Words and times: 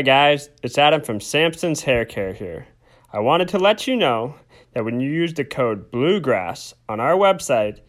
Hi 0.00 0.02
guys, 0.02 0.48
it's 0.62 0.78
Adam 0.78 1.02
from 1.02 1.20
Samson's 1.20 1.82
Hair 1.82 2.06
Care 2.06 2.32
here. 2.32 2.66
I 3.12 3.20
wanted 3.20 3.48
to 3.48 3.58
let 3.58 3.86
you 3.86 3.96
know 3.96 4.34
that 4.72 4.82
when 4.82 4.98
you 4.98 5.10
use 5.10 5.34
the 5.34 5.44
code 5.44 5.90
Bluegrass 5.90 6.72
on 6.88 7.00
our 7.00 7.12
website, 7.12 7.80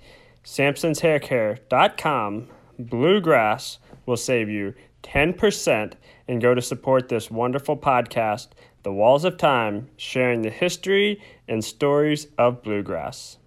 samsonshaircare.com, 0.44 2.50
Bluegrass 2.78 3.80
will 4.06 4.18
save 4.18 4.50
you 4.50 4.74
10% 5.04 5.94
and 6.28 6.42
go 6.42 6.54
to 6.54 6.62
support 6.62 7.08
this 7.08 7.32
wonderful 7.32 7.78
podcast, 7.78 8.50
The 8.84 8.92
Walls 8.92 9.24
of 9.24 9.38
Time, 9.38 9.88
sharing 9.96 10.42
the 10.42 10.50
history 10.50 11.22
and 11.48 11.64
stories 11.64 12.28
of 12.38 12.62
bluegrass. 12.62 13.38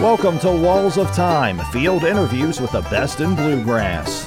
Welcome 0.00 0.38
to 0.38 0.50
Walls 0.50 0.96
of 0.96 1.12
Time, 1.12 1.58
field 1.70 2.04
interviews 2.04 2.62
with 2.62 2.72
the 2.72 2.80
best 2.80 3.20
in 3.20 3.36
bluegrass. 3.36 4.26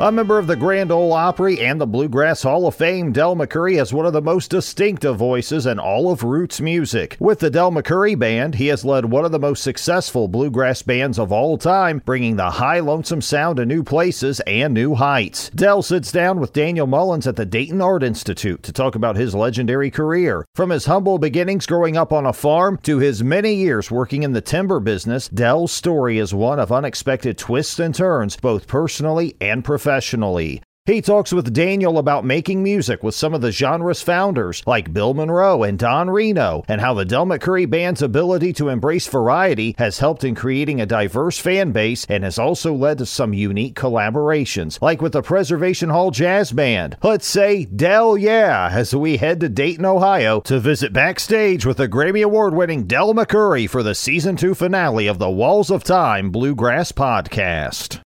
A 0.00 0.12
member 0.12 0.38
of 0.38 0.46
the 0.46 0.54
Grand 0.54 0.92
Ole 0.92 1.12
Opry 1.12 1.58
and 1.58 1.80
the 1.80 1.86
Bluegrass 1.86 2.44
Hall 2.44 2.68
of 2.68 2.76
Fame, 2.76 3.10
Del 3.10 3.34
McCoury 3.34 3.78
has 3.78 3.92
one 3.92 4.06
of 4.06 4.12
the 4.12 4.22
most 4.22 4.48
distinctive 4.48 5.16
voices 5.16 5.66
in 5.66 5.80
all 5.80 6.12
of 6.12 6.22
roots 6.22 6.60
music. 6.60 7.16
With 7.18 7.40
the 7.40 7.50
Del 7.50 7.72
McCoury 7.72 8.16
Band, 8.16 8.54
he 8.54 8.68
has 8.68 8.84
led 8.84 9.06
one 9.06 9.24
of 9.24 9.32
the 9.32 9.40
most 9.40 9.60
successful 9.60 10.28
bluegrass 10.28 10.82
bands 10.82 11.18
of 11.18 11.32
all 11.32 11.58
time, 11.58 12.00
bringing 12.06 12.36
the 12.36 12.48
high 12.48 12.78
lonesome 12.78 13.20
sound 13.20 13.56
to 13.56 13.66
new 13.66 13.82
places 13.82 14.38
and 14.46 14.72
new 14.72 14.94
heights. 14.94 15.50
Del 15.50 15.82
sits 15.82 16.12
down 16.12 16.38
with 16.38 16.52
Daniel 16.52 16.86
Mullins 16.86 17.26
at 17.26 17.34
the 17.34 17.44
Dayton 17.44 17.80
Art 17.80 18.04
Institute 18.04 18.62
to 18.62 18.72
talk 18.72 18.94
about 18.94 19.16
his 19.16 19.34
legendary 19.34 19.90
career. 19.90 20.46
From 20.54 20.70
his 20.70 20.86
humble 20.86 21.18
beginnings 21.18 21.66
growing 21.66 21.96
up 21.96 22.12
on 22.12 22.24
a 22.24 22.32
farm 22.32 22.78
to 22.84 22.98
his 22.98 23.24
many 23.24 23.54
years 23.54 23.90
working 23.90 24.22
in 24.22 24.32
the 24.32 24.40
timber 24.40 24.78
business, 24.78 25.26
Del's 25.26 25.72
story 25.72 26.18
is 26.18 26.32
one 26.32 26.60
of 26.60 26.70
unexpected 26.70 27.36
twists 27.36 27.80
and 27.80 27.92
turns, 27.92 28.36
both 28.36 28.68
personally 28.68 29.34
and 29.40 29.64
professionally 29.64 29.87
professionally. 29.88 30.60
He 30.84 31.02
talks 31.02 31.32
with 31.32 31.52
Daniel 31.52 31.98
about 31.98 32.24
making 32.24 32.62
music 32.62 33.02
with 33.02 33.14
some 33.14 33.34
of 33.34 33.42
the 33.42 33.52
genre's 33.52 34.00
founders, 34.00 34.62
like 34.66 34.92
Bill 34.92 35.12
Monroe 35.12 35.62
and 35.62 35.78
Don 35.78 36.08
Reno, 36.08 36.62
and 36.66 36.80
how 36.80 36.94
the 36.94 37.04
Del 37.04 37.26
McCoury 37.26 37.68
Band's 37.68 38.00
ability 38.00 38.54
to 38.54 38.70
embrace 38.70 39.06
variety 39.06 39.74
has 39.78 39.98
helped 39.98 40.24
in 40.24 40.34
creating 40.34 40.80
a 40.80 40.86
diverse 40.86 41.38
fan 41.38 41.72
base 41.72 42.06
and 42.08 42.24
has 42.24 42.38
also 42.38 42.72
led 42.72 42.98
to 42.98 43.06
some 43.06 43.34
unique 43.34 43.74
collaborations, 43.74 44.80
like 44.80 45.02
with 45.02 45.12
the 45.12 45.22
Preservation 45.22 45.90
Hall 45.90 46.10
Jazz 46.10 46.52
Band. 46.52 46.96
Let's 47.02 47.26
say 47.26 47.66
Del 47.66 48.16
Yeah 48.16 48.70
as 48.72 48.94
we 48.94 49.18
head 49.18 49.40
to 49.40 49.48
Dayton, 49.50 49.84
Ohio 49.84 50.40
to 50.42 50.58
visit 50.58 50.94
backstage 50.94 51.66
with 51.66 51.76
the 51.76 51.88
Grammy 51.88 52.24
Award 52.24 52.54
winning 52.54 52.86
Del 52.86 53.14
McCoury 53.14 53.68
for 53.68 53.82
the 53.82 53.94
season 53.94 54.36
two 54.36 54.54
finale 54.54 55.06
of 55.06 55.18
the 55.18 55.30
Walls 55.30 55.70
of 55.70 55.84
Time 55.84 56.30
Bluegrass 56.30 56.92
podcast. 56.92 58.00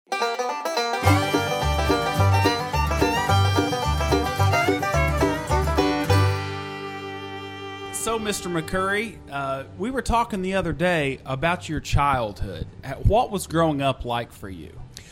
Mr. 8.31 8.62
McCoury. 8.62 9.17
uh, 9.33 9.64
we 9.77 9.91
were 9.91 10.03
talking 10.03 10.41
the 10.41 10.55
other 10.55 10.73
day 10.73 11.19
about 11.27 11.69
your 11.69 11.81
childhood. 11.81 12.64
What 13.03 13.33
was 13.33 13.48
growing 13.48 13.83
up 13.83 14.05
like 14.05 14.31
for 14.31 14.48
you? 14.48 14.70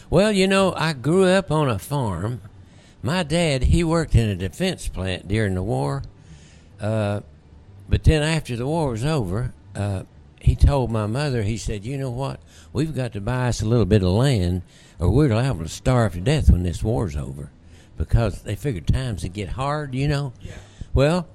Well, 0.09 0.31
you 0.31 0.47
know, 0.47 0.73
I 0.73 0.93
grew 0.93 1.25
up 1.25 1.51
on 1.51 1.69
a 1.69 1.81
farm. 1.81 2.41
My 3.03 3.25
dad, 3.25 3.65
he 3.65 3.83
worked 3.83 4.15
in 4.15 4.29
a 4.29 4.37
defense 4.37 4.87
plant 4.87 5.27
during 5.27 5.57
the 5.57 5.65
war. 5.65 6.05
Uh, 6.81 7.23
but 7.89 8.05
then 8.05 8.23
after 8.23 8.55
the 8.55 8.69
war 8.69 8.91
was 8.91 9.05
over, 9.05 9.53
uh, 9.75 10.05
he 10.41 10.55
told 10.55 10.93
my 10.93 11.07
mother, 11.07 11.43
he 11.43 11.57
said, 11.57 11.85
You 11.85 11.99
know 11.99 12.11
what? 12.11 12.39
We've 12.73 12.95
got 12.95 13.15
to 13.15 13.21
buy 13.21 13.49
us 13.49 13.61
a 13.61 13.67
little 13.67 13.85
bit 13.85 14.05
of 14.05 14.11
land, 14.11 14.63
or 15.01 15.11
we're 15.11 15.35
liable 15.35 15.65
to 15.65 15.69
starve 15.69 16.13
to 16.13 16.21
death 16.21 16.53
when 16.53 16.63
this 16.63 16.85
war's 16.85 17.17
over. 17.17 17.51
Because 17.97 18.43
they 18.43 18.55
figured 18.55 18.87
times 18.87 19.25
would 19.25 19.33
get 19.33 19.49
hard, 19.49 19.93
you 19.93 20.07
know? 20.07 20.35
Yeah. 20.41 20.53
Well, 20.95 21.27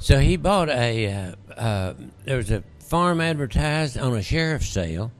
so 0.00 0.18
he 0.18 0.36
bought 0.36 0.70
a. 0.70 1.12
Uh, 1.12 1.60
uh, 1.60 1.94
there 2.24 2.38
was 2.38 2.50
a 2.50 2.64
farm 2.78 3.20
advertised 3.20 3.98
on 3.98 4.16
a 4.16 4.22
sheriff's 4.22 4.70
sale. 4.70 5.12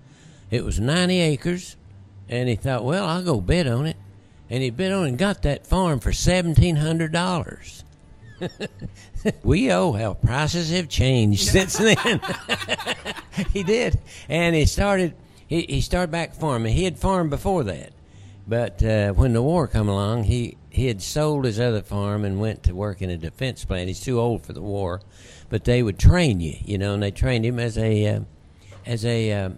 It 0.50 0.64
was 0.64 0.80
ninety 0.80 1.20
acres, 1.20 1.76
and 2.28 2.48
he 2.48 2.56
thought, 2.56 2.84
well, 2.84 3.06
I'll 3.06 3.22
go 3.22 3.40
bid 3.40 3.66
on 3.66 3.86
it, 3.86 3.96
and 4.48 4.62
he 4.62 4.70
bid 4.70 4.90
on 4.90 5.04
it 5.04 5.08
and 5.10 5.18
got 5.18 5.42
that 5.42 5.66
farm 5.66 6.00
for 6.00 6.12
seventeen 6.12 6.76
hundred 6.76 7.12
dollars. 7.12 7.84
we 9.42 9.70
owe 9.70 9.92
how 9.92 10.14
prices 10.14 10.70
have 10.70 10.88
changed 10.88 11.48
since 11.50 11.76
then. 11.76 12.20
he 13.52 13.62
did, 13.62 14.00
and 14.28 14.56
he 14.56 14.64
started. 14.64 15.14
He, 15.46 15.62
he 15.62 15.80
started 15.82 16.10
back 16.10 16.34
farming. 16.34 16.74
He 16.74 16.84
had 16.84 16.98
farmed 16.98 17.28
before 17.28 17.64
that, 17.64 17.92
but 18.48 18.82
uh, 18.82 19.12
when 19.12 19.34
the 19.34 19.42
war 19.42 19.66
come 19.66 19.88
along, 19.88 20.24
he 20.24 20.56
he 20.70 20.86
had 20.86 21.02
sold 21.02 21.44
his 21.44 21.58
other 21.58 21.82
farm 21.82 22.24
and 22.24 22.40
went 22.40 22.62
to 22.62 22.74
work 22.74 23.02
in 23.02 23.10
a 23.10 23.16
defense 23.16 23.64
plant. 23.64 23.88
He's 23.88 24.00
too 24.00 24.20
old 24.20 24.46
for 24.46 24.52
the 24.52 24.62
war, 24.62 25.02
but 25.48 25.64
they 25.64 25.82
would 25.82 25.98
train 25.98 26.40
you, 26.40 26.54
you 26.64 26.78
know, 26.78 26.94
and 26.94 27.02
they 27.02 27.10
trained 27.10 27.44
him 27.44 27.58
as 27.58 27.76
a 27.76 28.06
uh, 28.06 28.20
as 28.86 29.04
a 29.04 29.32
uh, 29.32 29.50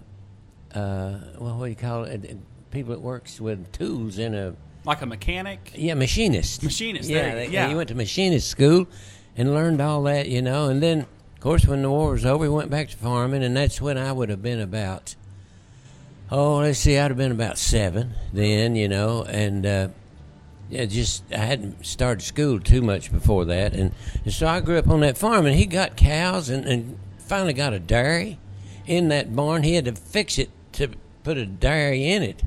uh, 0.74 1.18
well, 1.38 1.58
what 1.58 1.66
do 1.66 1.70
you 1.70 1.76
call 1.76 2.04
it? 2.04 2.36
People 2.70 2.94
that 2.94 3.00
works 3.00 3.40
with 3.40 3.70
tools 3.72 4.18
in 4.18 4.34
a 4.34 4.54
like 4.84 5.02
a 5.02 5.06
mechanic. 5.06 5.72
Yeah, 5.74 5.94
machinist. 5.94 6.62
Machinist. 6.62 7.08
Yeah, 7.08 7.34
they, 7.34 7.48
yeah. 7.48 7.68
He 7.68 7.74
went 7.74 7.90
to 7.90 7.94
machinist 7.94 8.48
school 8.48 8.88
and 9.36 9.54
learned 9.54 9.80
all 9.80 10.02
that, 10.04 10.28
you 10.28 10.42
know, 10.42 10.68
and 10.68 10.82
then 10.82 11.00
of 11.00 11.40
course 11.40 11.66
when 11.66 11.82
the 11.82 11.90
war 11.90 12.12
was 12.12 12.24
over, 12.24 12.44
he 12.44 12.50
went 12.50 12.70
back 12.70 12.88
to 12.88 12.96
farming, 12.96 13.44
and 13.44 13.56
that's 13.56 13.80
when 13.80 13.98
I 13.98 14.12
would 14.12 14.30
have 14.30 14.42
been 14.42 14.60
about. 14.60 15.14
Oh, 16.30 16.58
let's 16.58 16.78
see, 16.78 16.96
I'd 16.96 17.10
have 17.10 17.18
been 17.18 17.32
about 17.32 17.58
seven 17.58 18.14
then, 18.32 18.74
you 18.74 18.88
know, 18.88 19.24
and 19.24 19.66
uh, 19.66 19.88
yeah, 20.72 20.86
just 20.86 21.22
I 21.30 21.36
hadn't 21.36 21.84
started 21.84 22.22
school 22.22 22.58
too 22.58 22.80
much 22.80 23.12
before 23.12 23.44
that, 23.44 23.74
and, 23.74 23.92
and 24.24 24.32
so 24.32 24.46
I 24.46 24.60
grew 24.60 24.78
up 24.78 24.88
on 24.88 25.00
that 25.00 25.18
farm. 25.18 25.44
And 25.44 25.54
he 25.54 25.66
got 25.66 25.98
cows, 25.98 26.48
and, 26.48 26.64
and 26.64 26.98
finally 27.18 27.52
got 27.52 27.74
a 27.74 27.78
dairy 27.78 28.38
in 28.86 29.08
that 29.08 29.36
barn. 29.36 29.64
He 29.64 29.74
had 29.74 29.84
to 29.84 29.92
fix 29.92 30.38
it 30.38 30.48
to 30.72 30.88
put 31.24 31.36
a 31.36 31.44
dairy 31.44 32.08
in 32.08 32.22
it, 32.22 32.42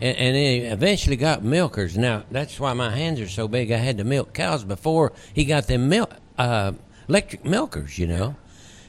and, 0.00 0.16
and 0.16 0.36
he 0.36 0.56
eventually 0.60 1.16
got 1.16 1.44
milkers. 1.44 1.98
Now 1.98 2.24
that's 2.30 2.58
why 2.58 2.72
my 2.72 2.90
hands 2.96 3.20
are 3.20 3.28
so 3.28 3.46
big. 3.46 3.70
I 3.70 3.76
had 3.76 3.98
to 3.98 4.04
milk 4.04 4.32
cows 4.32 4.64
before 4.64 5.12
he 5.34 5.44
got 5.44 5.66
them 5.66 5.90
milk 5.90 6.14
uh, 6.38 6.72
electric 7.08 7.44
milkers. 7.44 7.98
You 7.98 8.06
know. 8.06 8.36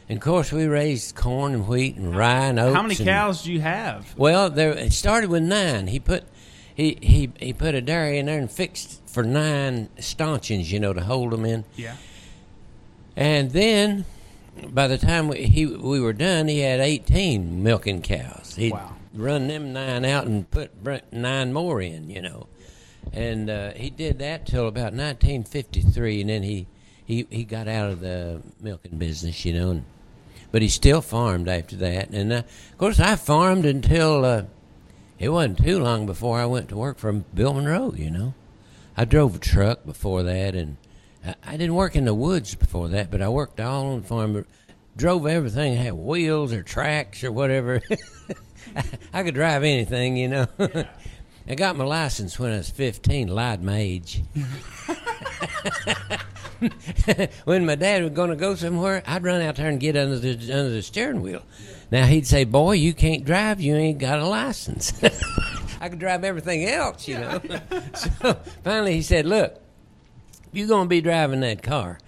And 0.08 0.18
of 0.18 0.24
course, 0.24 0.52
we 0.52 0.66
raised 0.66 1.16
corn 1.16 1.54
and 1.54 1.68
wheat 1.68 1.96
and 1.96 2.16
rye 2.16 2.48
and 2.48 2.60
oats. 2.60 2.76
How 2.76 2.82
many 2.82 2.96
and, 2.96 3.06
cows 3.06 3.44
do 3.44 3.52
you 3.52 3.62
have? 3.62 4.18
Well, 4.18 4.50
there 4.50 4.72
it 4.72 4.94
started 4.94 5.30
with 5.30 5.44
nine. 5.44 5.88
He 5.88 6.00
put 6.00 6.24
he, 6.76 6.98
he 7.02 7.32
he 7.40 7.54
put 7.54 7.76
a 7.76 7.82
dairy 7.82 8.18
in 8.18 8.26
there 8.28 8.40
and 8.40 8.50
fixed 8.52 9.02
for 9.08 9.24
nine 9.24 9.90
stanchions, 10.00 10.72
you 10.72 10.80
know, 10.80 10.94
to 10.94 11.02
hold 11.02 11.32
them 11.32 11.46
in. 11.46 11.66
Yeah. 11.76 11.96
And 13.16 13.52
then, 13.52 14.06
by 14.70 14.88
the 14.88 14.98
time 14.98 15.28
we 15.28 15.44
he 15.44 15.66
we 15.66 16.00
were 16.00 16.14
done, 16.14 16.48
he 16.48 16.60
had 16.60 16.80
eighteen 16.80 17.62
milking 17.64 18.02
cows. 18.02 18.56
He'd 18.58 18.72
Wow. 18.74 18.96
run 19.14 19.48
them 19.48 19.74
nine 19.74 20.06
out 20.06 20.26
and 20.28 20.50
put 20.50 20.72
nine 21.12 21.52
more 21.54 21.82
in, 21.82 22.10
you 22.10 22.22
know. 22.22 22.48
And 23.12 23.50
uh, 23.50 23.72
he 23.72 23.90
did 23.90 24.20
that 24.20 24.46
till 24.46 24.68
about 24.68 24.94
1953, 24.94 26.22
and 26.22 26.30
then 26.30 26.44
he, 26.44 26.68
he 27.06 27.28
he 27.30 27.44
got 27.44 27.68
out 27.68 27.90
of 27.90 28.00
the 28.00 28.42
milking 28.62 28.98
business, 28.98 29.44
you 29.44 29.54
know. 29.54 29.72
And, 29.72 29.86
but 30.52 30.62
he 30.62 30.70
still 30.70 31.02
farmed 31.02 31.48
after 31.50 31.76
that, 31.78 32.10
and 32.12 32.32
uh, 32.32 32.36
of 32.72 32.78
course 32.78 33.00
I 33.00 33.16
farmed 33.18 33.66
until. 33.66 34.24
Uh, 34.26 34.44
it 35.22 35.30
wasn't 35.30 35.60
too 35.60 35.80
long 35.80 36.08
before 36.08 36.40
I 36.40 36.48
went 36.48 36.70
to 36.70 36.76
work 36.76 36.98
for 36.98 37.14
Bill 37.14 37.54
Monroe, 37.54 37.94
you 37.94 38.10
know. 38.10 38.34
I 38.98 39.06
drove 39.06 39.36
a 39.36 39.40
truck 39.40 39.86
before 39.86 40.24
that, 40.24 40.56
and 40.56 40.78
I, 41.24 41.36
I 41.46 41.52
didn't 41.58 41.76
work 41.76 41.96
in 41.96 42.06
the 42.06 42.16
woods 42.16 42.56
before 42.56 42.88
that, 42.88 43.12
but 43.12 43.22
I 43.22 43.30
worked 43.30 43.60
all 43.60 43.94
on 43.94 44.02
the 44.02 44.08
farm. 44.08 44.46
Drove 44.98 45.28
everything, 45.28 45.76
had 45.76 45.94
wheels 45.94 46.52
or 46.52 46.64
tracks 46.64 47.24
or 47.24 47.32
whatever. 47.32 47.84
I, 48.76 48.84
I 49.14 49.22
could 49.22 49.36
drive 49.36 49.64
anything, 49.64 50.18
you 50.18 50.28
know. 50.28 50.48
I 51.48 51.56
got 51.56 51.76
my 51.76 51.84
license 51.84 52.40
when 52.40 52.54
I 52.54 52.58
was 52.58 52.72
15, 52.72 53.28
lied 53.28 53.64
my 53.64 53.78
age. 53.78 54.24
when 57.44 57.66
my 57.68 57.76
dad 57.76 58.02
was 58.04 58.14
going 58.14 58.32
to 58.32 58.36
go 58.36 58.56
somewhere, 58.56 59.04
I'd 59.06 59.24
run 59.24 59.42
out 59.42 59.58
there 59.58 59.70
and 59.70 59.80
get 59.80 59.96
under 59.96 60.18
the 60.18 60.32
under 60.52 60.70
the 60.70 60.82
steering 60.82 61.22
wheel. 61.22 61.44
Now 61.92 62.06
he'd 62.06 62.26
say, 62.26 62.46
"Boy, 62.46 62.74
you 62.74 62.94
can't 62.94 63.26
drive. 63.26 63.60
You 63.60 63.76
ain't 63.76 64.00
got 64.00 64.20
a 64.20 64.26
license." 64.26 64.94
I 65.82 65.90
could 65.90 66.00
drive 66.00 66.24
everything 66.24 66.66
else, 66.66 67.08
you 67.08 67.18
know. 67.18 67.42
so 67.94 68.34
finally, 68.64 68.94
he 68.94 69.02
said, 69.02 69.26
"Look, 69.26 69.62
you're 70.54 70.68
to 70.68 70.86
be 70.86 71.02
driving 71.02 71.42
that 71.42 71.62
car. 71.62 72.00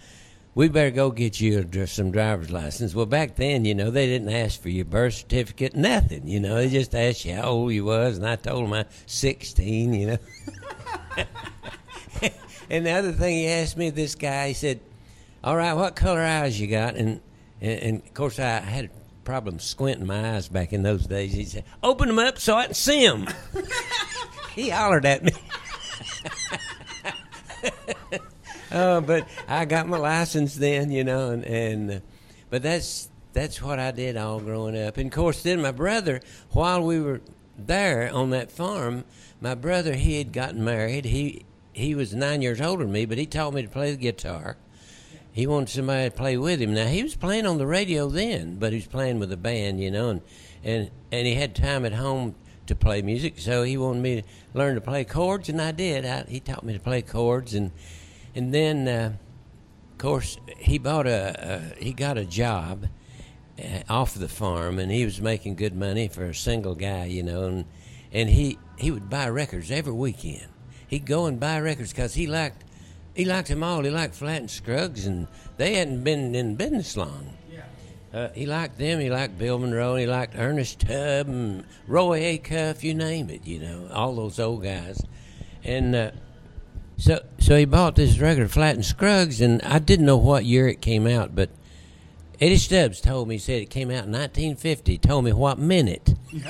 We 0.55 0.69
better 0.69 0.91
go 0.91 1.09
get 1.09 1.41
you 1.41 1.67
a, 1.73 1.87
some 1.87 2.11
driver's 2.11 2.49
license." 2.49 2.95
Well, 2.95 3.05
back 3.05 3.35
then, 3.35 3.65
you 3.65 3.75
know, 3.75 3.91
they 3.91 4.05
didn't 4.05 4.29
ask 4.29 4.61
for 4.61 4.69
your 4.69 4.85
birth 4.85 5.15
certificate, 5.15 5.75
nothing. 5.75 6.27
You 6.27 6.39
know, 6.39 6.55
they 6.55 6.69
just 6.69 6.95
asked 6.95 7.25
you 7.25 7.35
how 7.35 7.49
old 7.49 7.73
you 7.73 7.83
was, 7.83 8.17
and 8.17 8.25
I 8.25 8.37
told 8.37 8.63
them 8.63 8.73
I 8.73 8.85
16. 9.05 9.93
You 9.93 10.07
know. 10.07 10.17
and 12.69 12.85
the 12.85 12.91
other 12.91 13.11
thing 13.11 13.37
he 13.39 13.47
asked 13.47 13.75
me, 13.75 13.89
this 13.89 14.15
guy, 14.15 14.47
he 14.49 14.53
said, 14.53 14.79
"All 15.43 15.57
right, 15.57 15.73
what 15.73 15.97
color 15.97 16.21
eyes 16.21 16.57
you 16.61 16.67
got?" 16.67 16.95
And 16.95 17.19
and, 17.59 17.79
and 17.81 18.01
of 18.01 18.13
course, 18.13 18.39
I 18.39 18.59
had 18.59 18.89
problem 19.23 19.59
squinting 19.59 20.05
my 20.05 20.35
eyes 20.35 20.49
back 20.49 20.73
in 20.73 20.83
those 20.83 21.05
days. 21.05 21.33
He 21.33 21.45
said, 21.45 21.63
"Open 21.81 22.07
them 22.07 22.19
up 22.19 22.39
so 22.39 22.55
I 22.55 22.65
can 22.65 22.73
see 22.73 23.07
them." 23.07 23.27
he 24.55 24.69
hollered 24.69 25.05
at 25.05 25.23
me. 25.23 25.31
oh, 28.71 29.01
but 29.01 29.27
I 29.47 29.65
got 29.65 29.87
my 29.87 29.97
license 29.97 30.55
then, 30.55 30.91
you 30.91 31.03
know, 31.03 31.31
and, 31.31 31.43
and 31.45 31.91
uh, 31.91 31.99
but 32.49 32.63
that's 32.63 33.09
that's 33.33 33.61
what 33.61 33.79
I 33.79 33.91
did 33.91 34.17
all 34.17 34.39
growing 34.39 34.81
up. 34.81 34.97
And 34.97 35.07
of 35.07 35.13
course, 35.13 35.43
then 35.43 35.61
my 35.61 35.71
brother, 35.71 36.21
while 36.51 36.83
we 36.83 36.99
were 36.99 37.21
there 37.57 38.11
on 38.13 38.29
that 38.31 38.51
farm, 38.51 39.05
my 39.41 39.55
brother 39.55 39.95
he 39.95 40.17
had 40.17 40.31
gotten 40.31 40.63
married. 40.63 41.05
He 41.05 41.45
he 41.73 41.95
was 41.95 42.13
nine 42.13 42.41
years 42.41 42.61
older 42.61 42.83
than 42.83 42.93
me, 42.93 43.05
but 43.05 43.17
he 43.17 43.25
taught 43.25 43.53
me 43.53 43.63
to 43.63 43.69
play 43.69 43.91
the 43.91 43.97
guitar. 43.97 44.57
He 45.33 45.47
wanted 45.47 45.69
somebody 45.69 46.09
to 46.09 46.15
play 46.15 46.37
with 46.37 46.61
him. 46.61 46.75
Now 46.75 46.85
he 46.85 47.01
was 47.01 47.15
playing 47.15 47.47
on 47.47 47.57
the 47.57 47.65
radio 47.65 48.07
then, 48.07 48.57
but 48.57 48.71
he 48.71 48.77
was 48.77 48.87
playing 48.87 49.17
with 49.19 49.31
a 49.31 49.37
band, 49.37 49.81
you 49.81 49.89
know, 49.91 50.09
and 50.09 50.21
and 50.63 50.91
and 51.11 51.27
he 51.27 51.33
had 51.33 51.55
time 51.55 51.85
at 51.85 51.93
home 51.93 52.35
to 52.67 52.75
play 52.75 53.01
music, 53.01 53.39
so 53.39 53.63
he 53.63 53.75
wanted 53.75 54.01
me 54.01 54.21
to 54.21 54.27
learn 54.53 54.75
to 54.75 54.81
play 54.81 55.03
chords, 55.03 55.49
and 55.49 55.61
I 55.61 55.71
did. 55.71 56.05
I, 56.05 56.23
he 56.23 56.39
taught 56.39 56.63
me 56.63 56.73
to 56.73 56.79
play 56.79 57.01
chords, 57.01 57.55
and 57.55 57.71
and 58.35 58.53
then, 58.53 58.87
uh, 58.87 59.13
of 59.91 59.97
course, 59.97 60.37
he 60.57 60.77
bought 60.77 61.07
a, 61.07 61.73
a 61.79 61.83
he 61.83 61.93
got 61.93 62.17
a 62.17 62.25
job 62.25 62.87
uh, 63.59 63.79
off 63.89 64.13
the 64.13 64.29
farm, 64.29 64.77
and 64.77 64.91
he 64.91 65.03
was 65.03 65.19
making 65.19 65.55
good 65.55 65.75
money 65.75 66.07
for 66.07 66.25
a 66.25 66.35
single 66.35 66.75
guy, 66.75 67.05
you 67.05 67.23
know, 67.23 67.45
and 67.45 67.65
and 68.11 68.29
he 68.29 68.59
he 68.77 68.91
would 68.91 69.09
buy 69.09 69.27
records 69.27 69.71
every 69.71 69.93
weekend. 69.93 70.47
He'd 70.87 71.07
go 71.07 71.25
and 71.25 71.39
buy 71.39 71.59
records 71.59 71.91
because 71.91 72.13
he 72.13 72.27
liked 72.27 72.62
he 73.15 73.25
liked 73.25 73.47
them 73.47 73.63
all. 73.63 73.83
He 73.83 73.89
liked 73.89 74.15
Flatt 74.15 74.41
and 74.41 74.51
Scruggs, 74.51 75.05
and 75.05 75.27
they 75.57 75.75
hadn't 75.75 76.03
been 76.03 76.35
in 76.35 76.55
business 76.55 76.97
long. 76.97 77.33
Uh, 78.13 78.29
he 78.35 78.45
liked 78.45 78.77
them. 78.77 78.99
He 78.99 79.09
liked 79.09 79.39
Bill 79.39 79.57
Monroe. 79.57 79.95
He 79.95 80.05
liked 80.05 80.35
Ernest 80.37 80.81
Tubb 80.81 81.27
and 81.27 81.63
Roy 81.87 82.37
Acuff. 82.37 82.83
You 82.83 82.93
name 82.93 83.31
it. 83.31 83.47
You 83.47 83.59
know 83.59 83.89
all 83.91 84.13
those 84.13 84.39
old 84.39 84.61
guys. 84.63 85.03
And 85.63 85.95
uh, 85.95 86.11
so, 86.95 87.23
so 87.39 87.57
he 87.57 87.65
bought 87.65 87.95
this 87.95 88.19
record, 88.19 88.51
Flatt 88.51 88.75
and 88.75 88.85
Scruggs, 88.85 89.41
and 89.41 89.63
I 89.63 89.79
didn't 89.79 90.05
know 90.05 90.17
what 90.17 90.45
year 90.45 90.67
it 90.67 90.79
came 90.79 91.07
out, 91.07 91.33
but 91.33 91.49
Eddie 92.39 92.57
Stubbs 92.57 93.01
told 93.01 93.27
me. 93.27 93.35
He 93.35 93.39
said 93.39 93.63
it 93.63 93.71
came 93.71 93.89
out 93.89 94.05
in 94.05 94.11
1950. 94.11 94.91
He 94.91 94.97
Told 94.99 95.25
me 95.25 95.33
what 95.33 95.57
minute, 95.57 96.13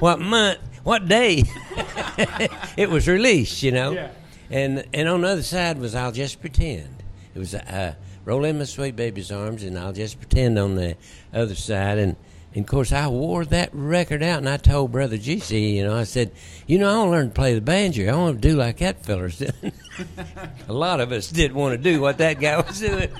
what 0.00 0.20
month, 0.20 0.58
what 0.82 1.08
day 1.08 1.44
it 2.76 2.90
was 2.90 3.08
released. 3.08 3.62
You 3.62 3.72
know. 3.72 3.92
Yeah. 3.92 4.10
And 4.50 4.84
and 4.92 5.08
on 5.08 5.22
the 5.22 5.28
other 5.28 5.42
side 5.42 5.78
was 5.78 5.94
I'll 5.94 6.12
just 6.12 6.40
pretend. 6.40 7.02
It 7.34 7.38
was 7.38 7.54
uh, 7.54 7.94
roll 8.24 8.44
in 8.44 8.58
my 8.58 8.64
sweet 8.64 8.96
baby's 8.96 9.32
arms, 9.32 9.62
and 9.62 9.78
I'll 9.78 9.92
just 9.92 10.18
pretend 10.18 10.58
on 10.58 10.76
the 10.76 10.96
other 11.32 11.54
side. 11.54 11.98
And, 11.98 12.16
and 12.54 12.64
of 12.64 12.70
course, 12.70 12.92
I 12.92 13.08
wore 13.08 13.44
that 13.46 13.70
record 13.72 14.22
out, 14.22 14.38
and 14.38 14.48
I 14.48 14.56
told 14.56 14.92
Brother 14.92 15.16
GC, 15.16 15.74
you 15.74 15.84
know, 15.84 15.96
I 15.96 16.04
said, 16.04 16.30
you 16.66 16.78
know, 16.78 16.88
I 16.88 16.96
want 16.98 17.08
to 17.08 17.10
learn 17.10 17.28
to 17.28 17.34
play 17.34 17.54
the 17.54 17.60
banjo. 17.60 18.06
I 18.12 18.16
want 18.16 18.40
to 18.40 18.48
do 18.48 18.56
like 18.56 18.78
that 18.78 19.04
feller's 19.04 19.38
doing. 19.38 19.72
A 20.68 20.72
lot 20.72 21.00
of 21.00 21.10
us 21.12 21.30
didn't 21.30 21.56
want 21.56 21.72
to 21.72 21.78
do 21.78 22.00
what 22.00 22.18
that 22.18 22.40
guy 22.40 22.60
was 22.60 22.78
doing. 22.80 23.10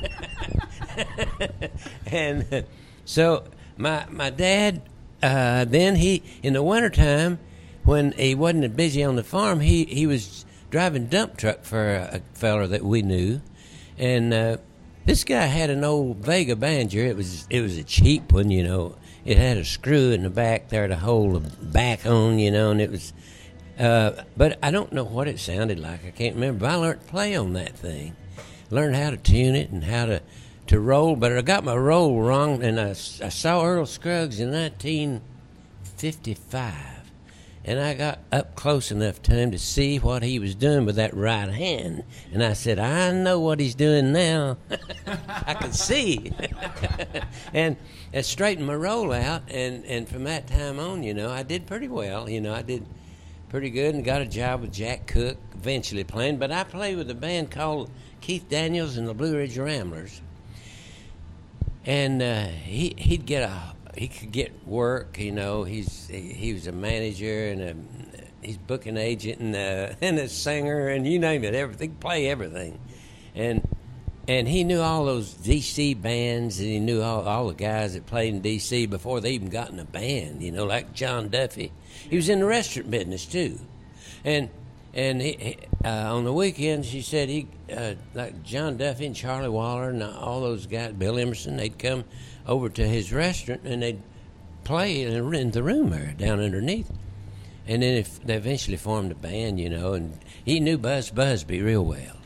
and 2.06 2.64
so 3.04 3.44
my 3.76 4.06
my 4.10 4.30
dad, 4.30 4.82
uh, 5.22 5.64
then 5.64 5.96
he 5.96 6.22
in 6.42 6.52
the 6.52 6.62
wintertime, 6.62 7.38
when 7.84 8.12
he 8.12 8.34
wasn't 8.34 8.76
busy 8.76 9.02
on 9.02 9.16
the 9.16 9.24
farm, 9.24 9.60
he 9.60 9.84
he 9.84 10.06
was 10.06 10.44
driving 10.74 11.06
dump 11.06 11.36
truck 11.36 11.62
for 11.62 11.94
a, 11.94 12.16
a 12.16 12.20
feller 12.36 12.66
that 12.66 12.82
we 12.82 13.00
knew, 13.00 13.40
and 13.96 14.34
uh, 14.34 14.56
this 15.04 15.22
guy 15.22 15.46
had 15.46 15.70
an 15.70 15.84
old 15.84 16.16
Vega 16.16 16.56
banjo. 16.56 16.98
It 16.98 17.16
was 17.16 17.46
it 17.48 17.60
was 17.60 17.78
a 17.78 17.84
cheap 17.84 18.32
one, 18.32 18.50
you 18.50 18.64
know. 18.64 18.96
It 19.24 19.38
had 19.38 19.56
a 19.56 19.64
screw 19.64 20.10
in 20.10 20.24
the 20.24 20.30
back 20.30 20.70
there 20.70 20.88
to 20.88 20.96
hold 20.96 21.44
the 21.44 21.50
back 21.64 22.04
on, 22.04 22.40
you 22.40 22.50
know, 22.50 22.72
and 22.72 22.80
it 22.80 22.90
was. 22.90 23.12
Uh, 23.78 24.24
but 24.36 24.58
I 24.64 24.72
don't 24.72 24.92
know 24.92 25.04
what 25.04 25.28
it 25.28 25.38
sounded 25.38 25.78
like. 25.78 26.04
I 26.04 26.10
can't 26.10 26.34
remember. 26.34 26.62
But 26.62 26.70
I 26.70 26.74
learned 26.74 27.02
to 27.02 27.06
play 27.06 27.36
on 27.36 27.52
that 27.52 27.76
thing, 27.76 28.16
learned 28.68 28.96
how 28.96 29.10
to 29.10 29.16
tune 29.16 29.54
it 29.54 29.70
and 29.70 29.84
how 29.84 30.06
to 30.06 30.22
to 30.66 30.80
roll. 30.80 31.14
But 31.14 31.38
I 31.38 31.42
got 31.42 31.62
my 31.62 31.76
roll 31.76 32.20
wrong, 32.20 32.64
and 32.64 32.80
I, 32.80 32.90
I 32.90 33.28
saw 33.28 33.64
Earl 33.64 33.86
Scruggs 33.86 34.40
in 34.40 34.50
1955 34.50 36.93
and 37.66 37.80
I 37.80 37.94
got 37.94 38.18
up 38.30 38.54
close 38.54 38.90
enough 38.90 39.22
to 39.22 39.32
him 39.32 39.50
to 39.50 39.58
see 39.58 39.98
what 39.98 40.22
he 40.22 40.38
was 40.38 40.54
doing 40.54 40.84
with 40.84 40.96
that 40.96 41.14
right 41.14 41.48
hand. 41.48 42.04
And 42.32 42.42
I 42.42 42.52
said, 42.52 42.78
I 42.78 43.10
know 43.12 43.40
what 43.40 43.58
he's 43.58 43.74
doing 43.74 44.12
now. 44.12 44.58
I 45.28 45.54
can 45.54 45.72
see. 45.72 46.32
and 47.54 47.76
I 48.12 48.20
straightened 48.20 48.66
my 48.66 48.74
roll 48.74 49.12
out, 49.12 49.42
and, 49.48 49.84
and 49.86 50.06
from 50.06 50.24
that 50.24 50.46
time 50.46 50.78
on, 50.78 51.02
you 51.02 51.14
know, 51.14 51.30
I 51.30 51.42
did 51.42 51.66
pretty 51.66 51.88
well. 51.88 52.28
You 52.28 52.42
know, 52.42 52.54
I 52.54 52.60
did 52.62 52.84
pretty 53.48 53.70
good 53.70 53.94
and 53.94 54.04
got 54.04 54.20
a 54.20 54.26
job 54.26 54.60
with 54.60 54.72
Jack 54.72 55.06
Cook, 55.06 55.38
eventually 55.54 56.04
playing. 56.04 56.36
But 56.36 56.52
I 56.52 56.64
played 56.64 56.98
with 56.98 57.10
a 57.10 57.14
band 57.14 57.50
called 57.50 57.90
Keith 58.20 58.46
Daniels 58.48 58.98
and 58.98 59.08
the 59.08 59.14
Blue 59.14 59.36
Ridge 59.36 59.56
Ramblers. 59.56 60.20
And 61.86 62.20
uh, 62.20 62.46
he, 62.46 62.94
he'd 62.98 63.24
get 63.24 63.42
a 63.42 63.73
he 63.96 64.08
could 64.08 64.32
get 64.32 64.66
work. 64.66 65.18
You 65.18 65.32
know, 65.32 65.64
he's 65.64 66.06
he, 66.08 66.52
was 66.52 66.66
a 66.66 66.72
manager 66.72 67.48
and 67.48 67.60
a 67.62 67.74
he's 68.42 68.58
booking 68.58 68.96
agent 68.96 69.40
and 69.40 69.54
a, 69.54 69.96
and 70.02 70.18
a 70.18 70.28
singer 70.28 70.88
and 70.88 71.06
you 71.06 71.18
name 71.18 71.44
it, 71.44 71.54
everything 71.54 71.94
play 71.94 72.28
everything, 72.28 72.78
and 73.34 73.66
and 74.26 74.48
he 74.48 74.64
knew 74.64 74.80
all 74.80 75.04
those 75.04 75.34
DC 75.34 76.00
bands 76.00 76.58
and 76.58 76.68
he 76.68 76.78
knew 76.78 77.02
all 77.02 77.22
all 77.22 77.48
the 77.48 77.54
guys 77.54 77.94
that 77.94 78.06
played 78.06 78.34
in 78.34 78.42
DC 78.42 78.88
before 78.88 79.20
they 79.20 79.32
even 79.32 79.48
got 79.48 79.70
in 79.70 79.78
a 79.78 79.84
band. 79.84 80.42
You 80.42 80.52
know, 80.52 80.64
like 80.64 80.92
John 80.94 81.28
Duffy. 81.28 81.72
He 82.08 82.16
was 82.16 82.28
in 82.28 82.40
the 82.40 82.46
restaurant 82.46 82.90
business 82.90 83.26
too, 83.26 83.58
and. 84.24 84.50
And 84.94 85.20
he, 85.20 85.58
uh, 85.84 86.14
on 86.14 86.22
the 86.22 86.32
weekends, 86.32 86.88
he 86.88 87.02
said 87.02 87.28
he, 87.28 87.48
uh, 87.74 87.94
like 88.14 88.44
John 88.44 88.76
Duffy 88.76 89.06
and 89.06 89.16
Charlie 89.16 89.48
Waller 89.48 89.90
and 89.90 90.02
all 90.02 90.40
those 90.40 90.66
guys, 90.66 90.92
Bill 90.92 91.18
Emerson, 91.18 91.56
they'd 91.56 91.78
come 91.78 92.04
over 92.46 92.68
to 92.68 92.86
his 92.86 93.12
restaurant 93.12 93.62
and 93.64 93.82
they'd 93.82 94.00
play 94.62 95.02
in 95.02 95.50
the 95.50 95.62
room 95.62 95.90
there 95.90 96.14
down 96.16 96.38
underneath. 96.38 96.92
And 97.66 97.82
then 97.82 97.96
if 97.96 98.22
they 98.22 98.34
eventually 98.34 98.76
formed 98.76 99.10
a 99.10 99.16
band, 99.16 99.58
you 99.58 99.68
know, 99.68 99.94
and 99.94 100.18
he 100.44 100.60
knew 100.60 100.78
Buzz 100.78 101.10
Busby 101.10 101.60
real 101.60 101.84
well. 101.84 102.16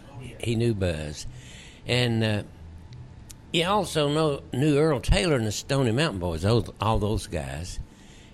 He 0.41 0.55
knew 0.55 0.75
Buzz, 0.75 1.27
and 1.87 2.23
uh, 2.23 2.43
he 3.53 3.65
also 3.65 4.09
know, 4.09 4.43
knew 4.53 4.79
Earl 4.79 5.01
Taylor 5.01 5.37
and 5.37 5.47
the 5.47 5.53
Stoney 5.53 5.91
Mountain 5.91 6.21
Boys, 6.21 6.43
those, 6.43 6.71
all 6.81 6.99
those 6.99 7.27
guys. 7.27 7.81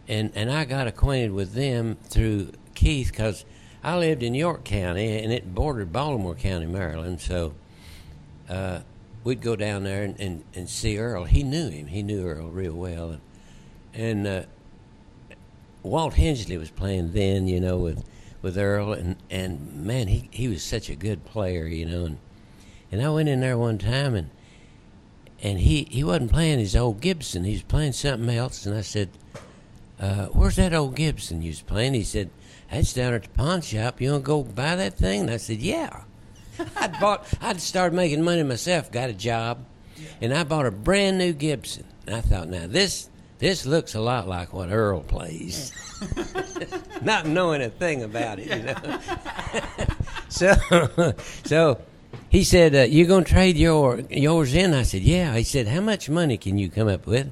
And 0.06 0.32
and 0.34 0.50
I 0.50 0.64
got 0.64 0.86
acquainted 0.86 1.32
with 1.32 1.54
them 1.54 1.96
through 2.04 2.52
Keith 2.74 3.10
because 3.10 3.44
I 3.84 3.98
lived 3.98 4.22
in 4.22 4.34
York 4.34 4.64
County 4.64 5.18
and 5.18 5.30
it 5.30 5.54
bordered 5.54 5.92
Baltimore 5.92 6.34
County, 6.34 6.66
Maryland. 6.66 7.20
So 7.20 7.52
uh, 8.48 8.80
we'd 9.24 9.42
go 9.42 9.56
down 9.56 9.84
there 9.84 10.02
and, 10.02 10.18
and, 10.18 10.44
and, 10.54 10.68
see 10.68 10.98
Earl. 10.98 11.24
He 11.24 11.42
knew 11.42 11.68
him. 11.68 11.88
He 11.88 12.02
knew 12.02 12.26
Earl 12.26 12.48
real 12.48 12.72
well. 12.72 13.10
And, 13.10 13.20
and 13.92 14.26
uh, 14.26 14.42
Walt 15.82 16.14
Hensley 16.14 16.56
was 16.56 16.70
playing 16.70 17.12
then, 17.12 17.46
you 17.46 17.60
know, 17.60 17.76
with 17.76 18.04
with 18.40 18.58
Earl, 18.58 18.92
and, 18.92 19.16
and 19.30 19.74
man, 19.74 20.06
he, 20.06 20.28
he 20.30 20.48
was 20.48 20.62
such 20.62 20.90
a 20.90 20.94
good 20.94 21.24
player, 21.24 21.66
you 21.66 21.86
know. 21.86 22.04
And 22.04 22.18
and 22.92 23.00
I 23.00 23.08
went 23.08 23.28
in 23.28 23.40
there 23.40 23.56
one 23.56 23.78
time, 23.78 24.14
and 24.14 24.28
and 25.42 25.60
he, 25.60 25.84
he 25.90 26.04
wasn't 26.04 26.32
playing 26.32 26.58
his 26.58 26.76
old 26.76 27.00
Gibson. 27.00 27.44
He 27.44 27.52
was 27.52 27.62
playing 27.62 27.92
something 27.92 28.28
else. 28.28 28.66
And 28.66 28.76
I 28.76 28.82
said, 28.82 29.08
uh, 29.98 30.26
"Where's 30.26 30.56
that 30.56 30.74
old 30.74 30.94
Gibson 30.94 31.40
you 31.40 31.50
was 31.50 31.62
playing?" 31.62 31.94
He 31.94 32.02
said, 32.02 32.28
"That's 32.74 32.92
down 32.92 33.14
at 33.14 33.22
the 33.22 33.28
pawn 33.30 33.60
shop. 33.60 34.00
You 34.00 34.12
want 34.12 34.24
to 34.24 34.26
go 34.26 34.42
buy 34.42 34.76
that 34.76 34.94
thing?" 34.94 35.22
And 35.22 35.30
I 35.30 35.36
said, 35.36 35.58
"Yeah." 35.58 36.02
I'd 36.76 36.98
bought. 37.00 37.26
I'd 37.40 37.60
started 37.60 37.94
making 37.94 38.22
money 38.22 38.42
myself. 38.42 38.90
Got 38.90 39.10
a 39.10 39.14
job, 39.14 39.64
and 40.20 40.32
I 40.32 40.44
bought 40.44 40.66
a 40.66 40.70
brand 40.70 41.18
new 41.18 41.32
Gibson. 41.32 41.84
And 42.06 42.16
I 42.16 42.20
thought, 42.20 42.48
now 42.48 42.66
this 42.66 43.08
this 43.38 43.66
looks 43.66 43.94
a 43.94 44.00
lot 44.00 44.28
like 44.28 44.52
what 44.52 44.70
Earl 44.70 45.00
plays, 45.00 45.72
not 47.02 47.26
knowing 47.26 47.62
a 47.62 47.70
thing 47.70 48.02
about 48.02 48.38
it, 48.38 48.46
you 48.46 48.62
know. 48.62 49.00
so, 50.28 51.14
so 51.44 51.80
he 52.28 52.44
said, 52.44 52.74
uh, 52.74 52.80
"You 52.82 53.06
gonna 53.06 53.24
trade 53.24 53.56
your 53.56 54.00
yours 54.10 54.54
in?" 54.54 54.74
I 54.74 54.82
said, 54.82 55.02
"Yeah." 55.02 55.36
He 55.36 55.44
said, 55.44 55.68
"How 55.68 55.80
much 55.80 56.08
money 56.08 56.36
can 56.36 56.58
you 56.58 56.68
come 56.68 56.88
up 56.88 57.06
with?" 57.06 57.30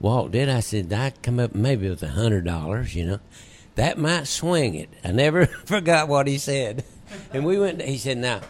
Walt 0.00 0.32
did. 0.32 0.48
I 0.48 0.60
said, 0.60 0.92
"I'd 0.92 1.22
come 1.22 1.38
up 1.38 1.54
maybe 1.54 1.88
with 1.88 2.02
a 2.02 2.08
hundred 2.08 2.44
dollars, 2.44 2.94
you 2.94 3.06
know." 3.06 3.20
That 3.76 3.98
might 3.98 4.26
swing 4.26 4.74
it. 4.74 4.88
I 5.02 5.12
never 5.12 5.46
forgot 5.64 6.08
what 6.08 6.26
he 6.26 6.38
said. 6.38 6.84
And 7.32 7.44
we 7.44 7.58
went. 7.58 7.80
He 7.82 7.98
said, 7.98 8.18
"Now, 8.18 8.40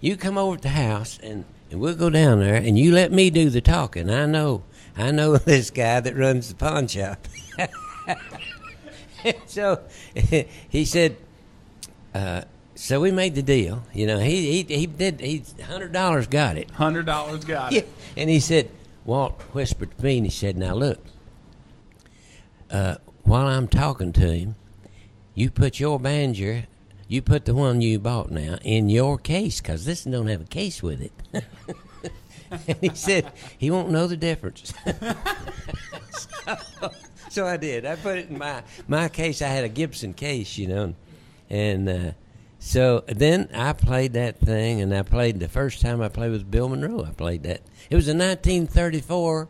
you 0.00 0.16
come 0.16 0.36
over 0.38 0.56
to 0.56 0.62
the 0.62 0.68
house 0.68 1.18
and, 1.22 1.44
and 1.70 1.80
we'll 1.80 1.94
go 1.96 2.10
down 2.10 2.40
there 2.40 2.54
and 2.56 2.78
you 2.78 2.92
let 2.92 3.10
me 3.12 3.30
do 3.30 3.50
the 3.50 3.60
talking. 3.60 4.10
I 4.10 4.26
know 4.26 4.62
I 4.96 5.10
know 5.10 5.36
this 5.38 5.70
guy 5.70 6.00
that 6.00 6.16
runs 6.16 6.48
the 6.48 6.54
pawn 6.54 6.86
shop. 6.88 7.26
so 9.46 9.80
he 10.68 10.84
said, 10.84 11.16
uh, 12.14 12.42
so 12.74 13.00
we 13.00 13.10
made 13.10 13.34
the 13.34 13.42
deal. 13.42 13.82
You 13.92 14.06
know, 14.06 14.18
he 14.18 14.62
he, 14.62 14.74
he 14.76 14.86
did. 14.86 15.20
He 15.20 15.42
hundred 15.64 15.92
dollars 15.92 16.26
got 16.26 16.56
it. 16.56 16.70
Hundred 16.72 17.06
dollars 17.06 17.44
got 17.44 17.72
Yeah. 17.72 17.80
it. 17.80 17.88
And 18.16 18.28
he 18.30 18.40
said, 18.40 18.70
Walt 19.04 19.40
whispered 19.52 19.96
to 19.96 20.04
me, 20.04 20.18
and 20.18 20.26
he 20.26 20.30
said, 20.30 20.56
"Now 20.56 20.74
look, 20.74 20.98
uh, 22.70 22.96
while 23.24 23.46
I'm 23.46 23.68
talking 23.68 24.12
to 24.14 24.32
him, 24.32 24.56
you 25.34 25.50
put 25.50 25.80
your 25.80 25.98
banjo 25.98 26.62
you 27.08 27.22
put 27.22 27.44
the 27.44 27.54
one 27.54 27.80
you 27.80 27.98
bought 27.98 28.30
now 28.30 28.56
in 28.62 28.88
your 28.88 29.18
case 29.18 29.60
because 29.60 29.84
this 29.84 30.04
don't 30.04 30.26
have 30.26 30.40
a 30.42 30.46
case 30.46 30.82
with 30.82 31.02
it. 31.02 31.12
and 32.68 32.78
he 32.80 32.90
said 32.94 33.30
he 33.58 33.70
won't 33.70 33.90
know 33.90 34.06
the 34.06 34.16
difference. 34.16 34.72
so, 36.10 36.90
so 37.28 37.46
I 37.46 37.56
did. 37.56 37.84
I 37.84 37.96
put 37.96 38.18
it 38.18 38.30
in 38.30 38.38
my 38.38 38.62
my 38.88 39.08
case. 39.08 39.42
I 39.42 39.48
had 39.48 39.64
a 39.64 39.68
Gibson 39.68 40.14
case, 40.14 40.56
you 40.56 40.66
know, 40.66 40.94
and 41.50 41.88
uh, 41.88 42.12
so 42.58 43.04
then 43.06 43.50
I 43.52 43.74
played 43.74 44.14
that 44.14 44.40
thing, 44.40 44.80
and 44.80 44.94
I 44.94 45.02
played 45.02 45.40
the 45.40 45.48
first 45.48 45.82
time 45.82 46.00
I 46.00 46.08
played 46.08 46.30
with 46.30 46.50
Bill 46.50 46.70
Monroe. 46.70 47.04
I 47.04 47.10
played 47.10 47.42
that. 47.42 47.60
It 47.90 47.96
was 47.96 48.08
a 48.08 48.16
1934 48.16 49.48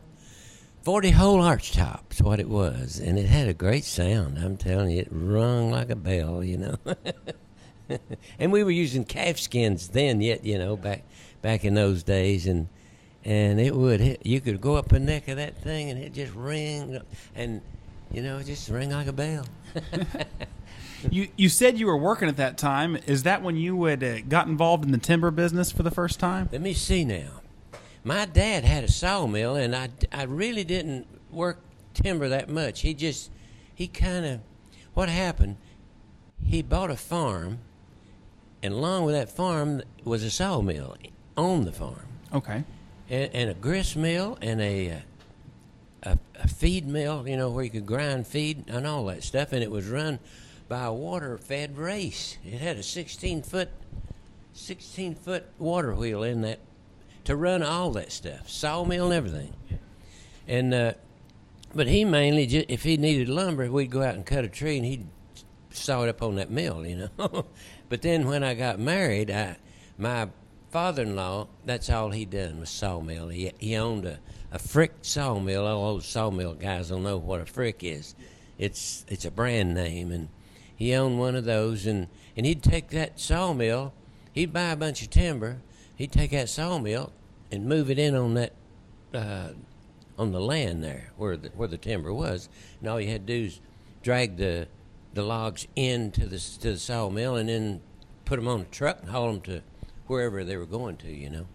40 0.85 1.09
hole 1.09 1.41
arch 1.41 1.71
top's 1.71 2.21
what 2.21 2.39
it 2.39 2.47
was, 2.47 2.99
and 2.99 3.17
it 3.17 3.25
had 3.25 3.47
a 3.47 3.55
great 3.55 3.83
sound. 3.83 4.37
I'm 4.37 4.55
telling 4.55 4.91
you, 4.91 4.99
it 4.99 5.07
rung 5.09 5.71
like 5.71 5.89
a 5.89 5.95
bell, 5.95 6.43
you 6.43 6.57
know. 6.57 6.77
and 8.39 8.51
we 8.51 8.63
were 8.63 8.69
using 8.69 9.03
calf 9.03 9.39
skins 9.39 9.87
then, 9.87 10.21
yet 10.21 10.45
you 10.45 10.59
know, 10.59 10.77
back 10.77 11.01
back 11.41 11.65
in 11.65 11.73
those 11.73 12.03
days, 12.03 12.45
and 12.45 12.67
and 13.23 13.59
it 13.59 13.75
would 13.75 13.99
hit, 13.99 14.23
you 14.27 14.39
could 14.39 14.61
go 14.61 14.75
up 14.75 14.89
the 14.89 14.99
neck 14.99 15.27
of 15.27 15.37
that 15.37 15.57
thing 15.57 15.89
and 15.89 15.99
it 15.99 16.13
just 16.13 16.35
ring, 16.35 17.01
and 17.33 17.61
you 18.11 18.21
know, 18.21 18.37
it 18.37 18.45
just 18.45 18.69
ring 18.69 18.91
like 18.91 19.07
a 19.07 19.13
bell. 19.13 19.45
You 21.11 21.27
you 21.35 21.49
said 21.49 21.77
you 21.77 21.85
were 21.85 21.97
working 21.97 22.27
at 22.29 22.37
that 22.37 22.57
time. 22.57 22.97
Is 23.05 23.23
that 23.23 23.43
when 23.43 23.57
you 23.57 23.83
had 23.83 24.03
uh, 24.03 24.21
got 24.21 24.47
involved 24.47 24.83
in 24.85 24.91
the 24.91 24.97
timber 24.97 25.29
business 25.29 25.71
for 25.71 25.83
the 25.83 25.91
first 25.91 26.19
time? 26.19 26.49
Let 26.51 26.61
me 26.61 26.73
see 26.73 27.05
now. 27.05 27.41
My 28.07 28.25
dad 28.25 28.63
had 28.63 28.83
a 28.83 28.87
sawmill, 28.91 29.55
and 29.55 29.75
I, 29.75 29.89
I 30.11 30.23
really 30.23 30.63
didn't 30.63 31.07
work 31.31 31.59
timber 31.95 32.29
that 32.29 32.47
much. 32.49 32.81
He 32.81 32.93
just, 32.93 33.31
he 33.73 33.87
kind 33.87 34.25
of, 34.27 34.39
what 34.93 35.09
happened, 35.09 35.57
he 36.43 36.61
bought 36.61 36.91
a 36.91 36.95
farm, 36.95 37.57
and 38.61 38.75
along 38.75 39.05
with 39.05 39.15
that 39.15 39.29
farm 39.29 39.81
was 40.03 40.21
a 40.23 40.29
sawmill 40.29 40.95
on 41.35 41.65
the 41.65 41.71
farm, 41.71 42.05
Okay. 42.31 42.63
and, 43.09 43.31
and 43.33 43.49
a 43.49 43.55
grist 43.55 43.95
mill, 43.97 44.37
and 44.39 44.61
a, 44.61 44.91
uh, 44.91 44.99
a, 46.03 46.17
a 46.43 46.47
feed 46.47 46.87
mill, 46.87 47.27
you 47.27 47.35
know, 47.35 47.49
where 47.49 47.63
you 47.63 47.71
could 47.71 47.87
grind 47.87 48.27
feed 48.27 48.65
and 48.67 48.85
all 48.85 49.05
that 49.07 49.23
stuff, 49.23 49.51
and 49.51 49.63
it 49.63 49.71
was 49.71 49.87
run 49.87 50.19
by 50.69 50.83
a 50.85 50.93
water 50.93 51.39
fed 51.39 51.75
race. 51.75 52.37
It 52.45 52.59
had 52.59 52.77
a 52.77 52.83
16 52.83 53.41
foot, 53.41 53.69
16 54.53 55.15
foot 55.15 55.45
water 55.57 55.95
wheel 55.95 56.21
in 56.21 56.41
that 56.41 56.59
to 57.25 57.35
run 57.35 57.61
all 57.61 57.91
that 57.91 58.11
stuff, 58.11 58.49
sawmill 58.49 59.05
and 59.05 59.13
everything. 59.13 59.53
And 60.47 60.73
uh, 60.73 60.93
but 61.73 61.87
he 61.87 62.05
mainly, 62.05 62.47
just, 62.47 62.69
if 62.69 62.83
he 62.83 62.97
needed 62.97 63.27
lumber, 63.27 63.69
we'd 63.69 63.91
go 63.91 64.01
out 64.01 64.15
and 64.15 64.25
cut 64.25 64.45
a 64.45 64.47
tree, 64.47 64.77
and 64.77 64.85
he'd 64.85 65.07
saw 65.71 66.03
it 66.03 66.09
up 66.09 66.21
on 66.21 66.35
that 66.35 66.49
mill, 66.49 66.85
you 66.85 67.09
know. 67.17 67.45
but 67.89 68.01
then 68.01 68.27
when 68.27 68.43
I 68.43 68.53
got 68.53 68.79
married, 68.79 69.29
I 69.29 69.57
my 69.97 70.29
father-in-law, 70.71 71.47
that's 71.65 71.89
all 71.89 72.11
he 72.11 72.25
done 72.25 72.59
was 72.59 72.69
sawmill. 72.69 73.27
He 73.29 73.51
he 73.57 73.75
owned 73.75 74.05
a 74.05 74.19
a 74.51 74.59
Frick 74.59 74.93
sawmill. 75.01 75.65
All 75.65 75.95
those 75.95 76.05
sawmill 76.05 76.53
guys 76.53 76.89
will 76.89 76.99
know 76.99 77.17
what 77.17 77.41
a 77.41 77.45
Frick 77.45 77.83
is. 77.83 78.15
It's 78.57 79.05
it's 79.09 79.25
a 79.25 79.31
brand 79.31 79.73
name, 79.73 80.11
and 80.11 80.29
he 80.75 80.93
owned 80.93 81.19
one 81.19 81.35
of 81.35 81.43
those, 81.43 81.85
and 81.85 82.07
and 82.37 82.45
he'd 82.45 82.63
take 82.63 82.89
that 82.89 83.19
sawmill, 83.19 83.93
he'd 84.33 84.53
buy 84.53 84.71
a 84.71 84.75
bunch 84.75 85.01
of 85.01 85.09
timber, 85.09 85.61
he'd 85.95 86.11
take 86.11 86.31
that 86.31 86.49
sawmill 86.49 87.11
and 87.51 87.65
move 87.65 87.89
it 87.89 87.99
in 87.99 88.15
on 88.15 88.33
that 88.35 88.53
uh, 89.13 89.49
on 90.17 90.31
the 90.31 90.39
land 90.39 90.83
there 90.83 91.11
where 91.17 91.35
the, 91.37 91.49
where 91.49 91.67
the 91.67 91.77
timber 91.77 92.13
was, 92.13 92.49
and 92.79 92.89
all 92.89 92.99
you 92.99 93.09
had 93.09 93.25
to 93.27 93.33
do 93.39 93.45
is 93.47 93.59
drag 94.03 94.37
the 94.37 94.67
the 95.13 95.23
logs 95.23 95.67
into 95.75 96.25
the 96.25 96.37
to 96.39 96.71
the 96.73 96.77
sawmill 96.79 97.35
and 97.35 97.49
then 97.49 97.81
put 98.25 98.37
them 98.37 98.47
on 98.47 98.61
a 98.61 98.65
truck 98.65 98.99
and 99.01 99.09
haul 99.11 99.27
them 99.27 99.41
to 99.41 99.61
wherever 100.07 100.43
they 100.43 100.57
were 100.57 100.65
going 100.65 100.97
to. 100.97 101.11
You 101.11 101.29
know. 101.29 101.47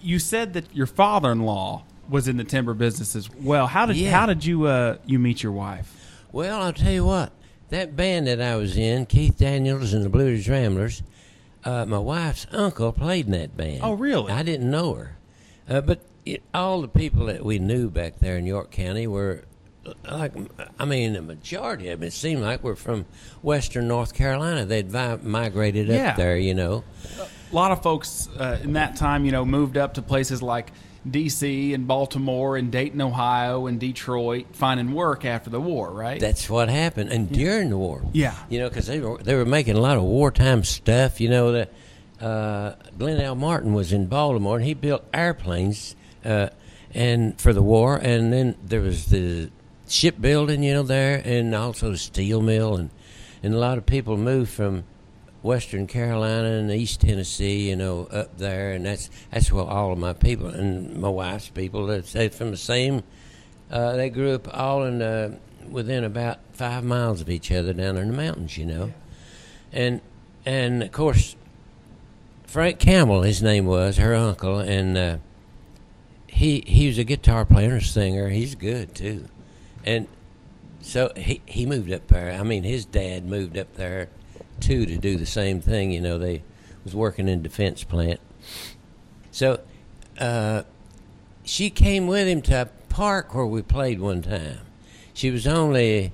You 0.00 0.18
said 0.18 0.52
that 0.54 0.74
your 0.74 0.86
father-in-law 0.86 1.84
was 2.10 2.28
in 2.28 2.36
the 2.36 2.44
timber 2.44 2.74
business 2.74 3.16
as 3.16 3.30
well. 3.30 3.66
How 3.66 3.86
did 3.86 3.96
Yeah. 3.96 4.10
how 4.10 4.26
did 4.26 4.44
you 4.44 4.66
uh, 4.66 4.98
you 5.06 5.18
meet 5.18 5.42
your 5.42 5.52
wife? 5.52 6.20
Well, 6.32 6.60
I'll 6.62 6.72
tell 6.72 6.92
you 6.92 7.04
what. 7.04 7.32
That 7.70 7.96
band 7.96 8.26
that 8.26 8.40
I 8.40 8.56
was 8.56 8.76
in, 8.76 9.06
Keith 9.06 9.38
Daniels 9.38 9.94
and 9.94 10.04
the 10.04 10.08
Blue 10.10 10.26
Ridge 10.26 10.48
Ramblers, 10.48 11.02
uh, 11.64 11.86
my 11.86 11.98
wife's 11.98 12.46
uncle 12.52 12.92
played 12.92 13.26
in 13.26 13.32
that 13.32 13.56
band. 13.56 13.80
Oh, 13.82 13.94
really? 13.94 14.30
I 14.32 14.42
didn't 14.42 14.70
know 14.70 14.94
her, 14.94 15.16
uh, 15.68 15.80
but 15.80 16.00
it, 16.24 16.42
all 16.52 16.80
the 16.82 16.88
people 16.88 17.26
that 17.26 17.44
we 17.44 17.58
knew 17.58 17.90
back 17.90 18.18
there 18.18 18.36
in 18.36 18.46
York 18.46 18.70
County 18.70 19.06
were 19.06 19.44
like, 20.10 20.32
I 20.78 20.84
mean, 20.86 21.12
the 21.12 21.20
majority 21.22 21.88
of 21.88 22.00
them, 22.00 22.06
it 22.08 22.12
seemed 22.12 22.40
like 22.42 22.62
were 22.64 22.76
from 22.76 23.04
Western 23.42 23.86
North 23.88 24.14
Carolina. 24.14 24.64
They'd 24.64 24.90
vi- 24.90 25.18
migrated 25.22 25.90
up 25.90 25.96
Yeah. 25.96 26.14
there, 26.16 26.36
you 26.38 26.54
know. 26.54 26.84
A 27.52 27.54
lot 27.54 27.70
of 27.70 27.82
folks 27.82 28.28
uh, 28.38 28.58
in 28.62 28.72
that 28.72 28.96
time, 28.96 29.24
you 29.26 29.32
know, 29.32 29.44
moved 29.44 29.76
up 29.76 29.94
to 29.94 30.02
places 30.02 30.42
like 30.42 30.72
D.C. 31.10 31.74
and 31.74 31.86
Baltimore 31.86 32.56
and 32.56 32.70
Dayton, 32.72 33.00
Ohio, 33.00 33.66
and 33.66 33.78
Detroit, 33.78 34.46
finding 34.52 34.92
work 34.92 35.24
after 35.24 35.50
the 35.50 35.60
war. 35.60 35.90
Right? 35.90 36.18
That's 36.20 36.48
what 36.48 36.68
happened, 36.68 37.10
and 37.10 37.30
during 37.30 37.70
the 37.70 37.76
war, 37.78 38.02
Yeah. 38.12 38.34
you 38.48 38.58
know, 38.58 38.68
because 38.68 38.86
they 38.86 39.00
were 39.00 39.18
they 39.18 39.34
were 39.34 39.44
making 39.44 39.76
a 39.76 39.80
lot 39.80 39.96
of 39.96 40.02
wartime 40.02 40.64
stuff. 40.64 41.20
You 41.20 41.28
know, 41.28 41.52
that 41.52 41.72
uh, 42.20 42.74
Glenn 42.98 43.20
L. 43.20 43.34
Martin 43.34 43.74
was 43.74 43.92
in 43.92 44.06
Baltimore, 44.06 44.56
and 44.56 44.64
he 44.64 44.72
built 44.74 45.04
airplanes, 45.12 45.94
uh, 46.24 46.48
and 46.94 47.38
for 47.40 47.52
the 47.52 47.62
war, 47.62 47.96
and 47.96 48.32
then 48.32 48.54
there 48.64 48.80
was 48.80 49.06
the 49.06 49.50
shipbuilding, 49.88 50.62
you 50.62 50.72
know, 50.72 50.82
there, 50.82 51.20
and 51.24 51.54
also 51.54 51.90
the 51.90 51.98
steel 51.98 52.40
mill, 52.40 52.76
and 52.76 52.90
and 53.42 53.52
a 53.52 53.58
lot 53.58 53.76
of 53.76 53.84
people 53.84 54.16
moved 54.16 54.50
from 54.50 54.84
Western 55.44 55.86
Carolina 55.86 56.52
and 56.52 56.70
East 56.70 57.02
Tennessee, 57.02 57.68
you 57.68 57.76
know, 57.76 58.06
up 58.06 58.38
there, 58.38 58.72
and 58.72 58.86
that's 58.86 59.10
that's 59.30 59.52
where 59.52 59.64
all 59.64 59.92
of 59.92 59.98
my 59.98 60.14
people 60.14 60.46
and 60.46 60.96
my 60.96 61.10
wife's 61.10 61.50
people. 61.50 61.84
That's 61.86 62.14
they 62.14 62.30
from 62.30 62.50
the 62.50 62.56
same. 62.56 63.02
Uh, 63.70 63.94
they 63.94 64.08
grew 64.08 64.34
up 64.34 64.48
all 64.56 64.84
in 64.84 65.02
uh, 65.02 65.36
within 65.68 66.02
about 66.02 66.38
five 66.54 66.82
miles 66.82 67.20
of 67.20 67.28
each 67.28 67.52
other 67.52 67.74
down 67.74 67.98
in 67.98 68.08
the 68.08 68.16
mountains, 68.16 68.56
you 68.56 68.64
know, 68.64 68.94
and 69.70 70.00
and 70.46 70.82
of 70.82 70.92
course 70.92 71.36
Frank 72.46 72.78
Campbell, 72.78 73.20
his 73.20 73.42
name 73.42 73.66
was 73.66 73.98
her 73.98 74.14
uncle, 74.14 74.60
and 74.60 74.96
uh, 74.96 75.18
he 76.26 76.64
he 76.66 76.86
was 76.86 76.96
a 76.96 77.04
guitar 77.04 77.44
player 77.44 77.72
and 77.72 77.82
a 77.82 77.84
singer. 77.84 78.30
He's 78.30 78.54
good 78.54 78.94
too, 78.94 79.26
and 79.84 80.08
so 80.80 81.12
he 81.16 81.42
he 81.44 81.66
moved 81.66 81.92
up 81.92 82.06
there. 82.06 82.32
I 82.32 82.42
mean, 82.44 82.62
his 82.62 82.86
dad 82.86 83.26
moved 83.26 83.58
up 83.58 83.74
there 83.74 84.08
too 84.64 84.86
to 84.86 84.96
do 84.96 85.16
the 85.16 85.26
same 85.26 85.60
thing. 85.60 85.92
You 85.92 86.00
know, 86.00 86.18
they 86.18 86.42
was 86.84 86.94
working 86.94 87.28
in 87.28 87.42
defense 87.42 87.84
plant. 87.84 88.20
So 89.30 89.60
uh, 90.18 90.62
she 91.44 91.70
came 91.70 92.06
with 92.06 92.26
him 92.26 92.42
to 92.42 92.62
a 92.62 92.66
park 92.88 93.34
where 93.34 93.46
we 93.46 93.62
played 93.62 94.00
one 94.00 94.22
time. 94.22 94.60
She 95.12 95.30
was 95.30 95.46
only 95.46 96.12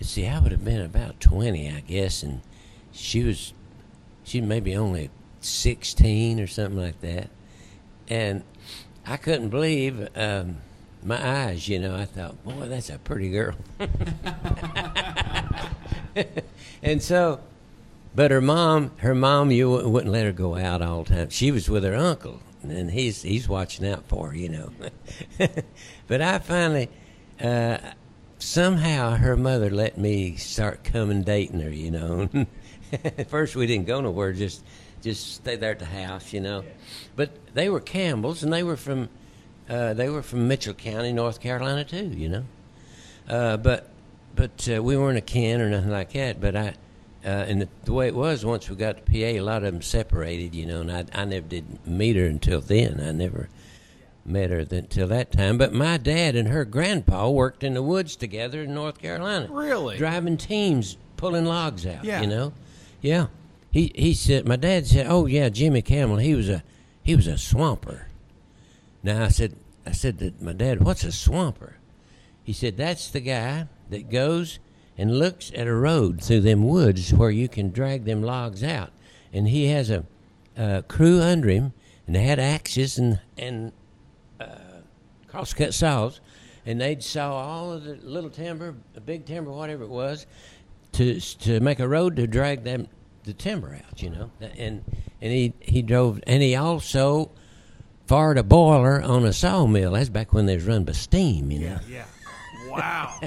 see, 0.00 0.26
I 0.26 0.38
would 0.38 0.52
have 0.52 0.64
been 0.64 0.80
about 0.80 1.20
twenty, 1.20 1.68
I 1.68 1.80
guess, 1.80 2.22
and 2.22 2.40
she 2.92 3.22
was 3.22 3.52
she 4.24 4.40
maybe 4.40 4.76
only 4.76 5.10
sixteen 5.40 6.40
or 6.40 6.46
something 6.46 6.80
like 6.80 7.00
that. 7.00 7.30
And 8.08 8.42
I 9.06 9.16
couldn't 9.16 9.50
believe 9.50 10.08
um, 10.16 10.58
my 11.02 11.46
eyes. 11.46 11.68
You 11.68 11.78
know, 11.78 11.96
I 11.96 12.04
thought, 12.04 12.42
boy, 12.44 12.68
that's 12.68 12.90
a 12.90 12.98
pretty 12.98 13.30
girl. 13.30 13.54
and 16.82 17.02
so, 17.02 17.40
but 18.14 18.30
her 18.30 18.40
mom, 18.40 18.92
her 18.98 19.14
mom, 19.14 19.50
you 19.50 19.70
wouldn't 19.70 20.12
let 20.12 20.24
her 20.24 20.32
go 20.32 20.56
out 20.56 20.82
all 20.82 21.04
the 21.04 21.14
time. 21.14 21.30
She 21.30 21.50
was 21.50 21.68
with 21.68 21.84
her 21.84 21.94
uncle, 21.94 22.40
and 22.62 22.90
he's 22.90 23.22
he's 23.22 23.48
watching 23.48 23.86
out 23.86 24.06
for 24.06 24.28
her, 24.28 24.36
you 24.36 24.48
know. 24.48 24.70
but 26.06 26.20
I 26.20 26.38
finally, 26.38 26.88
uh, 27.40 27.78
somehow, 28.38 29.16
her 29.16 29.36
mother 29.36 29.70
let 29.70 29.98
me 29.98 30.36
start 30.36 30.84
coming 30.84 31.22
dating 31.22 31.60
her, 31.60 31.70
you 31.70 31.90
know. 31.90 32.28
At 32.92 33.28
first, 33.30 33.56
we 33.56 33.66
didn't 33.66 33.86
go 33.86 34.00
nowhere; 34.00 34.32
just 34.32 34.64
just 35.02 35.34
stay 35.36 35.56
there 35.56 35.72
at 35.72 35.78
the 35.78 35.84
house, 35.84 36.32
you 36.32 36.40
know. 36.40 36.64
But 37.16 37.30
they 37.54 37.68
were 37.68 37.80
Campbells, 37.80 38.42
and 38.42 38.52
they 38.52 38.62
were 38.62 38.76
from 38.76 39.08
uh, 39.68 39.94
they 39.94 40.08
were 40.08 40.22
from 40.22 40.48
Mitchell 40.48 40.74
County, 40.74 41.12
North 41.12 41.40
Carolina, 41.40 41.84
too, 41.84 42.08
you 42.08 42.28
know. 42.28 42.44
Uh, 43.28 43.56
but 43.56 43.88
but 44.34 44.68
uh, 44.74 44.82
we 44.82 44.96
weren't 44.96 45.18
a 45.18 45.22
kin 45.22 45.60
or 45.60 45.70
nothing 45.70 45.90
like 45.90 46.12
that. 46.12 46.40
But 46.40 46.56
I, 46.56 46.74
uh, 47.24 47.28
and 47.28 47.62
the, 47.62 47.68
the 47.84 47.92
way 47.92 48.06
it 48.08 48.14
was, 48.14 48.44
once 48.44 48.68
we 48.70 48.76
got 48.76 48.96
to 48.96 49.02
PA, 49.02 49.18
a 49.18 49.40
lot 49.40 49.62
of 49.64 49.72
them 49.72 49.82
separated, 49.82 50.54
you 50.54 50.66
know, 50.66 50.80
and 50.80 50.90
I, 50.90 51.04
I 51.12 51.24
never 51.24 51.46
did 51.46 51.86
meet 51.86 52.16
her 52.16 52.24
until 52.26 52.60
then. 52.60 53.00
I 53.00 53.12
never 53.12 53.48
met 54.24 54.50
her 54.50 54.60
until 54.60 55.08
that 55.08 55.32
time. 55.32 55.58
But 55.58 55.72
my 55.72 55.96
dad 55.96 56.34
and 56.36 56.48
her 56.48 56.64
grandpa 56.64 57.28
worked 57.28 57.62
in 57.62 57.74
the 57.74 57.82
woods 57.82 58.16
together 58.16 58.62
in 58.62 58.74
North 58.74 58.98
Carolina. 58.98 59.48
Really? 59.50 59.96
Driving 59.98 60.36
teams, 60.36 60.96
pulling 61.16 61.44
logs 61.44 61.86
out, 61.86 62.04
Yeah. 62.04 62.20
you 62.22 62.26
know? 62.26 62.52
Yeah. 63.00 63.26
He, 63.70 63.92
he 63.94 64.14
said, 64.14 64.46
my 64.48 64.56
dad 64.56 64.86
said, 64.86 65.06
oh, 65.08 65.26
yeah, 65.26 65.48
Jimmy 65.48 65.82
Campbell, 65.82 66.16
he 66.16 66.34
was 66.34 66.48
a, 66.48 66.62
he 67.02 67.14
was 67.16 67.26
a 67.26 67.38
swamper. 67.38 68.08
Now 69.02 69.24
I 69.24 69.28
said, 69.28 69.56
I 69.86 69.92
said 69.92 70.18
to 70.18 70.32
my 70.40 70.52
dad, 70.52 70.82
"What's 70.82 71.04
a 71.04 71.10
swamper?" 71.12 71.76
He 72.44 72.52
said, 72.52 72.76
"That's 72.76 73.08
the 73.08 73.20
guy 73.20 73.66
that 73.88 74.10
goes 74.10 74.58
and 75.00 75.18
looks 75.18 75.50
at 75.54 75.66
a 75.66 75.74
road 75.74 76.22
through 76.22 76.42
them 76.42 76.68
woods 76.68 77.14
where 77.14 77.30
you 77.30 77.48
can 77.48 77.70
drag 77.70 78.04
them 78.04 78.22
logs 78.22 78.62
out. 78.62 78.90
And 79.32 79.48
he 79.48 79.68
has 79.68 79.88
a, 79.88 80.04
a 80.58 80.82
crew 80.82 81.22
under 81.22 81.48
him, 81.48 81.72
and 82.06 82.14
they 82.14 82.22
had 82.22 82.38
axes 82.38 82.98
and 82.98 83.18
and 83.38 83.72
uh, 84.38 84.82
crosscut 85.26 85.72
saws, 85.72 86.20
and 86.66 86.78
they'd 86.78 87.02
saw 87.02 87.32
all 87.32 87.72
of 87.72 87.84
the 87.84 87.94
little 88.02 88.28
timber, 88.28 88.74
the 88.92 89.00
big 89.00 89.24
timber, 89.24 89.50
whatever 89.50 89.84
it 89.84 89.88
was, 89.88 90.26
to 90.92 91.18
to 91.18 91.60
make 91.60 91.80
a 91.80 91.88
road 91.88 92.16
to 92.16 92.26
drag 92.26 92.64
them 92.64 92.86
the 93.24 93.32
timber 93.32 93.80
out. 93.86 94.02
You 94.02 94.10
know, 94.10 94.30
and 94.58 94.84
and 95.22 95.32
he 95.32 95.54
he 95.60 95.80
drove, 95.80 96.20
and 96.26 96.42
he 96.42 96.54
also 96.56 97.30
fired 98.06 98.36
a 98.36 98.42
boiler 98.42 99.00
on 99.00 99.24
a 99.24 99.32
sawmill. 99.32 99.92
That's 99.92 100.10
back 100.10 100.34
when 100.34 100.44
they 100.44 100.56
was 100.56 100.64
run 100.64 100.84
by 100.84 100.92
steam. 100.92 101.50
You 101.50 101.60
know. 101.60 101.78
yeah. 101.88 102.04
Wow. 102.70 103.20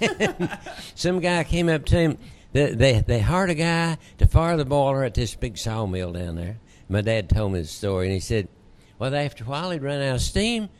some 0.94 1.20
guy 1.20 1.44
came 1.44 1.68
up 1.68 1.84
to 1.86 1.96
him. 1.96 2.18
They, 2.52 2.72
they, 2.72 3.00
they 3.00 3.20
hired 3.20 3.50
a 3.50 3.54
guy 3.54 3.98
to 4.18 4.26
fire 4.26 4.56
the 4.56 4.64
boiler 4.64 5.04
at 5.04 5.14
this 5.14 5.34
big 5.34 5.58
sawmill 5.58 6.12
down 6.12 6.36
there. 6.36 6.58
My 6.88 7.02
dad 7.02 7.28
told 7.28 7.52
me 7.52 7.60
the 7.60 7.66
story, 7.66 8.06
and 8.06 8.14
he 8.14 8.20
said, 8.20 8.48
well, 8.98 9.14
after 9.14 9.44
a 9.44 9.46
while, 9.46 9.70
he'd 9.70 9.82
run 9.82 10.00
out 10.00 10.16
of 10.16 10.22
steam. 10.22 10.70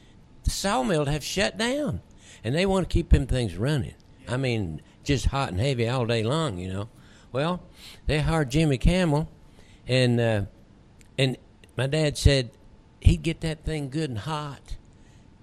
The 0.44 0.50
sawmill 0.50 1.00
would 1.00 1.08
have 1.08 1.22
shut 1.22 1.58
down, 1.58 2.00
and 2.42 2.54
they 2.54 2.66
want 2.66 2.88
to 2.88 2.92
keep 2.92 3.10
them 3.10 3.26
things 3.26 3.56
running. 3.56 3.94
I 4.26 4.36
mean, 4.36 4.80
just 5.04 5.26
hot 5.26 5.50
and 5.50 5.60
heavy 5.60 5.88
all 5.88 6.06
day 6.06 6.22
long, 6.22 6.58
you 6.58 6.72
know. 6.72 6.88
Well, 7.30 7.62
they 8.06 8.20
hired 8.20 8.50
Jimmy 8.50 8.78
Campbell, 8.78 9.28
and 9.86 10.18
uh, 10.18 10.42
and 11.18 11.36
my 11.76 11.86
dad 11.86 12.16
said 12.16 12.50
he'd 13.00 13.22
get 13.22 13.42
that 13.42 13.64
thing 13.64 13.90
good 13.90 14.10
and 14.10 14.18
hot, 14.20 14.76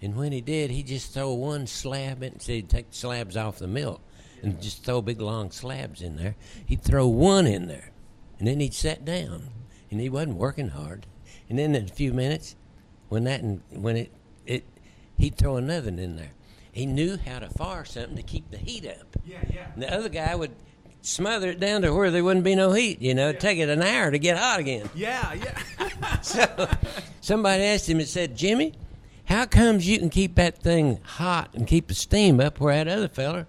and 0.05 0.15
when 0.15 0.31
he 0.31 0.39
did, 0.39 0.69
he'd 0.69 0.85
just 0.85 1.13
throw 1.13 1.33
one 1.33 1.65
slab 1.65 2.21
in. 2.21 2.39
So 2.39 2.53
he'd 2.53 2.69
take 2.69 2.91
the 2.91 2.95
slabs 2.95 3.35
off 3.35 3.57
the 3.57 3.67
milk 3.67 4.01
and 4.43 4.61
just 4.61 4.83
throw 4.83 5.01
big 5.01 5.19
long 5.19 5.49
slabs 5.49 6.03
in 6.03 6.15
there. 6.15 6.35
He'd 6.65 6.83
throw 6.83 7.07
one 7.07 7.47
in 7.47 7.67
there, 7.67 7.89
and 8.37 8.47
then 8.47 8.59
he'd 8.59 8.75
sit 8.75 9.03
down, 9.03 9.49
and 9.89 9.99
he 9.99 10.07
wasn't 10.07 10.37
working 10.37 10.69
hard. 10.69 11.07
And 11.49 11.57
then 11.57 11.73
in 11.73 11.85
a 11.85 11.87
few 11.87 12.13
minutes, 12.13 12.55
when 13.09 13.23
that 13.23 13.41
and 13.41 13.61
when 13.71 13.97
it 13.97 14.11
it, 14.45 14.63
he'd 15.17 15.37
throw 15.37 15.57
another 15.57 15.89
in 15.89 16.15
there. 16.17 16.33
He 16.71 16.85
knew 16.85 17.17
how 17.17 17.39
to 17.39 17.49
fire 17.49 17.85
something 17.85 18.17
to 18.17 18.21
keep 18.21 18.51
the 18.51 18.57
heat 18.57 18.85
up. 18.85 19.15
Yeah, 19.25 19.37
yeah. 19.51 19.71
And 19.73 19.81
the 19.81 19.91
other 19.91 20.09
guy 20.09 20.35
would 20.35 20.53
smother 21.01 21.49
it 21.49 21.59
down 21.59 21.81
to 21.81 21.91
where 21.91 22.11
there 22.11 22.23
wouldn't 22.23 22.45
be 22.45 22.53
no 22.53 22.73
heat. 22.73 23.01
You 23.01 23.15
know, 23.15 23.29
it'd 23.29 23.41
take 23.41 23.57
it 23.57 23.69
an 23.69 23.81
hour 23.81 24.11
to 24.11 24.19
get 24.19 24.37
hot 24.37 24.59
again. 24.59 24.87
Yeah, 24.93 25.33
yeah. 25.33 25.59
So 26.21 26.67
somebody 27.21 27.63
asked 27.63 27.87
him 27.87 27.99
and 27.99 28.07
said, 28.07 28.35
Jimmy, 28.35 28.73
how 29.25 29.45
comes 29.45 29.87
you 29.87 29.99
can 29.99 30.09
keep 30.09 30.35
that 30.35 30.57
thing 30.57 30.99
hot 31.03 31.53
and 31.53 31.67
keep 31.67 31.87
the 31.87 31.93
steam 31.93 32.39
up 32.39 32.59
where 32.59 32.83
that 32.83 32.97
other 32.97 33.07
feller, 33.07 33.47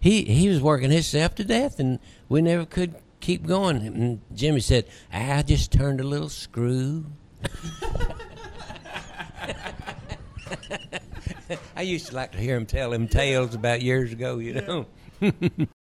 he, 0.00 0.24
he 0.24 0.48
was 0.48 0.60
working 0.60 0.90
himself 0.90 1.34
to 1.36 1.44
death 1.44 1.78
and 1.78 1.98
we 2.28 2.42
never 2.42 2.64
could 2.64 2.94
keep 3.20 3.46
going. 3.46 3.86
And 3.86 4.20
Jimmy 4.34 4.60
said, 4.60 4.86
I 5.12 5.42
just 5.42 5.72
turned 5.72 6.00
a 6.00 6.04
little 6.04 6.28
screw. 6.28 7.06
I 11.76 11.82
used 11.82 12.08
to 12.08 12.14
like 12.14 12.32
to 12.32 12.38
hear 12.38 12.56
him 12.56 12.66
tell 12.66 12.90
them 12.90 13.08
tales 13.08 13.54
about 13.54 13.82
years 13.82 14.12
ago, 14.12 14.38
you 14.38 14.54
know. 14.54 14.86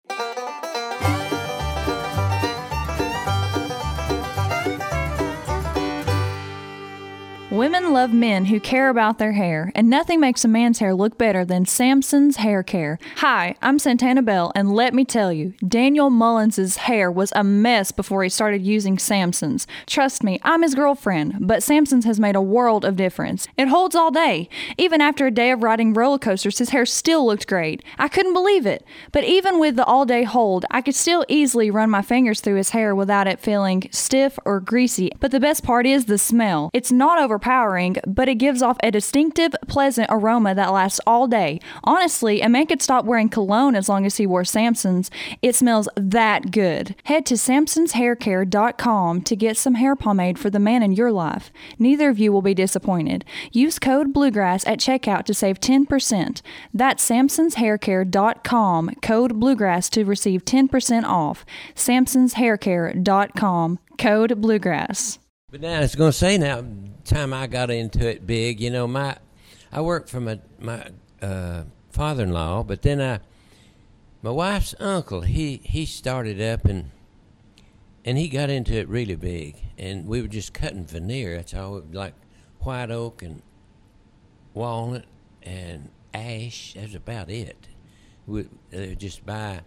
Women 7.58 7.92
love 7.92 8.14
men 8.14 8.46
who 8.46 8.60
care 8.60 8.88
about 8.88 9.18
their 9.18 9.32
hair, 9.32 9.72
and 9.74 9.90
nothing 9.90 10.20
makes 10.20 10.46
a 10.46 10.48
man's 10.48 10.78
hair 10.78 10.94
look 10.94 11.18
better 11.18 11.44
than 11.44 11.66
Samson's 11.66 12.36
hair 12.36 12.62
care. 12.62 13.00
Hi, 13.16 13.56
I'm 13.64 13.80
Santana 13.80 14.22
Bell, 14.22 14.52
and 14.54 14.76
let 14.76 14.94
me 14.94 15.04
tell 15.04 15.34
you, 15.34 15.56
Daniel 15.68 16.12
Mullins' 16.12 16.78
hair 16.78 17.10
was 17.10 17.34
a 17.36 17.44
mess 17.44 17.92
before 17.92 18.22
he 18.22 18.30
started 18.30 18.62
using 18.62 19.00
Samson's. 19.00 19.66
Trust 19.88 20.22
me, 20.22 20.40
I'm 20.44 20.62
his 20.62 20.76
girlfriend, 20.76 21.48
but 21.48 21.64
Samson's 21.64 22.06
has 22.06 22.20
made 22.20 22.36
a 22.36 22.42
world 22.44 22.86
of 22.86 22.96
difference. 22.96 23.48
It 23.58 23.70
holds 23.70 23.96
all 23.96 24.12
day. 24.12 24.50
Even 24.78 25.02
after 25.02 25.26
a 25.26 25.32
day 25.32 25.50
of 25.50 25.64
riding 25.64 25.96
roller 25.96 26.20
coasters, 26.20 26.60
his 26.60 26.70
hair 26.70 26.86
still 26.86 27.26
looked 27.26 27.48
great. 27.48 27.82
I 27.98 28.08
couldn't 28.08 28.34
believe 28.34 28.68
it. 28.68 28.86
But 29.12 29.24
even 29.24 29.58
with 29.58 29.78
the 29.78 29.86
all 29.86 30.06
day 30.06 30.26
hold, 30.26 30.64
I 30.70 30.82
could 30.82 30.94
still 30.94 31.26
easily 31.28 31.72
run 31.72 31.90
my 31.90 32.04
fingers 32.04 32.40
through 32.40 32.58
his 32.58 32.70
hair 32.70 32.94
without 32.94 33.26
it 33.26 33.40
feeling 33.40 33.90
stiff 33.90 34.38
or 34.46 34.60
greasy. 34.60 35.10
But 35.20 35.32
the 35.32 35.40
best 35.40 35.64
part 35.64 35.88
is 35.88 36.06
the 36.06 36.20
smell. 36.20 36.70
It's 36.72 36.92
not 36.92 37.18
overpowering, 37.18 37.47
but 38.06 38.28
it 38.28 38.36
gives 38.36 38.62
off 38.62 38.76
a 38.84 38.92
distinctive, 38.92 39.56
pleasant 39.68 40.08
aroma 40.12 40.54
that 40.54 40.74
lasts 40.74 41.00
all 41.08 41.28
day. 41.28 41.60
Honestly, 41.84 42.42
a 42.42 42.50
man 42.50 42.68
could 42.68 42.82
stop 42.82 43.06
wearing 43.06 43.30
cologne 43.30 43.76
as 43.76 43.88
long 43.88 44.06
as 44.06 44.18
he 44.18 44.28
wore 44.28 44.44
Samson's. 44.44 45.10
It 45.42 45.56
smells 45.56 45.88
that 45.96 46.52
good. 46.52 46.96
Head 47.06 47.26
to 47.28 47.36
samsonshaircare.com 47.36 49.22
to 49.22 49.36
get 49.36 49.58
some 49.58 49.76
hair 49.76 49.96
pomade 49.96 50.40
for 50.40 50.50
the 50.50 50.60
man 50.60 50.84
in 50.84 50.92
your 50.92 51.12
life. 51.12 51.52
Neither 51.80 52.10
of 52.10 52.20
you 52.20 52.32
will 52.32 52.42
be 52.42 52.54
disappointed. 52.54 53.24
Use 53.52 53.80
code 53.80 54.14
Bluegrass 54.14 54.68
at 54.68 54.80
checkout 54.80 55.24
to 55.26 55.34
save 55.34 55.60
10%. 55.60 56.42
That's 56.74 57.10
samsonshaircare.com, 57.10 58.90
code 59.02 59.40
Bluegrass 59.40 59.90
to 59.92 60.04
receive 60.04 60.44
10% 60.46 61.04
off. 61.06 61.46
samsonshaircare.com, 61.76 63.80
code 63.98 64.42
Bluegrass. 64.42 65.20
But 65.50 65.62
now 65.62 65.80
it's 65.80 65.96
going 65.96 66.12
to 66.12 66.18
say 66.18 66.38
now, 66.38 66.62
time 67.06 67.34
I 67.34 67.48
got 67.48 67.72
into 67.72 68.06
it 68.06 68.28
big, 68.28 68.60
you 68.60 68.70
know, 68.70 68.86
my 68.86 69.16
I 69.72 69.80
worked 69.80 70.10
for 70.10 70.20
my 70.20 70.42
my 70.60 70.90
uh, 71.22 71.64
father-in-law, 71.90 72.64
but 72.64 72.82
then 72.82 73.00
I 73.00 73.22
my 74.22 74.32
wife's 74.32 74.76
uncle 74.78 75.22
he 75.22 75.62
he 75.64 75.86
started 75.86 76.42
up 76.42 76.66
and 76.66 76.92
and 78.04 78.18
he 78.18 78.28
got 78.28 78.50
into 78.50 78.74
it 78.74 78.90
really 78.90 79.16
big, 79.16 79.56
and 79.78 80.06
we 80.06 80.22
were 80.22 80.28
just 80.28 80.54
cutting 80.54 80.86
veneer. 80.86 81.38
That's 81.38 81.54
all 81.54 81.82
like 81.94 82.16
white 82.60 82.92
oak 82.92 83.22
and 83.24 83.42
walnut 84.54 85.06
and 85.44 85.92
ash. 86.14 86.74
That's 86.74 86.94
about 86.94 87.30
it. 87.30 87.70
We 88.26 88.50
uh, 88.76 88.96
just 88.96 89.26
buy 89.26 89.62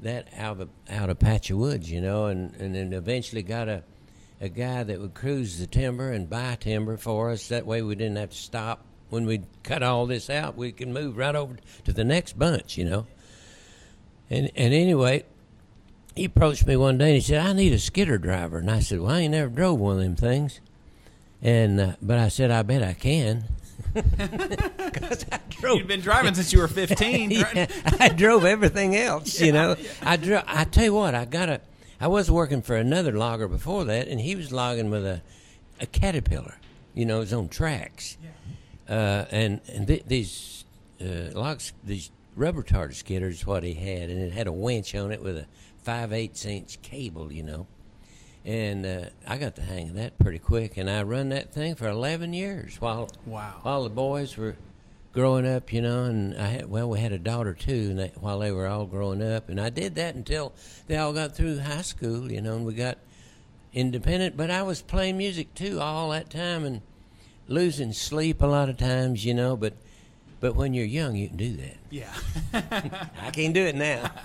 that 0.00 0.28
out 0.34 0.58
of 0.58 0.70
out 0.88 1.10
of 1.10 1.18
patch 1.18 1.50
of 1.50 1.58
woods, 1.58 1.90
you 1.90 2.00
know, 2.00 2.28
and 2.28 2.54
and 2.54 2.74
then 2.74 2.94
eventually 2.94 3.42
got 3.42 3.68
a 3.68 3.82
a 4.40 4.48
guy 4.48 4.82
that 4.84 5.00
would 5.00 5.14
cruise 5.14 5.58
the 5.58 5.66
timber 5.66 6.10
and 6.12 6.28
buy 6.30 6.56
timber 6.60 6.96
for 6.96 7.30
us. 7.30 7.48
That 7.48 7.66
way 7.66 7.82
we 7.82 7.94
didn't 7.94 8.16
have 8.16 8.30
to 8.30 8.36
stop 8.36 8.84
when 9.10 9.26
we 9.26 9.42
cut 9.62 9.82
all 9.82 10.06
this 10.06 10.30
out. 10.30 10.56
We 10.56 10.72
can 10.72 10.92
move 10.92 11.16
right 11.16 11.34
over 11.34 11.56
to 11.84 11.92
the 11.92 12.04
next 12.04 12.38
bunch, 12.38 12.76
you 12.78 12.84
know. 12.84 13.06
And 14.30 14.50
and 14.54 14.74
anyway, 14.74 15.24
he 16.14 16.24
approached 16.24 16.66
me 16.66 16.76
one 16.76 16.98
day 16.98 17.06
and 17.06 17.14
he 17.14 17.20
said, 17.20 17.44
"I 17.44 17.52
need 17.52 17.72
a 17.72 17.78
skidder 17.78 18.18
driver." 18.18 18.58
And 18.58 18.70
I 18.70 18.80
said, 18.80 19.00
"Well, 19.00 19.10
I 19.12 19.20
ain't 19.20 19.32
never 19.32 19.48
drove 19.48 19.80
one 19.80 19.96
of 19.96 20.02
them 20.02 20.16
things." 20.16 20.60
And 21.40 21.80
uh, 21.80 21.92
but 22.02 22.18
I 22.18 22.28
said, 22.28 22.50
"I 22.50 22.62
bet 22.62 22.82
I 22.82 22.92
can." 22.94 23.44
'Cause 23.94 25.24
I 25.32 25.38
drove 25.48 25.78
You'd 25.78 25.86
been 25.88 26.00
driving 26.00 26.34
since 26.34 26.52
you 26.52 26.58
were 26.58 26.68
15, 26.68 27.30
right? 27.42 27.56
yeah, 27.56 27.66
I 27.98 28.08
drove 28.10 28.44
everything 28.44 28.94
else, 28.96 29.40
you 29.40 29.50
know. 29.52 29.76
I 30.02 30.16
drove. 30.16 30.44
I 30.46 30.64
tell 30.64 30.84
you 30.84 30.94
what, 30.94 31.14
I 31.14 31.24
got 31.24 31.48
a. 31.48 31.60
I 32.00 32.06
was 32.08 32.30
working 32.30 32.62
for 32.62 32.76
another 32.76 33.12
logger 33.12 33.48
before 33.48 33.84
that, 33.86 34.08
and 34.08 34.20
he 34.20 34.36
was 34.36 34.52
logging 34.52 34.90
with 34.90 35.04
a, 35.04 35.20
a 35.80 35.86
caterpillar, 35.86 36.56
you 36.94 37.04
know, 37.04 37.20
his 37.20 37.32
own 37.32 37.48
tracks. 37.48 38.16
Uh, 38.88 39.26
and 39.30 39.60
and 39.68 39.86
th- 39.86 40.04
these 40.06 40.64
uh, 41.00 41.30
logs, 41.38 41.72
these 41.84 42.10
rubber 42.36 42.62
tard 42.62 42.92
skidders, 42.92 43.30
is 43.32 43.46
what 43.46 43.62
he 43.64 43.74
had, 43.74 44.08
and 44.10 44.20
it 44.20 44.32
had 44.32 44.46
a 44.46 44.52
winch 44.52 44.94
on 44.94 45.10
it 45.12 45.22
with 45.22 45.36
a 45.36 45.46
five 45.82 46.12
eighths 46.12 46.46
inch 46.46 46.80
cable, 46.82 47.32
you 47.32 47.42
know. 47.42 47.66
And 48.44 48.86
uh, 48.86 49.04
I 49.26 49.36
got 49.36 49.56
the 49.56 49.62
hang 49.62 49.90
of 49.90 49.94
that 49.96 50.18
pretty 50.18 50.38
quick, 50.38 50.76
and 50.78 50.88
I 50.88 51.02
run 51.02 51.28
that 51.30 51.52
thing 51.52 51.74
for 51.74 51.88
eleven 51.88 52.32
years 52.32 52.80
while 52.80 53.10
Wow. 53.26 53.56
while 53.62 53.82
the 53.84 53.90
boys 53.90 54.36
were 54.38 54.56
growing 55.12 55.46
up, 55.46 55.72
you 55.72 55.82
know, 55.82 56.04
and 56.04 56.36
I 56.36 56.46
had 56.46 56.70
well, 56.70 56.88
we 56.90 57.00
had 57.00 57.12
a 57.12 57.18
daughter 57.18 57.54
too, 57.54 57.88
and 57.90 57.98
they, 57.98 58.12
while 58.20 58.38
they 58.38 58.52
were 58.52 58.66
all 58.66 58.86
growing 58.86 59.22
up, 59.22 59.48
and 59.48 59.60
I 59.60 59.70
did 59.70 59.94
that 59.96 60.14
until 60.14 60.52
they 60.86 60.96
all 60.96 61.12
got 61.12 61.34
through 61.34 61.58
high 61.60 61.82
school, 61.82 62.30
you 62.30 62.40
know, 62.40 62.56
and 62.56 62.66
we 62.66 62.74
got 62.74 62.98
independent. 63.72 64.36
But 64.36 64.50
I 64.50 64.62
was 64.62 64.82
playing 64.82 65.18
music 65.18 65.54
too 65.54 65.80
all 65.80 66.10
that 66.10 66.30
time 66.30 66.64
and 66.64 66.82
losing 67.46 67.92
sleep 67.92 68.42
a 68.42 68.46
lot 68.46 68.68
of 68.68 68.76
times, 68.76 69.24
you 69.24 69.34
know. 69.34 69.56
But 69.56 69.74
but 70.40 70.54
when 70.54 70.72
you're 70.72 70.86
young, 70.86 71.16
you 71.16 71.28
can 71.28 71.36
do 71.36 71.56
that. 71.56 71.76
Yeah. 71.90 72.14
I 73.22 73.30
can't 73.30 73.54
do 73.54 73.64
it 73.66 73.74
now. 73.74 74.10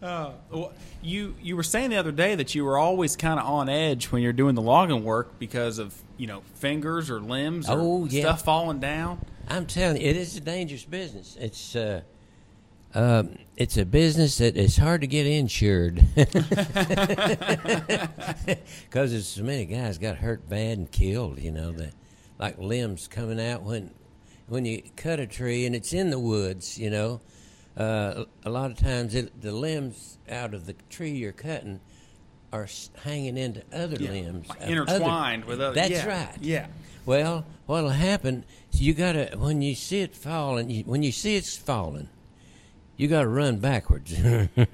Uh, 0.00 0.30
well, 0.50 0.72
you 1.02 1.34
you 1.42 1.56
were 1.56 1.62
saying 1.62 1.90
the 1.90 1.96
other 1.96 2.12
day 2.12 2.34
that 2.36 2.54
you 2.54 2.64
were 2.64 2.78
always 2.78 3.16
kind 3.16 3.38
of 3.40 3.46
on 3.46 3.68
edge 3.68 4.06
when 4.06 4.22
you're 4.22 4.32
doing 4.32 4.54
the 4.54 4.62
logging 4.62 5.02
work 5.04 5.38
because 5.40 5.78
of 5.78 5.94
you 6.18 6.26
know 6.26 6.42
fingers 6.54 7.08
or 7.10 7.20
limbs 7.20 7.68
or 7.70 7.78
Oh, 7.80 8.06
yeah. 8.10 8.20
stuff 8.22 8.42
falling 8.42 8.80
down. 8.80 9.24
I'm 9.48 9.64
telling 9.64 9.98
you, 10.00 10.06
it 10.06 10.16
is 10.16 10.36
a 10.36 10.40
dangerous 10.40 10.84
business. 10.84 11.36
It's 11.40 11.74
uh, 11.74 12.02
um, 12.94 13.38
it's 13.56 13.76
a 13.78 13.84
business 13.86 14.38
that 14.38 14.56
is 14.56 14.76
hard 14.76 15.00
to 15.02 15.06
get 15.06 15.26
insured 15.26 16.02
because 16.14 16.38
there's 19.12 19.26
so 19.26 19.42
many 19.42 19.66
guys 19.66 19.98
got 19.98 20.16
hurt 20.16 20.48
bad 20.48 20.78
and 20.78 20.90
killed. 20.90 21.38
You 21.38 21.52
know 21.52 21.72
that 21.72 21.92
like 22.38 22.58
limbs 22.58 23.08
coming 23.08 23.40
out 23.40 23.62
when 23.62 23.90
when 24.48 24.64
you 24.64 24.82
cut 24.96 25.20
a 25.20 25.26
tree 25.26 25.66
and 25.66 25.74
it's 25.74 25.92
in 25.92 26.10
the 26.10 26.18
woods. 26.18 26.78
You 26.78 26.90
know, 26.90 27.20
uh, 27.76 28.24
a 28.44 28.50
lot 28.50 28.70
of 28.70 28.78
times 28.78 29.14
it, 29.14 29.40
the 29.40 29.52
limbs 29.52 30.18
out 30.28 30.54
of 30.54 30.66
the 30.66 30.74
tree 30.90 31.10
you're 31.12 31.32
cutting 31.32 31.80
are 32.52 32.68
hanging 33.02 33.36
into 33.36 33.62
other 33.72 33.96
limbs, 33.96 34.48
Like 34.48 34.62
of 34.62 34.68
intertwined 34.68 35.44
with 35.44 35.60
other- 35.60 35.74
That's 35.74 35.90
yeah, 35.90 36.06
right. 36.06 36.34
yeah. 36.40 36.66
Well, 37.06 37.44
what'll 37.66 37.90
happen? 37.90 38.44
is 38.72 38.80
You 38.80 38.94
gotta 38.94 39.36
when 39.38 39.62
you 39.62 39.74
see 39.74 40.00
it 40.00 40.14
falling. 40.14 40.70
You, 40.70 40.82
when 40.84 41.02
you 41.02 41.12
see 41.12 41.36
it's 41.36 41.56
falling, 41.56 42.08
you 42.96 43.08
got 43.08 43.22
to 43.22 43.28
run 43.28 43.58
backwards 43.58 44.14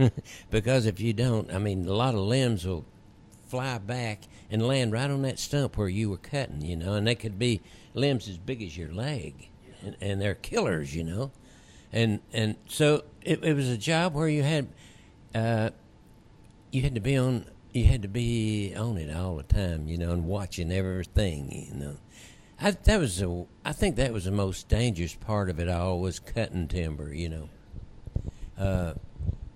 because 0.51 0.87
if 0.87 0.99
you 1.01 1.13
don't, 1.13 1.53
I 1.53 1.59
mean, 1.59 1.87
a 1.87 1.93
lot 1.93 2.15
of 2.15 2.21
limbs 2.21 2.67
will 2.67 2.85
fly 3.49 3.79
back 3.79 4.23
and 4.51 4.67
land 4.67 4.93
right 4.93 5.11
on 5.11 5.23
that 5.23 5.39
stump 5.39 5.77
where 5.77 5.89
you 5.89 6.11
were 6.11 6.17
cutting, 6.17 6.63
you 6.63 6.77
know, 6.77 6.95
and 6.95 7.07
they 7.07 7.15
could 7.15 7.39
be 7.39 7.61
limbs 7.93 8.29
as 8.29 8.37
big 8.39 8.63
as 8.63 8.77
your 8.77 8.93
leg, 8.93 9.49
and, 9.83 9.97
and 10.01 10.21
they're 10.21 10.35
killers, 10.35 10.95
you 10.95 11.05
know, 11.05 11.31
and 11.93 12.21
and 12.33 12.57
so 12.69 13.05
it, 13.23 13.45
it 13.45 13.55
was 13.55 13.69
a 13.69 13.77
job 13.77 14.15
where 14.15 14.29
you 14.29 14.43
had, 14.43 14.67
uh, 15.35 15.71
you 16.73 16.83
had 16.83 16.95
to 16.95 17.01
be 17.01 17.17
on, 17.17 17.45
you 17.75 17.85
had 17.85 18.03
to 18.03 18.09
be 18.09 18.75
on 18.77 18.97
it 18.97 19.15
all 19.15 19.37
the 19.37 19.43
time, 19.43 19.89
you 19.89 19.99
know, 19.99 20.13
and 20.13 20.27
watching 20.27 20.73
everything, 20.73 21.69
you 21.71 21.79
know. 21.79 21.97
I, 22.61 22.71
that 22.71 23.01
was 23.01 23.21
a, 23.21 23.47
I 23.65 23.73
think 23.73 23.97
that 23.97 24.13
was 24.13 24.25
the 24.25 24.31
most 24.31 24.69
dangerous 24.69 25.15
part 25.15 25.51
of 25.51 25.59
it 25.59 25.69
all 25.69 26.01
was 26.01 26.21
cutting 26.21 26.69
timber, 26.69 27.13
you 27.13 27.29
know 27.29 27.49
uh, 28.59 28.95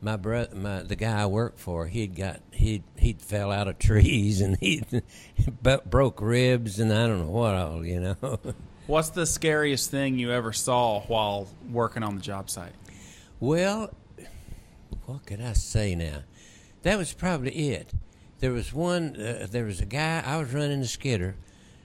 my 0.00 0.16
brother, 0.16 0.54
my 0.54 0.82
the 0.82 0.96
guy 0.96 1.22
I 1.22 1.26
worked 1.26 1.58
for, 1.58 1.86
he'd 1.86 2.14
got 2.14 2.40
he 2.52 2.82
he'd 2.96 3.20
fell 3.20 3.50
out 3.50 3.68
of 3.68 3.78
trees 3.78 4.40
and 4.40 4.56
he 4.58 4.82
broke 5.86 6.20
ribs 6.20 6.78
and 6.80 6.92
I 6.92 7.06
don't 7.06 7.20
know 7.20 7.30
what 7.30 7.54
all, 7.54 7.84
you 7.84 8.00
know. 8.00 8.38
What's 8.86 9.10
the 9.10 9.26
scariest 9.26 9.90
thing 9.90 10.18
you 10.18 10.32
ever 10.32 10.52
saw 10.52 11.00
while 11.02 11.46
working 11.70 12.02
on 12.02 12.14
the 12.14 12.22
job 12.22 12.48
site? 12.48 12.72
well, 13.38 13.92
what 15.04 15.26
could 15.26 15.42
I 15.42 15.52
say 15.52 15.94
now? 15.94 16.22
That 16.82 16.96
was 16.96 17.12
probably 17.12 17.50
it. 17.50 17.92
There 18.40 18.52
was 18.52 18.72
one. 18.72 19.16
Uh, 19.16 19.46
there 19.50 19.64
was 19.64 19.80
a 19.80 19.86
guy. 19.86 20.22
I 20.24 20.36
was 20.36 20.52
running 20.52 20.80
the 20.80 20.86
skidder, 20.86 21.34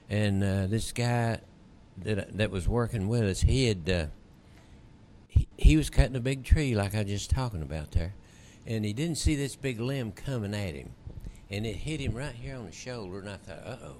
and 0.08 0.42
uh, 0.42 0.66
this 0.68 0.92
guy 0.92 1.40
that 1.98 2.36
that 2.36 2.50
was 2.50 2.68
working 2.68 3.08
with 3.08 3.22
us, 3.22 3.40
he 3.40 3.66
had. 3.66 3.90
Uh, 3.90 4.06
he, 5.28 5.48
he 5.56 5.76
was 5.76 5.90
cutting 5.90 6.14
a 6.14 6.20
big 6.20 6.44
tree 6.44 6.76
like 6.76 6.94
I 6.94 6.98
was 6.98 7.08
just 7.08 7.30
talking 7.30 7.62
about 7.62 7.90
there, 7.90 8.14
and 8.66 8.84
he 8.84 8.92
didn't 8.92 9.16
see 9.16 9.34
this 9.34 9.56
big 9.56 9.80
limb 9.80 10.12
coming 10.12 10.54
at 10.54 10.74
him, 10.74 10.90
and 11.50 11.66
it 11.66 11.74
hit 11.74 11.98
him 11.98 12.14
right 12.14 12.34
here 12.34 12.56
on 12.56 12.66
the 12.66 12.72
shoulder, 12.72 13.18
and 13.18 13.30
I 13.30 13.36
thought, 13.36 13.66
uh 13.66 13.76
oh. 13.82 13.96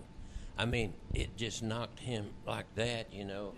I 0.57 0.65
mean, 0.67 0.95
it 1.13 1.37
just 1.37 1.65
knocked 1.65 1.99
him 1.99 2.31
like 2.47 2.73
that, 2.77 3.13
you 3.13 3.25
know. 3.25 3.55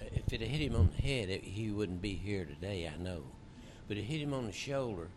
If 0.00 0.32
it 0.32 0.40
had 0.40 0.48
hit 0.48 0.60
him 0.62 0.76
on 0.76 0.90
the 0.96 1.02
head, 1.02 1.28
it, 1.28 1.44
he 1.44 1.70
wouldn't 1.70 2.00
be 2.00 2.14
here 2.14 2.46
today, 2.46 2.90
I 2.90 3.02
know. 3.02 3.24
But 3.86 3.98
it 3.98 4.04
hit 4.04 4.22
him 4.22 4.32
on 4.32 4.46
the 4.46 4.52
shoulder 4.52 5.08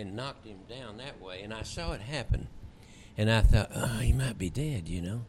and 0.00 0.16
knocked 0.16 0.46
him 0.46 0.58
down 0.68 0.96
that 0.96 1.20
way, 1.20 1.42
and 1.42 1.54
I 1.54 1.62
saw 1.62 1.92
it 1.92 2.00
happen, 2.00 2.48
and 3.16 3.30
I 3.30 3.42
thought, 3.42 3.70
oh, 3.74 3.98
he 3.98 4.12
might 4.12 4.38
be 4.38 4.50
dead, 4.50 4.88
you 4.88 5.00
know. 5.02 5.20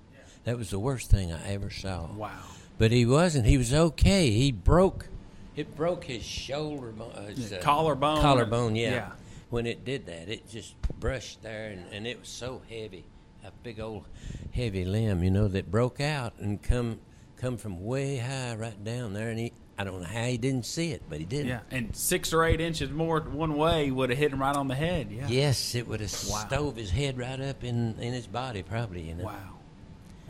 That 0.44 0.58
was 0.58 0.72
the 0.72 0.80
worst 0.80 1.12
thing 1.12 1.32
I 1.32 1.54
ever 1.54 1.70
saw. 1.70 2.08
Wow. 2.08 2.32
But 2.80 2.92
he 2.92 3.06
wasn't. 3.06 3.46
He 3.46 3.60
was 3.60 3.74
okay. 3.74 4.32
He 4.32 4.52
broke. 4.52 5.08
It 5.56 5.76
broke 5.76 6.06
his 6.06 6.24
shoulder 6.24 6.92
bone. 6.92 7.12
Uh, 7.14 7.28
his, 7.28 7.52
Yeah, 7.52 7.60
uh, 7.60 7.62
collarbone 7.62 8.22
Collarbone, 8.22 8.76
yeah. 8.76 8.92
yeah. 8.92 9.12
When 9.52 9.68
it 9.68 9.86
did 9.86 10.08
that, 10.08 10.30
it 10.30 10.50
just 10.50 10.82
brushed 11.00 11.44
there, 11.44 11.70
and, 11.70 11.84
and 11.92 12.08
it 12.08 12.20
was 12.20 12.30
so 12.30 12.62
heavy, 12.70 13.06
a 13.46 13.52
big 13.64 13.80
old 13.80 14.06
heavy 14.54 14.86
limb, 14.86 15.24
you 15.24 15.30
know, 15.30 15.48
that 15.50 15.70
broke 15.70 16.00
out 16.00 16.34
and 16.40 16.64
come 16.64 17.00
come 17.36 17.58
from 17.58 17.84
way 17.84 18.18
high 18.18 18.56
right 18.56 18.84
down 18.84 19.14
there. 19.14 19.30
And 19.30 19.40
he, 19.40 19.52
I 19.82 19.84
don't 19.84 20.02
know 20.02 20.08
how 20.08 20.26
he 20.26 20.38
didn't 20.38 20.65
see 20.65 20.91
it, 20.91 21.02
but 21.10 21.20
he 21.20 21.26
did. 21.26 21.48
Yeah, 21.48 21.60
and 21.72 21.96
six 21.96 22.34
or 22.34 22.44
eight 22.44 22.62
inches 22.62 22.89
more 22.91 23.20
one 23.22 23.56
way 23.56 23.89
would 23.91 24.10
have 24.12 24.20
hit 24.20 24.32
him 24.32 24.39
right 24.39 24.56
on 24.56 24.67
the 24.67 24.76
head. 24.76 25.08
Yeah. 25.12 25.28
Yes, 25.28 25.76
it 25.76 25.88
would 25.88 26.00
have 26.02 26.12
Wow. 26.30 26.46
stove 26.48 26.76
his 26.76 26.91
head 26.91 27.17
right 27.17 27.39
up 27.39 27.63
in 27.63 27.96
in 28.00 28.13
his 28.13 28.28
body, 28.28 28.63
probably. 28.63 29.02
You 29.02 29.15
know. 29.15 29.26
Wow. 29.26 29.58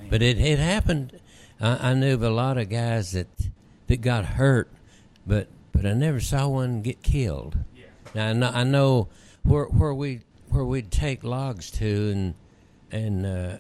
But 0.10 0.22
it 0.22 0.40
it 0.40 0.60
happened. 0.60 1.20
I, 1.60 1.92
I 1.92 1.94
knew 1.94 2.14
of 2.14 2.24
a 2.24 2.30
lot 2.30 2.58
of 2.58 2.70
guys 2.70 3.12
that 3.12 3.28
that 3.88 4.02
got 4.02 4.26
hurt, 4.26 4.70
but 5.28 5.48
but 5.72 5.86
I 5.86 5.94
never 5.94 6.20
saw 6.20 6.48
one 6.48 6.82
get 6.82 7.02
killed. 7.04 7.58
Yeah. 7.76 7.84
Now 8.16 8.28
I 8.30 8.34
know, 8.34 8.52
I 8.54 8.64
know 8.64 9.08
where 9.44 9.66
where 9.66 9.94
we 9.94 10.22
where 10.50 10.64
we'd 10.66 10.92
take 10.92 11.24
logs 11.24 11.70
to 11.72 12.10
and 12.12 12.34
and 12.92 13.26
uh, 13.26 13.58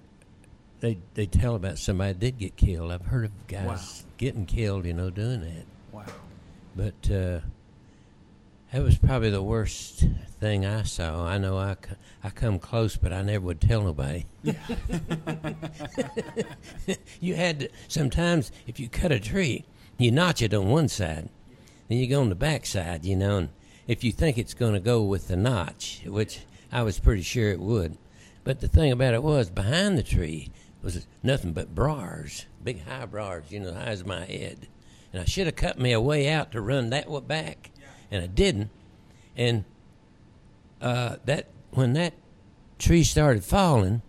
they 0.81 0.97
they 1.13 1.25
tell 1.25 1.55
about 1.55 1.77
somebody 1.77 2.13
did 2.13 2.37
get 2.37 2.55
killed. 2.55 2.91
I've 2.91 3.05
heard 3.05 3.25
of 3.25 3.47
guys 3.47 3.65
Wow. 3.65 4.09
getting 4.17 4.45
killed, 4.45 4.85
you 4.85 4.93
know, 4.93 5.09
doing 5.09 5.41
that. 5.41 5.65
But 6.75 7.11
uh, 7.11 7.39
that 8.71 8.83
was 8.83 8.97
probably 8.97 9.29
the 9.29 9.43
worst 9.43 10.05
thing 10.39 10.65
I 10.65 10.83
saw. 10.83 11.25
I 11.25 11.37
know 11.37 11.57
I 11.57 11.75
come 12.29 12.59
close, 12.59 12.95
but 12.95 13.11
I 13.11 13.21
never 13.21 13.45
would 13.45 13.59
tell 13.59 13.81
nobody. 13.81 14.25
you 17.19 17.35
had 17.35 17.59
to, 17.59 17.69
sometimes 17.87 18.51
if 18.67 18.79
you 18.79 18.87
cut 18.87 19.11
a 19.11 19.19
tree, 19.19 19.65
you 19.97 20.11
notch 20.11 20.41
it 20.41 20.53
on 20.53 20.67
one 20.67 20.87
side, 20.87 21.29
then 21.89 21.97
you 21.97 22.07
go 22.07 22.21
on 22.21 22.29
the 22.29 22.35
back 22.35 22.65
side, 22.65 23.03
you 23.05 23.15
know, 23.15 23.37
and 23.37 23.49
if 23.87 24.03
you 24.03 24.11
think 24.11 24.37
it's 24.37 24.53
going 24.53 24.73
to 24.73 24.79
go 24.79 25.03
with 25.03 25.27
the 25.27 25.35
notch, 25.35 26.01
which 26.05 26.39
I 26.71 26.83
was 26.83 26.99
pretty 26.99 27.23
sure 27.23 27.51
it 27.51 27.59
would. 27.59 27.97
But 28.43 28.61
the 28.61 28.67
thing 28.67 28.91
about 28.91 29.13
it 29.13 29.21
was, 29.21 29.49
behind 29.49 29.97
the 29.97 30.03
tree 30.03 30.49
was 30.81 31.05
nothing 31.21 31.53
but 31.53 31.75
briars, 31.75 32.45
big 32.63 32.85
high 32.85 33.05
briars, 33.05 33.51
you 33.51 33.59
know, 33.59 33.73
high 33.73 33.87
as 33.87 34.05
my 34.05 34.25
head. 34.25 34.67
And 35.13 35.21
I 35.21 35.25
should 35.25 35.45
have 35.45 35.55
cut 35.55 35.77
me 35.79 35.91
a 35.91 35.99
way 36.01 36.29
out 36.29 36.51
to 36.53 36.61
run 36.61 36.89
that 36.91 37.09
way 37.09 37.21
back, 37.21 37.71
and 38.09 38.23
I 38.23 38.27
didn't. 38.27 38.69
And 39.35 39.65
uh, 40.81 41.17
that 41.25 41.47
when 41.71 41.93
that 41.93 42.13
tree 42.79 43.03
started 43.03 43.43
falling, 43.43 44.01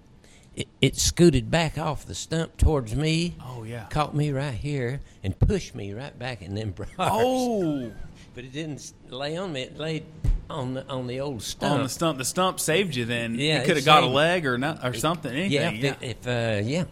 it, 0.55 0.69
it 0.81 0.97
scooted 0.97 1.51
back 1.51 1.79
off 1.79 2.07
the 2.07 2.15
stump 2.15 2.57
towards 2.57 2.95
me. 2.95 3.37
Oh, 3.45 3.65
yeah. 3.65 3.87
Caught 3.91 4.15
me 4.15 4.31
right 4.31 4.55
here 4.55 5.01
and 5.25 5.39
pushed 5.39 5.75
me 5.75 5.93
right 5.93 6.17
back 6.19 6.43
in 6.43 6.55
them 6.55 6.71
briars. 6.77 6.93
Oh, 6.99 7.93
But 8.35 8.45
it 8.45 8.53
didn't 8.53 8.93
lay 9.11 9.37
on 9.37 9.53
me. 9.53 9.63
It 9.63 9.77
laid 9.77 10.05
on 10.49 10.73
the 10.73 10.87
on 10.89 11.07
the 11.07 11.21
old 11.21 11.43
stump. 11.43 11.75
on 11.75 11.83
the 11.83 11.89
stump. 11.91 12.17
The 12.17 12.25
stump 12.25 12.61
saved 12.61 12.95
you. 12.97 13.05
Then 13.05 13.35
Yeah, 13.35 13.61
you 13.61 13.67
could 13.67 13.77
have 13.77 13.85
got 13.85 14.05
a 14.05 14.07
leg 14.07 14.47
or 14.47 14.57
not 14.57 14.83
or 14.83 14.95
something. 14.95 15.31
Anything. 15.31 15.53
yeah, 15.53 15.71
Yeah. 15.71 15.95
if, 16.01 16.03
if 16.25 16.27
uh, 16.27 16.67
yeah. 16.67 16.85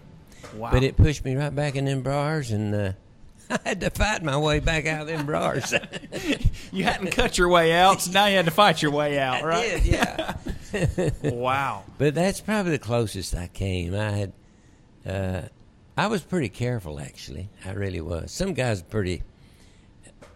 wow. 0.55 0.71
But 0.71 0.83
it 0.83 0.99
pushed 0.99 1.25
me 1.25 1.37
right 1.37 1.55
back 1.55 1.77
in 1.77 1.87
them 1.87 2.03
briars, 2.03 2.51
and 2.51 2.75
uh, 2.75 2.93
I 3.65 3.69
had 3.69 3.81
to 3.81 3.91
fight 3.91 4.23
my 4.23 4.37
way 4.37 4.61
back 4.61 4.87
out 4.87 5.03
of 5.03 5.07
them 5.09 5.27
briars. 5.27 5.75
you 6.73 6.85
hadn't 6.85 7.11
cut 7.11 7.37
your 7.37 7.49
way 7.49 7.73
out, 7.73 8.01
so 8.01 8.13
now 8.13 8.27
you 8.27 8.37
had 8.37 8.45
to 8.45 8.51
fight 8.51 8.81
your 8.81 8.93
way 8.93 9.19
out, 9.19 9.43
right? 9.43 9.75
I 9.75 9.79
did, 9.79 9.87
yeah. 9.87 10.35
Wow. 11.33 11.83
But 11.99 12.15
that's 12.15 12.41
probably 12.41 12.73
the 12.73 12.79
closest 12.79 13.35
I 13.35 13.49
came. 13.49 13.95
I 13.95 14.11
had, 14.11 14.33
uh, 15.05 15.43
I 15.97 16.07
was 16.07 16.23
pretty 16.23 16.49
careful 16.49 17.01
actually. 17.01 17.49
I 17.65 17.73
really 17.73 18.01
was. 18.01 18.31
Some 18.31 18.55
guys 18.55 18.81
are 18.83 18.85
pretty, 18.85 19.23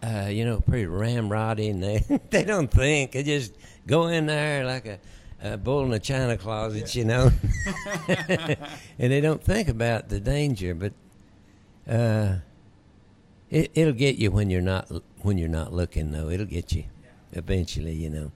uh, 0.03 0.27
you 0.29 0.43
know, 0.43 0.59
pretty 0.59 0.87
ramroddy, 0.87 1.69
and 1.69 1.81
they 1.81 2.03
they 2.29 2.43
don't 2.43 2.69
think. 2.69 3.13
They 3.13 3.23
just 3.23 3.53
go 3.87 4.07
in 4.07 4.25
there 4.25 4.65
like 4.65 4.85
a, 4.85 4.99
a 5.41 5.57
bull 5.57 5.85
in 5.85 5.93
a 5.93 5.99
china 5.99 6.37
closet, 6.37 6.93
you 6.95 7.05
know, 7.05 7.31
and 8.07 9.11
they 9.11 9.21
don't 9.21 9.41
think 9.41 9.69
about 9.69 10.09
the 10.09 10.19
danger. 10.19 10.75
But 10.75 10.93
uh, 11.89 12.35
it, 13.49 13.71
it'll 13.75 13.93
get 13.93 14.15
you 14.17 14.31
when 14.31 14.49
you're 14.49 14.61
not 14.61 14.89
when 15.21 15.37
you're 15.37 15.49
not 15.49 15.73
looking, 15.73 16.11
though. 16.11 16.29
It'll 16.29 16.45
get 16.45 16.73
you 16.73 16.83
eventually, 17.33 17.93
you 17.93 18.09
know. 18.09 18.31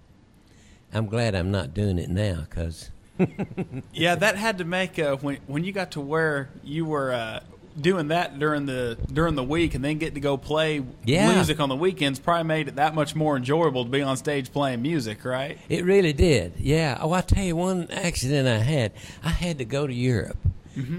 I'm 0.93 1.06
glad 1.06 1.36
I'm 1.36 1.52
not 1.52 1.74
doing 1.74 2.00
it 2.00 2.10
now 2.10 2.45
because 2.50 2.89
Yeah, 3.93 4.15
that 4.15 4.36
had 4.38 4.58
to 4.60 4.65
make 4.65 4.98
uh, 5.00 5.17
when 5.17 5.38
when 5.48 5.63
you 5.63 5.72
got 5.72 5.91
to 5.91 6.02
where 6.02 6.50
you 6.63 6.86
were 6.86 7.12
uh, 7.13 7.41
doing 7.80 8.08
that 8.08 8.39
during 8.39 8.65
the 8.65 8.98
during 9.12 9.36
the 9.36 9.43
week, 9.43 9.76
and 9.76 9.84
then 9.86 9.98
get 10.00 10.13
to 10.15 10.19
go 10.19 10.36
play 10.38 10.84
Yeah. 11.06 11.34
music 11.34 11.60
on 11.60 11.69
the 11.69 11.76
weekends. 11.76 12.17
Probably 12.19 12.43
made 12.45 12.67
it 12.69 12.76
that 12.78 12.95
much 12.95 13.15
more 13.15 13.38
enjoyable 13.38 13.84
to 13.86 13.89
be 13.91 14.02
on 14.02 14.17
stage 14.17 14.52
playing 14.52 14.82
music, 14.82 15.24
right? 15.26 15.58
it 15.69 15.84
really 15.86 16.13
did. 16.13 16.54
Yeah. 16.58 16.98
Oh, 17.02 17.12
I'll 17.12 17.22
tell 17.22 17.43
you 17.43 17.56
one 17.56 17.88
accident 17.91 18.48
I 18.48 18.60
had. 18.63 18.93
I 19.24 19.30
had 19.30 19.58
to 19.60 19.65
go 19.65 19.86
to 19.86 19.93
Europe. 19.93 20.38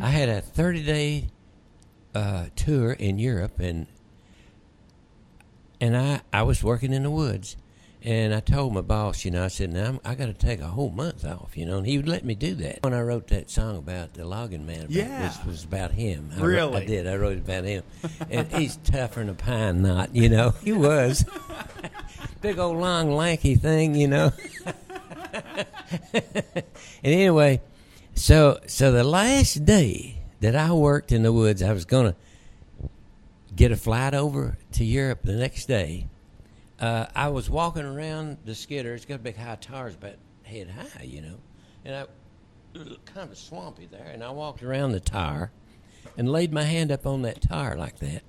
I 0.03 0.11
had 0.11 0.29
a 0.29 0.42
30 0.42 0.85
day 0.85 1.29
uh, 2.14 2.46
tour 2.55 2.92
in 2.92 3.18
Europe, 3.18 3.59
and 3.61 3.87
and 5.81 5.97
I 5.97 6.21
I 6.33 6.43
was 6.43 6.62
working 6.62 6.93
in 6.93 7.03
the 7.05 7.11
woods. 7.11 7.57
And 8.03 8.33
I 8.35 8.40
told 8.40 8.73
my 8.73 8.81
boss, 8.81 9.27
you 9.27 9.31
know, 9.31 9.45
I 9.45 9.49
said, 9.49 9.75
"Now 9.75 9.85
I'm, 9.87 10.01
I 10.07 10.14
got 10.14 10.25
to 10.25 10.33
take 10.33 10.62
a 10.62 10.69
whole 10.69 10.88
month 10.88 11.23
off, 11.23 11.55
you 11.55 11.66
know." 11.66 11.77
And 11.77 11.87
he 11.87 11.99
would 11.99 12.09
let 12.09 12.25
me 12.25 12.35
do 12.35 12.55
that. 12.55 12.79
When 12.83 12.95
I 12.95 13.03
wrote 13.03 13.29
that 13.29 13.51
song 13.51 13.77
about 13.77 14.14
the 14.14 14.25
logging 14.25 14.64
man, 14.64 14.79
about, 14.85 14.90
Yeah. 14.90 15.27
was, 15.27 15.45
was 15.47 15.64
about 15.64 15.90
him. 15.93 16.31
I 16.33 16.37
wrote- 16.40 16.47
Really? 16.47 16.83
I 16.83 16.87
did. 16.87 17.07
I 17.07 17.16
wrote 17.16 17.33
it 17.35 17.40
about 17.40 17.64
him, 17.64 17.83
and 18.31 18.47
he's 18.55 18.77
tougher 18.77 19.21
than 19.21 19.29
a 19.29 19.35
pine 19.35 19.83
knot, 19.83 20.16
you 20.16 20.31
know. 20.31 20.55
He 20.64 20.73
was 20.73 21.27
big 22.40 22.59
old 22.59 22.79
long 22.79 23.12
lanky 23.12 23.55
thing, 23.55 23.95
you 23.95 24.09
know. 24.09 24.33
and 26.14 26.64
anyway, 27.05 27.61
so 28.14 28.61
so 28.66 28.93
the 28.93 29.05
last 29.05 29.66
day 29.66 30.23
that 30.40 30.57
I 30.57 30.73
worked 30.73 31.12
in 31.12 31.23
the 31.23 31.35
woods, 31.35 31.62
I 31.62 31.75
was 31.75 31.85
gonna 31.85 32.16
get 33.54 33.72
a 33.72 33.76
flight 33.76 34.14
over 34.14 34.56
to 34.72 34.84
Europe 34.84 35.22
the 35.22 35.34
next 35.36 35.66
day. 35.66 36.06
uh, 36.78 37.06
I 37.14 37.28
was 37.28 37.50
walking 37.50 37.84
around 37.84 38.38
the 38.44 38.54
skidder. 38.54 38.94
It's 38.94 39.04
got 39.04 39.22
big 39.22 39.36
high 39.36 39.56
tires, 39.60 39.96
but 39.96 40.18
head 40.44 40.70
high, 40.70 41.02
you 41.04 41.20
know, 41.22 41.36
and 41.84 41.94
I 41.94 42.00
it 42.72 42.78
was 42.78 42.98
kind 43.04 43.30
of 43.30 43.36
swampy 43.36 43.86
there, 43.90 44.06
and 44.12 44.22
I 44.22 44.30
walked 44.30 44.62
around 44.62 44.92
the 44.92 45.00
tire 45.00 45.50
and 46.16 46.30
laid 46.30 46.52
my 46.52 46.62
hand 46.62 46.92
up 46.92 47.04
on 47.06 47.22
that 47.22 47.40
tire 47.42 47.76
like 47.76 47.98
that, 47.98 48.22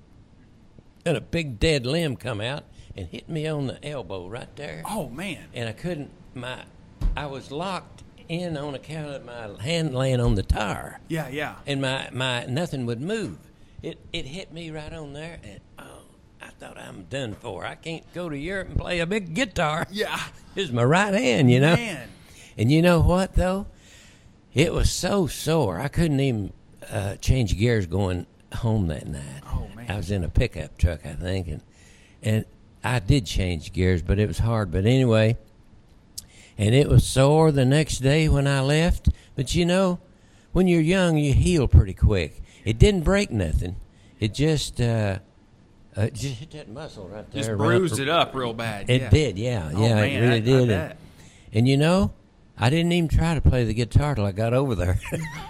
and 1.06 1.16
a 1.16 1.20
big 1.20 1.60
dead 1.60 1.86
limb 1.86 2.16
come 2.16 2.40
out 2.40 2.64
and 2.96 3.06
hit 3.06 3.28
me 3.28 3.46
on 3.46 3.68
the 3.68 3.84
elbow 3.88 4.28
right 4.28 4.54
there 4.56 4.82
Oh 4.84 5.08
man. 5.08 5.44
and 5.54 5.68
I 5.68 5.72
couldn't. 5.72 6.10
My, 6.34 6.64
I 7.16 7.26
was 7.26 7.50
locked 7.52 8.02
in 8.28 8.56
on 8.56 8.74
account 8.74 9.10
of 9.14 9.24
my 9.24 9.62
hand 9.62 9.94
laying 9.94 10.20
on 10.20 10.34
the 10.34 10.42
tire, 10.42 11.00
Yeah, 11.08 11.28
yeah. 11.28 11.54
and 11.66 11.80
my 11.80 12.08
my 12.12 12.44
nothing 12.46 12.84
would 12.86 13.00
move. 13.00 13.38
It 13.82 13.98
it 14.12 14.26
hit 14.26 14.52
me 14.52 14.70
right 14.70 14.92
on 14.92 15.12
there, 15.12 15.38
and 15.42 15.60
oh, 15.78 16.02
I 16.40 16.48
thought 16.48 16.78
I'm 16.78 17.04
done 17.04 17.34
for. 17.34 17.64
I 17.64 17.74
can't 17.74 18.04
go 18.14 18.28
to 18.28 18.36
Europe 18.36 18.68
and 18.68 18.78
play 18.78 19.00
a 19.00 19.06
big 19.06 19.34
guitar. 19.34 19.86
Yeah. 19.90 20.20
It's 20.54 20.70
my 20.70 20.84
right 20.84 21.14
hand, 21.14 21.50
you 21.50 21.60
know. 21.60 21.74
Man. 21.74 22.10
And 22.58 22.70
you 22.70 22.82
know 22.82 23.00
what 23.00 23.36
though? 23.36 23.68
It 24.52 24.74
was 24.74 24.90
so 24.90 25.26
sore. 25.26 25.80
I 25.80 25.88
couldn't 25.88 26.20
even 26.20 26.52
uh, 26.90 27.16
change 27.16 27.56
gears 27.56 27.86
going 27.86 28.26
home 28.54 28.88
that 28.88 29.06
night. 29.06 29.42
Oh, 29.46 29.66
man. 29.74 29.90
I 29.90 29.96
was 29.96 30.10
in 30.10 30.24
a 30.24 30.28
pickup 30.28 30.76
truck, 30.76 31.06
I 31.06 31.14
think, 31.14 31.48
and 31.48 31.62
and 32.22 32.44
I 32.84 32.98
did 32.98 33.24
change 33.24 33.72
gears, 33.72 34.02
but 34.02 34.18
it 34.18 34.28
was 34.28 34.40
hard. 34.40 34.70
But 34.70 34.84
anyway, 34.84 35.38
and 36.58 36.74
it 36.74 36.88
was 36.88 37.06
sore 37.06 37.50
the 37.50 37.64
next 37.64 38.00
day 38.00 38.28
when 38.28 38.46
I 38.46 38.60
left. 38.60 39.08
But 39.34 39.54
you 39.54 39.64
know, 39.64 40.00
when 40.52 40.66
you're 40.66 40.82
young, 40.82 41.16
you 41.16 41.32
heal 41.32 41.66
pretty 41.66 41.94
quick. 41.94 42.41
It 42.64 42.78
didn't 42.78 43.02
break 43.02 43.30
nothing. 43.30 43.76
It 44.20 44.34
just 44.34 44.80
uh, 44.80 45.18
uh 45.96 46.08
just 46.08 46.36
hit 46.38 46.50
that 46.52 46.68
muscle 46.68 47.08
right 47.08 47.28
there. 47.30 47.42
Just 47.42 47.56
bruised 47.56 47.98
it 47.98 48.08
up 48.08 48.34
real 48.34 48.54
bad. 48.54 48.88
It 48.88 49.02
yeah. 49.02 49.10
did, 49.10 49.38
yeah, 49.38 49.70
Oh, 49.74 49.82
yeah, 49.82 49.94
man, 49.94 50.04
it 50.04 50.20
really 50.20 50.32
I- 50.32 50.34
I 50.34 50.40
did. 50.40 50.68
bet. 50.68 50.90
And, 50.90 50.98
and 51.54 51.68
you 51.68 51.76
know, 51.76 52.12
I 52.58 52.70
didn't 52.70 52.92
even 52.92 53.08
try 53.08 53.34
to 53.34 53.40
play 53.40 53.64
the 53.64 53.74
guitar 53.74 54.14
till 54.14 54.24
I 54.24 54.32
got 54.32 54.54
over 54.54 54.74
there. 54.74 55.00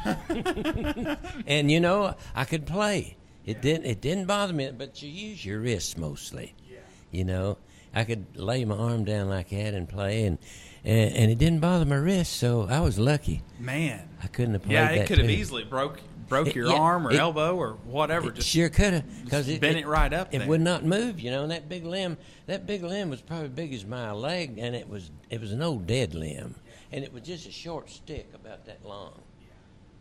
and 1.46 1.70
you 1.70 1.80
know, 1.80 2.14
I 2.34 2.44
could 2.44 2.66
play. 2.66 3.16
It 3.44 3.60
didn't. 3.60 3.86
It 3.86 4.00
didn't 4.00 4.26
bother 4.26 4.52
me, 4.52 4.70
but 4.70 5.02
you 5.02 5.10
use 5.10 5.44
your 5.44 5.60
wrists 5.60 5.96
mostly. 5.96 6.54
Yeah. 6.70 6.78
You 7.10 7.24
know, 7.24 7.58
I 7.94 8.04
could 8.04 8.36
lay 8.36 8.64
my 8.64 8.76
arm 8.76 9.04
down 9.04 9.28
like 9.28 9.50
that 9.50 9.74
and 9.74 9.88
play, 9.88 10.24
and 10.24 10.38
and, 10.84 11.14
and 11.14 11.30
it 11.30 11.38
didn't 11.38 11.60
bother 11.60 11.84
my 11.84 11.96
wrist, 11.96 12.34
so 12.34 12.66
I 12.70 12.80
was 12.80 12.98
lucky. 12.98 13.42
Man. 13.58 14.08
I 14.22 14.28
couldn't 14.28 14.54
have 14.54 14.62
played 14.62 14.74
Yeah, 14.74 14.90
it 14.90 15.06
could 15.06 15.18
have 15.18 15.30
easily 15.30 15.64
broke 15.64 16.00
broke 16.32 16.48
It- 16.48 16.56
your 16.56 16.66
yeah, 16.70 16.74
arm 16.78 17.06
or 17.06 17.12
it- 17.12 17.18
elbow 17.18 17.54
or 17.56 17.74
whatever. 17.84 18.28
It 18.30 18.36
Just 18.36 18.48
sure 18.48 18.68
could 18.68 18.92
have, 18.94 19.24
because 19.24 19.48
it 19.48 19.60
bent 19.60 19.76
it 19.76 19.86
right 19.86 20.12
up 20.12 20.28
It 20.34 20.38
there. 20.38 20.48
would 20.48 20.60
not 20.62 20.84
move, 20.84 21.20
you 21.20 21.30
know. 21.30 21.42
And 21.42 21.50
that 21.52 21.68
big 21.68 21.84
limb, 21.84 22.16
that 22.46 22.66
big 22.66 22.82
limb 22.82 23.10
was 23.10 23.20
probably 23.20 23.48
big 23.48 23.72
as 23.74 23.84
my 23.84 24.10
leg, 24.12 24.58
and 24.58 24.74
it 24.74 24.88
was 24.88 25.10
it 25.30 25.40
was 25.40 25.52
an 25.52 25.62
old 25.62 25.86
dead 25.86 26.14
limb, 26.14 26.54
and 26.90 27.04
it 27.04 27.12
was 27.12 27.22
just 27.22 27.46
a 27.46 27.52
short 27.52 27.90
stick 27.90 28.30
about 28.34 28.64
that 28.66 28.84
long. 28.84 29.20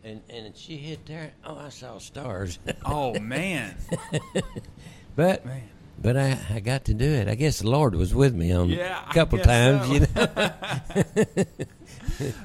And 0.04 0.20
and 0.30 0.56
she 0.56 0.78
hit 0.78 1.06
there. 1.06 1.32
Oh, 1.44 1.56
I 1.58 1.68
saw 1.68 1.98
stars. 1.98 2.58
Oh 2.84 3.18
man. 3.20 3.76
but 5.16 5.44
Man. 5.46 5.62
but 6.00 6.16
I, 6.16 6.38
I 6.50 6.60
got 6.60 6.86
to 6.86 6.94
do 6.94 7.04
it. 7.04 7.28
I 7.28 7.34
guess 7.36 7.60
the 7.60 7.70
Lord 7.70 7.94
was 7.94 8.12
with 8.14 8.34
me 8.34 8.50
on 8.52 8.68
Yeah, 8.70 9.08
a 9.08 9.12
couple 9.14 9.38
times, 9.38 9.86
so. 9.86 9.94
you 9.94 10.06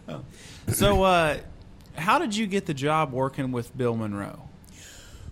know. 0.07 0.23
So 0.67 1.03
uh 1.03 1.37
how 1.97 2.19
did 2.19 2.35
you 2.35 2.47
get 2.47 2.65
the 2.65 2.73
job 2.73 3.11
working 3.11 3.51
with 3.51 3.75
Bill 3.77 3.95
Monroe? 3.95 4.47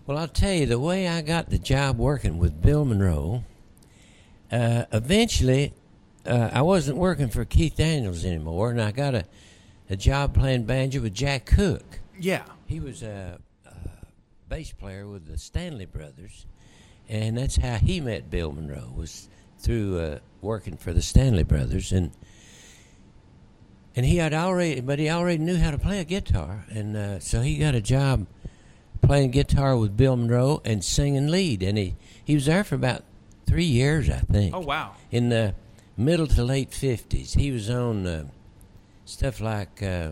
Well, 0.06 0.18
I'll 0.18 0.28
tell 0.28 0.54
you 0.54 0.66
the 0.66 0.80
way 0.80 1.08
I 1.08 1.22
got 1.22 1.50
the 1.50 1.58
job 1.58 1.98
working 1.98 2.38
with 2.38 2.62
Bill 2.62 2.86
Monroe. 2.86 3.44
Uh, 4.52 4.86
eventually, 4.92 5.74
uh, 6.26 6.50
I 6.54 6.62
wasn't 6.62 6.98
working 6.98 7.30
for 7.30 7.44
Keith 7.46 7.76
Daniels 7.76 8.24
anymore, 8.24 8.70
and 8.72 8.82
I 8.82 8.92
got 8.92 9.16
a, 9.16 9.26
a 9.90 9.96
job 9.96 10.36
playing 10.36 10.66
banjo 10.66 11.02
with 11.02 11.14
Jack 11.14 11.46
Cook. 11.46 12.00
Yeah. 12.20 12.44
He 12.68 12.80
was 12.80 13.04
a, 13.04 13.40
a 13.66 13.72
bass 14.48 14.72
player 14.72 15.08
with 15.08 15.28
the 15.28 15.38
Stanley 15.38 15.86
Brothers, 15.86 16.46
and 17.10 17.38
that's 17.38 17.56
how 17.56 17.76
he 17.76 18.00
met 18.00 18.30
Bill 18.30 18.52
Monroe 18.52 18.92
was 18.96 19.28
through 19.58 20.00
uh, 20.00 20.20
working 20.42 20.78
for 20.78 20.94
the 20.94 21.02
Stanley 21.02 21.44
Brothers, 21.44 21.92
and 21.92 22.12
and 23.96 24.06
he 24.06 24.18
had 24.18 24.34
already, 24.34 24.82
but 24.82 25.00
he 25.00 25.10
already 25.10 25.38
knew 25.38 25.58
how 25.58 25.72
to 25.72 25.78
play 25.78 26.00
a 26.00 26.04
guitar, 26.04 26.66
and 26.70 26.96
uh, 26.98 27.20
so 27.20 27.42
he 27.42 27.58
got 27.58 27.76
a 27.76 27.82
job 27.82 28.28
playing 29.02 29.32
guitar 29.32 29.78
with 29.78 29.96
Bill 29.96 30.16
Monroe 30.16 30.62
and 30.66 30.84
singing 30.84 31.28
lead, 31.28 31.62
and 31.64 31.78
he 31.78 31.96
he 32.24 32.34
was 32.36 32.46
there 32.48 32.64
for 32.64 32.76
about 32.76 33.04
three 33.46 33.66
years, 33.66 34.10
I 34.10 34.20
think 34.20 34.56
Oh 34.56 34.60
wow. 34.62 34.94
in 35.12 35.30
the 35.30 35.54
middle 35.98 36.28
to 36.28 36.44
late 36.44 36.74
fifties. 36.74 37.34
He 37.34 37.52
was 37.52 37.70
on 37.70 38.06
uh, 38.08 38.26
stuff 39.06 39.40
like 39.40 39.82
uh, 39.84 40.12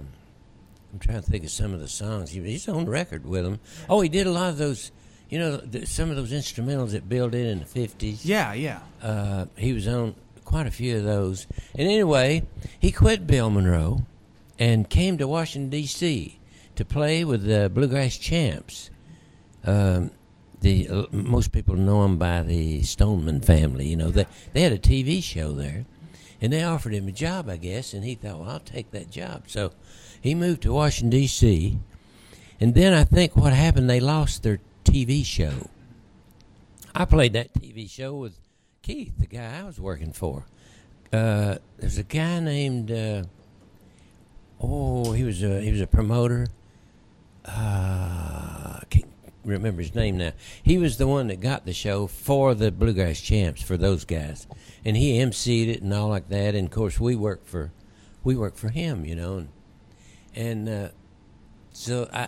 I'm 0.94 1.00
trying 1.00 1.22
to 1.22 1.30
think 1.30 1.44
of 1.44 1.50
some 1.50 1.74
of 1.74 1.80
the 1.80 1.88
songs. 1.88 2.30
He, 2.32 2.42
he's 2.42 2.68
on 2.70 2.86
record 2.86 3.26
with 3.26 3.44
them. 3.44 3.60
Oh, 3.90 4.02
he 4.02 4.10
did 4.10 4.28
a 4.28 4.32
lot 4.32 4.50
of 4.50 4.58
those. 4.58 4.92
You 5.30 5.40
know, 5.40 5.62
some 5.86 6.12
of 6.12 6.16
those 6.16 6.32
instrumentals 6.32 6.92
that 6.92 7.10
Bill 7.10 7.28
did 7.28 7.48
in 7.48 7.60
the 7.60 7.66
fifties. 7.66 8.24
Yeah, 8.24 8.54
yeah. 8.54 8.82
Uh, 9.02 9.46
he 9.58 9.74
was 9.74 9.88
on 9.88 10.14
quite 10.44 10.68
a 10.68 10.72
few 10.72 10.98
of 10.98 11.04
those. 11.04 11.48
And 11.76 11.88
anyway, 11.88 12.44
he 12.80 12.92
quit 12.92 13.28
Bill 13.28 13.50
Monroe 13.50 14.06
and 14.60 14.90
came 14.90 15.18
to 15.18 15.28
Washington 15.28 15.70
D.C. 15.70 16.40
to 16.76 16.86
play 16.86 17.24
with 17.24 17.46
the 17.46 17.70
Bluegrass 17.70 18.18
Champs. 18.18 18.90
Um, 19.66 20.12
the 20.62 20.88
uh, 20.90 21.06
most 21.12 21.52
people 21.52 21.76
know 21.76 22.04
him 22.06 22.18
by 22.18 22.42
the 22.42 22.84
Stoneman 22.84 23.42
family. 23.42 23.88
You 23.88 23.98
know, 23.98 24.12
they 24.12 24.26
they 24.54 24.62
had 24.62 24.72
a 24.72 24.78
TV 24.78 25.22
show 25.22 25.54
there, 25.54 25.86
and 26.42 26.54
they 26.54 26.64
offered 26.64 26.94
him 26.94 27.08
a 27.08 27.12
job, 27.12 27.50
I 27.50 27.58
guess, 27.58 27.94
and 27.94 28.04
he 28.04 28.16
thought, 28.16 28.40
well, 28.40 28.50
I'll 28.50 28.60
take 28.60 28.92
that 28.92 29.12
job. 29.12 29.44
So 29.48 29.72
he 30.22 30.36
moved 30.36 30.62
to 30.64 30.74
Washington 30.74 31.10
D.C. 31.10 31.80
And 32.60 32.76
then 32.76 32.94
I 32.94 33.04
think 33.04 33.36
what 33.36 33.52
happened, 33.52 33.90
they 33.90 34.00
lost 34.00 34.44
their 34.44 34.60
TV 34.86 35.26
show. 35.26 35.70
I 36.96 37.06
played 37.06 37.34
that 37.34 37.54
TV 37.54 37.90
show 37.90 38.16
with 38.16 38.38
Keith, 38.84 39.14
the 39.18 39.28
guy 39.28 39.62
I 39.62 39.64
was 39.64 39.80
working 39.80 40.12
for. 40.12 40.46
Uh, 41.14 41.56
there's 41.78 41.98
a 41.98 42.04
guy 42.04 42.42
named 42.42 42.92
uh, 42.92 43.24
oh, 44.60 45.14
he 45.14 45.24
was 45.24 45.42
a 45.42 45.62
he 45.62 45.72
was 45.72 45.80
a 45.80 45.88
promoter. 45.88 46.48
Uh, 47.46 48.80
I 48.82 48.84
can't 48.90 49.08
remember 49.46 49.82
his 49.82 49.96
name 49.96 50.18
now. 50.18 50.34
He 50.62 50.78
was 50.78 50.98
the 50.98 51.08
one 51.08 51.28
that 51.28 51.40
got 51.40 51.66
the 51.66 51.72
show 51.72 52.08
for 52.08 52.54
the 52.54 52.74
Bluegrass 52.74 53.22
Champs 53.22 53.62
for 53.62 53.78
those 53.78 54.04
guys, 54.04 54.48
and 54.84 54.98
he 54.98 55.18
emceed 55.18 55.70
it 55.70 55.82
and 55.82 55.94
all 55.94 56.10
like 56.10 56.28
that. 56.28 56.54
And 56.54 56.68
of 56.68 56.74
course, 56.74 57.00
we 57.00 57.16
worked 57.16 57.48
for 57.48 57.72
we 58.26 58.36
worked 58.36 58.58
for 58.60 58.68
him, 58.68 59.06
you 59.06 59.16
know, 59.16 59.38
and 59.38 59.50
and 60.36 60.68
uh, 60.68 60.90
so 61.72 62.10
I 62.12 62.28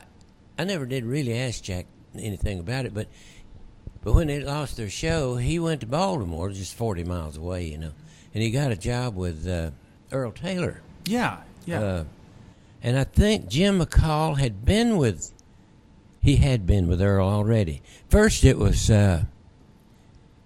I 0.57 0.63
never 0.63 0.85
did 0.85 1.03
really 1.03 1.37
ask 1.37 1.61
Jack 1.61 1.87
anything 2.17 2.59
about 2.59 2.85
it, 2.85 2.93
but 2.93 3.09
but 4.05 4.13
when 4.13 4.27
they 4.27 4.39
lost 4.39 4.77
their 4.77 4.89
show, 4.89 5.35
he 5.35 5.57
went 5.57 5.81
to 5.81 5.87
Baltimore, 5.87 6.51
just 6.51 6.75
forty 6.75 7.03
miles 7.03 7.35
away, 7.37 7.65
you 7.65 7.79
know, 7.79 7.91
and 8.35 8.43
he 8.43 8.51
got 8.51 8.71
a 8.71 8.75
job 8.77 9.15
with 9.15 9.47
uh, 9.47 9.71
Earl 10.11 10.31
Taylor. 10.31 10.81
Yeah. 11.05 11.39
Yeah. 11.65 11.81
Uh, 11.81 12.03
and 12.83 12.99
I 12.99 13.03
think 13.03 13.49
Jim 13.49 13.79
McCall 13.79 14.37
had 14.37 14.63
been 14.63 14.97
with, 14.97 15.33
he 16.21 16.35
had 16.35 16.67
been 16.67 16.87
with 16.87 17.01
Earl 17.01 17.27
already. 17.27 17.81
First, 18.07 18.43
it 18.43 18.59
was 18.59 18.91
uh, 18.91 19.25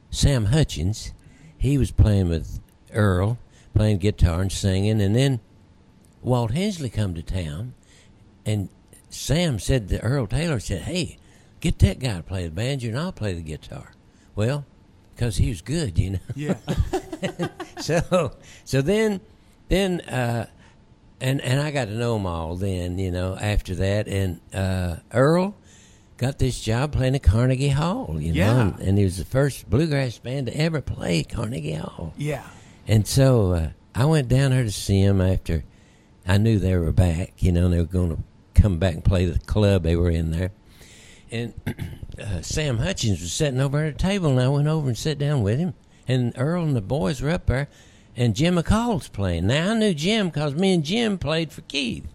Sam 0.09 0.45
Hutchins. 0.45 1.11
He 1.57 1.77
was 1.77 1.91
playing 1.91 2.29
with 2.29 2.61
Earl, 2.93 3.37
playing 3.75 3.97
guitar 3.97 4.41
and 4.41 4.51
singing, 4.53 5.01
and 5.01 5.13
then 5.13 5.41
Walt 6.21 6.51
Hensley 6.51 6.89
come 6.89 7.13
to 7.13 7.21
town, 7.21 7.73
and 8.45 8.69
Sam 9.09 9.59
said 9.59 9.89
to 9.89 9.99
Earl 9.99 10.27
Taylor 10.27 10.61
said, 10.61 10.83
"Hey, 10.83 11.17
get 11.59 11.79
that 11.79 11.99
guy 11.99 12.17
to 12.17 12.23
play 12.23 12.43
the 12.45 12.51
banjo, 12.51 12.89
and 12.89 12.99
I'll 12.99 13.11
play 13.11 13.33
the 13.33 13.41
guitar." 13.41 13.93
Well, 14.35 14.65
because 15.15 15.37
he 15.37 15.49
was 15.49 15.61
good, 15.61 15.97
you 15.97 16.11
know 16.11 16.19
yeah. 16.35 16.55
so 17.81 18.31
so 18.63 18.81
then 18.81 19.19
then 19.67 20.01
uh 20.01 20.45
and 21.21 21.41
and 21.41 21.59
I 21.59 21.71
got 21.71 21.85
to 21.85 21.93
know 21.95 22.13
them 22.13 22.25
all 22.25 22.55
then 22.55 22.97
you 22.97 23.11
know 23.11 23.35
after 23.35 23.75
that 23.75 24.07
and 24.07 24.39
uh 24.53 24.97
Earl 25.11 25.55
got 26.17 26.39
this 26.39 26.61
job 26.61 26.93
playing 26.93 27.15
at 27.15 27.23
Carnegie 27.23 27.67
Hall 27.69 28.15
you 28.19 28.31
know 28.31 28.37
Yeah. 28.39 28.61
and, 28.61 28.79
and 28.79 28.97
he 28.97 29.03
was 29.03 29.17
the 29.17 29.25
first 29.25 29.69
bluegrass 29.69 30.17
band 30.19 30.47
to 30.47 30.55
ever 30.57 30.79
play 30.81 31.23
Carnegie 31.23 31.73
Hall 31.73 32.13
yeah. 32.17 32.43
and 32.87 33.05
so 33.05 33.51
uh, 33.51 33.69
I 33.93 34.05
went 34.05 34.29
down 34.29 34.51
there 34.51 34.63
to 34.63 34.71
see 34.71 35.05
them 35.05 35.19
after 35.19 35.63
I 36.25 36.37
knew 36.37 36.59
they 36.59 36.77
were 36.77 36.91
back 36.93 37.33
you 37.39 37.51
know 37.51 37.65
and 37.65 37.73
they 37.73 37.79
were 37.79 37.83
going 37.83 38.15
to 38.15 38.23
come 38.61 38.77
back 38.79 38.93
and 38.93 39.03
play 39.03 39.25
the 39.25 39.39
club 39.39 39.83
they 39.83 39.97
were 39.97 40.09
in 40.11 40.31
there 40.31 40.51
and 41.31 41.53
uh, 42.21 42.41
Sam 42.41 42.77
Hutchins 42.77 43.21
was 43.21 43.33
sitting 43.33 43.59
over 43.59 43.83
at 43.83 43.93
a 43.93 43.97
table, 43.97 44.31
and 44.31 44.39
I 44.39 44.47
went 44.47 44.67
over 44.67 44.87
and 44.87 44.97
sat 44.97 45.17
down 45.17 45.41
with 45.41 45.59
him. 45.59 45.73
And 46.07 46.33
Earl 46.37 46.63
and 46.63 46.75
the 46.75 46.81
boys 46.81 47.21
were 47.21 47.29
up 47.29 47.45
there, 47.45 47.67
and 48.15 48.35
Jim 48.35 48.55
McCall's 48.55 49.07
playing. 49.07 49.47
Now 49.47 49.71
I 49.71 49.77
knew 49.77 49.93
Jim 49.93 50.27
because 50.29 50.55
me 50.55 50.73
and 50.73 50.83
Jim 50.83 51.17
played 51.17 51.51
for 51.51 51.61
Keith 51.61 52.07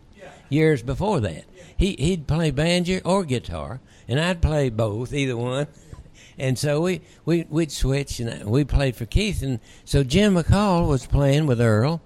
years 0.48 0.82
before 0.82 1.20
that. 1.20 1.44
He 1.76 1.96
he'd 1.98 2.26
play 2.26 2.50
banjo 2.50 3.00
or 3.04 3.24
guitar, 3.24 3.80
and 4.08 4.20
I'd 4.20 4.42
play 4.42 4.68
both, 4.68 5.12
either 5.12 5.36
one. 5.36 5.66
and 6.38 6.58
so 6.58 6.80
we 6.80 7.02
we 7.24 7.46
we'd 7.48 7.72
switch, 7.72 8.20
and 8.20 8.50
we 8.50 8.64
played 8.64 8.96
for 8.96 9.06
Keith, 9.06 9.42
and 9.42 9.60
so 9.84 10.02
Jim 10.02 10.34
McCall 10.34 10.88
was 10.88 11.06
playing 11.06 11.46
with 11.46 11.60
Earl, 11.60 12.00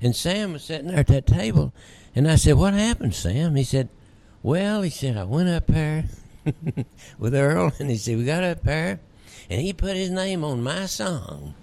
and 0.00 0.14
Sam 0.14 0.52
was 0.52 0.64
sitting 0.64 0.88
there 0.88 1.00
at 1.00 1.08
that 1.08 1.26
table, 1.26 1.72
and 2.14 2.30
I 2.30 2.36
said, 2.36 2.56
"What 2.56 2.74
happened, 2.74 3.14
Sam?" 3.14 3.56
He 3.56 3.64
said, 3.64 3.88
"Well," 4.42 4.82
he 4.82 4.90
said, 4.90 5.16
"I 5.16 5.24
went 5.24 5.48
up 5.48 5.66
there 5.66 6.04
with 7.18 7.34
Earl, 7.34 7.72
and 7.78 7.90
he 7.90 7.96
said 7.96 8.16
we 8.16 8.24
got 8.24 8.44
up 8.44 8.62
there, 8.62 9.00
and 9.50 9.60
he 9.60 9.72
put 9.72 9.96
his 9.96 10.10
name 10.10 10.44
on 10.44 10.62
my 10.62 10.86
song." 10.86 11.54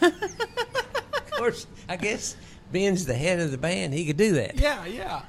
of 0.00 1.30
course, 1.32 1.66
I 1.88 1.96
guess 1.96 2.36
Ben's 2.72 3.06
the 3.06 3.14
head 3.14 3.40
of 3.40 3.50
the 3.50 3.58
band; 3.58 3.94
he 3.94 4.04
could 4.04 4.16
do 4.16 4.32
that. 4.32 4.58
Yeah, 4.58 4.84
yeah. 4.86 5.22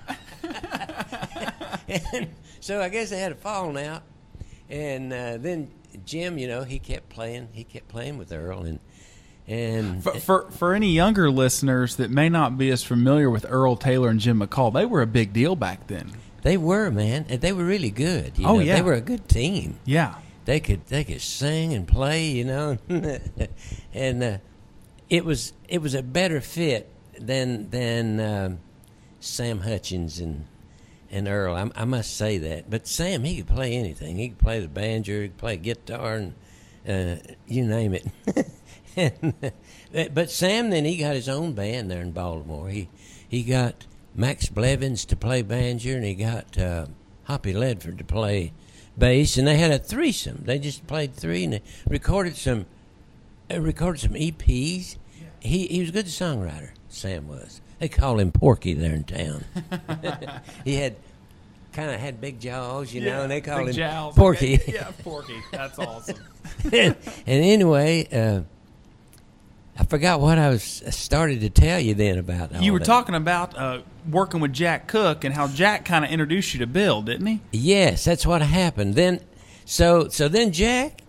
and 2.13 2.30
so 2.60 2.82
I 2.82 2.89
guess 2.89 3.10
they 3.10 3.20
had 3.20 3.32
a 3.32 3.36
falling 3.36 3.86
out, 3.86 4.04
and 4.70 5.12
uh, 5.12 5.38
then 5.38 5.72
Jim, 6.06 6.38
you 6.38 6.48
know, 6.48 6.63
he 6.63 6.80
kept 6.80 7.10
playing. 7.10 7.50
He 7.52 7.63
kept 7.63 7.88
playing 7.88 8.18
with 8.18 8.32
Earl, 8.32 8.63
and 8.63 8.80
and 9.48 10.04
For, 10.04 10.13
for 10.13 10.52
for 10.52 10.74
any 10.74 10.92
younger 10.92 11.30
listeners 11.30 11.98
that 11.98 12.10
may 12.10 12.30
not 12.30 12.58
be 12.58 12.72
as 12.72 12.84
familiar 12.84 13.30
with 13.30 13.46
Earl 13.48 13.76
Taylor 13.76 14.10
and 14.10 14.20
Jim 14.20 14.39
McCall, 14.39 14.74
they 14.74 14.86
were 14.86 15.02
a 15.02 15.08
big 15.08 15.34
deal 15.34 15.56
back 15.56 15.88
then. 15.88 16.13
They 16.43 16.58
were 16.58 16.91
man, 16.91 17.25
and 17.29 17.41
they 17.41 17.51
were 17.53 17.65
really 17.65 17.89
good. 17.91 18.38
You 18.38 18.45
Oh, 18.47 18.53
know? 18.56 18.60
yeah. 18.60 18.75
they 18.75 18.82
were 18.82 18.93
a 18.93 19.01
good 19.01 19.27
team. 19.27 19.79
Yeah. 19.86 20.15
They 20.45 20.60
could 20.60 20.86
they 20.88 21.03
could 21.06 21.21
sing 21.21 21.73
and 21.73 21.88
play, 21.88 22.27
you 22.27 22.43
know, 22.43 22.77
and 23.93 24.23
uh, 24.23 24.38
it 25.10 25.23
was 25.23 25.53
it 25.69 25.82
was 25.82 25.93
a 25.95 26.03
better 26.03 26.41
fit 26.41 26.89
than 27.17 27.69
than 27.69 28.19
um, 28.19 28.60
Sam 29.21 29.60
Hutchins 29.62 30.19
and 30.19 30.45
and 31.10 31.27
Earl. 31.29 31.56
I, 31.56 31.82
I 31.82 31.86
must 31.86 32.17
say 32.17 32.39
that. 32.39 32.69
But 32.69 32.88
Sam, 32.88 33.23
he 33.23 33.38
could 33.38 33.47
play 33.47 33.73
anything. 33.75 34.17
He 34.17 34.29
could 34.29 34.39
play 34.39 34.60
the 34.60 34.67
banjo, 34.67 35.21
he 35.21 35.27
could 35.29 35.38
play 35.38 35.56
guitar, 35.58 36.15
and 36.15 36.34
uh, 36.86 37.21
you 37.47 37.65
name 37.65 37.93
it. 37.93 38.06
and, 38.97 39.34
uh, 39.95 40.06
but 40.13 40.29
Sam, 40.29 40.71
then 40.71 40.84
he 40.84 40.97
got 40.97 41.15
his 41.15 41.29
own 41.29 41.53
band 41.53 41.89
there 41.89 42.01
in 42.01 42.12
Baltimore. 42.12 42.67
He 42.67 42.89
he 43.29 43.43
got 43.43 43.86
Max 44.15 44.47
Blevins 44.47 45.06
to 45.06 45.15
play 45.15 45.41
banjo, 45.41 45.95
and 45.95 46.06
he 46.06 46.13
got 46.13 46.58
uh, 46.58 46.86
Hoppy 47.23 47.54
Ledford 47.54 47.97
to 47.97 48.04
play 48.04 48.54
bass, 48.97 49.38
and 49.38 49.47
they 49.47 49.58
had 49.58 49.71
a 49.71 49.80
threesome. 49.80 50.43
They 50.45 50.60
just 50.60 50.86
played 50.88 51.13
three, 51.15 51.43
and 51.45 51.54
they 51.54 51.62
recorded 51.88 52.36
some 52.36 52.65
uh, 53.52 53.60
recorded 53.60 53.99
some 53.99 54.13
EPs. 54.13 54.97
He 55.39 55.67
he 55.67 55.80
was 55.80 55.89
a 55.89 55.93
good 55.93 56.06
songwriter. 56.06 56.71
Sam 56.89 57.28
was. 57.28 57.62
They 57.80 57.89
call 57.89 58.19
him 58.19 58.32
Porky 58.32 58.73
there 58.73 58.93
in 58.93 59.04
town. 59.04 59.43
he 60.63 60.76
had 60.76 60.95
kind 61.73 61.89
of 61.91 61.99
had 61.99 62.21
big 62.21 62.39
jaws, 62.39 62.93
you 62.93 63.02
know, 63.02 63.23
and 63.23 63.32
they 63.32 63.41
call 63.41 63.65
him 63.65 63.73
jowls. 63.73 64.15
Porky. 64.15 64.60
Yeah, 64.67 64.91
Porky. 65.04 65.41
That's 65.52 65.80
awesome. 65.80 66.17
and 66.71 66.95
anyway, 67.26 68.08
uh, 68.12 68.41
I 69.78 69.84
forgot 69.86 70.20
what 70.20 70.38
I 70.38 70.50
was 70.50 70.84
I 70.86 70.92
started 70.92 71.42
to 71.42 71.50
tell 71.50 71.80
you 71.80 71.94
then 71.96 72.20
about. 72.20 72.62
you 72.62 72.74
were 72.74 72.80
that. 72.80 72.86
talking 72.86 73.16
about 73.16 73.58
uh, 73.58 73.82
working 74.10 74.40
with 74.40 74.54
Jack 74.54 74.88
Cooke 74.88 75.24
and 75.24 75.34
how 75.34 75.48
Jack 75.48 75.84
kind 75.86 76.06
of 76.06 76.12
introduced 76.12 76.54
you 76.54 76.60
to 76.60 76.68
Bill, 76.68 77.02
didn't 77.02 77.26
he? 77.26 77.42
Yes, 77.52 78.06
that's 78.06 78.26
what 78.26 78.42
happened. 78.42 78.94
Then, 78.96 79.20
so 79.66 80.10
so 80.10 80.28
then 80.28 80.52
Jack, 80.52 81.02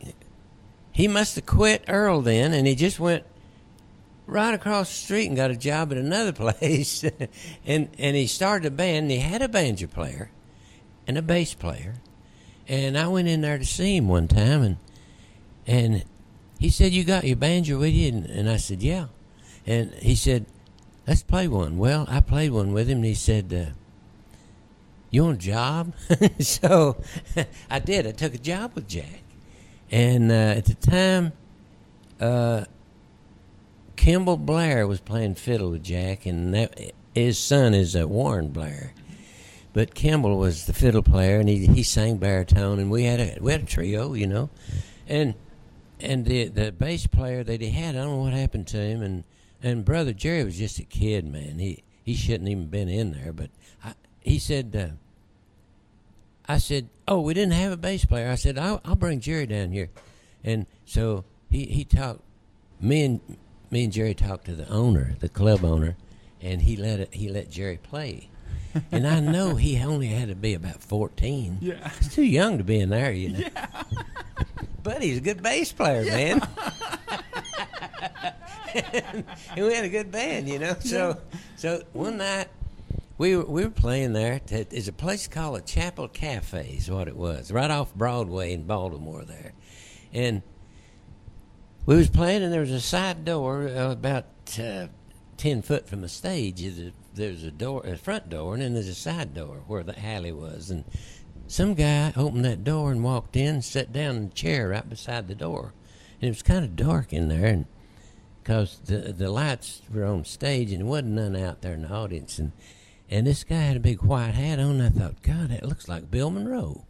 he 0.93 1.09
must 1.09 1.35
have 1.35 1.45
quit 1.47 1.85
Earl 1.89 2.23
then, 2.23 2.55
and 2.55 2.67
he 2.67 2.75
just 2.75 2.99
went 2.99 3.25
right 4.27 4.55
across 4.55 4.89
the 4.89 4.95
street 4.95 5.27
and 5.27 5.37
got 5.37 5.51
a 5.51 5.57
job 5.57 5.93
at 5.93 5.99
another 5.99 6.33
place, 6.53 7.05
and 7.67 7.89
and 7.99 8.17
he 8.17 8.27
started 8.27 8.67
a 8.67 8.71
band. 8.71 9.05
And 9.05 9.11
he 9.11 9.19
had 9.19 9.43
a 9.43 9.49
banjo 9.49 9.89
player, 9.89 10.31
and 11.07 11.19
a 11.19 11.23
bass 11.23 11.53
player, 11.53 11.97
and 12.67 12.97
I 12.97 13.09
went 13.09 13.29
in 13.29 13.43
there 13.43 13.59
to 13.59 13.65
see 13.67 13.97
him 13.97 14.09
one 14.09 14.27
time, 14.27 14.63
and 14.63 14.77
and 15.67 16.05
he 16.59 16.71
said, 16.71 16.93
"You 16.93 17.05
got 17.05 17.25
your 17.25 17.37
banjo 17.37 17.79
with 17.79 17.93
you?" 17.95 18.25
And, 18.29 18.49
I 18.49 18.57
said, 18.57 18.83
"Yeah," 18.83 19.07
and 19.67 19.93
he 19.95 20.15
said, 20.15 20.47
"Let's 21.07 21.23
play 21.23 21.49
one." 21.49 21.79
Well, 21.79 22.07
I 22.09 22.21
played 22.21 22.51
one 22.51 22.73
with 22.73 22.89
him, 22.89 22.99
and 22.99 23.07
he 23.07 23.15
said. 23.15 23.53
Uh, 23.53 23.73
you 25.15 25.23
want 25.23 25.37
a 25.37 25.47
job? 25.47 25.95
so 26.41 26.97
I 27.71 27.79
did. 27.79 28.05
I 28.05 28.11
took 28.11 28.35
a 28.35 28.39
job 28.39 28.73
with 28.75 28.89
Jack. 28.89 29.23
And 29.89 30.33
uh, 30.33 30.59
at 30.59 30.65
the 30.65 30.75
time, 30.75 31.33
uh, 32.21 32.65
Kimball 33.95 34.39
Blair 34.39 34.89
was 34.89 34.99
playing 35.01 35.37
fiddle 35.37 35.71
with 35.71 35.85
Jack, 35.85 36.27
and 36.27 36.53
that, 36.53 36.93
his 37.15 37.39
son 37.39 37.75
is 37.75 37.95
uh, 37.95 38.09
Warren 38.09 38.49
Blair. 38.49 38.93
But 39.73 39.95
Kimball 39.95 40.37
was 40.37 40.67
the 40.67 40.73
fiddle 40.73 41.03
player, 41.03 41.39
and 41.39 41.49
he, 41.49 41.67
he 41.67 41.85
sang 41.85 42.17
baritone, 42.17 42.81
and 42.81 42.91
we 42.91 43.05
had 43.05 43.21
a 43.21 43.39
we 43.41 43.53
had 43.53 43.63
a 43.63 43.67
trio, 43.67 44.15
you 44.15 44.27
know, 44.27 44.51
and 45.07 45.35
and 46.01 46.25
the 46.25 46.49
the 46.49 46.73
bass 46.73 47.07
player 47.07 47.45
that 47.45 47.61
he 47.61 47.71
had, 47.71 47.95
I 47.95 47.99
don't 47.99 48.17
know 48.17 48.23
what 48.23 48.33
happened 48.33 48.67
to 48.69 48.79
him, 48.79 49.03
and 49.03 49.25
and 49.63 49.85
brother 49.85 50.13
Jerry 50.13 50.45
was 50.45 50.59
just 50.59 50.79
a 50.79 50.85
kid, 50.85 51.27
man. 51.27 51.59
He 51.59 51.83
he 52.03 52.15
shouldn't 52.15 52.49
even 52.49 52.67
been 52.67 52.89
in 52.89 53.13
there, 53.13 53.33
but 53.33 53.51
I, 53.83 53.95
he 54.21 54.39
said. 54.39 54.75
Uh, 54.77 54.95
I 56.47 56.59
said, 56.59 56.91
"Oh, 57.09 57.21
we 57.23 57.33
didn't 57.33 57.55
have 57.55 57.73
a 57.73 57.77
bass 57.77 58.05
player." 58.05 58.31
I 58.31 58.35
said, 58.35 58.59
"I'll, 58.59 58.81
I'll 58.85 58.97
bring 58.97 59.21
Jerry 59.21 59.47
down 59.47 59.73
here," 59.73 59.89
and 60.43 60.67
so 60.85 61.25
he 61.51 61.65
he 61.67 61.85
talked. 61.85 62.21
Me 62.81 63.03
and 63.03 63.21
me 63.71 63.85
and 63.85 63.93
Jerry 63.93 64.15
talked 64.15 64.45
to 64.47 64.55
the 64.55 64.69
owner, 64.69 65.15
the 65.21 65.29
club 65.29 65.65
owner, 65.65 65.97
and 66.41 66.63
he 66.63 66.77
let 66.77 67.01
it, 67.01 67.15
he 67.15 67.29
let 67.29 67.51
Jerry 67.51 67.79
play. 67.79 68.29
and 68.93 69.07
I 69.07 69.21
know 69.21 69.55
he 69.55 69.79
only 69.81 70.09
had 70.09 70.29
to 70.29 70.35
be 70.35 70.55
about 70.55 70.83
fourteen. 70.83 71.59
Yeah. 71.61 71.91
he's 71.99 72.15
too 72.15 72.25
young 72.25 72.59
to 72.59 72.65
be 72.65 72.81
in 72.81 72.91
there, 72.91 73.13
you 73.13 73.31
know. 73.31 73.39
Yeah. 73.41 73.83
but 74.83 75.03
he's 75.03 75.19
a 75.19 75.21
good 75.21 75.43
bass 75.43 75.73
player, 75.73 76.05
man. 76.05 76.47
and 78.75 79.25
we 79.57 79.75
had 79.75 79.85
a 79.85 79.89
good 79.89 80.11
band, 80.11 80.49
you 80.49 80.59
know. 80.59 80.75
So, 80.81 81.19
so 81.57 81.83
one 81.93 82.19
night 82.19 82.49
we 83.19 83.37
were, 83.37 83.45
we 83.45 83.65
were 83.65 83.71
playing 83.71 84.13
there. 84.13 84.41
There's 84.47 84.89
a 84.89 84.93
place 84.93 85.29
called 85.29 85.59
a 85.59 85.63
Chapel 85.63 86.09
Cafe, 86.09 86.77
is 86.77 86.91
what 86.91 87.09
it 87.09 87.17
was, 87.17 87.53
right 87.53 87.71
off 87.71 87.95
Broadway 87.95 88.53
in 88.53 88.65
Baltimore 88.65 89.25
there, 89.25 89.53
and 90.13 90.43
we 91.87 91.97
was 91.97 92.09
playing, 92.09 92.43
and 92.43 92.53
there 92.53 92.61
was 92.61 92.71
a 92.71 92.81
side 92.81 93.25
door 93.25 93.69
uh, 93.69 93.93
about 93.93 94.27
uh, 94.59 94.89
ten 95.37 95.63
foot 95.63 95.89
from 95.89 96.01
the 96.01 96.09
stage. 96.09 96.61
There's 96.61 96.79
a, 96.79 96.93
there's 97.15 97.45
a 97.45 97.51
door, 97.51 97.85
a 97.85 97.97
front 97.97 98.29
door, 98.29 98.55
and 98.55 98.63
then 98.63 98.75
there's 98.75 98.89
a 98.89 98.95
side 98.95 99.35
door 99.35 99.63
where 99.67 99.83
the 99.83 99.99
alley 100.05 100.33
was, 100.33 100.71
and 100.71 100.85
some 101.47 101.75
guy 101.75 102.13
opened 102.17 102.45
that 102.45 102.65
door 102.65 102.91
and 102.91 103.05
walked 103.05 103.37
in, 103.37 103.63
sat 103.63 103.93
down 103.93 104.17
in 104.17 104.25
a 104.25 104.31
chair 104.31 104.69
right 104.71 104.89
beside 104.89 105.29
the 105.29 105.35
door, 105.35 105.73
and 106.21 106.29
it 106.29 106.31
was 106.31 106.43
kind 106.43 106.65
of 106.65 106.77
dark 106.77 107.13
in 107.13 107.29
there, 107.29 107.47
and 107.47 107.67
because 108.43 108.81
the 108.85 109.13
the 109.13 109.31
lights 109.31 109.83
were 109.93 110.05
on 110.05 110.25
stage 110.25 110.71
and 110.71 110.81
there 110.81 110.87
wasn't 110.87 111.09
none 111.11 111.35
out 111.37 111.63
there 111.63 111.75
in 111.75 111.83
the 111.83 111.91
audience, 111.91 112.39
and 112.39 112.53
and 113.11 113.27
this 113.27 113.45
guy 113.45 113.57
had 113.57 113.77
a 113.77 113.81
big 113.81 114.03
white 114.03 114.35
hat 114.35 114.59
on. 114.59 114.81
I 114.81 114.89
thought, 114.89 115.23
God, 115.23 115.49
that 115.51 115.67
looks 115.67 115.89
like 115.89 116.11
Bill 116.11 116.31
Monroe, 116.31 116.85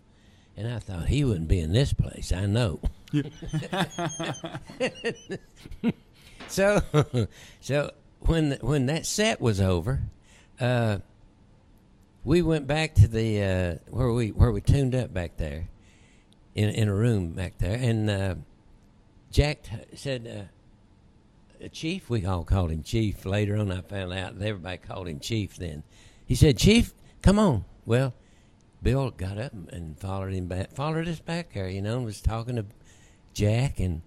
and 0.57 0.69
I 0.69 0.79
thought 0.79 1.09
he 1.09 1.25
wouldn't 1.25 1.49
be 1.49 1.61
in 1.61 1.73
this 1.73 1.93
place. 1.93 2.33
I 2.33 2.47
know. 2.47 2.81
so, 6.49 6.83
so 7.61 7.91
when 8.27 8.59
when 8.61 8.87
that 8.87 9.07
set 9.07 9.41
was 9.41 9.61
over, 9.61 10.03
uh, 10.61 10.99
we 12.25 12.43
went 12.43 12.67
back 12.67 12.95
to 12.95 13.09
the 13.09 13.43
uh, 13.43 13.75
where 13.91 14.13
we 14.13 14.31
where 14.31 14.51
we 14.51 14.61
tuned 14.61 14.95
up 14.95 15.13
back 15.13 15.37
there, 15.37 15.69
in 16.55 16.71
in 16.71 16.89
a 16.89 16.95
room 16.95 17.33
back 17.33 17.59
there, 17.59 17.77
and 17.77 18.11
uh, 18.11 18.35
Jack 19.31 19.65
t- 19.65 19.97
said, 19.97 20.49
uh, 21.63 21.69
"Chief," 21.69 22.09
we 22.09 22.25
all 22.25 22.45
called 22.45 22.71
him 22.71 22.83
Chief. 22.83 23.27
Later 23.27 23.57
on, 23.57 23.71
I 23.71 23.83
found 23.83 24.13
out 24.13 24.39
that 24.39 24.47
everybody 24.47 24.79
called 24.79 25.09
him 25.09 25.21
Chief. 25.21 25.57
Then 25.57 25.83
he 26.25 26.35
said, 26.35 26.57
"Chief, 26.57 26.95
come 27.23 27.39
on." 27.39 27.65
Well, 27.85 28.15
Bill 28.83 29.11
got 29.11 29.39
up 29.39 29.53
and 29.53 29.99
followed 29.99 30.33
him 30.33 30.47
back, 30.47 30.73
followed 30.73 31.09
us 31.09 31.21
back 31.21 31.53
there, 31.53 31.69
you 31.69 31.83
know, 31.83 31.97
and 31.97 32.05
was 32.05 32.21
talking 32.21 32.57
to 32.57 32.65
Jack, 33.35 33.81
and 33.81 34.03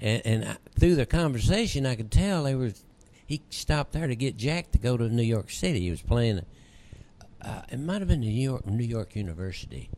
and, 0.00 0.22
and 0.24 0.44
I, 0.44 0.56
through 0.78 0.96
the 0.96 1.06
conversation, 1.06 1.86
I 1.86 1.94
could 1.94 2.10
tell 2.10 2.44
they 2.44 2.54
was 2.54 2.84
he 3.30 3.40
stopped 3.48 3.92
there 3.92 4.08
to 4.08 4.16
get 4.16 4.36
Jack 4.36 4.72
to 4.72 4.78
go 4.78 4.96
to 4.96 5.08
New 5.08 5.22
York 5.22 5.50
City. 5.50 5.82
He 5.82 5.90
was 5.92 6.02
playing. 6.02 6.44
Uh, 7.40 7.62
it 7.70 7.78
might 7.78 8.00
have 8.00 8.08
been 8.08 8.20
New 8.20 8.28
York, 8.28 8.66
New 8.66 8.84
York 8.84 9.14
University, 9.14 9.88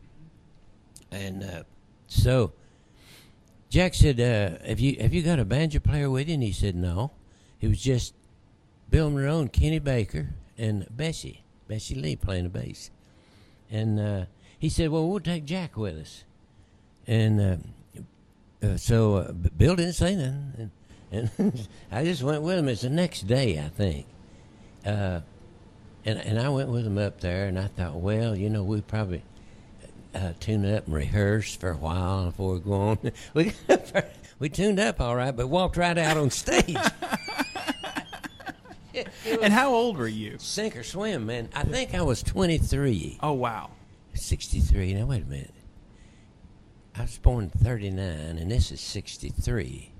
and 1.11 1.43
uh, 1.43 1.63
so 2.07 2.53
Jack 3.69 3.95
said, 3.95 4.19
uh, 4.19 4.63
"Have 4.67 4.79
you 4.79 4.97
have 5.01 5.15
you 5.15 5.23
got 5.23 5.39
a 5.39 5.45
banjo 5.45 5.79
player 5.79 6.11
with 6.11 6.27
you?" 6.27 6.35
And 6.35 6.43
he 6.43 6.51
said, 6.51 6.75
"No, 6.75 7.09
it 7.59 7.67
was 7.69 7.81
just 7.81 8.13
Bill 8.91 9.09
Monroe 9.09 9.47
Kenny 9.47 9.79
Baker 9.79 10.29
and 10.55 10.85
Bessie 10.95 11.41
Bessie 11.67 11.95
Lee 11.95 12.15
playing 12.15 12.43
the 12.43 12.49
bass." 12.49 12.91
And 13.71 13.99
uh, 13.99 14.25
he 14.59 14.69
said, 14.69 14.91
"Well, 14.91 15.09
we'll 15.09 15.19
take 15.19 15.45
Jack 15.45 15.75
with 15.75 15.97
us." 15.97 16.23
And 17.07 17.41
uh, 17.41 17.57
uh, 18.63 18.77
so 18.77 19.35
Bill 19.57 19.75
didn't 19.75 19.93
say 19.93 20.15
nothing, 20.15 20.53
and, 20.55 20.71
and 21.13 21.67
I 21.91 22.03
just 22.03 22.23
went 22.23 22.41
with 22.41 22.57
him. 22.57 22.67
It's 22.67 22.81
the 22.81 22.89
next 22.89 23.21
day, 23.27 23.59
I 23.59 23.69
think. 23.69 24.05
Uh, 24.85 25.21
and 26.05 26.19
and 26.19 26.39
I 26.39 26.49
went 26.49 26.69
with 26.69 26.85
him 26.85 26.97
up 26.97 27.21
there, 27.21 27.45
and 27.47 27.57
I 27.57 27.67
thought, 27.67 27.95
well, 27.95 28.35
you 28.35 28.49
know, 28.49 28.63
we 28.63 28.81
probably 28.81 29.23
uh, 30.15 30.33
tune 30.39 30.65
up 30.73 30.85
and 30.87 30.95
rehearse 30.95 31.55
for 31.55 31.69
a 31.71 31.77
while 31.77 32.25
before 32.25 32.53
we 32.55 32.59
go 32.59 32.73
on. 32.73 32.97
We 33.33 33.53
we 34.39 34.49
tuned 34.49 34.79
up 34.79 34.99
all 34.99 35.15
right, 35.15 35.35
but 35.35 35.47
walked 35.47 35.77
right 35.77 35.97
out 35.97 36.17
on 36.17 36.29
stage. 36.31 36.75
It- 38.93 39.07
it 39.25 39.41
And 39.41 39.51
how 39.51 39.73
old 39.73 39.97
were 39.97 40.07
you? 40.07 40.35
sink 40.37 40.75
or 40.77 40.83
swim, 40.83 41.25
man. 41.25 41.49
I 41.55 41.63
think 41.63 41.95
I 41.95 42.03
was 42.03 42.21
23. 42.21 43.17
Oh 43.23 43.33
wow. 43.33 43.71
63. 44.13 44.93
Now, 44.93 45.05
wait 45.07 45.23
a 45.23 45.25
minute. 45.25 45.53
I 46.95 47.01
was 47.01 47.17
born 47.17 47.49
39, 47.49 48.37
and 48.37 48.51
this 48.51 48.71
is 48.71 48.79
63. 48.81 49.92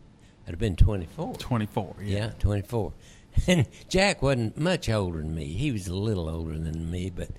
I'd 0.45 0.51
have 0.51 0.59
been 0.59 0.75
24. 0.75 1.35
24. 1.35 1.95
Yeah. 2.01 2.17
Yeah, 2.17 2.31
24. 2.39 2.93
And 3.47 3.67
Jack 3.89 4.21
wasn't 4.21 4.57
much 4.59 4.89
older 4.89 5.17
than 5.17 5.33
me. 5.33 5.45
He 5.45 5.71
was 5.71 5.87
a 5.87 5.95
little 5.95 6.29
older 6.29 6.57
than 6.57 6.91
me, 6.91 7.09
but 7.09 7.29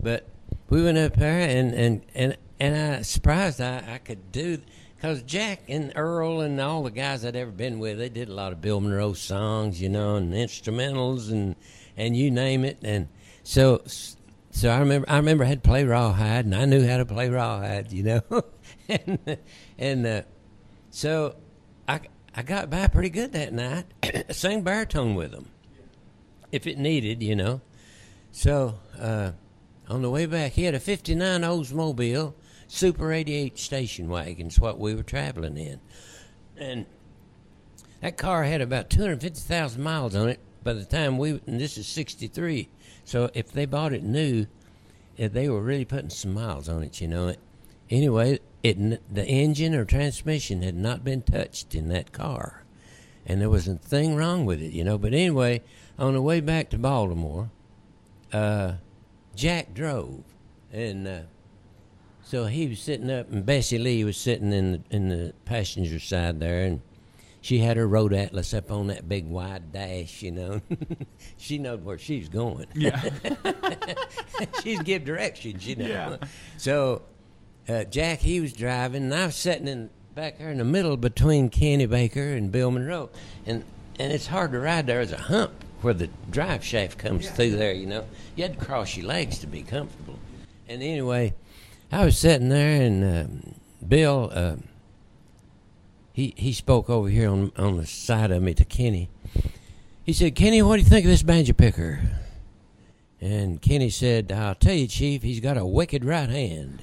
but 0.00 0.26
we 0.70 0.82
went 0.82 0.96
up 0.96 1.16
there, 1.16 1.46
and 1.46 1.74
and 1.74 2.02
and, 2.14 2.36
and 2.58 2.94
I 2.94 3.02
surprised 3.02 3.60
I, 3.60 3.84
I 3.86 3.98
could 3.98 4.32
do 4.32 4.62
because 4.96 5.22
Jack 5.22 5.64
and 5.68 5.92
Earl 5.96 6.40
and 6.40 6.58
all 6.60 6.82
the 6.82 6.90
guys 6.90 7.26
I'd 7.26 7.36
ever 7.36 7.50
been 7.50 7.78
with, 7.78 7.98
they 7.98 8.08
did 8.08 8.30
a 8.30 8.32
lot 8.32 8.52
of 8.52 8.62
Bill 8.62 8.80
Monroe 8.80 9.12
songs, 9.12 9.82
you 9.82 9.90
know, 9.90 10.16
and 10.16 10.32
instrumentals 10.32 11.30
and 11.30 11.56
and 11.94 12.16
you 12.16 12.30
name 12.30 12.64
it, 12.64 12.78
and 12.82 13.08
so 13.42 13.82
so 14.50 14.70
I 14.70 14.78
remember 14.78 15.08
I 15.10 15.16
remember 15.18 15.44
I 15.44 15.48
had 15.48 15.62
to 15.62 15.68
play 15.68 15.84
rawhide, 15.84 16.46
and 16.46 16.54
I 16.54 16.64
knew 16.64 16.86
how 16.86 16.96
to 16.96 17.04
play 17.04 17.28
rawhide, 17.28 17.92
you 17.92 18.02
know, 18.02 18.22
and 18.88 19.38
and 19.78 20.06
uh, 20.06 20.22
so 20.90 21.36
I 21.86 22.00
I 22.36 22.42
got 22.42 22.68
by 22.68 22.88
pretty 22.88 23.10
good 23.10 23.32
that 23.32 23.52
night. 23.52 23.84
Sang 24.30 24.62
baritone 24.62 25.14
with 25.14 25.30
them, 25.30 25.50
if 26.50 26.66
it 26.66 26.78
needed, 26.78 27.22
you 27.22 27.36
know. 27.36 27.60
So 28.32 28.80
uh, 28.98 29.32
on 29.88 30.02
the 30.02 30.10
way 30.10 30.26
back, 30.26 30.52
he 30.52 30.64
had 30.64 30.74
a 30.74 30.80
'59 30.80 31.42
Oldsmobile 31.42 32.34
Super 32.66 33.12
88 33.12 33.56
station 33.56 34.08
wagon's 34.08 34.58
what 34.58 34.80
we 34.80 34.94
were 34.94 35.04
traveling 35.04 35.56
in, 35.56 35.80
and 36.56 36.86
that 38.00 38.16
car 38.16 38.42
had 38.42 38.60
about 38.60 38.90
250,000 38.90 39.80
miles 39.80 40.16
on 40.16 40.28
it 40.28 40.40
by 40.64 40.72
the 40.72 40.84
time 40.84 41.18
we. 41.18 41.40
And 41.46 41.60
this 41.60 41.78
is 41.78 41.86
'63, 41.86 42.68
so 43.04 43.30
if 43.34 43.52
they 43.52 43.64
bought 43.64 43.92
it 43.92 44.02
new, 44.02 44.46
eh, 45.18 45.28
they 45.28 45.48
were 45.48 45.62
really 45.62 45.84
putting 45.84 46.10
some 46.10 46.34
miles 46.34 46.68
on 46.68 46.82
it, 46.82 47.00
you 47.00 47.06
know. 47.06 47.32
Anyway, 47.90 48.38
it 48.62 49.14
the 49.14 49.26
engine 49.26 49.74
or 49.74 49.84
transmission 49.84 50.62
had 50.62 50.74
not 50.74 51.04
been 51.04 51.22
touched 51.22 51.74
in 51.74 51.88
that 51.88 52.12
car, 52.12 52.64
and 53.26 53.40
there 53.40 53.50
wasn't 53.50 53.84
a 53.84 53.88
thing 53.88 54.16
wrong 54.16 54.46
with 54.46 54.62
it, 54.62 54.72
you 54.72 54.84
know. 54.84 54.98
But 54.98 55.12
anyway, 55.12 55.62
on 55.98 56.14
the 56.14 56.22
way 56.22 56.40
back 56.40 56.70
to 56.70 56.78
Baltimore, 56.78 57.50
uh, 58.32 58.74
Jack 59.36 59.74
drove, 59.74 60.24
and 60.72 61.06
uh, 61.06 61.20
so 62.22 62.46
he 62.46 62.66
was 62.66 62.80
sitting 62.80 63.10
up, 63.10 63.30
and 63.30 63.44
Bessie 63.44 63.78
Lee 63.78 64.02
was 64.02 64.16
sitting 64.16 64.52
in 64.52 64.72
the 64.72 64.80
in 64.90 65.08
the 65.10 65.34
passenger 65.44 66.00
side 66.00 66.40
there, 66.40 66.64
and 66.64 66.80
she 67.44 67.58
had 67.58 67.76
her 67.76 67.86
road 67.86 68.14
atlas 68.14 68.54
up 68.54 68.70
on 68.70 68.86
that 68.86 69.06
big 69.06 69.26
wide 69.26 69.70
dash, 69.70 70.22
you 70.22 70.30
know. 70.30 70.62
she 71.36 71.58
knowed 71.58 71.84
where 71.84 71.98
she's 71.98 72.30
going. 72.30 72.66
Yeah. 72.74 73.10
She's 74.62 74.80
give 74.80 75.04
directions, 75.04 75.66
you 75.66 75.76
know. 75.76 75.86
Yeah. 75.86 76.16
So 76.56 77.02
uh, 77.68 77.84
Jack, 77.84 78.20
he 78.20 78.40
was 78.40 78.52
driving, 78.52 79.04
and 79.04 79.14
I 79.14 79.26
was 79.26 79.36
sitting 79.36 79.68
in 79.68 79.90
back 80.14 80.38
there 80.38 80.50
in 80.50 80.58
the 80.58 80.64
middle 80.64 80.96
between 80.96 81.48
Kenny 81.48 81.86
Baker 81.86 82.32
and 82.32 82.52
Bill 82.52 82.70
Monroe, 82.70 83.10
and 83.46 83.64
and 83.98 84.12
it's 84.12 84.26
hard 84.26 84.52
to 84.52 84.58
ride. 84.58 84.86
There. 84.86 85.04
There's 85.04 85.12
a 85.12 85.22
hump 85.22 85.52
where 85.80 85.94
the 85.94 86.08
drive 86.30 86.64
shaft 86.64 86.98
comes 86.98 87.30
through 87.30 87.56
there. 87.56 87.72
You 87.72 87.86
know, 87.86 88.06
you 88.36 88.44
had 88.44 88.58
to 88.58 88.64
cross 88.64 88.96
your 88.96 89.06
legs 89.06 89.38
to 89.38 89.46
be 89.46 89.62
comfortable. 89.62 90.18
And 90.68 90.82
anyway, 90.82 91.34
I 91.90 92.04
was 92.04 92.18
sitting 92.18 92.48
there, 92.48 92.82
and 92.82 93.04
um, 93.04 93.54
Bill. 93.86 94.30
Uh, 94.32 94.56
he, 96.12 96.32
he 96.36 96.52
spoke 96.52 96.88
over 96.88 97.08
here 97.08 97.28
on 97.28 97.50
on 97.56 97.76
the 97.76 97.86
side 97.86 98.30
of 98.30 98.42
me 98.42 98.54
to 98.54 98.64
Kenny. 98.64 99.08
He 100.04 100.12
said, 100.12 100.34
"Kenny, 100.34 100.62
what 100.62 100.76
do 100.76 100.82
you 100.82 100.88
think 100.88 101.04
of 101.04 101.10
this 101.10 101.22
banjo 101.22 101.54
picker?" 101.54 102.00
And 103.24 103.62
Kenny 103.62 103.88
said, 103.88 104.30
I'll 104.30 104.54
tell 104.54 104.74
you, 104.74 104.86
Chief, 104.86 105.22
he's 105.22 105.40
got 105.40 105.56
a 105.56 105.64
wicked 105.64 106.04
right 106.04 106.28
hand. 106.28 106.82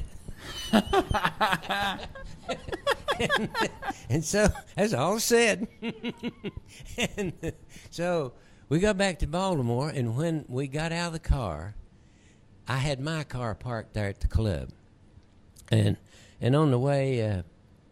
And, 3.20 3.50
and 4.10 4.24
so 4.24 4.48
that's 4.76 4.94
all 4.94 5.20
said. 5.20 5.68
and 7.18 7.54
so 7.90 8.34
we 8.70 8.80
got 8.80 8.98
back 8.98 9.20
to 9.20 9.28
Baltimore, 9.28 9.90
and 9.90 10.16
when 10.16 10.46
we 10.48 10.68
got 10.68 10.92
out 10.92 11.08
of 11.08 11.14
the 11.14 11.20
car, 11.20 11.76
I 12.68 12.78
had 12.78 13.00
my 13.00 13.24
car 13.24 13.56
parked 13.56 13.94
there 13.94 14.08
at 14.08 14.22
the 14.22 14.28
club. 14.28 14.70
And 15.70 15.98
and 16.40 16.56
on 16.56 16.72
the 16.72 16.80
way, 16.80 17.26
uh, 17.26 17.44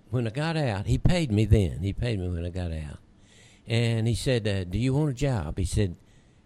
when 0.09 0.25
I 0.25 0.31
got 0.31 0.57
out, 0.57 0.85
he 0.85 0.97
paid 0.97 1.31
me 1.31 1.45
then. 1.45 1.79
He 1.79 1.93
paid 1.93 2.19
me 2.19 2.29
when 2.29 2.45
I 2.45 2.49
got 2.49 2.71
out. 2.71 2.97
And 3.67 4.07
he 4.07 4.15
said, 4.15 4.47
uh, 4.47 4.63
"Do 4.63 4.77
you 4.77 4.93
want 4.93 5.11
a 5.11 5.13
job?" 5.13 5.57
He 5.57 5.65
said, 5.65 5.95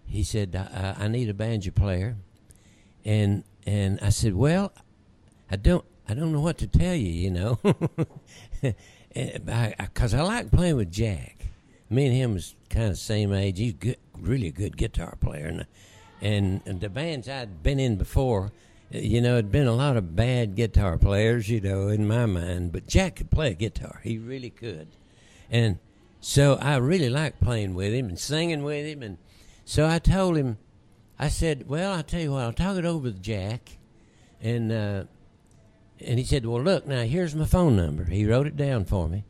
"He 0.06 0.24
said 0.24 0.56
I, 0.56 1.06
I 1.06 1.08
need 1.08 1.30
a 1.30 1.34
banjo 1.34 1.72
player." 1.72 2.18
And 3.06 3.44
and 3.66 4.00
I 4.02 4.10
said, 4.10 4.36
"Well, 4.36 4.74
I 5.50 5.56
don't 5.56 5.86
I 6.08 6.14
don't 6.14 6.34
know 6.34 6.42
what 6.42 6.58
to 6.60 6.68
tell 6.68 6.96
you, 6.96 7.10
you 7.10 7.32
know, 7.32 7.60
because 8.62 10.14
I, 10.14 10.20
I 10.20 10.22
like 10.22 10.52
playing 10.52 10.76
with 10.76 10.92
Jack. 10.92 11.46
Me 11.90 12.06
and 12.08 12.16
him 12.16 12.34
was 12.34 12.56
kind 12.70 12.90
of 12.90 12.98
same 12.98 13.32
age. 13.34 13.60
He's 13.60 13.74
good, 13.74 13.98
really 14.18 14.48
a 14.48 14.52
good 14.52 14.76
guitar 14.78 15.16
player, 15.20 15.48
and 15.48 15.66
and, 16.22 16.62
and 16.66 16.82
the 16.82 16.90
bands 16.90 17.30
I'd 17.30 17.64
been 17.64 17.80
in 17.80 17.98
before." 17.98 18.52
You 18.90 19.22
know, 19.22 19.34
it'd 19.38 19.52
been 19.52 19.66
a 19.66 19.74
lot 19.74 19.98
of 19.98 20.16
bad 20.16 20.56
guitar 20.56 21.00
players, 21.00 21.50
you 21.50 21.60
know, 21.60 21.88
in 21.88 22.08
my 22.08 22.28
mind, 22.28 22.72
but 22.72 22.86
Jack 22.86 23.16
could 23.16 23.32
play 23.32 23.50
a 23.50 23.56
guitar. 23.56 24.02
He 24.04 24.20
really 24.20 24.52
could. 24.52 24.88
And 25.50 25.80
so 26.20 26.56
I 26.56 26.78
really 26.78 27.10
liked 27.10 27.42
playing 27.42 27.74
with 27.74 27.92
him 27.92 28.08
and 28.08 28.20
singing 28.20 28.62
with 28.62 28.86
him. 28.86 29.02
And 29.02 29.18
so 29.66 29.88
I 29.88 29.98
told 29.98 30.38
him, 30.38 30.58
I 31.18 31.30
said, 31.30 31.68
"Well, 31.68 31.92
I'll 31.92 32.04
tell 32.04 32.22
you 32.22 32.34
what. 32.34 32.44
I'll 32.44 32.54
talk 32.54 32.78
it 32.78 32.86
over 32.86 33.06
with 33.06 33.22
Jack." 33.22 33.78
And 34.42 34.72
uh, 34.72 35.04
and 36.06 36.20
he 36.20 36.26
said, 36.26 36.46
"Well, 36.46 36.62
look 36.62 36.88
now. 36.88 37.04
Here's 37.04 37.36
my 37.36 37.46
phone 37.46 37.76
number." 37.76 38.06
He 38.06 38.26
wrote 38.26 38.48
it 38.48 38.58
down 38.58 38.86
for 38.86 39.08
me, 39.08 39.24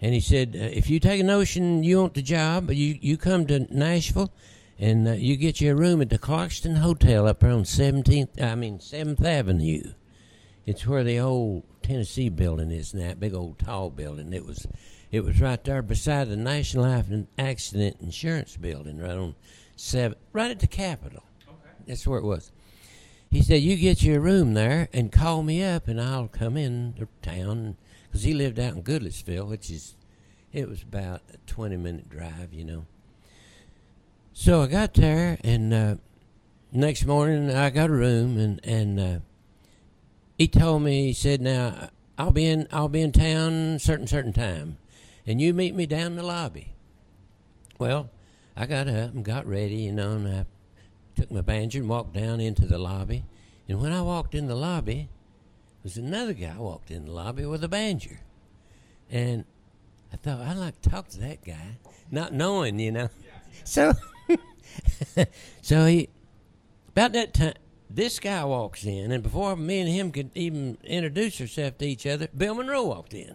and 0.00 0.14
he 0.14 0.20
said, 0.20 0.54
uh, 0.54 0.64
"If 0.64 0.90
you 0.90 1.00
take 1.00 1.20
a 1.20 1.24
notion 1.24 1.82
you 1.82 2.00
want 2.00 2.14
the 2.14 2.22
job, 2.22 2.70
you 2.70 2.98
you 3.00 3.16
come 3.16 3.46
to 3.46 3.66
Nashville, 3.74 4.32
and 4.78 5.08
uh, 5.08 5.12
you 5.12 5.36
get 5.36 5.60
your 5.60 5.76
room 5.76 6.00
at 6.00 6.10
the 6.10 6.18
Clarkston 6.18 6.78
Hotel 6.78 7.26
up 7.26 7.40
there 7.40 7.50
on 7.50 7.64
Seventeenth. 7.64 8.40
I 8.40 8.54
mean 8.54 8.80
Seventh 8.80 9.24
Avenue. 9.24 9.92
It's 10.66 10.86
where 10.86 11.04
the 11.04 11.18
old 11.18 11.64
Tennessee 11.82 12.28
building 12.28 12.70
is 12.70 12.94
now. 12.94 13.14
Big 13.14 13.34
old 13.34 13.58
tall 13.58 13.90
building. 13.90 14.32
It 14.32 14.46
was." 14.46 14.66
It 15.12 15.24
was 15.24 15.40
right 15.40 15.62
there 15.62 15.80
beside 15.80 16.28
the 16.28 16.36
National 16.36 16.86
Life 16.86 17.08
and 17.08 17.28
Accident 17.38 17.98
Insurance 18.00 18.56
Building, 18.56 18.98
right 18.98 19.12
on 19.12 19.36
seven, 19.76 20.18
right 20.32 20.50
at 20.50 20.58
the 20.58 20.66
Capitol. 20.66 21.22
Okay. 21.46 21.70
That's 21.86 22.04
where 22.04 22.18
it 22.18 22.24
was. 22.24 22.50
He 23.34 23.42
said, 23.42 23.62
"You 23.62 23.76
get 23.76 24.02
your 24.04 24.20
room 24.20 24.54
there 24.54 24.88
and 24.92 25.10
call 25.10 25.42
me 25.42 25.60
up, 25.62 25.88
and 25.88 26.00
I'll 26.00 26.28
come 26.28 26.56
in 26.56 26.94
to 26.94 27.08
town." 27.20 27.76
Because 28.06 28.22
he 28.22 28.32
lived 28.32 28.60
out 28.60 28.74
in 28.74 28.82
Goodlettsville, 28.84 29.48
which 29.48 29.70
is, 29.72 29.96
it 30.52 30.68
was 30.68 30.82
about 30.82 31.22
a 31.32 31.38
twenty-minute 31.46 32.08
drive, 32.08 32.52
you 32.52 32.64
know. 32.64 32.86
So 34.32 34.62
I 34.62 34.68
got 34.68 34.94
there, 34.94 35.38
and 35.42 35.74
uh, 35.74 35.96
next 36.70 37.04
morning 37.06 37.50
I 37.50 37.70
got 37.70 37.90
a 37.90 37.94
room, 37.94 38.38
and 38.38 38.60
and 38.64 39.00
uh, 39.00 39.18
he 40.38 40.46
told 40.46 40.82
me, 40.82 41.08
he 41.08 41.12
said, 41.12 41.40
"Now 41.40 41.88
I'll 42.16 42.30
be 42.30 42.46
in, 42.46 42.68
I'll 42.70 42.88
be 42.88 43.02
in 43.02 43.10
town 43.10 43.80
certain 43.80 44.06
certain 44.06 44.32
time." 44.32 44.78
and 45.26 45.40
you 45.40 45.54
meet 45.54 45.74
me 45.74 45.86
down 45.86 46.08
in 46.08 46.16
the 46.16 46.22
lobby. 46.22 46.74
Well, 47.78 48.10
I 48.56 48.66
got 48.66 48.88
up 48.88 49.14
and 49.14 49.24
got 49.24 49.46
ready, 49.46 49.76
you 49.76 49.92
know, 49.92 50.12
and 50.12 50.28
I 50.28 50.44
took 51.14 51.30
my 51.30 51.40
banjo 51.40 51.80
and 51.80 51.88
walked 51.88 52.14
down 52.14 52.40
into 52.40 52.66
the 52.66 52.78
lobby. 52.78 53.24
And 53.68 53.80
when 53.80 53.92
I 53.92 54.02
walked 54.02 54.34
in 54.34 54.46
the 54.46 54.54
lobby, 54.54 55.08
there 55.82 55.84
was 55.84 55.96
another 55.96 56.32
guy 56.32 56.56
walked 56.58 56.90
in 56.90 57.06
the 57.06 57.12
lobby 57.12 57.46
with 57.46 57.64
a 57.64 57.68
banjo. 57.68 58.10
And 59.10 59.44
I 60.12 60.16
thought, 60.16 60.40
I'd 60.40 60.56
like 60.56 60.80
to 60.82 60.90
talk 60.90 61.08
to 61.08 61.20
that 61.20 61.44
guy, 61.44 61.78
not 62.10 62.32
knowing, 62.32 62.78
you 62.78 62.92
know. 62.92 63.10
So, 63.64 63.92
so 65.62 65.86
he, 65.86 66.08
about 66.88 67.12
that 67.12 67.34
time, 67.34 67.54
this 67.88 68.18
guy 68.18 68.44
walks 68.44 68.84
in, 68.84 69.12
and 69.12 69.22
before 69.22 69.56
me 69.56 69.80
and 69.80 69.88
him 69.88 70.10
could 70.10 70.30
even 70.34 70.78
introduce 70.84 71.40
ourselves 71.40 71.76
to 71.78 71.84
each 71.86 72.06
other, 72.06 72.28
Bill 72.36 72.54
Monroe 72.54 72.84
walked 72.84 73.14
in. 73.14 73.34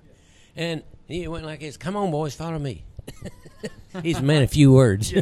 And 0.55 0.83
he 1.07 1.27
went 1.27 1.45
like 1.45 1.61
this 1.61 1.77
Come 1.77 1.95
on, 1.95 2.11
boys, 2.11 2.35
follow 2.35 2.59
me. 2.59 2.83
He's 4.03 4.15
meant 4.15 4.23
a 4.23 4.27
man 4.27 4.43
of 4.43 4.51
few 4.51 4.71
words. 4.71 5.13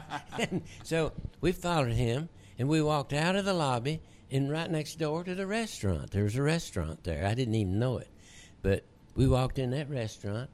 so 0.84 1.12
we 1.40 1.52
followed 1.52 1.92
him, 1.92 2.28
and 2.58 2.68
we 2.68 2.82
walked 2.82 3.12
out 3.12 3.36
of 3.36 3.44
the 3.44 3.54
lobby 3.54 4.00
and 4.30 4.50
right 4.50 4.70
next 4.70 4.98
door 4.98 5.24
to 5.24 5.34
the 5.34 5.46
restaurant. 5.46 6.10
There 6.10 6.24
was 6.24 6.36
a 6.36 6.42
restaurant 6.42 7.04
there. 7.04 7.26
I 7.26 7.34
didn't 7.34 7.54
even 7.54 7.78
know 7.78 7.98
it. 7.98 8.08
But 8.62 8.84
we 9.14 9.26
walked 9.26 9.58
in 9.58 9.70
that 9.70 9.88
restaurant, 9.88 10.50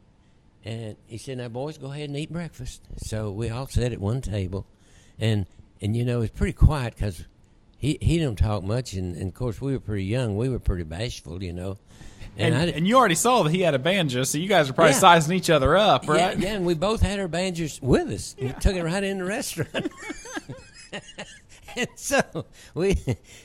and 0.64 0.96
he 1.06 1.18
said, 1.18 1.38
Now, 1.38 1.48
boys, 1.48 1.78
go 1.78 1.92
ahead 1.92 2.08
and 2.08 2.18
eat 2.18 2.32
breakfast. 2.32 2.82
So 2.98 3.30
we 3.30 3.50
all 3.50 3.66
sat 3.66 3.92
at 3.92 4.00
one 4.00 4.20
table, 4.20 4.66
and, 5.18 5.46
and 5.80 5.96
you 5.96 6.04
know, 6.04 6.20
it's 6.20 6.36
pretty 6.36 6.52
quiet 6.52 6.94
because 6.94 7.24
he 7.82 7.98
he 8.00 8.20
don't 8.20 8.36
talk 8.36 8.62
much, 8.62 8.92
and, 8.92 9.16
and 9.16 9.28
of 9.28 9.34
course 9.34 9.60
we 9.60 9.72
were 9.72 9.80
pretty 9.80 10.04
young. 10.04 10.36
We 10.36 10.48
were 10.48 10.60
pretty 10.60 10.84
bashful, 10.84 11.42
you 11.42 11.52
know. 11.52 11.78
And, 12.38 12.54
I, 12.54 12.64
and 12.66 12.88
you 12.88 12.96
already 12.96 13.14
saw 13.14 13.42
that 13.42 13.50
he 13.50 13.60
had 13.60 13.74
a 13.74 13.78
banjo, 13.78 14.22
so 14.24 14.38
you 14.38 14.48
guys 14.48 14.70
are 14.70 14.72
probably 14.72 14.92
Yeah. 14.92 14.98
sizing 15.00 15.36
each 15.36 15.50
other 15.50 15.76
up, 15.76 16.06
yeah, 16.06 16.12
right? 16.12 16.38
yeah, 16.38 16.54
and 16.54 16.64
we 16.64 16.72
both 16.74 17.02
had 17.02 17.20
our 17.20 17.28
banjos 17.28 17.80
with 17.82 18.08
us. 18.10 18.34
We 18.40 18.48
took 18.58 18.74
it 18.74 18.82
right 18.82 19.04
in 19.04 19.18
the 19.18 19.24
restaurant. 19.24 19.90
and 21.76 21.88
so 21.94 22.22
we, 22.74 22.96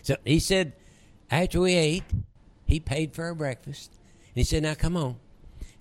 so 0.01 0.15
he 0.25 0.39
said, 0.39 0.73
after 1.29 1.59
we 1.59 1.73
ate, 1.75 2.03
he 2.65 2.79
paid 2.79 3.13
for 3.13 3.25
our 3.25 3.35
breakfast. 3.35 3.91
And 3.93 4.35
he 4.35 4.43
said, 4.43 4.63
"Now 4.63 4.73
come 4.75 4.95
on," 4.95 5.15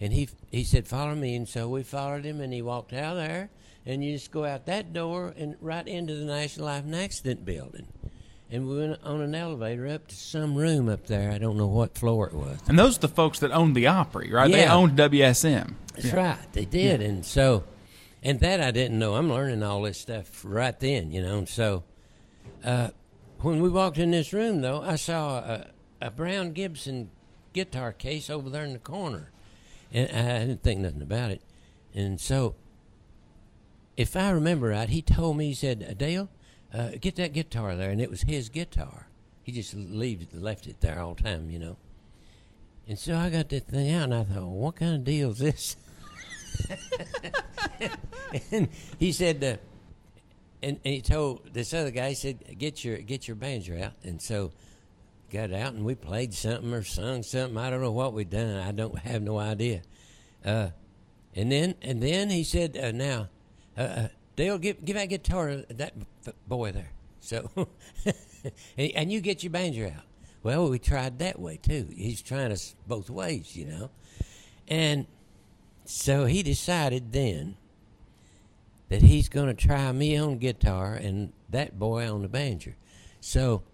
and 0.00 0.12
he 0.12 0.28
he 0.50 0.64
said, 0.64 0.88
"Follow 0.88 1.14
me." 1.14 1.34
And 1.36 1.48
so 1.48 1.68
we 1.68 1.82
followed 1.82 2.24
him, 2.24 2.40
and 2.40 2.52
he 2.52 2.62
walked 2.62 2.92
out 2.92 3.14
there, 3.14 3.50
and 3.84 4.02
you 4.04 4.12
just 4.14 4.30
go 4.30 4.44
out 4.44 4.66
that 4.66 4.92
door 4.92 5.32
and 5.36 5.56
right 5.60 5.86
into 5.86 6.14
the 6.14 6.24
National 6.24 6.66
Life 6.66 6.84
and 6.84 6.94
Accident 6.96 7.44
Building. 7.44 7.86
And 8.50 8.68
we 8.68 8.78
went 8.78 9.02
on 9.02 9.20
an 9.20 9.34
elevator 9.34 9.88
up 9.88 10.06
to 10.08 10.14
some 10.14 10.54
room 10.54 10.88
up 10.88 11.06
there. 11.08 11.32
I 11.32 11.38
don't 11.38 11.56
know 11.56 11.66
what 11.66 11.98
floor 11.98 12.28
it 12.28 12.34
was. 12.34 12.60
And 12.68 12.78
those 12.78 12.96
are 12.96 13.00
the 13.00 13.08
folks 13.08 13.40
that 13.40 13.50
owned 13.50 13.74
the 13.74 13.88
Opry, 13.88 14.30
right? 14.30 14.48
Yeah. 14.48 14.56
They 14.56 14.66
owned 14.66 14.96
WSM. 14.96 15.74
That's 15.96 16.12
right. 16.12 16.52
They 16.52 16.64
did. 16.64 17.00
And 17.00 17.26
so, 17.26 17.64
and 18.22 18.38
that 18.40 18.60
I 18.60 18.70
didn't 18.70 18.98
know. 18.98 19.16
I'm 19.16 19.28
learning 19.28 19.64
all 19.64 19.82
this 19.82 19.98
stuff 19.98 20.44
right 20.44 20.78
then, 20.78 21.10
you 21.10 21.22
know. 21.22 21.38
And 21.38 21.48
so, 21.48 21.82
uh, 22.64 22.90
when 23.40 23.60
we 23.60 23.68
walked 23.68 23.98
in 23.98 24.12
this 24.12 24.32
room, 24.32 24.60
though, 24.60 24.80
I 24.80 24.94
saw 24.94 25.38
a, 25.38 25.66
a 26.00 26.10
Brown 26.12 26.52
Gibson 26.52 27.10
guitar 27.52 27.92
case 27.92 28.30
over 28.30 28.48
there 28.48 28.64
in 28.64 28.74
the 28.74 28.78
corner. 28.78 29.32
And 29.92 30.08
I 30.10 30.38
didn't 30.40 30.62
think 30.62 30.80
nothing 30.80 31.02
about 31.02 31.32
it. 31.32 31.42
And 31.94 32.20
so, 32.20 32.54
if 33.96 34.14
I 34.16 34.30
remember 34.30 34.68
right, 34.68 34.88
he 34.88 35.02
told 35.02 35.36
me, 35.36 35.48
he 35.48 35.54
said, 35.54 35.96
Dale, 35.98 36.28
uh, 36.72 36.90
get 37.00 37.16
that 37.16 37.32
guitar 37.32 37.74
there. 37.76 37.90
And 37.90 38.00
it 38.00 38.10
was 38.10 38.22
his 38.22 38.48
guitar. 38.48 39.08
He 39.42 39.52
just 39.52 39.74
left 39.74 40.66
it 40.66 40.80
there 40.80 41.00
all 41.00 41.14
the 41.14 41.22
time, 41.22 41.50
you 41.50 41.58
know. 41.58 41.76
And 42.88 42.98
so 42.98 43.16
I 43.16 43.30
got 43.30 43.48
that 43.48 43.66
thing 43.66 43.92
out, 43.92 44.04
and 44.04 44.14
I 44.14 44.24
thought, 44.24 44.42
well, 44.42 44.50
what 44.50 44.76
kind 44.76 44.94
of 44.94 45.04
deal 45.04 45.30
is 45.30 45.38
this? 45.38 45.76
and 48.52 48.68
he 48.98 49.12
said, 49.12 49.42
uh, 49.42 49.56
and, 50.62 50.80
and 50.84 50.94
he 50.94 51.00
told 51.00 51.52
this 51.52 51.74
other 51.74 51.90
guy, 51.90 52.10
he 52.10 52.14
said, 52.14 52.58
get 52.58 52.84
your 52.84 52.98
get 52.98 53.28
your 53.28 53.34
banjo 53.34 53.82
out. 53.82 53.92
And 54.04 54.22
so 54.22 54.52
got 55.32 55.52
out, 55.52 55.74
and 55.74 55.84
we 55.84 55.94
played 55.94 56.32
something 56.32 56.72
or 56.72 56.82
sung 56.82 57.22
something. 57.22 57.58
I 57.58 57.70
don't 57.70 57.82
know 57.82 57.92
what 57.92 58.12
we 58.12 58.24
done. 58.24 58.56
I 58.56 58.72
don't 58.72 58.98
have 59.00 59.22
no 59.22 59.38
idea. 59.38 59.82
Uh, 60.44 60.68
and 61.34 61.50
then 61.50 61.74
and 61.82 62.02
then 62.02 62.30
he 62.30 62.44
said, 62.44 62.76
uh, 62.76 62.92
now, 62.92 63.28
uh, 63.76 63.80
uh, 63.80 64.08
Dale, 64.36 64.58
give 64.58 64.84
give 64.84 64.96
that 64.96 65.08
guitar 65.08 65.56
that 65.68 65.94
boy 66.46 66.72
there. 66.72 66.92
So, 67.20 67.50
and, 68.78 69.10
you 69.10 69.20
get 69.20 69.42
your 69.42 69.50
banjo 69.50 69.88
out. 69.88 70.04
Well, 70.42 70.68
we 70.68 70.78
tried 70.78 71.18
that 71.18 71.40
way 71.40 71.56
too. 71.56 71.88
He's 71.96 72.22
trying 72.22 72.52
us 72.52 72.76
both 72.86 73.10
ways, 73.10 73.56
you 73.56 73.64
know. 73.64 73.90
And 74.68 75.06
so 75.84 76.26
he 76.26 76.44
decided 76.44 77.12
then 77.12 77.56
that 78.88 79.02
he's 79.02 79.28
going 79.28 79.48
to 79.48 79.54
try 79.54 79.90
me 79.90 80.16
on 80.16 80.38
guitar 80.38 80.94
and 80.94 81.32
that 81.50 81.78
boy 81.78 82.08
on 82.08 82.22
the 82.22 82.28
banjo. 82.28 82.74
So 83.20 83.64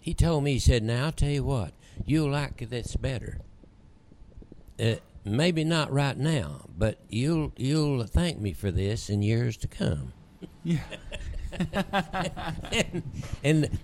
he 0.00 0.14
told 0.14 0.44
me, 0.44 0.52
he 0.52 0.58
said, 0.60 0.84
Now 0.84 1.06
I'll 1.06 1.12
tell 1.12 1.30
you 1.30 1.42
what, 1.42 1.72
you'll 2.04 2.30
like 2.30 2.68
this 2.68 2.94
better. 2.94 3.38
Uh, 4.78 4.96
maybe 5.26 5.64
not 5.64 5.92
right 5.92 6.16
now, 6.16 6.66
but 6.76 7.00
you'll 7.08 7.52
you'll 7.56 8.04
thank 8.04 8.38
me 8.38 8.52
for 8.52 8.70
this 8.70 9.10
in 9.10 9.22
years 9.22 9.56
to 9.58 9.68
come. 9.68 10.12
Yeah. 10.62 10.78
and, 12.72 13.02
and 13.42 13.78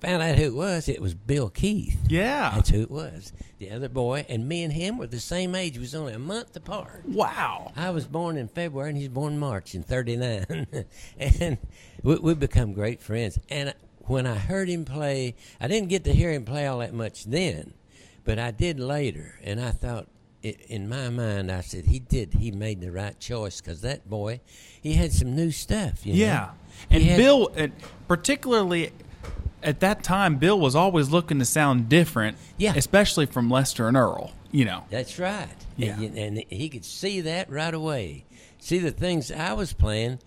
found 0.00 0.22
out 0.22 0.36
who 0.36 0.44
it 0.44 0.54
was. 0.54 0.88
It 0.88 1.02
was 1.02 1.14
Bill 1.14 1.50
Keith. 1.50 1.98
Yeah. 2.08 2.52
That's 2.54 2.70
who 2.70 2.82
it 2.82 2.90
was. 2.90 3.32
The 3.58 3.70
other 3.70 3.88
boy, 3.88 4.24
and 4.28 4.48
me 4.48 4.62
and 4.62 4.72
him 4.72 4.98
were 4.98 5.06
the 5.06 5.20
same 5.20 5.54
age. 5.54 5.74
We 5.74 5.80
was 5.80 5.94
only 5.94 6.12
a 6.12 6.18
month 6.18 6.56
apart. 6.56 7.02
Wow. 7.06 7.72
I 7.76 7.90
was 7.90 8.06
born 8.06 8.36
in 8.36 8.48
February, 8.48 8.90
and 8.90 8.98
he's 8.98 9.08
born 9.08 9.34
in 9.34 9.38
March 9.38 9.74
in 9.74 9.82
'39, 9.82 10.66
and 11.18 11.58
we, 12.02 12.16
we 12.16 12.34
become 12.34 12.72
great 12.72 13.02
friends. 13.02 13.38
And 13.48 13.74
when 14.02 14.26
I 14.26 14.36
heard 14.36 14.68
him 14.68 14.84
play, 14.84 15.34
I 15.60 15.68
didn't 15.68 15.88
get 15.88 16.04
to 16.04 16.12
hear 16.12 16.32
him 16.32 16.44
play 16.44 16.66
all 16.66 16.78
that 16.78 16.94
much 16.94 17.24
then, 17.24 17.74
but 18.24 18.38
I 18.38 18.50
did 18.50 18.80
later, 18.80 19.38
and 19.42 19.60
I 19.60 19.70
thought. 19.70 20.08
In 20.42 20.88
my 20.88 21.08
mind, 21.10 21.50
I 21.50 21.60
said 21.62 21.86
he 21.86 21.98
did. 21.98 22.34
He 22.34 22.50
made 22.50 22.80
the 22.80 22.92
right 22.92 23.18
choice 23.18 23.60
because 23.60 23.80
that 23.82 24.08
boy, 24.08 24.40
he 24.80 24.94
had 24.94 25.12
some 25.12 25.34
new 25.34 25.50
stuff. 25.50 26.06
You 26.06 26.12
know? 26.14 26.18
Yeah. 26.18 26.50
He 26.90 26.96
And 26.96 27.04
had- 27.04 27.16
Bill, 27.16 27.50
and 27.56 27.72
particularly 28.06 28.92
at 29.62 29.80
that 29.80 30.02
time, 30.04 30.36
Bill 30.36 30.58
was 30.58 30.74
always 30.76 31.10
looking 31.10 31.38
to 31.40 31.44
sound 31.44 31.88
different. 31.88 32.36
Yeah. 32.56 32.74
Especially 32.76 33.26
from 33.26 33.50
Lester 33.50 33.88
and 33.88 33.96
Earl. 33.96 34.32
You 34.50 34.64
know. 34.64 34.84
That's 34.90 35.18
right. 35.18 35.48
Yeah. 35.76 35.98
And, 36.00 36.16
and 36.16 36.44
he 36.48 36.68
could 36.68 36.84
see 36.84 37.20
that 37.22 37.50
right 37.50 37.74
away. 37.74 38.24
See 38.60 38.78
the 38.78 38.90
things 38.90 39.30
I 39.30 39.52
was 39.52 39.72
playing, 39.72 40.20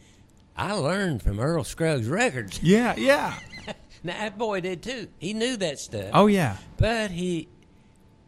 I 0.56 0.74
learned 0.74 1.24
from 1.24 1.40
Earl 1.40 1.64
Scruggs 1.64 2.08
records. 2.08 2.62
Yeah. 2.62 2.96
Yeah. 2.98 3.34
Now 4.04 4.14
that 4.18 4.36
boy 4.36 4.62
did 4.62 4.82
too. 4.82 5.10
He 5.20 5.36
knew 5.36 5.58
that 5.58 5.78
stuff. 5.78 6.10
Oh 6.16 6.26
yeah. 6.26 6.58
But 6.78 7.12
he, 7.12 7.48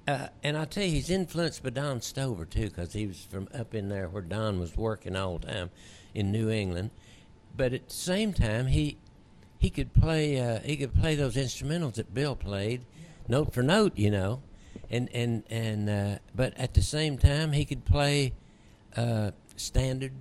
uh, 0.08 0.28
and 0.44 0.58
I 0.58 0.66
tell 0.66 0.84
you, 0.84 0.92
he's 0.92 1.10
influenced 1.10 1.64
by 1.64 1.70
Don 1.70 2.02
Stover 2.02 2.46
too, 2.46 2.70
because 2.70 2.94
he 2.94 3.08
was 3.08 3.26
from 3.30 3.48
up 3.54 3.74
in 3.74 3.90
there 3.90 4.10
where 4.10 4.22
Don 4.22 4.60
was 4.60 4.76
working 4.76 5.16
all 5.16 5.38
the 5.38 5.48
time 5.48 5.70
in 6.14 6.32
New 6.32 6.50
England. 6.50 6.92
But 7.56 7.74
at 7.74 7.88
the 7.90 7.94
same 7.94 8.34
time, 8.34 8.68
he 8.68 8.98
he 9.60 9.70
could 9.70 9.94
play 9.94 10.40
uh, 10.40 10.60
he 10.60 10.76
could 10.76 10.94
play 10.94 11.16
those 11.16 11.36
instrumentals 11.36 11.94
that 11.94 12.14
Bill 12.14 12.36
played, 12.36 12.82
note 13.28 13.54
for 13.54 13.64
note, 13.64 13.98
you 13.98 14.12
know, 14.12 14.42
and 14.90 15.10
and 15.14 15.44
and 15.50 15.90
uh, 15.90 16.18
but 16.36 16.58
at 16.58 16.74
the 16.74 16.82
same 16.82 17.18
time, 17.18 17.54
he 17.54 17.64
could 17.64 17.86
play 17.86 18.34
uh, 18.98 19.32
standard 19.56 20.12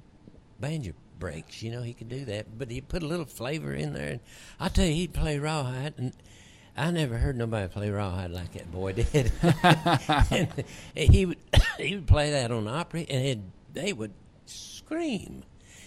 banjo 0.61 0.93
breaks. 1.18 1.62
You 1.62 1.72
know, 1.72 1.83
he 1.83 1.93
could 1.93 2.09
do 2.09 2.24
that, 2.26 2.57
but 2.57 2.70
he 2.70 2.80
put 2.80 3.03
a 3.03 3.07
little 3.07 3.26
flavor 3.26 3.74
in 3.74 3.95
there. 3.95 4.09
And 4.09 4.20
I 4.61 4.68
tell 4.68 4.87
you, 4.87 4.95
he'd 4.95 5.14
play 5.14 5.39
rawhide, 5.39 5.95
and 5.97 6.12
I 6.77 6.91
never 6.91 7.18
heard 7.18 7.37
nobody 7.37 7.68
play 7.68 7.91
rawhide 7.91 8.31
like 8.31 8.53
that 8.53 8.73
boy 8.73 8.93
did. 8.93 9.31
and 10.31 10.64
he 10.95 11.27
would 11.27 11.39
he 11.79 11.95
would 11.97 12.07
play 12.07 12.31
that 12.31 12.51
on 12.51 12.66
Opry, 12.66 13.07
and 13.09 13.25
it, 13.25 13.39
they 13.75 13.93
would 13.93 14.12
scream. 14.47 15.45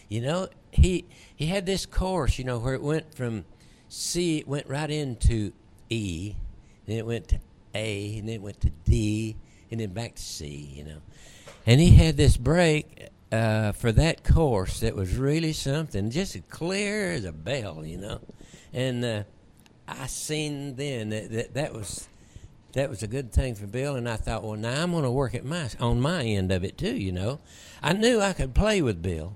You 0.09 0.21
know, 0.21 0.47
he 0.71 1.05
he 1.35 1.47
had 1.47 1.65
this 1.65 1.85
course, 1.85 2.37
you 2.37 2.45
know, 2.45 2.59
where 2.59 2.75
it 2.75 2.81
went 2.81 3.15
from 3.15 3.45
C, 3.89 4.39
it 4.39 4.47
went 4.47 4.67
right 4.67 4.89
into 4.89 5.53
E, 5.89 6.35
then 6.85 6.97
it 6.97 7.05
went 7.05 7.29
to 7.29 7.39
A, 7.73 8.17
and 8.19 8.27
then 8.27 8.35
it 8.35 8.41
went 8.41 8.61
to 8.61 8.69
D, 8.83 9.35
and 9.71 9.79
then 9.79 9.89
back 9.89 10.15
to 10.15 10.21
C. 10.21 10.71
You 10.75 10.83
know, 10.83 10.97
and 11.65 11.81
he 11.81 11.91
had 11.91 12.15
this 12.15 12.37
break 12.37 13.09
uh, 13.31 13.71
for 13.71 13.91
that 13.91 14.23
course 14.23 14.81
that 14.81 14.95
was 14.95 15.15
really 15.15 15.53
something, 15.53 16.11
just 16.11 16.35
as 16.35 16.43
clear 16.49 17.11
as 17.11 17.25
a 17.25 17.31
bell, 17.31 17.83
you 17.83 17.97
know. 17.97 18.19
And 18.71 19.03
uh, 19.03 19.23
I 19.87 20.07
seen 20.07 20.75
then 20.75 21.09
that, 21.09 21.31
that 21.31 21.53
that 21.53 21.73
was 21.73 22.07
that 22.73 22.89
was 22.89 23.03
a 23.03 23.07
good 23.07 23.31
thing 23.31 23.55
for 23.55 23.67
Bill, 23.67 23.95
and 23.95 24.07
I 24.07 24.17
thought, 24.17 24.43
well, 24.43 24.57
now 24.57 24.83
I'm 24.83 24.91
going 24.91 25.03
to 25.03 25.11
work 25.11 25.33
at 25.33 25.45
my 25.45 25.69
on 25.79 26.01
my 26.01 26.23
end 26.23 26.51
of 26.51 26.63
it 26.63 26.77
too. 26.77 26.95
You 26.95 27.11
know, 27.11 27.39
I 27.81 27.93
knew 27.93 28.19
I 28.19 28.33
could 28.33 28.53
play 28.53 28.81
with 28.81 29.01
Bill, 29.01 29.35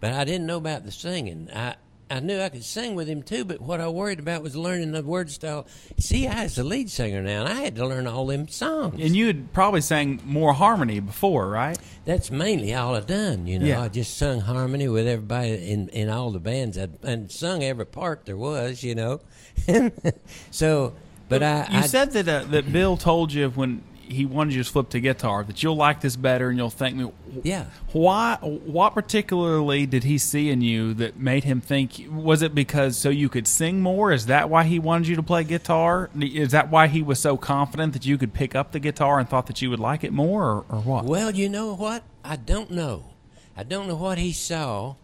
but 0.00 0.12
I 0.12 0.24
didn't 0.24 0.46
know 0.46 0.56
about 0.56 0.84
the 0.84 0.92
singing. 0.92 1.50
I 1.54 1.76
I 2.10 2.20
knew 2.20 2.40
I 2.40 2.48
could 2.48 2.64
sing 2.64 2.94
with 2.94 3.06
him 3.08 3.22
too, 3.22 3.44
but 3.44 3.60
what 3.60 3.80
I 3.80 3.88
worried 3.88 4.18
about 4.18 4.42
was 4.42 4.56
learning 4.56 4.92
the 4.92 5.02
word 5.02 5.30
style. 5.30 5.66
See, 5.98 6.26
I 6.26 6.44
was 6.44 6.54
the 6.56 6.64
lead 6.64 6.90
singer 6.90 7.22
now, 7.22 7.44
and 7.44 7.52
I 7.52 7.60
had 7.62 7.76
to 7.76 7.86
learn 7.86 8.06
all 8.06 8.26
them 8.26 8.48
songs. 8.48 9.00
And 9.00 9.14
you 9.14 9.26
had 9.26 9.52
probably 9.52 9.80
sang 9.82 10.20
more 10.24 10.54
harmony 10.54 11.00
before, 11.00 11.48
right? 11.48 11.78
That's 12.04 12.30
mainly 12.30 12.74
all 12.74 12.94
I 12.94 13.00
done. 13.00 13.46
You 13.46 13.58
know, 13.58 13.66
Yeah. 13.66 13.82
I 13.82 13.88
just 13.88 14.16
sung 14.16 14.40
harmony 14.40 14.88
with 14.88 15.06
everybody 15.06 15.70
in 15.70 15.88
in 15.90 16.08
all 16.08 16.30
the 16.30 16.40
bands 16.40 16.78
I, 16.78 16.88
and 17.02 17.30
sung 17.30 17.62
every 17.62 17.86
part 17.86 18.24
there 18.24 18.36
was. 18.36 18.82
You 18.82 18.94
know, 18.94 19.20
so 20.50 20.94
but 21.28 21.42
I 21.42 21.66
You 21.70 21.78
I, 21.80 21.86
said 21.86 22.12
that 22.12 22.28
uh, 22.28 22.44
that 22.50 22.72
Bill 22.72 22.96
told 22.96 23.32
you 23.32 23.50
when 23.50 23.82
he 24.10 24.26
wanted 24.26 24.54
you 24.54 24.62
to 24.62 24.70
flip 24.70 24.88
to 24.90 25.00
guitar 25.00 25.44
that 25.44 25.62
you'll 25.62 25.76
like 25.76 26.00
this 26.00 26.16
better 26.16 26.48
and 26.48 26.58
you'll 26.58 26.70
thank 26.70 26.96
me. 26.96 27.10
yeah. 27.42 27.66
Why? 27.92 28.38
What 28.42 28.94
particularly 28.94 29.86
did 29.86 30.04
he 30.04 30.18
see 30.18 30.50
in 30.50 30.60
you 30.60 30.94
that 30.94 31.18
made 31.18 31.44
him 31.44 31.60
think? 31.60 32.06
Was 32.10 32.42
it 32.42 32.54
because 32.54 32.96
so 32.96 33.08
you 33.08 33.28
could 33.28 33.46
sing 33.46 33.80
more? 33.80 34.12
Is 34.12 34.26
that 34.26 34.50
why 34.50 34.64
he 34.64 34.78
wanted 34.78 35.08
you 35.08 35.16
to 35.16 35.22
play 35.22 35.44
guitar? 35.44 36.10
Is 36.18 36.52
that 36.52 36.70
why 36.70 36.86
he 36.88 37.02
was 37.02 37.18
so 37.18 37.36
confident 37.36 37.92
that 37.92 38.06
you 38.06 38.18
could 38.18 38.32
pick 38.32 38.54
up 38.54 38.72
the 38.72 38.80
guitar 38.80 39.18
and 39.18 39.28
thought 39.28 39.46
that 39.46 39.62
you 39.62 39.70
would 39.70 39.80
like 39.80 40.04
it 40.04 40.12
more, 40.12 40.44
or, 40.44 40.64
or 40.68 40.80
what? 40.80 41.04
Well, 41.04 41.30
you 41.30 41.48
know 41.48 41.74
what? 41.74 42.02
I 42.24 42.36
don't 42.36 42.70
know. 42.70 43.04
I 43.56 43.62
don't 43.62 43.88
know 43.88 43.96
what 43.96 44.18
he 44.18 44.32
saw. 44.32 44.94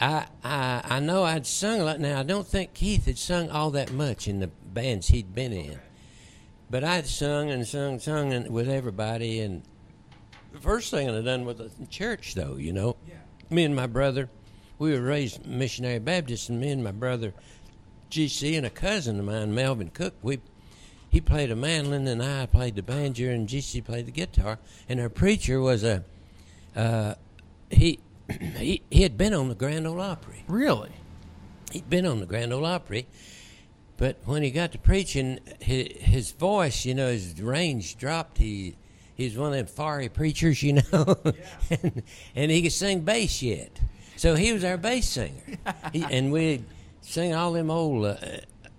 I 0.00 0.26
I 0.44 0.82
I 0.84 1.00
know 1.00 1.24
I'd 1.24 1.46
sung 1.46 1.80
a 1.80 1.84
lot. 1.84 2.00
Now 2.00 2.20
I 2.20 2.22
don't 2.22 2.46
think 2.46 2.72
Keith 2.74 3.06
had 3.06 3.18
sung 3.18 3.50
all 3.50 3.70
that 3.72 3.92
much 3.92 4.28
in 4.28 4.40
the 4.40 4.46
bands 4.46 5.08
he'd 5.08 5.34
been 5.34 5.52
in, 5.52 5.78
but 6.70 6.84
I'd 6.84 7.06
sung 7.06 7.50
and 7.50 7.66
sung, 7.66 7.98
sung 7.98 8.32
and 8.32 8.50
with 8.50 8.68
everybody. 8.68 9.40
And 9.40 9.62
the 10.52 10.60
first 10.60 10.90
thing 10.90 11.08
I'd 11.10 11.24
done 11.24 11.44
was 11.44 11.56
the 11.56 11.86
church, 11.86 12.34
though. 12.34 12.56
You 12.56 12.72
know, 12.72 12.96
Yeah. 13.08 13.14
me 13.50 13.64
and 13.64 13.74
my 13.74 13.86
brother, 13.86 14.28
we 14.78 14.92
were 14.92 15.00
raised 15.00 15.46
missionary 15.46 15.98
Baptists, 15.98 16.48
and 16.48 16.60
me 16.60 16.70
and 16.70 16.82
my 16.84 16.92
brother 16.92 17.34
GC 18.10 18.56
and 18.56 18.64
a 18.66 18.70
cousin 18.70 19.18
of 19.18 19.24
mine, 19.26 19.54
Melvin 19.54 19.90
Cook. 19.90 20.14
We 20.22 20.38
he 21.10 21.20
played 21.22 21.50
a 21.50 21.56
mandolin 21.56 22.06
and 22.06 22.22
I 22.22 22.44
played 22.46 22.74
the 22.76 22.82
banjo 22.82 23.30
and 23.30 23.48
GC 23.48 23.82
played 23.82 24.04
the 24.06 24.10
guitar. 24.12 24.58
And 24.90 25.00
our 25.00 25.08
preacher 25.08 25.58
was 25.60 25.82
a 25.82 26.04
uh, 26.76 27.14
he, 27.70 27.98
he 28.56 28.82
he 28.90 29.02
had 29.02 29.16
been 29.16 29.32
on 29.34 29.48
the 29.48 29.54
Grand 29.54 29.86
Ole 29.86 30.00
Opry. 30.00 30.44
Really? 30.48 30.90
He'd 31.72 31.88
been 31.90 32.06
on 32.06 32.20
the 32.20 32.26
Grand 32.26 32.52
Ole 32.52 32.64
Opry, 32.64 33.06
but 33.98 34.16
when 34.24 34.44
he 34.44 34.50
got 34.52 34.72
to 34.72 34.78
preaching, 34.78 35.40
his, 35.58 35.88
his 35.98 36.30
voice, 36.30 36.86
you 36.86 36.94
know, 36.94 37.08
his 37.08 37.42
range 37.42 37.98
dropped. 37.98 38.38
He 38.38 38.76
he's 39.14 39.36
one 39.36 39.52
of 39.52 39.58
them 39.58 39.66
fiery 39.66 40.08
preachers, 40.08 40.62
you 40.62 40.74
know, 40.92 41.16
and, 41.68 42.02
and 42.34 42.50
he 42.50 42.62
could 42.62 42.72
sing 42.72 43.00
bass 43.00 43.42
yet. 43.42 43.78
So 44.16 44.36
he 44.36 44.52
was 44.52 44.64
our 44.64 44.78
bass 44.78 45.08
singer, 45.08 45.58
he, 45.92 46.04
and 46.08 46.32
we'd 46.32 46.64
sing 47.02 47.34
all 47.34 47.52
them 47.52 47.70
old 47.70 48.06
uh, 48.06 48.16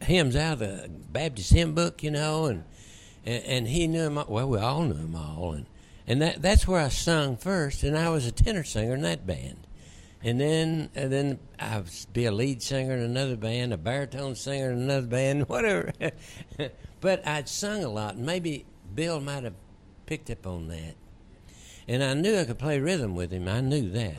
hymns 0.01 0.36
out 0.36 0.53
of 0.53 0.59
the 0.59 0.89
Baptist 1.11 1.51
hymn 1.51 1.76
book, 1.76 2.01
you 2.01 2.11
know, 2.11 2.45
and 2.45 2.63
and, 3.26 3.43
and 3.43 3.67
he 3.67 3.88
knew 3.88 4.03
them. 4.03 4.17
All, 4.17 4.26
well, 4.30 4.47
we 4.47 4.57
all 4.57 4.84
knew 4.84 4.93
them 4.93 5.15
all, 5.15 5.51
and 5.51 5.65
and 6.07 6.22
that 6.22 6.41
that's 6.41 6.65
where 6.65 6.80
I 6.80 6.88
sung 6.88 7.36
first, 7.36 7.84
and 7.84 7.97
I 7.97 8.07
was 8.07 8.26
a 8.26 8.32
tenor 8.32 8.63
singer 8.63 8.95
in 8.95 9.01
that 9.01 9.28
band. 9.28 9.67
And 10.22 10.39
then, 10.39 10.89
and 10.95 11.11
then 11.11 11.39
I 11.57 11.78
would 11.78 11.89
be 12.11 12.26
a 12.26 12.32
lead 12.32 12.61
singer 12.61 12.93
in 12.93 12.99
another 12.99 13.38
band, 13.38 13.72
a 13.72 13.78
baritone 13.78 14.36
singer 14.36 14.72
in 14.72 14.80
another 14.80 15.07
band, 15.07 15.43
whatever. 15.47 15.93
but 16.99 17.26
I'd 17.26 17.47
sung 17.47 17.84
a 17.84 17.89
lot, 17.89 18.17
maybe 18.17 18.65
Bill 18.93 19.22
might 19.22 19.43
have 19.43 19.55
picked 20.05 20.30
up 20.30 20.45
on 20.45 20.67
that. 20.67 20.95
And 21.88 22.03
I 22.03 22.13
knew 22.13 22.38
I 22.38 22.45
could 22.45 22.59
play 22.59 22.80
rhythm 22.80 23.15
with 23.15 23.32
him. 23.32 23.47
I 23.47 23.61
knew 23.61 23.89
that. 23.89 24.15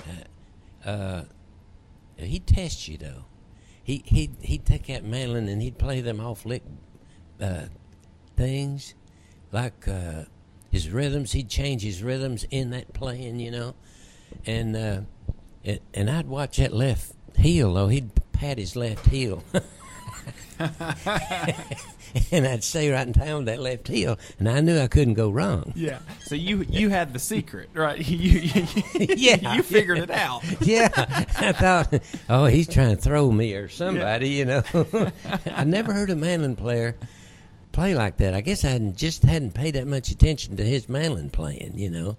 Uh, 0.85 1.23
he'd 2.17 2.47
test 2.47 2.89
you 2.89 2.97
though. 2.97 3.25
He 3.83 4.03
he 4.07 4.31
he'd 4.41 4.65
take 4.65 4.87
that 4.87 5.05
mandolin 5.05 5.49
and 5.49 5.63
he'd 5.63 5.79
play 5.79 6.01
them 6.01 6.21
off 6.21 6.45
lick 6.45 6.63
uh, 7.41 7.67
things, 8.37 8.95
like 9.53 9.87
uh, 9.89 10.25
his 10.71 10.91
rhythms. 10.91 11.33
He'd 11.33 11.49
change 11.49 11.83
his 11.83 12.03
rhythms 12.03 12.45
in 12.51 12.71
that 12.71 12.93
playing, 12.93 13.41
you 13.41 13.51
know, 13.51 13.75
and 14.47 14.77
uh, 14.77 15.01
and, 15.65 15.81
and 15.95 16.11
I'd 16.11 16.27
watch 16.29 16.57
that 16.59 16.73
left 16.73 17.13
heel 17.37 17.75
though. 17.75 17.89
He'd 17.89 18.11
pat 18.33 18.59
his 18.59 18.77
left 18.77 19.07
heel. 19.07 19.43
and 22.31 22.47
I'd 22.47 22.65
stay 22.65 22.91
right 22.91 23.07
in 23.07 23.13
town 23.13 23.39
with 23.39 23.47
that 23.47 23.61
left 23.61 23.89
heel, 23.89 24.19
and 24.39 24.49
I 24.49 24.61
knew 24.61 24.79
I 24.79 24.89
couldn't 24.89 25.15
go 25.15 25.31
wrong. 25.31 25.73
Yeah. 25.75 26.01
So 26.25 26.35
you 26.35 26.65
you 26.69 26.89
had 26.91 27.13
the 27.13 27.19
secret, 27.19 27.71
right? 27.75 27.99
You, 28.11 28.41
you, 28.41 28.67
Yeah. 29.17 29.55
You 29.55 29.63
figured 29.63 29.99
it 29.99 30.11
out. 30.11 30.43
yeah, 30.61 30.89
I 30.97 31.53
thought, 31.53 32.03
oh, 32.29 32.47
he's 32.47 32.69
trying 32.69 32.97
to 32.97 33.01
throw 33.01 33.31
me 33.31 33.55
or 33.55 33.69
somebody, 33.69 34.31
you 34.31 34.45
know. 34.45 34.63
I 35.47 35.65
never 35.65 35.93
heard 35.93 36.11
a 36.11 36.17
mandolin 36.17 36.57
player 36.57 36.97
play 37.73 37.95
like 37.95 38.17
that. 38.19 38.35
I 38.35 38.41
guess 38.41 38.65
I 38.65 38.69
hadn't, 38.71 38.97
just 38.97 39.23
hadn't 39.23 39.55
paid 39.55 39.75
that 39.77 39.87
much 39.87 40.11
attention 40.11 40.57
to 40.57 40.65
his 40.65 40.89
mandolin 40.89 41.31
playing, 41.31 41.79
you 41.79 41.91
know. 41.91 42.17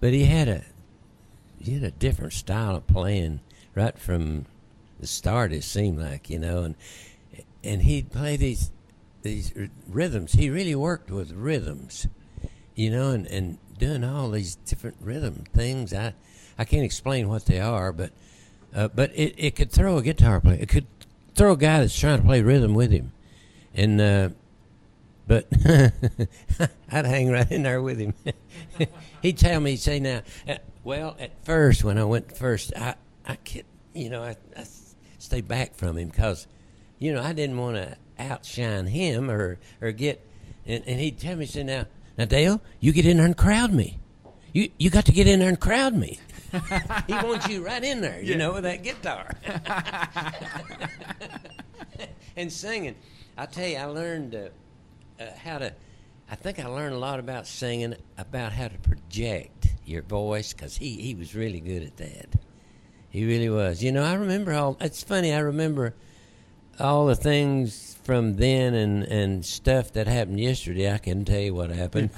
But 0.00 0.12
he 0.12 0.24
had 0.24 0.48
a 0.48 0.64
he 1.60 1.74
had 1.74 1.84
a 1.84 1.90
different 1.90 2.32
style 2.32 2.76
of 2.76 2.86
playing 2.86 3.40
right 3.74 3.98
from 3.98 4.46
the 4.98 5.06
start. 5.06 5.52
It 5.52 5.62
seemed 5.62 5.98
like, 5.98 6.30
you 6.30 6.38
know, 6.38 6.64
and 6.64 6.74
and 7.62 7.82
he'd 7.82 8.10
play 8.10 8.36
these 8.36 8.70
these 9.22 9.52
rhythms. 9.88 10.32
He 10.32 10.48
really 10.48 10.74
worked 10.74 11.10
with 11.10 11.32
rhythms, 11.32 12.06
you 12.74 12.90
know, 12.90 13.10
and, 13.10 13.26
and 13.26 13.58
doing 13.78 14.02
all 14.02 14.30
these 14.30 14.56
different 14.56 14.96
rhythm 15.00 15.44
things. 15.54 15.92
I 15.92 16.14
I 16.58 16.64
can't 16.64 16.84
explain 16.84 17.28
what 17.28 17.46
they 17.46 17.60
are, 17.60 17.92
but 17.92 18.12
uh, 18.74 18.88
but 18.88 19.10
it, 19.14 19.34
it 19.36 19.56
could 19.56 19.70
throw 19.70 19.98
a 19.98 20.02
guitar 20.02 20.40
player. 20.40 20.58
It 20.60 20.68
could 20.68 20.86
throw 21.34 21.52
a 21.52 21.56
guy 21.56 21.80
that's 21.80 21.98
trying 21.98 22.18
to 22.18 22.24
play 22.24 22.42
rhythm 22.42 22.74
with 22.74 22.90
him, 22.90 23.12
and 23.74 24.00
uh, 24.00 24.28
but 25.30 25.46
I'd 26.90 27.06
hang 27.06 27.30
right 27.30 27.50
in 27.52 27.62
there 27.62 27.80
with 27.80 28.00
him. 28.00 28.14
he'd 29.22 29.38
tell 29.38 29.60
me, 29.60 29.70
he'd 29.70 29.76
say, 29.78 30.00
"Now, 30.00 30.22
uh, 30.48 30.56
well, 30.82 31.16
at 31.20 31.44
first 31.44 31.84
when 31.84 31.98
I 31.98 32.04
went 32.04 32.36
first, 32.36 32.72
I 32.76 32.96
I 33.24 33.36
could, 33.36 33.64
you 33.94 34.10
know, 34.10 34.24
I, 34.24 34.36
I 34.56 34.64
stay 35.18 35.40
back 35.40 35.76
from 35.76 35.96
him 35.96 36.08
because." 36.08 36.46
you 37.00 37.12
know, 37.12 37.22
I 37.22 37.32
didn't 37.32 37.56
want 37.56 37.76
to 37.76 37.96
outshine 38.20 38.86
him 38.86 39.28
or 39.28 39.58
or 39.80 39.90
get. 39.90 40.24
And, 40.66 40.84
and 40.86 41.00
he'd 41.00 41.18
tell 41.18 41.34
me, 41.34 41.46
say, 41.46 41.64
now, 41.64 41.86
now 42.16 42.26
Dale, 42.26 42.60
you 42.78 42.92
get 42.92 43.06
in 43.06 43.16
there 43.16 43.26
and 43.26 43.36
crowd 43.36 43.72
me. 43.72 43.98
You 44.52 44.70
you 44.78 44.90
got 44.90 45.06
to 45.06 45.12
get 45.12 45.26
in 45.26 45.40
there 45.40 45.48
and 45.48 45.58
crowd 45.58 45.94
me. 45.94 46.20
he 47.06 47.14
wants 47.14 47.48
you 47.48 47.64
right 47.64 47.82
in 47.82 48.00
there, 48.00 48.20
you 48.20 48.36
know, 48.36 48.52
with 48.54 48.64
that 48.64 48.82
guitar 48.82 49.30
and 52.36 52.52
singing. 52.52 52.96
I 53.38 53.46
tell 53.46 53.66
you, 53.66 53.76
I 53.76 53.84
learned 53.84 54.34
uh, 54.34 54.48
uh, 55.20 55.26
how 55.44 55.58
to. 55.58 55.72
I 56.30 56.36
think 56.36 56.58
I 56.58 56.66
learned 56.66 56.94
a 56.94 56.98
lot 56.98 57.18
about 57.18 57.46
singing, 57.46 57.96
about 58.16 58.52
how 58.52 58.68
to 58.68 58.78
project 58.78 59.68
your 59.84 60.02
voice, 60.02 60.52
because 60.52 60.76
he 60.76 61.00
he 61.00 61.14
was 61.14 61.34
really 61.34 61.60
good 61.60 61.82
at 61.82 61.96
that. 61.98 62.28
He 63.10 63.26
really 63.26 63.50
was. 63.50 63.82
You 63.82 63.92
know, 63.92 64.04
I 64.04 64.14
remember 64.14 64.52
all. 64.54 64.76
It's 64.80 65.02
funny. 65.02 65.32
I 65.32 65.40
remember 65.40 65.94
all 66.78 67.06
the 67.06 67.16
things 67.16 67.96
from 68.04 68.36
then 68.36 68.74
and, 68.74 69.04
and 69.04 69.44
stuff 69.44 69.92
that 69.92 70.06
happened 70.06 70.40
yesterday, 70.40 70.92
I 70.92 70.98
can 70.98 71.24
tell 71.24 71.40
you 71.40 71.54
what 71.54 71.70
happened. 71.70 72.10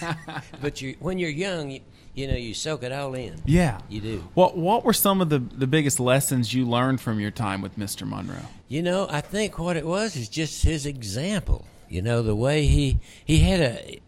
but 0.62 0.80
you, 0.80 0.96
when 1.00 1.18
you're 1.18 1.30
young, 1.30 1.70
you, 1.70 1.80
you 2.14 2.26
know, 2.26 2.34
you 2.34 2.54
soak 2.54 2.82
it 2.82 2.90
all 2.90 3.14
in. 3.14 3.40
Yeah. 3.44 3.80
You 3.88 4.00
do. 4.00 4.28
What 4.34 4.56
What 4.56 4.84
were 4.84 4.92
some 4.92 5.20
of 5.20 5.28
the 5.28 5.38
the 5.38 5.66
biggest 5.66 6.00
lessons 6.00 6.52
you 6.52 6.66
learned 6.66 7.00
from 7.00 7.20
your 7.20 7.30
time 7.30 7.62
with 7.62 7.78
Mr. 7.78 8.08
Monroe? 8.08 8.46
You 8.66 8.82
know, 8.82 9.06
I 9.10 9.20
think 9.20 9.58
what 9.58 9.76
it 9.76 9.86
was 9.86 10.16
is 10.16 10.28
just 10.28 10.64
his 10.64 10.86
example. 10.86 11.64
You 11.88 12.02
know, 12.02 12.22
the 12.22 12.36
way 12.36 12.66
he 12.66 12.98
he 13.24 13.38
had 13.40 13.60
a 13.60 14.00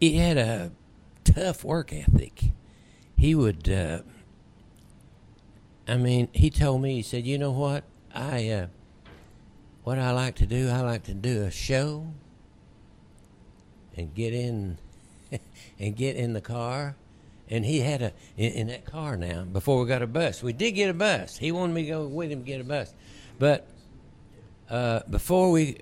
he 0.00 0.16
had 0.16 0.36
a 0.36 0.72
tough 1.24 1.64
work 1.64 1.92
ethic. 1.92 2.44
He 3.16 3.34
would. 3.34 3.68
Uh, 3.68 4.00
I 5.86 5.96
mean, 5.96 6.28
he 6.32 6.50
told 6.50 6.82
me. 6.82 6.94
He 6.94 7.02
said, 7.02 7.26
"You 7.26 7.38
know 7.38 7.52
what? 7.52 7.84
I 8.14 8.48
uh, 8.48 8.66
what 9.84 9.98
I 9.98 10.10
like 10.12 10.36
to 10.36 10.46
do. 10.46 10.68
I 10.68 10.80
like 10.80 11.04
to 11.04 11.14
do 11.14 11.42
a 11.42 11.50
show 11.50 12.06
and 13.96 14.14
get 14.14 14.32
in 14.32 14.78
and 15.78 15.96
get 15.96 16.16
in 16.16 16.32
the 16.32 16.40
car." 16.40 16.96
And 17.52 17.64
he 17.64 17.80
had 17.80 18.00
a 18.00 18.12
in, 18.36 18.52
in 18.52 18.66
that 18.68 18.84
car 18.84 19.16
now. 19.16 19.44
Before 19.44 19.80
we 19.80 19.86
got 19.86 20.02
a 20.02 20.06
bus, 20.06 20.42
we 20.42 20.52
did 20.52 20.72
get 20.72 20.90
a 20.90 20.94
bus. 20.94 21.36
He 21.36 21.52
wanted 21.52 21.74
me 21.74 21.82
to 21.82 21.88
go 21.88 22.06
with 22.06 22.30
him 22.30 22.42
get 22.42 22.60
a 22.60 22.64
bus, 22.64 22.94
but 23.38 23.66
uh, 24.70 25.00
before 25.10 25.50
we, 25.50 25.76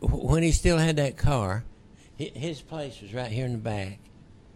when 0.00 0.42
he 0.42 0.52
still 0.52 0.78
had 0.78 0.96
that 0.96 1.16
car, 1.16 1.64
his 2.16 2.60
place 2.60 3.00
was 3.00 3.14
right 3.14 3.30
here 3.30 3.46
in 3.46 3.52
the 3.52 3.58
back, 3.58 3.98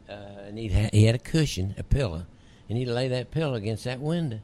uh, 0.08 0.46
and 0.46 0.58
he 0.58 0.68
had 0.68 0.92
he 0.92 1.04
had 1.04 1.14
a 1.14 1.18
cushion, 1.18 1.74
a 1.78 1.82
pillow, 1.82 2.26
and 2.68 2.78
he'd 2.78 2.86
lay 2.86 3.08
that 3.08 3.30
pillow 3.30 3.54
against 3.54 3.84
that 3.84 4.00
window, 4.00 4.40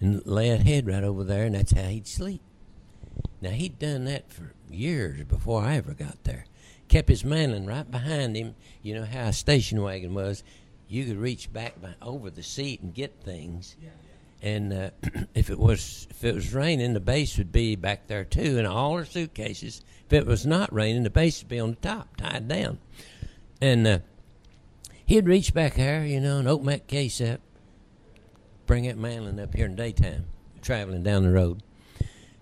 and 0.00 0.24
lay 0.26 0.50
that 0.50 0.66
head 0.66 0.86
right 0.86 1.04
over 1.04 1.24
there, 1.24 1.44
and 1.44 1.54
that's 1.54 1.72
how 1.72 1.84
he'd 1.84 2.06
sleep. 2.06 2.40
Now 3.40 3.50
he'd 3.50 3.78
done 3.78 4.04
that 4.06 4.30
for 4.32 4.52
years 4.70 5.22
before 5.24 5.62
I 5.62 5.76
ever 5.76 5.94
got 5.94 6.24
there. 6.24 6.46
Kept 6.88 7.08
his 7.08 7.24
mandolin 7.24 7.66
right 7.66 7.88
behind 7.90 8.36
him. 8.36 8.54
You 8.82 8.94
know 8.94 9.04
how 9.04 9.26
a 9.26 9.32
station 9.32 9.82
wagon 9.82 10.14
was. 10.14 10.42
You 10.88 11.04
could 11.04 11.18
reach 11.18 11.52
back 11.52 11.80
by, 11.80 11.94
over 12.00 12.30
the 12.30 12.42
seat 12.42 12.80
and 12.80 12.94
get 12.94 13.20
things. 13.22 13.76
And 14.42 14.72
uh, 14.72 14.90
if 15.34 15.50
it 15.50 15.58
was 15.58 16.06
if 16.10 16.24
it 16.24 16.34
was 16.34 16.54
raining, 16.54 16.94
the 16.94 17.00
bass 17.00 17.38
would 17.38 17.52
be 17.52 17.76
back 17.76 18.06
there 18.06 18.24
too, 18.24 18.58
and 18.58 18.66
all 18.66 18.92
our 18.92 19.04
suitcases. 19.04 19.82
If 20.06 20.12
it 20.12 20.26
was 20.26 20.46
not 20.46 20.72
raining, 20.72 21.02
the 21.02 21.10
bass 21.10 21.42
would 21.42 21.48
be 21.48 21.58
on 21.58 21.70
the 21.70 21.76
top, 21.76 22.16
tied 22.16 22.46
down. 22.46 22.78
And 23.60 23.86
uh, 23.86 23.98
he'd 25.04 25.26
reach 25.26 25.52
back 25.52 25.74
there, 25.74 26.04
you 26.04 26.20
know, 26.20 26.38
and 26.38 26.46
open 26.46 26.66
that 26.66 26.86
case 26.86 27.20
up, 27.20 27.40
bring 28.66 28.84
that 28.84 28.98
mandolin 28.98 29.40
up 29.40 29.54
here 29.54 29.66
in 29.66 29.74
daytime, 29.74 30.26
traveling 30.62 31.02
down 31.02 31.22
the 31.24 31.30
road, 31.30 31.62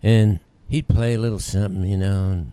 and 0.02 0.40
he'd 0.68 0.88
play 0.88 1.14
a 1.14 1.18
little 1.18 1.38
something, 1.38 1.84
you 1.84 1.96
know. 1.96 2.30
And 2.30 2.52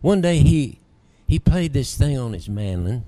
one 0.00 0.20
day 0.20 0.38
he 0.38 0.78
he 1.26 1.38
played 1.38 1.72
this 1.72 1.96
thing 1.96 2.18
on 2.18 2.32
his 2.32 2.48
mandolin, 2.48 3.04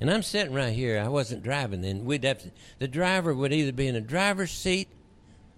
and 0.00 0.10
I'm 0.10 0.22
sitting 0.22 0.54
right 0.54 0.72
here. 0.72 1.00
I 1.00 1.08
wasn't 1.08 1.42
driving 1.42 1.80
then. 1.82 2.04
We'd 2.04 2.24
have 2.24 2.38
to, 2.38 2.50
the 2.78 2.88
driver 2.88 3.34
would 3.34 3.52
either 3.52 3.72
be 3.72 3.86
in 3.86 3.94
the 3.94 4.00
driver's 4.00 4.50
seat 4.50 4.88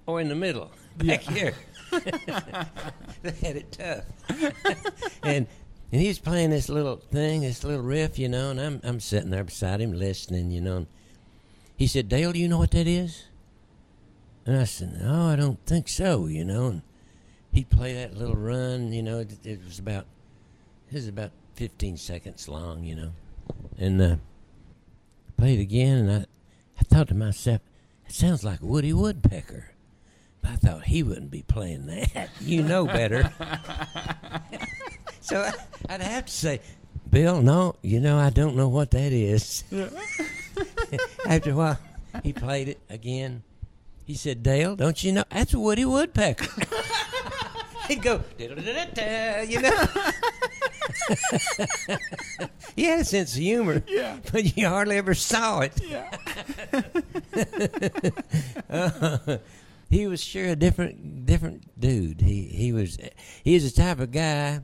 or 0.06 0.20
in 0.20 0.28
the 0.28 0.34
middle 0.34 0.70
back 0.98 1.22
here. 1.22 1.54
they 1.90 3.30
had 3.42 3.56
it 3.56 3.72
tough, 3.72 4.04
and 5.22 5.46
and 5.92 6.00
he 6.00 6.08
was 6.08 6.18
playing 6.18 6.50
this 6.50 6.68
little 6.68 6.96
thing, 6.96 7.42
this 7.42 7.62
little 7.62 7.82
riff, 7.82 8.18
you 8.18 8.28
know, 8.28 8.50
and 8.50 8.60
I'm 8.60 8.80
I'm 8.82 9.00
sitting 9.00 9.30
there 9.30 9.44
beside 9.44 9.80
him 9.80 9.92
listening, 9.92 10.50
you 10.50 10.60
know. 10.60 10.78
And 10.78 10.86
he 11.76 11.86
said, 11.86 12.08
"Dale, 12.08 12.32
do 12.32 12.40
you 12.40 12.48
know 12.48 12.58
what 12.58 12.72
that 12.72 12.86
is?" 12.88 13.26
And 14.44 14.56
I 14.56 14.64
said, 14.64 15.00
"No, 15.00 15.28
I 15.28 15.36
don't 15.36 15.64
think 15.64 15.88
so," 15.88 16.26
you 16.26 16.44
know. 16.44 16.66
And 16.66 16.82
he'd 17.52 17.70
play 17.70 17.94
that 17.94 18.16
little 18.16 18.36
run, 18.36 18.92
you 18.92 19.02
know. 19.02 19.20
It, 19.20 19.46
it 19.46 19.64
was 19.64 19.78
about 19.78 20.06
it 20.90 20.94
was 20.94 21.08
about 21.08 21.30
15 21.54 21.96
seconds 21.96 22.48
long, 22.48 22.84
you 22.84 22.96
know. 22.96 23.12
And 23.78 24.00
uh, 24.00 24.16
played 25.36 25.60
again, 25.60 25.98
and 25.98 26.10
I 26.10 26.26
I 26.78 26.82
thought 26.84 27.08
to 27.08 27.14
myself, 27.14 27.60
it 28.06 28.12
sounds 28.12 28.44
like 28.44 28.60
Woody 28.62 28.92
Woodpecker. 28.92 29.72
I 30.44 30.56
thought 30.56 30.84
he 30.84 31.02
wouldn't 31.02 31.30
be 31.30 31.42
playing 31.42 31.86
that. 31.86 32.30
You 32.40 32.62
know 32.62 32.86
better. 32.86 33.32
so 35.20 35.40
I, 35.40 35.52
I'd 35.88 36.00
have 36.02 36.26
to 36.26 36.32
say, 36.32 36.60
Bill, 37.10 37.42
no, 37.42 37.74
you 37.82 37.98
know, 37.98 38.18
I 38.18 38.30
don't 38.30 38.56
know 38.56 38.68
what 38.68 38.92
that 38.92 39.12
is. 39.12 39.64
After 41.26 41.50
a 41.50 41.54
while, 41.54 41.78
he 42.22 42.32
played 42.32 42.68
it 42.68 42.80
again. 42.88 43.42
He 44.04 44.14
said, 44.14 44.44
Dale, 44.44 44.76
don't 44.76 45.02
you 45.02 45.12
know? 45.12 45.24
That's 45.30 45.54
Woody 45.54 45.84
Woodpecker. 45.84 46.46
He'd 47.88 48.02
go, 48.02 48.22
you 48.38 48.48
know. 49.60 49.86
he 52.76 52.84
had 52.84 53.00
a 53.00 53.04
sense 53.04 53.34
of 53.34 53.40
humor, 53.40 53.82
Yeah. 53.86 54.18
but 54.32 54.56
you 54.56 54.66
hardly 54.66 54.96
ever 54.96 55.14
saw 55.14 55.60
it. 55.60 55.72
Uh, 58.68 59.38
he 59.88 60.06
was 60.06 60.22
sure 60.22 60.46
a 60.46 60.56
different 60.56 61.26
different 61.26 61.78
dude. 61.78 62.20
He 62.20 62.42
he 62.44 62.72
was 62.72 62.98
he 63.44 63.54
is 63.54 63.72
the 63.72 63.82
type 63.82 64.00
of 64.00 64.10
guy 64.10 64.62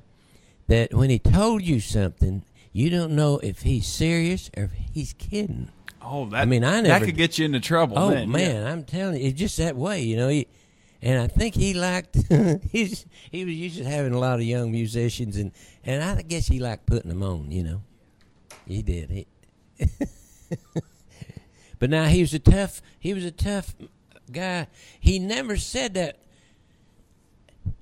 that 0.66 0.92
when 0.94 1.10
he 1.10 1.18
told 1.18 1.62
you 1.62 1.80
something, 1.80 2.42
you 2.72 2.90
don't 2.90 3.14
know 3.14 3.38
if 3.38 3.62
he's 3.62 3.86
serious 3.86 4.50
or 4.56 4.64
if 4.64 4.72
he's 4.92 5.12
kidding. 5.12 5.70
Oh, 6.04 6.26
that 6.26 6.40
I 6.40 6.44
mean, 6.44 6.64
I 6.64 6.80
never, 6.80 6.98
that 6.98 7.02
could 7.04 7.16
get 7.16 7.38
you 7.38 7.44
into 7.44 7.60
trouble. 7.60 7.98
Oh 7.98 8.10
then, 8.10 8.28
yeah. 8.30 8.36
man, 8.36 8.66
I'm 8.66 8.84
telling 8.84 9.20
you, 9.20 9.28
it's 9.28 9.38
just 9.38 9.56
that 9.58 9.76
way, 9.76 10.02
you 10.02 10.16
know. 10.16 10.28
He, 10.28 10.48
and 11.02 11.20
I 11.20 11.26
think 11.26 11.56
he 11.56 11.74
liked 11.74 12.16
he's 12.70 13.04
he 13.30 13.44
was 13.44 13.54
used 13.54 13.78
to 13.78 13.84
having 13.84 14.14
a 14.14 14.18
lot 14.18 14.36
of 14.36 14.42
young 14.42 14.70
musicians, 14.70 15.36
and 15.36 15.52
and 15.84 16.02
I 16.02 16.22
guess 16.22 16.46
he 16.46 16.60
liked 16.60 16.86
putting 16.86 17.08
them 17.08 17.22
on, 17.22 17.50
you 17.50 17.64
know. 17.64 17.82
He 18.66 18.82
did. 18.82 19.10
He, 19.10 19.26
but 21.78 21.90
now 21.90 22.04
he 22.04 22.20
was 22.20 22.32
a 22.32 22.38
tough 22.38 22.80
he 22.98 23.12
was 23.12 23.24
a 23.24 23.32
tough 23.32 23.74
guy. 24.30 24.68
He 25.00 25.18
never 25.18 25.56
said 25.56 25.94
that. 25.94 26.18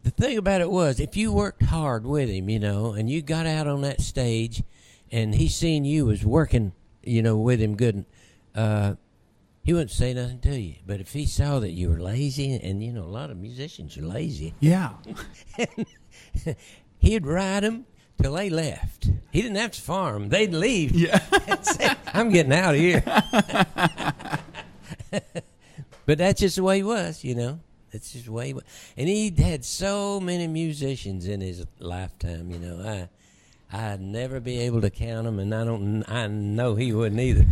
The 0.03 0.11
thing 0.11 0.39
about 0.39 0.62
it 0.62 0.71
was, 0.71 0.99
if 0.99 1.16
you 1.16 1.31
worked 1.33 1.62
hard 1.62 2.07
with 2.07 2.31
him, 2.31 2.49
you 2.49 2.59
know, 2.59 2.93
and 2.93 3.09
you 3.11 3.21
got 3.21 3.47
out 3.47 3.66
on 3.66 3.83
that 3.83 4.01
stage, 4.01 4.62
and 5.12 5.35
he 5.35 5.49
seen 5.49 5.85
you 5.85 6.07
was 6.07 6.25
working, 6.25 6.73
you 7.03 7.23
know, 7.23 7.37
with 7.37 7.61
him 7.61 7.77
good, 7.77 8.07
uh, 8.55 8.95
he 9.71 9.75
wouldn't 9.75 9.93
say 9.93 10.12
nothing 10.12 10.41
to 10.41 10.59
you. 10.59 10.75
But 10.85 10.99
if 10.99 11.12
he 11.12 11.27
saw 11.27 11.61
that 11.61 11.71
you 11.71 11.91
were 11.91 12.01
lazy, 12.01 12.55
and 12.57 12.83
you 12.83 12.93
know, 12.93 13.05
a 13.05 13.14
lot 13.14 13.31
of 13.31 13.37
musicians 13.37 13.97
are 13.97 14.03
lazy, 14.03 14.53
Yeah. 14.59 14.95
he'd 16.99 17.25
ride 17.25 17.62
them 17.62 17.87
till 18.21 18.33
they 18.33 18.51
left. 18.51 19.09
He 19.31 19.41
didn't 19.41 19.59
have 19.59 19.71
to 19.71 19.81
farm; 19.81 20.29
they'd 20.29 20.53
leave. 20.53 20.91
Yeah. 20.91 21.21
Say, 21.62 21.89
I'm 22.12 22.31
getting 22.31 22.53
out 22.53 22.75
of 22.75 22.81
here. 22.81 23.01
but 26.05 26.18
that's 26.18 26.41
just 26.41 26.57
the 26.57 26.64
way 26.64 26.79
he 26.79 26.83
was, 26.83 27.23
you 27.23 27.37
know. 27.37 27.61
That's 27.93 28.12
just 28.12 28.25
the 28.25 28.33
way 28.33 28.49
he 28.49 28.55
was. 28.55 28.64
And 28.97 29.09
he 29.09 29.33
had 29.39 29.64
so 29.64 30.18
many 30.18 30.49
musicians 30.49 31.29
in 31.29 31.41
his 31.41 31.64
lifetime, 31.79 32.51
you 32.51 32.59
know. 32.59 32.81
I 32.85 33.09
I'd 33.73 34.01
never 34.01 34.41
be 34.41 34.59
able 34.62 34.81
to 34.81 34.91
count 34.91 35.27
them, 35.27 35.39
and 35.39 35.55
I 35.55 35.62
don't. 35.62 36.03
I 36.11 36.27
know 36.27 36.75
he 36.75 36.93
wouldn't 36.93 37.21
either. 37.21 37.47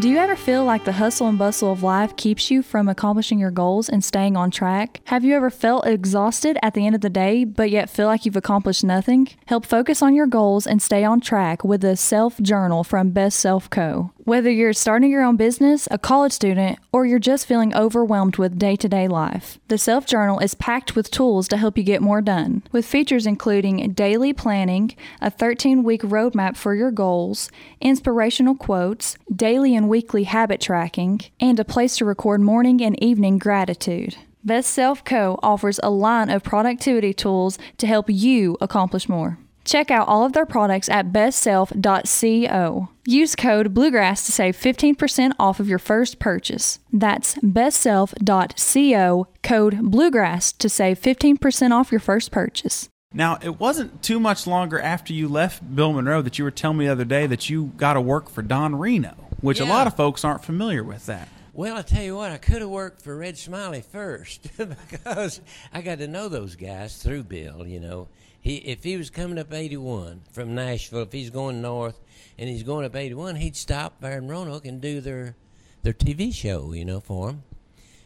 Do 0.00 0.08
you 0.08 0.16
ever 0.16 0.34
feel 0.34 0.64
like 0.64 0.84
the 0.84 0.92
hustle 0.92 1.28
and 1.28 1.38
bustle 1.38 1.70
of 1.70 1.82
life 1.82 2.16
keeps 2.16 2.50
you 2.50 2.62
from 2.62 2.88
accomplishing 2.88 3.38
your 3.38 3.50
goals 3.50 3.86
and 3.86 4.02
staying 4.02 4.34
on 4.34 4.50
track? 4.50 5.02
Have 5.04 5.24
you 5.26 5.36
ever 5.36 5.50
felt 5.50 5.86
exhausted 5.86 6.56
at 6.62 6.72
the 6.72 6.86
end 6.86 6.94
of 6.94 7.02
the 7.02 7.10
day, 7.10 7.44
but 7.44 7.68
yet 7.68 7.90
feel 7.90 8.06
like 8.06 8.24
you've 8.24 8.34
accomplished 8.34 8.82
nothing? 8.82 9.28
Help 9.44 9.66
focus 9.66 10.00
on 10.00 10.14
your 10.14 10.26
goals 10.26 10.66
and 10.66 10.80
stay 10.80 11.04
on 11.04 11.20
track 11.20 11.64
with 11.64 11.82
the 11.82 11.96
Self 11.96 12.40
Journal 12.40 12.82
from 12.82 13.10
Best 13.10 13.38
Self 13.38 13.68
Co. 13.68 14.10
Whether 14.30 14.52
you're 14.52 14.72
starting 14.74 15.10
your 15.10 15.24
own 15.24 15.34
business, 15.34 15.88
a 15.90 15.98
college 15.98 16.30
student, 16.30 16.78
or 16.92 17.04
you're 17.04 17.18
just 17.18 17.46
feeling 17.46 17.74
overwhelmed 17.74 18.36
with 18.36 18.60
day 18.60 18.76
to 18.76 18.88
day 18.88 19.08
life, 19.08 19.58
the 19.66 19.76
Self 19.76 20.06
Journal 20.06 20.38
is 20.38 20.54
packed 20.54 20.94
with 20.94 21.10
tools 21.10 21.48
to 21.48 21.56
help 21.56 21.76
you 21.76 21.82
get 21.82 22.00
more 22.00 22.22
done. 22.22 22.62
With 22.70 22.86
features 22.86 23.26
including 23.26 23.90
daily 23.90 24.32
planning, 24.32 24.94
a 25.20 25.32
13 25.32 25.82
week 25.82 26.02
roadmap 26.02 26.56
for 26.56 26.76
your 26.76 26.92
goals, 26.92 27.50
inspirational 27.80 28.54
quotes, 28.54 29.16
daily 29.34 29.74
and 29.74 29.88
weekly 29.88 30.22
habit 30.22 30.60
tracking, 30.60 31.22
and 31.40 31.58
a 31.58 31.64
place 31.64 31.96
to 31.96 32.04
record 32.04 32.40
morning 32.40 32.80
and 32.80 33.02
evening 33.02 33.36
gratitude. 33.36 34.14
Best 34.44 34.70
Self 34.70 35.04
Co. 35.04 35.40
offers 35.42 35.80
a 35.82 35.90
line 35.90 36.30
of 36.30 36.44
productivity 36.44 37.12
tools 37.12 37.58
to 37.78 37.88
help 37.88 38.06
you 38.08 38.56
accomplish 38.60 39.08
more. 39.08 39.38
Check 39.64 39.90
out 39.90 40.08
all 40.08 40.24
of 40.24 40.32
their 40.32 40.46
products 40.46 40.88
at 40.88 41.12
bestself.co. 41.12 42.88
Use 43.06 43.36
code 43.36 43.74
Bluegrass 43.74 44.24
to 44.26 44.32
save 44.32 44.56
15% 44.56 45.32
off 45.38 45.60
of 45.60 45.68
your 45.68 45.78
first 45.78 46.18
purchase. 46.18 46.78
That's 46.92 47.34
bestself.co, 47.36 49.26
code 49.42 49.78
Bluegrass 49.82 50.52
to 50.52 50.68
save 50.68 51.00
15% 51.00 51.70
off 51.72 51.90
your 51.90 52.00
first 52.00 52.30
purchase. 52.30 52.88
Now, 53.12 53.38
it 53.42 53.58
wasn't 53.58 54.02
too 54.02 54.20
much 54.20 54.46
longer 54.46 54.80
after 54.80 55.12
you 55.12 55.26
left 55.28 55.74
Bill 55.74 55.92
Monroe 55.92 56.22
that 56.22 56.38
you 56.38 56.44
were 56.44 56.52
telling 56.52 56.78
me 56.78 56.86
the 56.86 56.92
other 56.92 57.04
day 57.04 57.26
that 57.26 57.50
you 57.50 57.72
got 57.76 57.94
to 57.94 58.00
work 58.00 58.30
for 58.30 58.42
Don 58.42 58.76
Reno, 58.76 59.16
which 59.40 59.58
a 59.58 59.64
lot 59.64 59.88
of 59.88 59.96
folks 59.96 60.24
aren't 60.24 60.44
familiar 60.44 60.84
with 60.84 61.06
that. 61.06 61.28
Well, 61.52 61.76
I 61.76 61.82
tell 61.82 62.04
you 62.04 62.14
what, 62.16 62.30
I 62.30 62.38
could 62.38 62.60
have 62.60 62.70
worked 62.70 63.02
for 63.02 63.16
Red 63.16 63.36
Smiley 63.36 63.80
first 63.80 64.48
because 64.56 65.40
I 65.72 65.82
got 65.82 65.98
to 65.98 66.06
know 66.06 66.28
those 66.28 66.54
guys 66.54 66.96
through 67.02 67.24
Bill. 67.24 67.66
You 67.66 67.80
know, 67.80 68.08
he 68.40 68.56
if 68.56 68.84
he 68.84 68.96
was 68.96 69.10
coming 69.10 69.38
up 69.38 69.52
81 69.52 70.22
from 70.32 70.54
Nashville, 70.54 71.02
if 71.02 71.12
he's 71.12 71.30
going 71.30 71.60
north 71.60 72.00
and 72.38 72.48
he's 72.48 72.62
going 72.62 72.84
up 72.86 72.96
81, 72.96 73.36
he'd 73.36 73.56
stop 73.56 74.00
there 74.00 74.18
in 74.18 74.28
Roanoke 74.28 74.64
and 74.64 74.80
do 74.80 75.00
their 75.00 75.36
their 75.82 75.92
TV 75.92 76.34
show. 76.34 76.72
You 76.72 76.84
know, 76.84 77.00
for 77.00 77.30
him. 77.30 77.42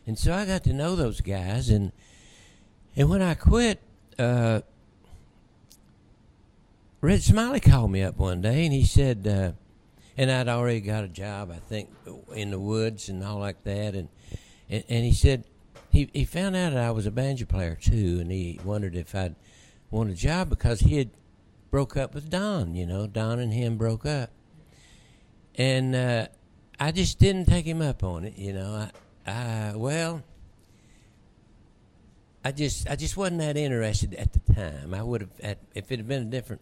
And 0.07 0.18
so 0.18 0.35
I 0.35 0.45
got 0.45 0.64
to 0.64 0.72
know 0.72 0.97
those 0.97 1.20
guys, 1.20 1.70
and 1.70 1.93
and 2.97 3.09
when 3.09 3.22
I 3.22 3.35
quit, 3.35 3.80
uh, 4.18 4.61
Red 7.01 7.22
Smiley 7.22 7.61
called 7.61 7.91
me 7.91 8.03
up 8.03 8.18
one 8.18 8.41
day 8.41 8.64
and 8.64 8.72
he 8.72 8.85
said. 8.85 9.26
Uh, 9.26 9.53
and 10.16 10.30
I'd 10.30 10.49
already 10.49 10.80
got 10.80 11.05
a 11.05 11.09
job, 11.09 11.51
I 11.51 11.57
think, 11.57 11.91
in 12.35 12.51
the 12.51 12.59
woods 12.61 13.09
and 13.09 13.24
all 13.24 13.39
like 13.39 13.64
that. 13.64 13.95
And 13.95 14.09
and, 14.70 14.85
and 14.89 15.05
he 15.05 15.12
said 15.12 15.45
he 15.91 16.11
he 16.12 16.24
found 16.24 16.57
out 16.57 16.72
that 16.72 16.82
I 16.82 16.91
was 16.91 17.07
a 17.07 17.11
banjo 17.11 17.47
player 17.47 17.76
too, 17.80 18.18
and 18.20 18.30
he 18.30 18.61
wondered 18.64 18.95
if 18.95 19.14
I'd 19.14 19.35
want 19.95 20.11
a 20.11 20.15
job 20.15 20.51
because 20.51 20.81
he 20.81 20.97
had 20.99 21.11
broke 21.71 21.97
up 21.97 22.15
with 22.15 22.29
Don. 22.29 22.75
You 22.75 22.87
know, 22.87 23.07
Don 23.07 23.39
and 23.39 23.53
him 23.53 23.77
broke 23.77 24.05
up, 24.05 24.31
and 25.55 25.95
uh, 25.95 26.27
I 26.79 26.93
just 26.93 27.19
didn't 27.19 27.47
take 27.47 27.65
him 27.65 27.81
up 27.81 28.03
on 28.03 28.25
it. 28.25 28.37
You 28.37 28.53
know, 28.53 28.89
I, 29.27 29.31
I 29.31 29.77
well. 29.77 30.23
I 32.47 32.53
just 32.53 32.91
I 32.91 32.97
just 32.97 33.17
wasn't 33.17 33.39
that 33.39 33.57
interested 33.57 34.15
at 34.15 34.35
the 34.35 34.53
time. 34.53 34.93
I 34.93 35.03
would 35.03 35.23
have 35.23 35.57
if 35.75 35.91
it 35.91 35.99
had 35.99 36.07
been 36.07 36.23
a 36.23 36.27
different 36.27 36.61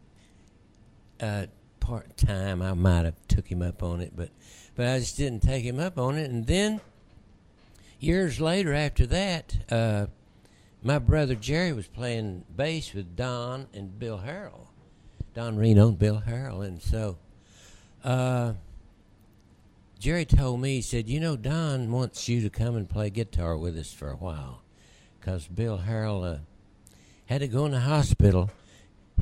uh, 1.20 1.46
part 1.80 2.16
time, 2.16 2.62
I 2.62 2.72
might 2.74 3.04
have 3.04 3.16
took 3.26 3.48
him 3.48 3.62
up 3.62 3.82
on 3.82 4.00
it, 4.00 4.12
but 4.14 4.28
but 4.76 4.86
I 4.86 5.00
just 5.00 5.16
didn't 5.16 5.40
take 5.40 5.64
him 5.64 5.80
up 5.80 5.98
on 5.98 6.16
it. 6.16 6.30
And 6.30 6.46
then 6.46 6.80
years 7.98 8.40
later, 8.40 8.72
after 8.72 9.06
that, 9.06 9.56
uh, 9.70 10.06
my 10.82 10.98
brother 10.98 11.34
Jerry 11.34 11.72
was 11.72 11.86
playing 11.86 12.44
bass 12.54 12.92
with 12.92 13.16
Don 13.16 13.68
and 13.72 13.98
Bill 13.98 14.18
Harrell, 14.18 14.68
Don 15.34 15.56
Reno 15.56 15.88
and 15.88 15.98
Bill 15.98 16.22
Harrell, 16.26 16.66
and 16.66 16.82
so 16.82 17.18
uh, 18.04 18.54
Jerry 19.98 20.24
told 20.24 20.60
me 20.60 20.76
he 20.76 20.82
said, 20.82 21.08
"You 21.08 21.20
know, 21.20 21.36
Don 21.36 21.90
wants 21.90 22.28
you 22.28 22.40
to 22.42 22.50
come 22.50 22.76
and 22.76 22.88
play 22.88 23.10
guitar 23.10 23.56
with 23.56 23.78
us 23.78 23.92
for 23.92 24.10
a 24.10 24.16
while, 24.16 24.62
because 25.18 25.46
Bill 25.46 25.82
Harrell 25.86 26.34
uh, 26.34 26.38
had 27.26 27.40
to 27.40 27.48
go 27.48 27.66
in 27.66 27.72
the 27.72 27.80
hospital." 27.80 28.50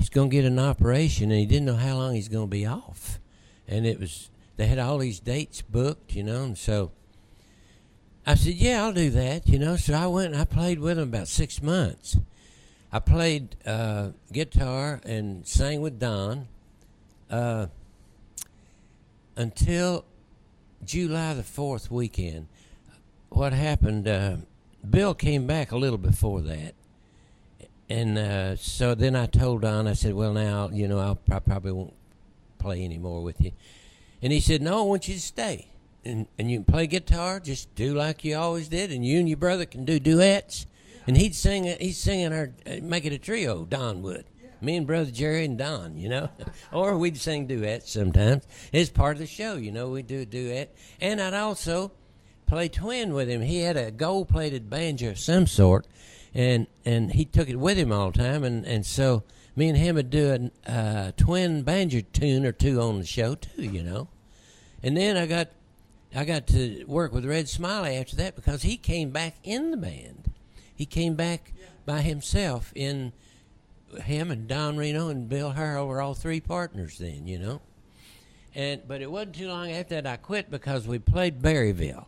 he's 0.01 0.09
going 0.09 0.31
to 0.31 0.37
get 0.37 0.45
an 0.45 0.59
operation 0.59 1.31
and 1.31 1.39
he 1.39 1.47
didn't 1.47 1.67
know 1.67 1.77
how 1.77 1.97
long 1.97 2.15
he's 2.15 2.29
going 2.29 2.47
to 2.47 2.51
be 2.51 2.67
off. 2.67 3.21
And 3.69 3.87
it 3.87 4.01
was 4.01 4.31
they 4.57 4.67
had 4.67 4.79
all 4.79 4.99
these 4.99 5.21
dates 5.21 5.63
booked 5.63 6.15
you 6.15 6.23
know 6.23 6.43
and 6.43 6.59
so 6.59 6.91
i 8.27 8.35
said 8.35 8.55
yeah 8.55 8.85
i'll 8.85 8.93
do 8.93 9.11
that 9.11 9.49
you 9.49 9.59
know. 9.59 9.77
So 9.77 9.95
i 9.95 10.07
went 10.07 10.33
and 10.33 10.41
i 10.41 10.45
played 10.45 10.79
with 10.79 10.99
him 10.99 11.09
about 11.09 11.29
six 11.29 11.63
months. 11.63 12.17
I 12.93 12.99
played 12.99 13.55
uh, 13.65 14.11
guitar 14.33 15.01
and 15.05 15.47
sang 15.47 15.81
with 15.81 16.01
don 16.01 16.49
uh, 17.31 17.67
until 19.37 20.05
july 20.85 21.35
the 21.35 21.43
4th 21.43 21.91
weekend. 21.91 22.49
What 23.29 23.53
happened 23.53 24.09
uh, 24.09 24.37
bill 24.89 25.15
came 25.15 25.47
back 25.47 25.73
a 25.73 25.77
little 25.77 25.99
before 25.99 26.41
that. 26.43 26.75
And 27.89 28.19
uh, 28.19 28.57
so 28.57 28.95
then 28.95 29.17
I 29.17 29.27
told 29.27 29.63
Don, 29.63 29.89
I 29.89 29.95
said, 29.95 30.15
"Well, 30.15 30.33
now 30.33 30.71
you 30.73 30.87
know 30.87 31.01
I'll, 31.01 31.19
I 31.31 31.41
probably 31.41 31.73
won't 31.73 31.95
play 32.59 32.85
anymore 32.85 33.23
with 33.23 33.41
you." 33.41 33.51
And 34.23 34.33
he 34.33 34.39
said, 34.41 34.63
"No, 34.63 34.79
I 34.79 34.83
want 34.83 35.09
you 35.09 35.15
to 35.15 35.21
stay, 35.21 35.67
and 36.05 36.27
and 36.39 36.51
you 36.51 36.59
can 36.59 36.65
play 36.65 36.87
guitar, 36.87 37.41
just 37.41 37.75
do 37.75 37.95
like 37.95 38.25
you 38.25 38.37
always 38.37 38.69
did, 38.69 38.91
and 38.93 39.05
you 39.05 39.19
and 39.19 39.29
your 39.29 39.39
brother 39.39 39.67
can 39.67 39.85
do 39.85 39.99
duets." 39.99 40.67
And 41.07 41.17
he'd 41.17 41.35
sing, 41.35 41.65
he's 41.81 41.99
singing 41.99 42.33
our, 42.33 42.53
uh, 42.67 42.77
make 42.83 43.05
it 43.05 43.13
a 43.13 43.19
trio. 43.19 43.65
Don 43.65 44.03
would, 44.03 44.27
me 44.61 44.77
and 44.77 44.87
brother 44.87 45.11
Jerry 45.11 45.45
and 45.45 45.59
Don, 45.59 45.97
you 45.97 46.09
know, 46.09 46.29
or 46.73 46.97
we'd 46.97 47.17
sing 47.17 47.47
duets 47.47 47.91
sometimes. 47.91 48.47
It's 48.73 48.91
part 48.91 49.17
of 49.17 49.21
the 49.21 49.27
show, 49.27 49.57
you 49.57 49.73
know. 49.73 49.89
We 49.89 50.03
do 50.03 50.21
a 50.21 50.27
duet, 50.27 50.75
and 51.01 51.21
I'd 51.21 51.35
also 51.35 51.93
play 52.47 52.69
twin 52.69 53.15
with 53.15 53.29
him. 53.29 53.43
He 53.43 53.61
had 53.61 53.77
a 53.77 53.91
gold-plated 53.91 54.69
banjo 54.69 55.11
of 55.11 55.19
some 55.19 55.47
sort, 55.47 55.87
and 56.35 56.67
and 56.85 57.13
he 57.13 57.25
took 57.25 57.49
it 57.49 57.57
with 57.57 57.79
him 57.79 57.93
all 57.93 58.11
the 58.11 58.19
time, 58.19 58.45
and 58.45 58.65
and 58.67 58.85
so 58.85 59.25
me 59.57 59.69
and 59.69 59.79
him 59.79 59.97
would 59.97 60.11
do 60.11 60.51
a 60.67 60.71
uh, 60.71 61.13
twin 61.17 61.63
banjo 61.63 62.03
tune 62.13 62.47
or 62.47 62.53
two 62.53 62.81
on 62.81 62.99
the 62.99 63.07
show 63.07 63.35
too, 63.35 63.63
you 63.63 63.83
know. 63.83 64.09
And 64.83 64.97
then 64.97 65.17
I 65.17 65.27
got 65.27 65.49
I 66.15 66.25
got 66.25 66.47
to 66.49 66.85
work 66.85 67.13
with 67.13 67.25
Red 67.25 67.49
Smiley 67.49 67.97
after 67.97 68.17
that 68.17 68.35
because 68.35 68.63
he 68.63 68.77
came 68.77 69.11
back 69.11 69.37
in 69.45 69.71
the 69.71 69.77
band. 69.77 70.33
He 70.75 70.87
came 70.87 71.15
back 71.15 71.53
by 71.87 72.01
himself 72.01 72.73
in 72.75 73.13
him 74.05 74.31
and 74.31 74.49
Don 74.49 74.77
Reno 74.77 75.09
and 75.09 75.29
Bill 75.29 75.53
Harrell 75.53 75.87
were 75.87 76.01
all 76.01 76.15
three 76.15 76.41
partners 76.41 76.99
then, 76.99 77.27
you 77.27 77.39
know. 77.39 77.61
And 78.55 78.87
but 78.87 79.01
it 79.01 79.11
wasn't 79.11 79.37
too 79.37 79.49
long 79.49 79.71
after 79.71 79.95
that 79.95 80.07
I 80.07 80.17
quit 80.17 80.51
because 80.51 80.87
we 80.87 80.99
played 80.99 81.41
Berryville. 81.41 82.07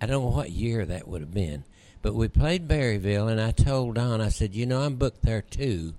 I 0.00 0.06
don't 0.06 0.24
know 0.24 0.36
what 0.36 0.50
year 0.50 0.84
that 0.86 1.08
would 1.08 1.20
have 1.20 1.34
been, 1.34 1.64
but 2.02 2.14
we 2.14 2.28
played 2.28 2.66
Berryville, 2.66 3.28
and 3.28 3.40
I 3.40 3.50
told 3.50 3.96
Don, 3.96 4.20
I 4.20 4.30
said, 4.30 4.54
you 4.54 4.64
know, 4.64 4.80
I'm 4.80 4.96
booked 4.96 5.22
there 5.22 5.42
too, 5.42 5.94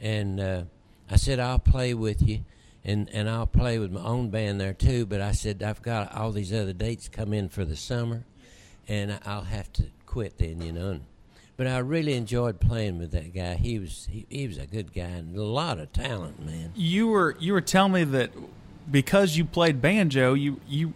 and 0.00 0.40
uh, 0.40 0.62
I 1.10 1.16
said 1.16 1.40
I'll 1.40 1.58
play 1.58 1.92
with 1.92 2.22
you, 2.26 2.44
and 2.84 3.08
and 3.10 3.28
I'll 3.28 3.46
play 3.46 3.78
with 3.78 3.92
my 3.92 4.02
own 4.02 4.30
band 4.30 4.60
there 4.60 4.74
too. 4.74 5.06
But 5.06 5.20
I 5.20 5.32
said 5.32 5.62
I've 5.62 5.82
got 5.82 6.14
all 6.14 6.32
these 6.32 6.52
other 6.52 6.72
dates 6.72 7.08
come 7.08 7.32
in 7.32 7.48
for 7.48 7.64
the 7.64 7.76
summer, 7.76 8.24
and 8.88 9.18
I'll 9.24 9.44
have 9.44 9.72
to 9.74 9.84
quit 10.06 10.38
then, 10.38 10.60
you 10.60 10.72
know. 10.72 10.90
And, 10.90 11.04
but 11.56 11.66
I 11.66 11.78
really 11.78 12.14
enjoyed 12.14 12.60
playing 12.60 12.98
with 12.98 13.12
that 13.12 13.34
guy. 13.34 13.54
He 13.54 13.78
was 13.78 14.08
he, 14.10 14.26
he 14.28 14.46
was 14.46 14.58
a 14.58 14.66
good 14.66 14.92
guy 14.92 15.02
and 15.02 15.36
a 15.36 15.42
lot 15.42 15.78
of 15.78 15.92
talent, 15.92 16.44
man. 16.44 16.72
You 16.74 17.08
were 17.08 17.36
you 17.38 17.52
were 17.52 17.60
telling 17.60 17.92
me 17.92 18.04
that 18.04 18.30
because 18.90 19.36
you 19.36 19.44
played 19.44 19.80
banjo, 19.80 20.34
you 20.34 20.60
you 20.66 20.94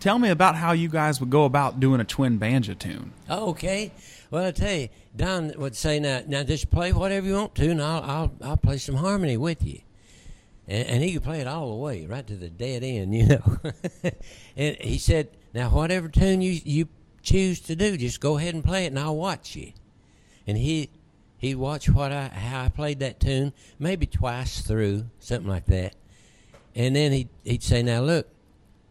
tell 0.00 0.18
me 0.18 0.30
about 0.30 0.56
how 0.56 0.72
you 0.72 0.88
guys 0.88 1.20
would 1.20 1.30
go 1.30 1.44
about 1.44 1.80
doing 1.80 2.00
a 2.00 2.04
twin 2.04 2.38
banjo 2.38 2.74
tune. 2.74 3.12
Oh, 3.28 3.50
okay. 3.50 3.92
Well, 4.30 4.46
I 4.46 4.50
tell 4.50 4.72
you, 4.72 4.88
Don 5.16 5.52
would 5.56 5.76
say, 5.76 6.00
"Now, 6.00 6.22
now 6.26 6.42
just 6.42 6.70
play 6.70 6.92
whatever 6.92 7.26
you 7.26 7.34
want 7.34 7.54
to, 7.56 7.70
and 7.70 7.82
I'll 7.82 8.02
I'll, 8.02 8.32
I'll 8.42 8.56
play 8.56 8.78
some 8.78 8.96
harmony 8.96 9.36
with 9.36 9.64
you." 9.64 9.80
And, 10.68 10.86
and 10.86 11.02
he 11.02 11.14
could 11.14 11.24
play 11.24 11.40
it 11.40 11.46
all 11.46 11.70
the 11.70 11.76
way, 11.76 12.06
right 12.06 12.26
to 12.26 12.36
the 12.36 12.50
dead 12.50 12.84
end, 12.84 13.14
you 13.14 13.26
know. 13.26 13.58
and 14.56 14.76
he 14.76 14.98
said, 14.98 15.30
"Now, 15.54 15.70
whatever 15.70 16.08
tune 16.08 16.42
you 16.42 16.60
you 16.64 16.88
choose 17.22 17.60
to 17.60 17.74
do, 17.74 17.96
just 17.96 18.20
go 18.20 18.36
ahead 18.36 18.54
and 18.54 18.62
play 18.62 18.84
it, 18.84 18.88
and 18.88 18.98
I'll 18.98 19.16
watch 19.16 19.56
you." 19.56 19.72
And 20.46 20.56
he 20.58 20.90
he'd 21.38 21.56
watch 21.56 21.88
what 21.88 22.12
I 22.12 22.28
how 22.28 22.64
I 22.64 22.68
played 22.68 23.00
that 23.00 23.18
tune, 23.18 23.52
maybe 23.78 24.06
twice 24.06 24.60
through, 24.60 25.06
something 25.18 25.48
like 25.48 25.66
that. 25.66 25.94
And 26.74 26.94
then 26.94 27.12
he'd 27.12 27.28
he'd 27.44 27.62
say, 27.62 27.82
"Now 27.82 28.02
look, 28.02 28.28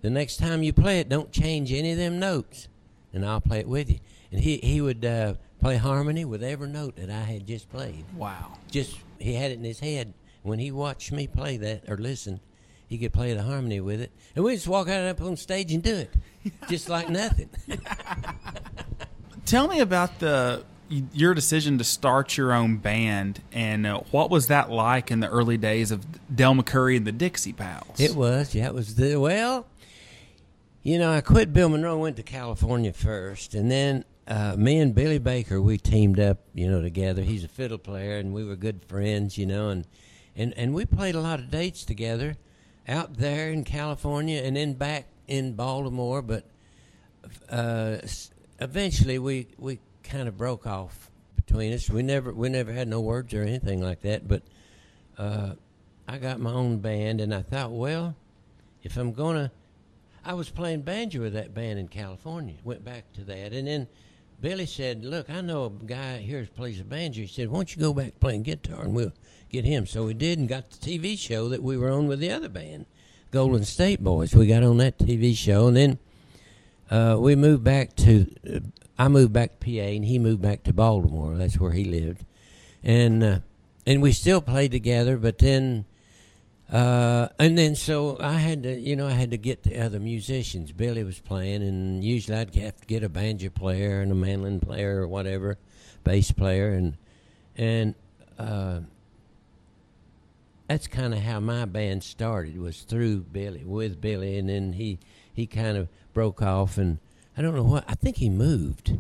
the 0.02 0.10
next 0.10 0.38
time 0.38 0.64
you 0.64 0.74
play 0.74 1.00
it, 1.00 1.10
don't 1.10 1.32
change 1.32 1.72
any 1.72 1.92
of 1.92 1.98
them 1.98 2.20
notes, 2.20 2.68
and 3.14 3.26
I'll 3.26 3.42
play 3.42 3.60
it 3.60 3.68
with 3.68 3.90
you." 3.90 4.00
And 4.32 4.42
he 4.42 4.58
he 4.58 4.82
would 4.82 5.06
uh, 5.06 5.36
play 5.62 5.78
harmony 5.78 6.26
with 6.26 6.44
every 6.44 6.70
note 6.70 6.96
that 6.96 7.12
I 7.12 7.22
had 7.22 7.46
just 7.46 7.70
played. 7.70 8.04
Wow. 8.16 8.58
Just 8.72 8.98
he 9.20 9.36
had 9.36 9.52
it 9.52 9.60
in 9.60 9.64
his 9.64 9.80
head 9.80 10.14
when 10.48 10.60
he 10.60 10.72
watched 10.72 11.12
me 11.12 11.28
play 11.28 11.58
that 11.58 11.84
or 11.88 11.98
listen. 11.98 12.40
He 12.88 12.98
could 12.98 13.12
play 13.12 13.34
the 13.34 13.44
harmony 13.44 13.82
with 13.82 14.00
it, 14.00 14.12
and 14.34 14.46
we 14.46 14.56
just 14.56 14.68
walk 14.68 14.88
out 14.88 15.06
up 15.06 15.22
on 15.22 15.36
stage 15.36 15.74
and 15.74 15.84
do 15.84 15.94
it, 15.94 16.14
just 16.70 16.88
like 16.88 17.10
nothing. 17.10 17.50
Tell 19.46 19.68
me 19.68 19.82
about 19.82 20.20
the 20.20 20.64
your 20.90 21.34
decision 21.34 21.78
to 21.78 21.84
start 21.84 22.38
your 22.38 22.54
own 22.54 22.78
band 22.78 23.42
and 23.52 23.86
uh, 23.86 24.00
what 24.12 24.30
was 24.30 24.48
that 24.48 24.70
like 24.70 25.12
in 25.12 25.20
the 25.20 25.28
early 25.28 25.58
days 25.58 25.92
of 25.92 26.06
Del 26.34 26.54
McCoury 26.54 26.96
and 26.96 27.06
the 27.06 27.12
Dixie 27.12 27.52
Pals? 27.54 28.00
It 28.00 28.16
was, 28.16 28.56
yeah, 28.56 28.68
it 28.68 28.74
was 28.74 28.96
the 28.96 29.18
well. 29.18 29.68
You 30.84 30.98
know, 31.00 31.12
I 31.12 31.20
quit 31.20 31.52
Bill 31.52 31.68
Monroe, 31.68 31.98
went 31.98 32.16
to 32.16 32.24
California 32.24 32.94
first, 32.94 33.54
and 33.54 33.70
then 33.70 34.06
uh, 34.28 34.56
me 34.58 34.80
and 34.80 34.96
Billy 34.96 35.18
Baker 35.18 35.62
we 35.62 35.78
teamed 35.78 36.20
up, 36.20 36.40
you 36.54 36.70
know, 36.70 36.82
together. 36.82 37.22
He's 37.22 37.44
a 37.44 37.50
fiddle 37.50 37.78
player, 37.78 38.18
and 38.18 38.34
we 38.34 38.46
were 38.46 38.56
good 38.56 38.86
friends, 38.86 39.38
you 39.38 39.46
know, 39.46 39.70
and 39.70 39.86
and 40.38 40.54
and 40.56 40.74
we 40.74 40.86
played 40.86 41.16
a 41.16 41.20
lot 41.20 41.40
of 41.40 41.50
dates 41.50 41.84
together 41.84 42.38
out 42.88 43.18
there 43.18 43.50
in 43.50 43.64
California, 43.64 44.42
and 44.42 44.56
then 44.56 44.74
back 44.74 45.08
in 45.28 45.54
Baltimore. 45.54 46.22
But 46.22 46.46
uh, 47.50 47.98
eventually, 48.60 49.20
we 49.20 49.48
we 49.58 49.80
kind 50.04 50.28
of 50.28 50.38
broke 50.38 50.66
off 50.66 51.10
between 51.36 51.74
us. 51.74 51.90
We 51.90 52.04
never 52.04 52.32
we 52.32 52.50
never 52.50 52.72
had 52.72 52.88
no 52.88 53.02
words 53.02 53.34
or 53.34 53.42
anything 53.42 53.82
like 53.82 54.02
that. 54.02 54.28
But 54.28 54.44
uh, 55.18 55.54
I 56.08 56.18
got 56.20 56.40
my 56.40 56.52
own 56.52 56.78
band, 56.78 57.20
and 57.20 57.34
I 57.34 57.42
thought, 57.42 57.72
well, 57.72 58.16
if 58.84 58.96
I'm 58.96 59.14
gonna, 59.14 59.52
I 60.24 60.36
was 60.36 60.50
playing 60.50 60.82
banjo 60.82 61.22
with 61.22 61.34
that 61.34 61.54
band 61.54 61.80
in 61.80 61.88
California. 61.88 62.56
Went 62.64 62.86
back 62.86 63.12
to 63.14 63.22
that, 63.26 63.54
and 63.54 63.68
then 63.68 63.88
Billy 64.40 64.68
said, 64.68 65.04
"Look, 65.04 65.30
I 65.30 65.42
know 65.42 65.66
a 65.66 65.86
guy 65.86 66.18
here 66.20 66.42
who 66.42 66.46
plays 66.46 66.80
a 66.80 66.84
banjo." 66.84 67.22
He 67.22 67.28
said, 67.28 67.50
"Why 67.50 67.58
don't 67.58 67.76
you 67.76 67.82
go 67.82 67.94
back 67.94 68.20
playing 68.20 68.44
guitar, 68.44 68.84
and 68.84 68.94
we'll 68.94 69.14
get 69.50 69.66
him." 69.66 69.86
So 69.86 70.06
we 70.06 70.14
did, 70.14 70.40
and 70.40 70.48
got 70.48 70.70
the 70.70 70.78
TV 70.78 71.18
show 71.18 71.50
that 71.50 71.64
we 71.64 71.78
were 71.78 71.90
on 71.90 72.08
with 72.08 72.20
the 72.20 72.32
other 72.32 72.50
band, 72.50 72.86
Golden 73.32 73.64
State 73.64 74.04
Boys. 74.04 74.36
We 74.36 74.48
got 74.48 74.64
on 74.64 74.78
that 74.78 74.98
TV 74.98 75.36
show, 75.36 75.68
and 75.68 75.78
then 75.78 76.00
uh, 76.90 77.18
we 77.20 77.36
moved 77.36 77.64
back 77.64 77.96
to. 77.98 78.32
Uh, 78.50 78.60
I 79.00 79.10
moved 79.10 79.34
back 79.34 79.60
to 79.60 79.66
PA, 79.66 79.88
and 79.88 80.06
he 80.06 80.18
moved 80.18 80.42
back 80.42 80.64
to 80.64 80.74
Baltimore. 80.74 81.36
That's 81.36 81.60
where 81.60 81.72
he 81.72 81.84
lived, 81.84 82.26
and 82.84 83.24
uh, 83.24 83.40
and 83.86 84.02
we 84.02 84.12
still 84.12 84.42
played 84.42 84.72
together. 84.72 85.18
But 85.18 85.38
then, 85.38 85.86
uh, 86.72 87.30
and 87.38 87.58
then 87.58 87.76
so 87.76 88.18
I 88.20 88.34
had 88.34 88.64
to, 88.64 88.80
you 88.80 88.96
know, 88.96 89.08
I 89.08 89.12
had 89.12 89.32
to 89.32 89.38
get 89.38 89.64
the 89.64 89.80
other 89.80 90.00
musicians. 90.00 90.72
Billy 90.72 91.04
was 91.04 91.20
playing, 91.20 91.62
and 91.62 92.04
usually 92.04 92.38
I'd 92.38 92.56
have 92.56 92.82
to 92.82 92.86
get 92.86 93.04
a 93.04 93.10
banjo 93.10 93.50
player 93.50 94.02
and 94.02 94.12
a 94.12 94.16
mandolin 94.16 94.60
player 94.60 95.02
or 95.02 95.08
whatever, 95.08 95.58
bass 96.04 96.32
player, 96.32 96.70
and 96.72 96.98
and 97.56 97.96
uh, 98.40 98.80
that's 100.68 100.88
kind 100.88 101.14
of 101.14 101.22
how 101.22 101.40
my 101.40 101.66
band 101.66 102.04
started. 102.04 102.58
Was 102.60 102.82
through 102.82 103.22
Billy 103.32 103.64
with 103.64 104.02
Billy, 104.02 104.38
and 104.38 104.50
then 104.50 104.74
he 104.74 105.00
he 105.34 105.48
kind 105.48 105.78
of 105.78 105.88
broke 106.14 106.42
off 106.42 106.78
and 106.78 107.00
I 107.38 107.42
don't 107.42 107.56
know 107.56 107.64
what. 107.64 107.86
I 107.88 107.94
think 107.94 108.18
he 108.18 108.30
moved. 108.30 108.98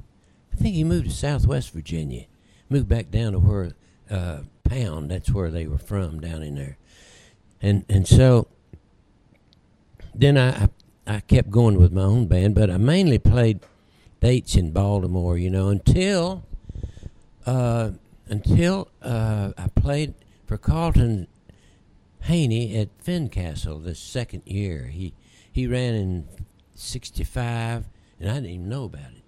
I 0.54 0.56
think 0.56 0.76
he 0.76 0.84
moved 0.84 1.06
to 1.06 1.12
Southwest 1.12 1.72
Virginia. 1.72 2.26
Moved 2.70 2.88
back 2.88 3.10
down 3.10 3.34
to 3.34 3.40
where 3.40 3.72
uh, 4.12 4.42
Pound. 4.64 5.10
That's 5.10 5.32
where 5.32 5.50
they 5.50 5.66
were 5.66 5.80
from 5.80 6.20
down 6.20 6.44
in 6.44 6.56
there. 6.56 6.78
And 7.62 7.84
and 7.90 8.08
so 8.08 8.48
then 10.14 10.38
I 10.38 10.70
I 11.08 11.22
kept 11.22 11.50
going 11.50 11.80
with 11.80 11.92
my 11.92 12.04
own 12.04 12.28
band, 12.28 12.54
but 12.54 12.70
I 12.70 12.78
mainly 12.78 13.18
played 13.18 13.62
dates 14.20 14.56
in 14.56 14.72
Baltimore. 14.72 15.38
You 15.38 15.50
know, 15.50 15.70
until 15.70 16.44
uh, 17.48 17.92
until 18.28 18.90
uh, 19.02 19.54
I 19.58 19.68
played 19.70 20.14
for 20.46 20.58
Carlton 20.58 21.28
Haney 22.28 22.76
at 22.78 22.90
Fincastle 23.02 23.80
the 23.80 23.96
second 23.96 24.44
year. 24.46 24.88
He 24.88 25.14
he 25.50 25.66
ran 25.66 25.96
in 25.96 26.28
'65 26.76 27.86
and 28.20 28.30
I 28.30 28.34
didn't 28.34 28.50
even 28.50 28.70
know 28.70 28.84
about 28.84 29.12
it. 29.12 29.24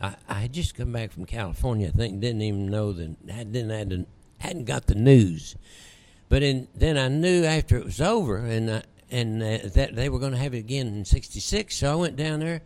I, 0.00 0.14
I 0.28 0.34
had 0.34 0.52
just 0.52 0.76
come 0.76 0.92
back 0.92 1.10
from 1.10 1.24
California. 1.24 1.88
I 1.88 1.90
think 1.90 2.20
didn't 2.20 2.42
even 2.42 2.66
know 2.66 2.92
the 2.92 3.16
didn't 3.26 3.70
had 3.70 4.06
hadn't 4.38 4.66
got 4.66 4.86
the 4.86 4.94
news, 4.94 5.56
but 6.28 6.44
in, 6.44 6.68
then 6.76 6.96
I 6.96 7.08
knew 7.08 7.42
after 7.44 7.76
it 7.76 7.84
was 7.84 8.00
over 8.00 8.36
and 8.36 8.70
I, 8.70 8.82
and 9.10 9.42
uh, 9.42 9.58
that 9.74 9.96
they 9.96 10.08
were 10.08 10.20
going 10.20 10.30
to 10.30 10.38
have 10.38 10.54
it 10.54 10.58
again 10.58 10.86
in 10.86 11.04
'66. 11.04 11.74
So 11.74 11.92
I 11.92 11.96
went 11.96 12.14
down 12.14 12.38
there. 12.38 12.62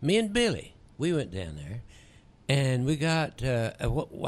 Me 0.00 0.18
and 0.18 0.32
Billy, 0.32 0.76
we 0.98 1.12
went 1.12 1.32
down 1.32 1.56
there, 1.56 1.82
and 2.48 2.86
we 2.86 2.94
got 2.94 3.42
uh, 3.42 3.72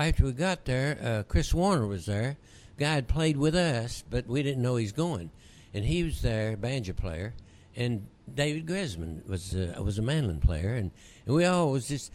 after 0.00 0.24
we 0.24 0.32
got 0.32 0.64
there, 0.64 0.98
uh, 1.00 1.22
Chris 1.22 1.54
Warner 1.54 1.86
was 1.86 2.06
there. 2.06 2.36
Guy 2.78 2.94
had 2.94 3.08
played 3.08 3.36
with 3.36 3.54
us, 3.54 4.04
but 4.08 4.26
we 4.26 4.42
didn't 4.42 4.62
know 4.62 4.76
he's 4.76 4.92
going, 4.92 5.30
and 5.74 5.84
he 5.84 6.04
was 6.04 6.22
there, 6.22 6.56
banjo 6.56 6.92
player, 6.92 7.34
and 7.76 8.06
David 8.32 8.66
Grisman 8.66 9.26
was 9.28 9.54
uh, 9.54 9.80
was 9.82 9.98
a 9.98 10.02
mandolin 10.02 10.40
player, 10.40 10.74
and, 10.74 10.90
and 11.26 11.34
we 11.34 11.44
all 11.44 11.72
was 11.72 11.88
just 11.88 12.12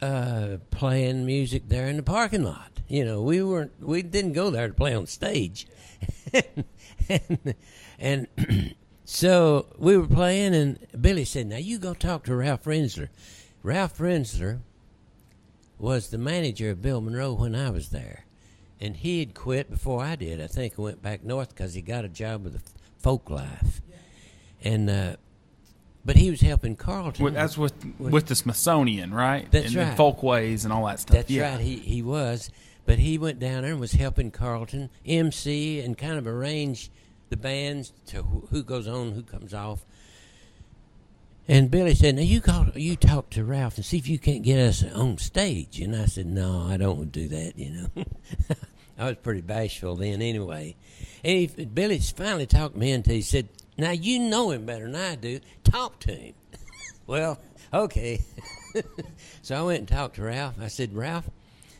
uh, 0.00 0.58
playing 0.70 1.24
music 1.24 1.68
there 1.68 1.88
in 1.88 1.96
the 1.96 2.02
parking 2.02 2.42
lot. 2.42 2.80
You 2.88 3.04
know, 3.04 3.22
we 3.22 3.42
weren't 3.42 3.72
we 3.80 4.02
didn't 4.02 4.32
go 4.32 4.50
there 4.50 4.68
to 4.68 4.74
play 4.74 4.94
on 4.94 5.06
stage, 5.06 5.66
and, 7.08 7.54
and 7.98 8.26
so 9.04 9.66
we 9.78 9.96
were 9.96 10.06
playing, 10.06 10.54
and 10.54 10.78
Billy 11.00 11.24
said, 11.24 11.46
"Now 11.46 11.56
you 11.56 11.78
go 11.78 11.94
talk 11.94 12.24
to 12.24 12.34
Ralph 12.34 12.64
Rinzler." 12.64 13.08
Ralph 13.62 13.98
Rinzler 13.98 14.60
was 15.78 16.10
the 16.10 16.18
manager 16.18 16.70
of 16.70 16.82
Bill 16.82 17.00
Monroe 17.00 17.32
when 17.32 17.54
I 17.54 17.70
was 17.70 17.90
there, 17.90 18.24
and 18.82 18.96
he 18.96 19.20
had 19.20 19.32
quit 19.32 19.70
before 19.70 20.02
I 20.02 20.16
did. 20.16 20.40
I 20.40 20.48
think 20.48 20.74
he 20.74 20.80
went 20.80 21.00
back 21.00 21.22
north 21.22 21.50
because 21.50 21.72
he 21.74 21.82
got 21.82 22.04
a 22.04 22.08
job 22.08 22.42
with 22.42 22.54
the 22.54 22.60
Folk 22.98 23.30
Life, 23.30 23.80
and 24.62 24.90
uh, 24.90 25.16
but 26.04 26.16
he 26.16 26.30
was 26.30 26.40
helping 26.40 26.74
Carlton. 26.74 27.24
With, 27.24 27.34
that's 27.34 27.56
with 27.56 27.74
with 27.98 28.26
the 28.26 28.34
Smithsonian, 28.34 29.14
right? 29.14 29.50
That's 29.52 29.68
and, 29.68 29.76
right. 29.76 29.86
And 29.88 29.96
folkways 29.96 30.64
and 30.64 30.72
all 30.72 30.86
that 30.86 30.98
stuff. 30.98 31.14
That's 31.14 31.30
yeah. 31.30 31.52
right. 31.52 31.60
He 31.60 31.76
he 31.76 32.02
was, 32.02 32.50
But 32.84 32.98
he 32.98 33.18
went 33.18 33.38
down 33.38 33.62
there 33.62 33.70
and 33.70 33.80
was 33.80 33.92
helping 33.92 34.32
Carlton 34.32 34.90
MC 35.06 35.80
and 35.80 35.96
kind 35.96 36.18
of 36.18 36.26
arrange 36.26 36.90
the 37.30 37.36
bands 37.36 37.92
to 38.06 38.24
who, 38.24 38.48
who 38.50 38.62
goes 38.64 38.88
on, 38.88 39.12
who 39.12 39.22
comes 39.22 39.54
off. 39.54 39.86
And 41.48 41.70
Billy 41.70 41.94
said, 41.94 42.16
"Now 42.16 42.22
you 42.22 42.40
call, 42.40 42.68
you 42.74 42.96
talk 42.96 43.30
to 43.30 43.44
Ralph 43.44 43.76
and 43.76 43.84
see 43.84 43.98
if 43.98 44.08
you 44.08 44.18
can't 44.18 44.42
get 44.42 44.58
us 44.58 44.84
on 44.84 45.18
stage." 45.18 45.80
And 45.80 45.94
I 45.94 46.06
said, 46.06 46.26
"No, 46.26 46.66
I 46.68 46.76
don't 46.76 47.10
do 47.10 47.28
that." 47.28 47.58
You 47.58 47.70
know, 47.70 48.04
I 49.02 49.06
was 49.06 49.16
pretty 49.16 49.40
bashful 49.40 49.96
then, 49.96 50.22
anyway. 50.22 50.76
And 51.24 51.50
he, 51.50 51.64
Billy 51.64 51.98
finally 51.98 52.46
talked 52.46 52.76
me 52.76 52.92
into. 52.92 53.10
He 53.10 53.22
said, 53.22 53.48
"Now 53.76 53.90
you 53.90 54.20
know 54.20 54.52
him 54.52 54.64
better 54.64 54.84
than 54.84 54.94
I 54.94 55.16
do. 55.16 55.40
Talk 55.64 55.98
to 56.00 56.12
him." 56.12 56.34
well, 57.08 57.40
okay. 57.74 58.22
so 59.42 59.56
I 59.56 59.62
went 59.62 59.80
and 59.80 59.88
talked 59.88 60.16
to 60.16 60.22
Ralph. 60.22 60.54
I 60.60 60.68
said, 60.68 60.94
"Ralph, 60.94 61.28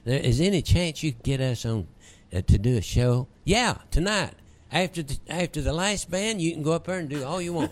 there 0.05 0.19
is 0.19 0.41
any 0.41 0.63
chance 0.63 1.05
you 1.05 1.13
could 1.13 1.23
get 1.23 1.41
us 1.41 1.65
on 1.65 1.87
uh, 2.35 2.41
to 2.43 2.59
do 2.59 2.77
a 2.77 2.83
show?" 2.83 3.29
Yeah, 3.45 3.79
tonight 3.93 4.35
after 4.73 5.05
the 5.05 5.17
after 5.29 5.61
the 5.61 5.73
last 5.73 6.11
band, 6.11 6.43
you 6.43 6.51
can 6.51 6.65
go 6.65 6.73
up 6.73 6.87
there 6.87 6.99
and 6.99 7.09
do 7.09 7.25
all 7.25 7.41
you 7.41 7.53
want. 7.53 7.71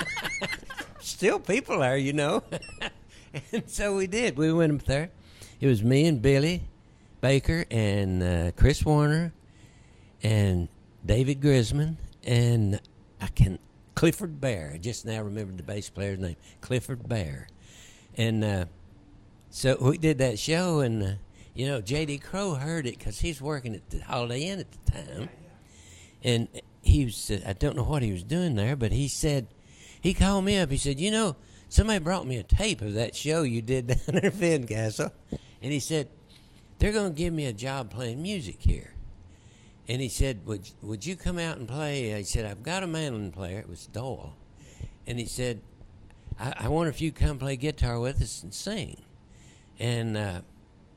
Still 1.00 1.40
people 1.40 1.78
there, 1.78 1.96
you 1.96 2.12
know. 2.12 2.42
and 3.52 3.70
so 3.70 3.96
we 3.96 4.06
did. 4.06 4.36
We 4.36 4.52
went 4.52 4.82
up 4.82 4.86
there. 4.86 5.10
It 5.62 5.66
was 5.66 5.82
me 5.82 6.04
and 6.04 6.20
Billy 6.20 6.64
Baker 7.20 7.64
and 7.70 8.22
uh, 8.22 8.50
Chris 8.56 8.84
Warner 8.84 9.32
and 10.22 10.68
David 11.04 11.40
Grisman 11.40 11.96
and 12.24 12.80
I 13.20 13.26
can 13.28 13.58
Clifford 13.94 14.40
Bear. 14.40 14.72
I 14.74 14.78
just 14.78 15.04
now 15.04 15.22
remembered 15.22 15.58
the 15.58 15.62
bass 15.62 15.90
player's 15.90 16.18
name, 16.18 16.36
Clifford 16.60 17.06
Bear. 17.08 17.48
And 18.16 18.44
uh, 18.44 18.64
so 19.50 19.76
we 19.80 19.98
did 19.98 20.18
that 20.18 20.38
show, 20.38 20.80
and 20.80 21.02
uh, 21.02 21.12
you 21.54 21.66
know, 21.66 21.80
J.D. 21.80 22.18
Crowe 22.18 22.54
heard 22.54 22.86
it 22.86 22.98
because 22.98 23.20
he's 23.20 23.40
working 23.42 23.74
at 23.74 23.90
the 23.90 24.00
Holiday 24.00 24.44
Inn 24.44 24.60
at 24.60 24.66
the 24.70 24.92
time, 24.92 25.28
and 26.22 26.48
he 26.82 27.04
was 27.04 27.30
uh, 27.30 27.40
I 27.46 27.52
don't 27.52 27.76
know 27.76 27.84
what 27.84 28.02
he 28.02 28.12
was 28.12 28.22
doing 28.22 28.54
there, 28.54 28.76
but 28.76 28.92
he 28.92 29.08
said 29.08 29.48
he 30.00 30.14
called 30.14 30.44
me 30.44 30.56
up. 30.56 30.70
He 30.70 30.76
said, 30.76 30.98
you 30.98 31.10
know, 31.10 31.36
somebody 31.68 31.98
brought 31.98 32.26
me 32.26 32.36
a 32.38 32.42
tape 32.42 32.80
of 32.80 32.94
that 32.94 33.14
show 33.14 33.42
you 33.42 33.60
did 33.60 33.86
down 33.88 33.98
there 34.06 34.26
in 34.26 34.32
Fincastle, 34.32 35.12
and 35.30 35.72
he 35.72 35.80
said 35.80 36.08
they're 36.80 36.92
going 36.92 37.12
to 37.12 37.16
give 37.16 37.32
me 37.32 37.46
a 37.46 37.52
job 37.52 37.90
playing 37.90 38.22
music 38.22 38.56
here. 38.58 38.94
And 39.86 40.00
he 40.00 40.08
said, 40.08 40.46
"Would 40.46 40.70
would 40.82 41.06
you 41.06 41.14
come 41.14 41.38
out 41.38 41.58
and 41.58 41.68
play?" 41.68 42.14
I 42.14 42.22
said, 42.22 42.44
"I've 42.44 42.62
got 42.62 42.82
a 42.82 42.86
mandolin 42.86 43.32
player. 43.32 43.58
It 43.58 43.68
was 43.68 43.86
Doyle." 43.86 44.34
And 45.06 45.18
he 45.18 45.26
said, 45.26 45.60
"I, 46.38 46.54
I 46.60 46.68
wonder 46.68 46.90
if 46.90 47.00
you 47.00 47.12
come 47.12 47.38
play 47.38 47.56
guitar 47.56 48.00
with 48.00 48.22
us 48.22 48.42
and 48.42 48.54
sing." 48.54 49.02
And 49.78 50.16
uh, 50.16 50.40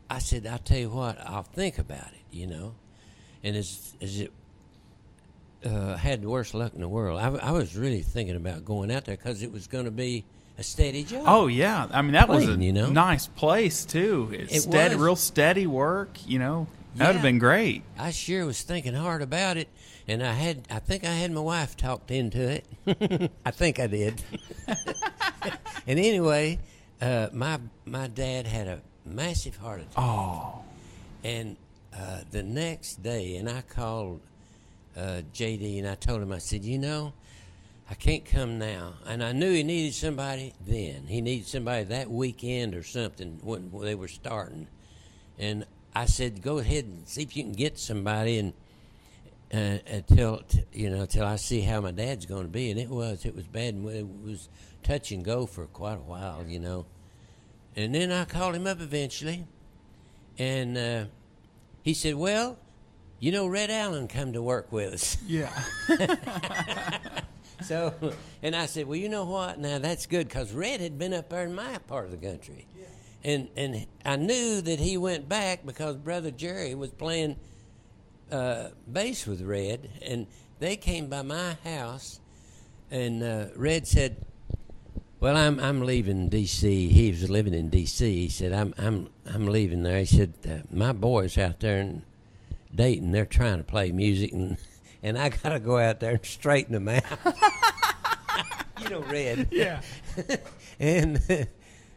I 0.09 0.19
said, 0.19 0.47
"I'll 0.47 0.57
tell 0.59 0.77
you 0.77 0.89
what. 0.89 1.19
I'll 1.25 1.43
think 1.43 1.79
about 1.79 2.07
it." 2.07 2.23
You 2.31 2.47
know. 2.47 2.75
And 3.43 3.57
as 3.57 3.95
as 4.01 4.21
it 4.21 4.31
uh, 5.65 5.97
had 5.97 6.21
the 6.21 6.29
worst 6.29 6.53
luck 6.53 6.73
in 6.75 6.81
the 6.81 6.87
world, 6.87 7.19
I, 7.19 7.27
I 7.47 7.51
was 7.51 7.75
really 7.75 8.03
thinking 8.03 8.35
about 8.35 8.63
going 8.63 8.91
out 8.91 9.05
there 9.05 9.17
because 9.17 9.41
it 9.41 9.51
was 9.51 9.67
going 9.67 9.85
to 9.85 9.91
be 9.91 10.23
a 10.57 10.63
steady 10.63 11.03
job. 11.03 11.23
Oh 11.25 11.47
yeah, 11.47 11.87
I 11.91 12.01
mean 12.01 12.13
that 12.13 12.29
was 12.29 12.47
a 12.47 12.53
you 12.55 12.71
know? 12.73 12.89
nice 12.89 13.27
place 13.27 13.85
too. 13.85 14.29
It's 14.33 14.53
It 14.55 14.61
steady, 14.61 14.95
was. 14.95 15.03
real 15.03 15.15
steady 15.15 15.67
work. 15.67 16.17
You 16.27 16.39
know, 16.39 16.67
that 16.95 17.07
would 17.07 17.13
have 17.15 17.23
been 17.23 17.39
great. 17.39 17.83
I 17.97 18.11
sure 18.11 18.45
was 18.45 18.61
thinking 18.61 18.93
hard 18.93 19.21
about 19.21 19.57
it, 19.57 19.67
and 20.07 20.21
I 20.23 20.33
had 20.33 20.67
I 20.69 20.79
think 20.79 21.03
I 21.03 21.13
had 21.13 21.31
my 21.31 21.41
wife 21.41 21.75
talked 21.75 22.11
into 22.11 22.61
it. 22.87 23.31
I 23.45 23.51
think 23.51 23.79
I 23.79 23.87
did. 23.87 24.21
and 25.87 25.99
anyway, 25.99 26.59
uh, 27.01 27.29
my 27.33 27.59
my 27.85 28.07
dad 28.07 28.47
had 28.47 28.67
a 28.67 28.81
massive 29.05 29.57
heart 29.57 29.81
attack. 29.81 29.93
Oh, 29.97 30.61
And 31.23 31.57
uh, 31.97 32.21
the 32.31 32.43
next 32.43 33.03
day, 33.03 33.35
and 33.37 33.49
I 33.49 33.61
called 33.61 34.21
uh, 34.95 35.21
JD 35.33 35.79
and 35.79 35.87
I 35.87 35.95
told 35.95 36.21
him, 36.21 36.31
I 36.31 36.37
said, 36.37 36.63
you 36.63 36.77
know, 36.77 37.13
I 37.93 37.95
can't 37.95 38.25
come 38.25 38.57
now. 38.57 38.95
And 39.05 39.23
I 39.23 39.33
knew 39.33 39.51
he 39.51 39.61
needed 39.61 39.93
somebody 39.93 40.55
then. 40.65 41.05
He 41.05 41.21
needed 41.21 41.45
somebody 41.45 41.83
that 41.83 42.09
weekend 42.09 42.73
or 42.73 42.81
something 42.81 43.39
when, 43.43 43.69
they 43.81 43.93
were 43.93 44.07
starting. 44.07 44.65
And 45.37 45.67
I 45.93 46.05
said, 46.05 46.41
go 46.41 46.57
ahead 46.57 46.85
and 46.85 47.07
see 47.07 47.21
if 47.21 47.37
you 47.37 47.43
can 47.43 47.51
get 47.51 47.77
somebody 47.77 48.39
and 48.39 48.53
uh, 49.53 49.77
until 49.85 50.39
t- 50.39 50.63
you 50.73 50.89
know 50.89 51.05
till 51.05 51.23
I 51.23 51.35
see 51.35 51.61
how 51.61 51.81
my 51.81 51.91
dad's 51.91 52.25
going 52.25 52.45
to 52.45 52.49
be. 52.49 52.71
And 52.71 52.79
it 52.79 52.89
was 52.89 53.25
it 53.25 53.35
was 53.35 53.45
bad. 53.45 53.75
and 53.75 53.87
It 53.87 54.07
was 54.25 54.49
touch 54.81 55.11
and 55.11 55.23
go 55.23 55.45
for 55.45 55.67
quite 55.67 55.99
a 55.99 56.07
while, 56.07 56.43
you 56.47 56.59
know. 56.59 56.87
And 57.75 57.93
then 57.93 58.11
I 58.11 58.25
called 58.25 58.55
him 58.55 58.65
up 58.65 58.81
eventually, 58.81 59.45
and 60.39 60.75
uh, 60.79 61.05
he 61.83 61.93
said, 61.93 62.15
"Well, 62.15 62.57
you 63.19 63.31
know, 63.31 63.45
Red 63.45 63.69
Allen 63.69 64.07
come 64.07 64.33
to 64.33 64.41
work 64.41 64.71
with 64.71 64.95
us." 64.95 65.17
yeah. 65.27 65.51
So, 67.63 67.93
and 68.41 68.55
I 68.55 68.65
said, 68.65 68.87
well, 68.87 68.97
you 68.97 69.09
know 69.09 69.25
what? 69.25 69.59
Now 69.59 69.79
that's 69.79 70.05
good 70.05 70.27
because 70.27 70.51
Red 70.51 70.81
had 70.81 70.97
been 70.97 71.13
up 71.13 71.29
there 71.29 71.43
in 71.43 71.55
my 71.55 71.77
part 71.87 72.05
of 72.05 72.11
the 72.11 72.17
country, 72.17 72.67
and 73.23 73.47
and 73.55 73.85
I 74.05 74.15
knew 74.15 74.61
that 74.61 74.79
he 74.79 74.97
went 74.97 75.29
back 75.29 75.65
because 75.65 75.95
brother 75.97 76.31
Jerry 76.31 76.75
was 76.75 76.91
playing 76.91 77.37
uh, 78.31 78.69
bass 78.91 79.25
with 79.25 79.41
Red, 79.41 79.89
and 80.05 80.27
they 80.59 80.75
came 80.75 81.07
by 81.07 81.21
my 81.21 81.57
house, 81.63 82.19
and 82.91 83.23
uh, 83.23 83.45
Red 83.55 83.87
said, 83.87 84.17
"Well, 85.19 85.37
I'm 85.37 85.59
I'm 85.59 85.81
leaving 85.81 86.29
D.C." 86.29 86.89
He 86.89 87.09
was 87.11 87.29
living 87.29 87.53
in 87.53 87.69
D.C. 87.69 88.13
He 88.13 88.29
said, 88.29 88.53
"I'm 88.53 88.73
I'm 88.77 89.09
I'm 89.25 89.47
leaving 89.47 89.83
there." 89.83 89.99
He 89.99 90.05
said, 90.05 90.33
uh, 90.49 90.67
"My 90.71 90.91
boys 90.91 91.37
out 91.37 91.59
there 91.59 91.79
in 91.79 92.03
Dayton, 92.73 93.11
they're 93.11 93.25
trying 93.25 93.59
to 93.59 93.63
play 93.63 93.91
music, 93.91 94.31
and 94.31 94.57
and 95.03 95.17
I 95.17 95.29
got 95.29 95.49
to 95.49 95.59
go 95.59 95.77
out 95.77 95.99
there 95.99 96.11
and 96.11 96.25
straighten 96.25 96.73
them 96.73 96.87
out." 96.89 97.03
you 98.81 98.89
know, 98.89 99.01
Red. 99.01 99.49
Yeah. 99.51 99.81
and 100.79 101.47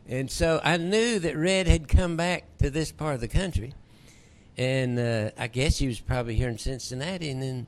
and 0.09 0.31
so 0.31 0.61
I 0.63 0.77
knew 0.77 1.19
that 1.21 1.37
Red 1.37 1.67
had 1.67 1.89
come 1.89 2.17
back 2.17 2.45
to 2.59 2.71
this 2.71 2.93
part 2.93 3.15
of 3.15 3.21
the 3.21 3.29
country, 3.29 3.73
and 4.59 4.99
uh, 4.99 5.31
I 5.39 5.47
guess 5.49 5.79
he 5.79 5.87
was 5.87 6.01
probably 6.01 6.35
here 6.35 6.49
in 6.49 6.59
Cincinnati, 6.59 7.31
and 7.31 7.43
then 7.43 7.67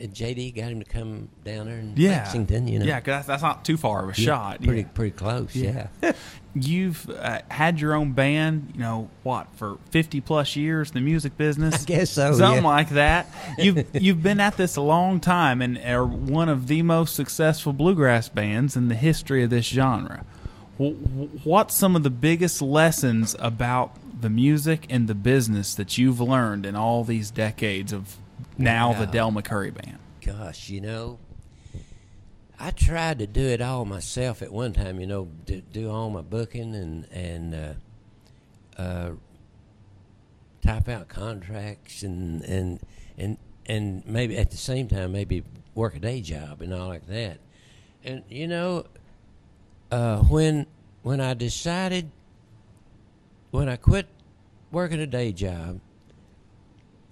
uh, 0.00 0.04
JD 0.04 0.54
got 0.56 0.70
him 0.70 0.78
to 0.80 0.84
come 0.90 1.28
down 1.44 1.66
there 1.66 1.78
in 1.78 1.94
Yeah. 1.96 2.10
Lexington. 2.18 2.68
You 2.68 2.78
know, 2.80 2.84
Yeah, 2.86 3.00
'cause 3.00 3.26
that's, 3.26 3.42
not 3.42 3.64
too 3.64 3.76
far 3.76 4.04
of 4.08 4.16
a 4.16 4.20
Yeah, 4.20 4.26
shot. 4.26 4.62
pretty 4.62 4.82
yeah. 4.82 4.88
pretty 4.94 5.12
close. 5.16 5.54
Yeah. 5.54 5.88
You've 6.58 7.08
uh, 7.10 7.40
had 7.50 7.80
your 7.80 7.92
own 7.94 8.12
band, 8.12 8.72
you 8.74 8.80
know, 8.80 9.10
what 9.22 9.46
for 9.56 9.76
fifty 9.90 10.20
plus 10.20 10.56
years 10.56 10.88
in 10.88 10.94
the 10.94 11.00
music 11.00 11.36
business? 11.36 11.82
I 11.82 11.84
guess 11.86 12.10
so, 12.10 12.32
something 12.32 12.62
yeah. 12.64 12.68
like 12.68 12.88
that. 12.90 13.26
You've 13.58 13.84
you've 13.94 14.22
been 14.22 14.40
at 14.40 14.56
this 14.56 14.76
a 14.76 14.80
long 14.80 15.20
time 15.20 15.60
and 15.60 15.76
are 15.78 16.04
one 16.04 16.48
of 16.48 16.66
the 16.66 16.82
most 16.82 17.14
successful 17.14 17.72
bluegrass 17.72 18.28
bands 18.28 18.74
in 18.76 18.88
the 18.88 18.94
history 18.94 19.42
of 19.44 19.50
this 19.50 19.66
genre. 19.66 20.24
Wh- 20.78 20.92
wh- 20.92 21.46
What's 21.46 21.74
some 21.74 21.94
of 21.94 22.02
the 22.02 22.10
biggest 22.10 22.62
lessons 22.62 23.36
about 23.38 23.94
the 24.18 24.30
music 24.30 24.86
and 24.88 25.08
the 25.08 25.14
business 25.14 25.74
that 25.74 25.98
you've 25.98 26.20
learned 26.20 26.64
in 26.64 26.74
all 26.74 27.04
these 27.04 27.30
decades 27.30 27.92
of 27.92 28.16
now 28.56 28.92
the 28.94 29.04
Wow. 29.04 29.10
Del 29.10 29.32
McCoury 29.32 29.74
band? 29.74 29.98
Gosh, 30.24 30.70
you 30.70 30.80
know, 30.80 31.18
I 32.58 32.70
tried 32.70 33.18
to 33.18 33.26
do 33.26 33.42
it 33.42 33.60
all 33.60 33.84
myself 33.84 34.42
at 34.42 34.50
one 34.50 34.72
time. 34.72 34.98
You 35.00 35.06
know, 35.06 35.28
do, 35.44 35.60
do 35.60 35.90
all 35.90 36.10
my 36.10 36.22
booking 36.22 36.74
and 36.74 37.06
and 37.12 37.54
uh, 37.54 38.80
uh, 38.80 39.10
type 40.62 40.88
out 40.88 41.08
contracts 41.08 42.02
and 42.02 42.42
and 42.42 42.80
and 43.18 43.38
and 43.66 44.06
maybe 44.06 44.36
at 44.36 44.50
the 44.50 44.56
same 44.56 44.88
time 44.88 45.12
maybe 45.12 45.42
work 45.74 45.96
a 45.96 45.98
day 45.98 46.20
job 46.20 46.62
and 46.62 46.72
all 46.72 46.88
like 46.88 47.06
that. 47.08 47.38
And 48.04 48.22
you 48.28 48.48
know, 48.48 48.86
uh, 49.90 50.18
when 50.22 50.66
when 51.02 51.20
I 51.20 51.34
decided 51.34 52.10
when 53.50 53.68
I 53.68 53.76
quit 53.76 54.06
working 54.72 55.00
a 55.00 55.06
day 55.06 55.32
job 55.32 55.80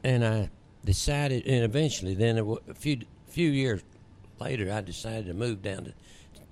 and 0.02 0.24
I 0.24 0.50
decided, 0.84 1.46
and 1.46 1.64
eventually, 1.64 2.14
then 2.14 2.38
a 2.68 2.74
few 2.74 3.00
few 3.26 3.50
years 3.50 3.82
later, 4.40 4.72
I 4.72 4.80
decided 4.80 5.26
to 5.26 5.34
move 5.34 5.62
down 5.62 5.84
to 5.84 5.94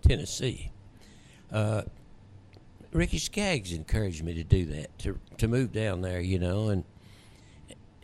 Tennessee. 0.06 0.70
Uh, 1.50 1.82
Ricky 2.92 3.18
Skaggs 3.18 3.72
encouraged 3.72 4.22
me 4.22 4.34
to 4.34 4.44
do 4.44 4.66
that, 4.66 4.98
to 5.00 5.18
to 5.38 5.48
move 5.48 5.72
down 5.72 6.02
there, 6.02 6.20
you 6.20 6.38
know, 6.38 6.68
and 6.68 6.84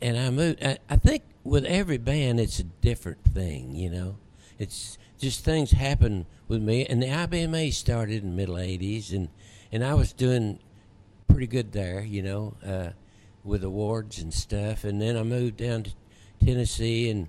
and 0.01 0.17
I 0.17 0.31
moved. 0.31 0.65
I, 0.65 0.79
I 0.89 0.97
think 0.97 1.23
with 1.45 1.65
every 1.65 1.99
band, 1.99 2.41
it's 2.41 2.59
a 2.59 2.65
different 2.65 3.25
thing, 3.25 3.75
you 3.75 3.91
know. 3.91 4.17
It's 4.59 4.99
just 5.19 5.45
things 5.45 5.73
happen 5.73 6.27
with 6.47 6.63
me, 6.63 6.87
and 6.87 7.03
the 7.03 7.07
IBMA 7.07 7.73
started 7.73 8.23
in 8.23 8.31
the 8.31 8.37
middle 8.37 8.57
'80s, 8.57 9.13
and 9.13 9.29
and 9.71 9.85
I 9.85 9.95
was 9.95 10.13
doing 10.13 10.59
pretty 11.29 11.47
good 11.47 11.73
there, 11.73 12.01
you 12.01 12.23
know, 12.23 12.57
uh, 12.67 12.91
with 13.45 13.63
awards 13.63 14.19
and 14.19 14.33
stuff. 14.33 14.85
And 14.85 15.01
then 15.01 15.17
I 15.17 15.23
moved 15.23 15.59
down 15.59 15.85
to 15.85 15.91
Tennessee, 16.45 17.11
and 17.11 17.29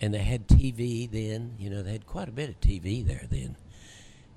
and 0.00 0.14
they 0.14 0.18
had 0.18 0.48
TV 0.48 1.10
then. 1.10 1.54
You 1.58 1.70
know, 1.70 1.82
they 1.82 1.92
had 1.92 2.06
quite 2.06 2.28
a 2.28 2.32
bit 2.32 2.48
of 2.48 2.60
TV 2.60 3.06
there 3.06 3.26
then. 3.30 3.56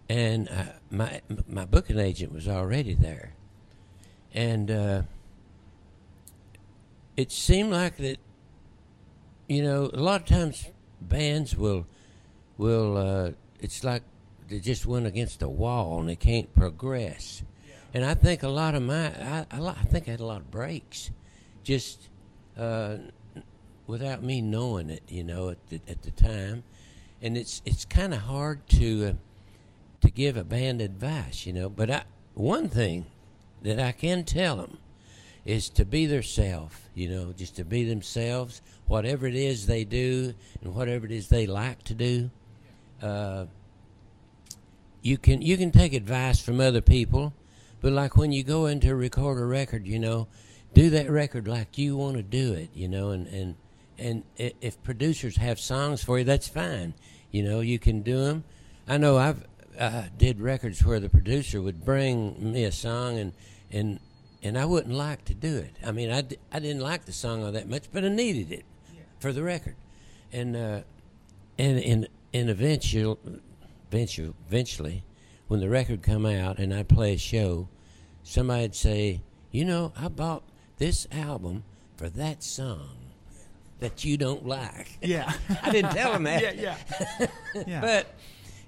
And 0.08 0.50
uh, 0.50 0.64
my 0.90 1.22
my 1.48 1.66
booking 1.66 2.00
agent 2.00 2.34
was 2.34 2.48
already 2.48 2.96
there, 2.96 3.34
and 4.34 4.72
uh, 4.72 5.02
it 7.16 7.32
seemed 7.32 7.72
like 7.72 7.98
that. 7.98 8.18
You 9.48 9.64
know, 9.64 9.90
a 9.94 10.00
lot 10.00 10.22
of 10.22 10.28
times 10.28 10.68
bands 11.02 11.56
will 11.56 11.86
will. 12.58 12.98
Uh, 12.98 13.32
it's 13.62 13.84
like 13.84 14.04
they 14.50 14.60
just 14.60 14.86
went 14.86 15.06
against 15.06 15.42
a 15.42 15.50
wall 15.50 16.00
and 16.00 16.10
they 16.10 16.16
can't 16.16 16.54
progress. 16.56 17.44
And 17.94 18.06
I 18.06 18.14
think 18.14 18.44
a 18.44 18.50
lot 18.50 18.76
of 18.76 18.84
my, 18.84 19.08
I, 19.08 19.46
I, 19.52 19.68
I 19.68 19.74
think 19.74 20.08
I 20.08 20.12
had 20.12 20.20
a 20.20 20.26
lot 20.26 20.42
of 20.42 20.52
breaks, 20.52 21.12
just 21.64 22.10
uh, 22.58 22.98
without 23.90 24.22
me 24.22 24.40
knowing 24.40 24.92
it. 24.92 25.04
You 25.10 25.24
know, 25.24 25.50
at 25.50 25.68
the, 25.70 25.82
at 25.88 26.04
the 26.04 26.12
time, 26.12 26.64
and 27.22 27.36
it's 27.36 27.62
it's 27.66 27.84
kind 27.84 28.14
of 28.14 28.22
hard 28.22 28.68
to 28.70 29.06
uh, 29.06 29.14
to 30.02 30.12
give 30.12 30.38
a 30.38 30.44
band 30.44 30.82
advice. 30.82 31.46
You 31.46 31.54
know, 31.54 31.70
but 31.70 31.90
I 31.90 32.04
one 32.36 32.70
thing 32.70 33.08
that 33.64 33.80
I 33.80 33.92
can 33.92 34.24
tell 34.24 34.58
them 34.58 34.78
is 35.44 35.70
to 35.70 35.84
be 35.84 36.06
themselves, 36.06 36.76
you 36.94 37.10
know, 37.10 37.34
just 37.36 37.56
to 37.56 37.66
be 37.66 37.84
themselves, 37.84 38.62
whatever 38.86 39.26
it 39.26 39.36
is 39.36 39.66
they 39.66 39.84
do 39.84 40.34
and 40.62 40.76
whatever 40.76 41.06
it 41.06 41.12
is 41.12 41.28
they 41.28 41.48
like 41.48 41.84
to 41.84 41.96
do. 41.96 42.30
Uh, 43.02 43.46
you 45.02 45.18
can 45.18 45.42
you 45.42 45.58
can 45.58 45.72
take 45.72 45.94
advice 45.94 46.40
from 46.40 46.60
other 46.60 46.82
people, 46.82 47.34
but 47.82 47.92
like 47.92 48.16
when 48.16 48.32
you 48.32 48.44
go 48.44 48.68
in 48.68 48.80
to 48.82 48.94
record 48.94 49.40
a 49.40 49.46
record, 49.46 49.88
you 49.88 49.98
know, 49.98 50.28
do 50.76 50.92
that 50.92 51.10
record 51.10 51.48
like 51.48 51.78
you 51.78 51.98
want 51.98 52.18
to 52.18 52.24
do 52.24 52.54
it, 52.54 52.70
you 52.76 52.88
know, 52.88 53.10
and 53.10 53.26
and 53.28 53.56
and 54.00 54.24
if 54.38 54.82
producers 54.84 55.38
have 55.38 55.60
songs 55.60 56.04
for 56.04 56.20
you, 56.20 56.24
that's 56.24 56.48
fine. 56.48 56.94
You 57.32 57.44
know, 57.44 57.60
you 57.60 57.80
can 57.80 58.02
do 58.02 58.24
them. 58.24 58.44
I 58.88 58.98
know 58.98 59.18
I've 59.18 59.46
uh, 59.78 60.04
did 60.18 60.42
records 60.42 60.84
where 60.84 61.00
the 61.00 61.10
producer 61.10 61.62
would 61.62 61.86
bring 61.86 62.52
me 62.52 62.64
a 62.64 62.72
song 62.72 63.18
and 63.18 63.34
and 63.72 64.00
and 64.42 64.58
I 64.58 64.66
wouldn't 64.66 64.96
like 64.96 65.26
to 65.26 65.34
do 65.34 65.58
it. 65.58 65.76
I 65.86 65.92
mean, 65.92 66.10
I, 66.12 66.22
d- 66.22 66.38
I 66.52 66.60
didn't 66.60 66.82
like 66.82 67.06
the 67.06 67.12
song 67.12 67.44
all 67.44 67.52
that 67.52 67.68
much, 67.68 67.84
but 67.92 68.06
I 68.06 68.08
needed 68.08 68.52
it 68.52 68.64
for 69.20 69.34
the 69.34 69.44
record, 69.44 69.76
and 70.32 70.56
uh, 70.56 70.82
and 71.58 71.80
and 71.80 72.08
and 72.34 72.50
eventually, 72.50 73.18
eventually, 73.92 74.34
eventually, 74.48 75.04
when 75.48 75.60
the 75.60 75.70
record 75.70 76.02
come 76.02 76.26
out 76.26 76.58
and 76.58 76.74
I 76.74 76.84
play 76.84 77.14
a 77.14 77.18
show, 77.18 77.68
somebody'd 78.24 78.76
say, 78.76 79.22
you 79.52 79.66
know, 79.66 79.92
I 79.98 80.08
bought 80.08 80.44
this 80.78 81.06
album 81.12 81.64
for 81.98 82.10
that 82.10 82.44
song 82.44 82.99
that 83.80 84.04
you 84.04 84.18
don't 84.18 84.46
like. 84.46 84.98
Yeah. 85.02 85.32
I 85.64 85.72
didn't 85.72 85.92
tell 85.92 86.14
him 86.14 86.24
that. 86.24 86.58
yeah, 86.58 86.76
yeah. 87.20 87.28
yeah. 87.68 87.82
But 87.82 88.16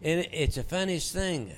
and 0.02 0.28
it's 0.32 0.56
the 0.56 0.64
funniest 0.64 1.14
thing. 1.14 1.54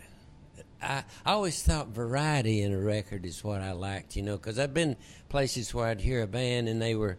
I, 0.81 1.03
I 1.25 1.31
always 1.31 1.63
thought 1.63 1.89
variety 1.89 2.61
in 2.61 2.73
a 2.73 2.79
record 2.79 3.25
is 3.25 3.43
what 3.43 3.61
I 3.61 3.71
liked, 3.71 4.15
you 4.15 4.21
know, 4.21 4.35
because 4.35 4.59
I've 4.59 4.73
been 4.73 4.97
places 5.29 5.73
where 5.73 5.87
I'd 5.87 6.01
hear 6.01 6.23
a 6.23 6.27
band 6.27 6.67
and 6.67 6.81
they 6.81 6.95
were, 6.95 7.17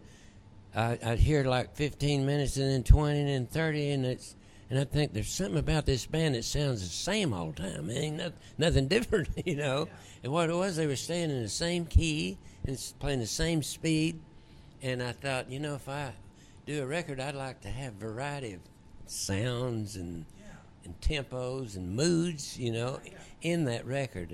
I, 0.75 0.99
I'd 1.03 1.19
hear 1.19 1.43
like 1.43 1.75
15 1.75 2.25
minutes 2.25 2.57
and 2.57 2.69
then 2.69 2.83
20 2.83 3.19
and 3.19 3.29
then 3.29 3.45
30, 3.47 3.89
and 3.91 4.05
it's, 4.05 4.35
and 4.69 4.79
I 4.79 4.83
think 4.83 5.13
there's 5.13 5.31
something 5.31 5.57
about 5.57 5.85
this 5.85 6.05
band 6.05 6.35
that 6.35 6.43
sounds 6.43 6.81
the 6.81 6.87
same 6.87 7.33
all 7.33 7.51
the 7.51 7.61
time. 7.61 7.89
It 7.89 7.97
ain't 7.97 8.17
no, 8.17 8.31
nothing 8.57 8.87
different, 8.89 9.29
you 9.45 9.55
know. 9.55 9.87
And 10.23 10.31
what 10.31 10.49
it 10.49 10.55
was, 10.55 10.75
they 10.75 10.87
were 10.87 10.95
staying 10.95 11.31
in 11.31 11.41
the 11.41 11.49
same 11.49 11.85
key 11.85 12.37
and 12.65 12.79
playing 12.99 13.19
the 13.19 13.27
same 13.27 13.63
speed. 13.63 14.19
And 14.81 15.01
I 15.01 15.11
thought, 15.11 15.49
you 15.49 15.59
know, 15.59 15.75
if 15.75 15.89
I 15.89 16.13
do 16.65 16.81
a 16.81 16.85
record, 16.85 17.19
I'd 17.19 17.35
like 17.35 17.61
to 17.61 17.69
have 17.69 17.93
variety 17.93 18.53
of 18.53 18.61
sounds 19.05 19.95
and 19.95 20.25
and 20.83 20.99
tempos 21.01 21.75
and 21.75 21.95
moods, 21.95 22.59
you 22.59 22.71
know, 22.71 22.99
in 23.41 23.65
that 23.65 23.85
record. 23.85 24.31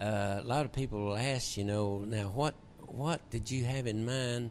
Uh, 0.00 0.40
a 0.40 0.42
lot 0.42 0.64
of 0.64 0.72
people 0.72 1.04
will 1.04 1.16
ask, 1.16 1.56
you 1.56 1.64
know, 1.64 1.98
now 2.06 2.28
what 2.28 2.54
what 2.86 3.20
did 3.30 3.50
you 3.50 3.64
have 3.64 3.86
in 3.86 4.04
mind 4.04 4.50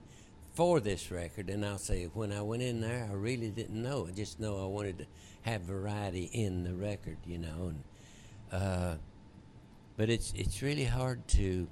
for 0.54 0.80
this 0.80 1.12
record? 1.12 1.50
And 1.50 1.66
I'll 1.66 1.78
say, 1.78 2.06
when 2.14 2.32
I 2.32 2.42
went 2.42 2.62
in 2.62 2.80
there, 2.82 3.08
I 3.10 3.14
really 3.14 3.50
didn't 3.50 3.82
know. 3.82 4.08
I 4.08 4.12
just 4.12 4.40
know 4.40 4.64
I 4.64 4.68
wanted 4.68 5.00
to 5.00 5.06
have 5.42 5.62
variety 5.62 6.30
in 6.32 6.64
the 6.64 6.74
record, 6.74 7.18
you 7.26 7.40
know. 7.40 7.72
And 7.72 7.84
uh, 8.52 8.96
but 9.98 10.10
it's 10.10 10.32
it's 10.36 10.62
really 10.62 10.86
hard 10.86 11.28
to 11.30 11.68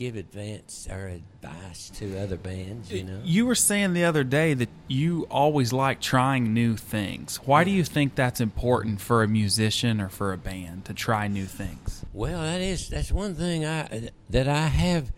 give 0.00 0.16
advance 0.16 0.88
or 0.90 1.08
advice 1.08 1.90
to 1.90 2.18
other 2.18 2.38
bands, 2.38 2.90
you 2.90 3.04
know. 3.04 3.20
You 3.22 3.44
were 3.44 3.54
saying 3.54 3.92
the 3.92 4.04
other 4.04 4.24
day 4.24 4.54
that 4.54 4.70
you 4.88 5.26
always 5.30 5.74
like 5.74 6.00
trying 6.00 6.54
new 6.54 6.78
things. 6.78 7.36
Why 7.44 7.64
do 7.64 7.70
you 7.70 7.84
think 7.84 8.14
that's 8.14 8.40
important 8.40 9.02
for 9.02 9.22
a 9.22 9.28
musician 9.28 10.00
or 10.00 10.08
for 10.08 10.32
a 10.32 10.38
band 10.38 10.86
to 10.86 10.94
try 10.94 11.28
new 11.28 11.44
things? 11.44 12.02
Well, 12.14 12.40
that 12.40 12.62
is 12.62 12.88
that's 12.88 13.12
one 13.12 13.34
thing 13.34 13.66
I 13.66 14.08
that 14.30 14.48
I 14.48 14.68
have. 14.68 15.12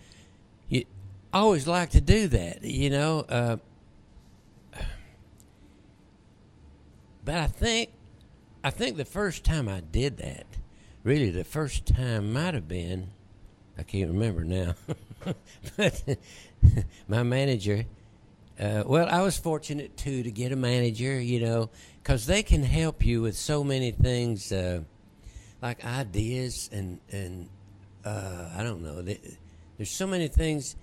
You, 0.68 0.84
always 1.32 1.68
like 1.68 1.90
to 1.90 2.00
do 2.00 2.26
that, 2.26 2.64
you 2.64 2.90
know. 2.90 3.20
Uh, 3.28 3.58
but 7.24 7.36
I 7.36 7.46
think, 7.46 7.90
I 8.64 8.70
think 8.70 8.96
the 8.96 9.04
first 9.04 9.44
time 9.44 9.68
I 9.68 9.78
did 9.78 10.16
that, 10.16 10.46
really 11.04 11.30
the 11.30 11.44
first 11.44 11.86
time 11.86 12.32
might 12.32 12.54
have 12.54 12.66
been, 12.66 13.10
I 13.82 13.84
can't 13.84 14.12
remember 14.12 14.44
now, 14.44 14.76
but 15.76 16.04
my 17.08 17.24
manager. 17.24 17.84
Uh, 18.60 18.84
well, 18.86 19.08
I 19.10 19.22
was 19.22 19.36
fortunate 19.36 19.96
too 19.96 20.22
to 20.22 20.30
get 20.30 20.52
a 20.52 20.56
manager, 20.56 21.20
you 21.20 21.40
know, 21.40 21.68
because 22.00 22.26
they 22.26 22.44
can 22.44 22.62
help 22.62 23.04
you 23.04 23.22
with 23.22 23.36
so 23.36 23.64
many 23.64 23.90
things. 23.90 24.52
Uh, 24.52 24.82
like 25.60 25.84
ideas 25.84 26.70
and 26.72 27.00
and 27.10 27.48
uh, 28.04 28.50
I 28.56 28.62
don't 28.62 28.82
know. 28.82 29.02
There's 29.02 29.90
so 29.90 30.06
many 30.06 30.28
things 30.28 30.76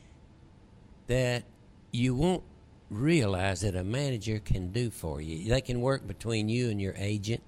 that 1.08 1.44
you 1.92 2.16
won't 2.16 2.44
realize 2.90 3.62
that 3.62 3.78
a 3.78 3.84
manager 3.86 4.40
can 4.40 4.74
do 4.74 4.90
for 4.90 5.22
you. 5.22 5.48
They 5.48 5.62
can 5.62 5.80
work 5.80 6.06
between 6.06 6.50
you 6.50 6.70
and 6.70 6.82
your 6.82 6.96
agent, 6.98 7.44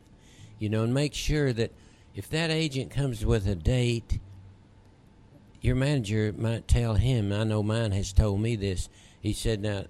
you 0.60 0.70
know, 0.70 0.84
and 0.84 0.94
make 0.94 1.14
sure 1.14 1.52
that 1.52 1.74
if 2.16 2.30
that 2.30 2.52
agent 2.52 2.92
comes 2.92 3.26
with 3.26 3.48
a 3.48 3.56
date, 3.56 4.20
your 5.62 5.76
manager 5.76 6.34
might 6.38 6.68
tell 6.68 6.96
him. 6.96 7.32
I 7.32 7.44
know 7.44 7.64
mine 7.64 7.92
has 7.92 8.12
told 8.12 8.42
me 8.42 8.56
this. 8.56 8.90
He 9.20 9.34
said, 9.34 9.62
"Now, 9.62 9.86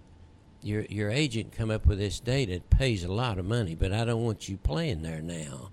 your 0.61 0.84
your 0.84 1.09
agent 1.09 1.53
come 1.53 1.72
up 1.72 1.86
with 1.86 1.97
this 1.97 2.19
date. 2.19 2.49
It 2.49 2.69
pays 2.69 3.03
a 3.03 3.11
lot 3.11 3.39
of 3.39 3.45
money, 3.45 3.76
but 3.76 3.91
I 3.91 4.05
don't 4.05 4.24
want 4.24 4.49
you 4.49 4.57
playing 4.57 5.01
there 5.01 5.22
now." 5.22 5.69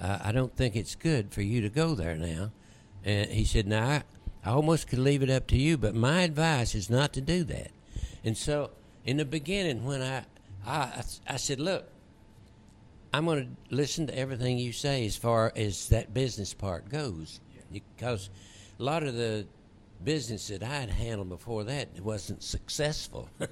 uh, 0.00 0.18
I 0.22 0.32
don't 0.32 0.54
think 0.54 0.76
it's 0.76 0.94
good 0.94 1.32
for 1.32 1.42
you 1.42 1.60
to 1.62 1.68
go 1.68 1.94
there 1.94 2.16
now. 2.16 2.50
And 3.04 3.30
he 3.30 3.44
said, 3.44 3.66
now 3.66 3.86
I, 3.88 4.02
I 4.44 4.50
almost 4.52 4.88
could 4.88 4.98
leave 4.98 5.22
it 5.22 5.30
up 5.30 5.46
to 5.48 5.56
you, 5.56 5.76
but 5.76 5.94
my 5.94 6.22
advice 6.22 6.74
is 6.74 6.90
not 6.90 7.12
to 7.14 7.20
do 7.20 7.44
that. 7.44 7.70
And 8.24 8.36
so 8.36 8.70
in 9.04 9.18
the 9.18 9.24
beginning, 9.24 9.84
when 9.84 10.02
I, 10.02 10.24
I, 10.66 11.02
I 11.28 11.36
said, 11.36 11.60
look, 11.60 11.88
I'm 13.12 13.26
going 13.26 13.56
to 13.70 13.74
listen 13.74 14.06
to 14.08 14.18
everything 14.18 14.58
you 14.58 14.72
say 14.72 15.06
as 15.06 15.16
far 15.16 15.52
as 15.54 15.88
that 15.88 16.12
business 16.12 16.52
part 16.52 16.88
goes, 16.88 17.40
because 17.72 18.30
a 18.78 18.82
lot 18.82 19.02
of 19.02 19.14
the 19.14 19.46
business 20.02 20.48
that 20.48 20.62
I 20.62 20.80
had 20.80 20.90
handled 20.90 21.28
before 21.28 21.64
that 21.64 21.88
wasn't 22.00 22.42
successful. 22.42 23.28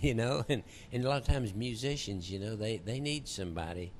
you 0.00 0.14
know, 0.14 0.44
and, 0.48 0.62
and 0.92 1.04
a 1.04 1.08
lot 1.08 1.20
of 1.20 1.26
times 1.26 1.54
musicians, 1.54 2.30
you 2.30 2.38
know, 2.38 2.56
they, 2.56 2.78
they 2.78 3.00
need 3.00 3.28
somebody 3.28 3.92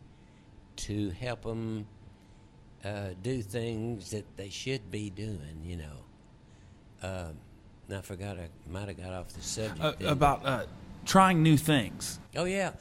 to 0.76 1.10
help 1.10 1.42
them 1.42 1.86
uh, 2.84 3.10
do 3.22 3.42
things 3.42 4.10
that 4.10 4.24
they 4.36 4.48
should 4.48 4.90
be 4.90 5.10
doing, 5.10 5.62
you 5.64 5.76
know. 5.76 5.98
Um, 7.02 7.34
I 7.94 8.00
forgot, 8.00 8.38
I 8.38 8.48
might 8.70 8.88
have 8.88 8.96
got 8.96 9.12
off 9.12 9.28
the 9.28 9.42
subject. 9.42 10.02
Uh, 10.02 10.08
about 10.08 10.44
uh, 10.44 10.64
trying 11.04 11.42
new 11.42 11.56
things. 11.56 12.18
Oh 12.34 12.44
yeah. 12.44 12.72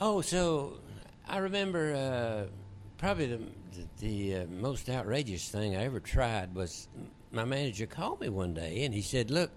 Oh, 0.00 0.20
so 0.20 0.78
I 1.26 1.38
remember 1.38 1.94
uh, 1.94 2.50
probably 2.98 3.26
the 3.26 3.40
the, 3.78 4.06
the 4.06 4.42
uh, 4.42 4.46
most 4.46 4.88
outrageous 4.88 5.48
thing 5.48 5.76
I 5.76 5.84
ever 5.84 6.00
tried 6.00 6.54
was 6.54 6.88
my 7.32 7.44
manager 7.44 7.86
called 7.86 8.20
me 8.20 8.28
one 8.28 8.54
day 8.54 8.84
and 8.84 8.92
he 8.94 9.02
said, 9.02 9.30
"Look, 9.30 9.50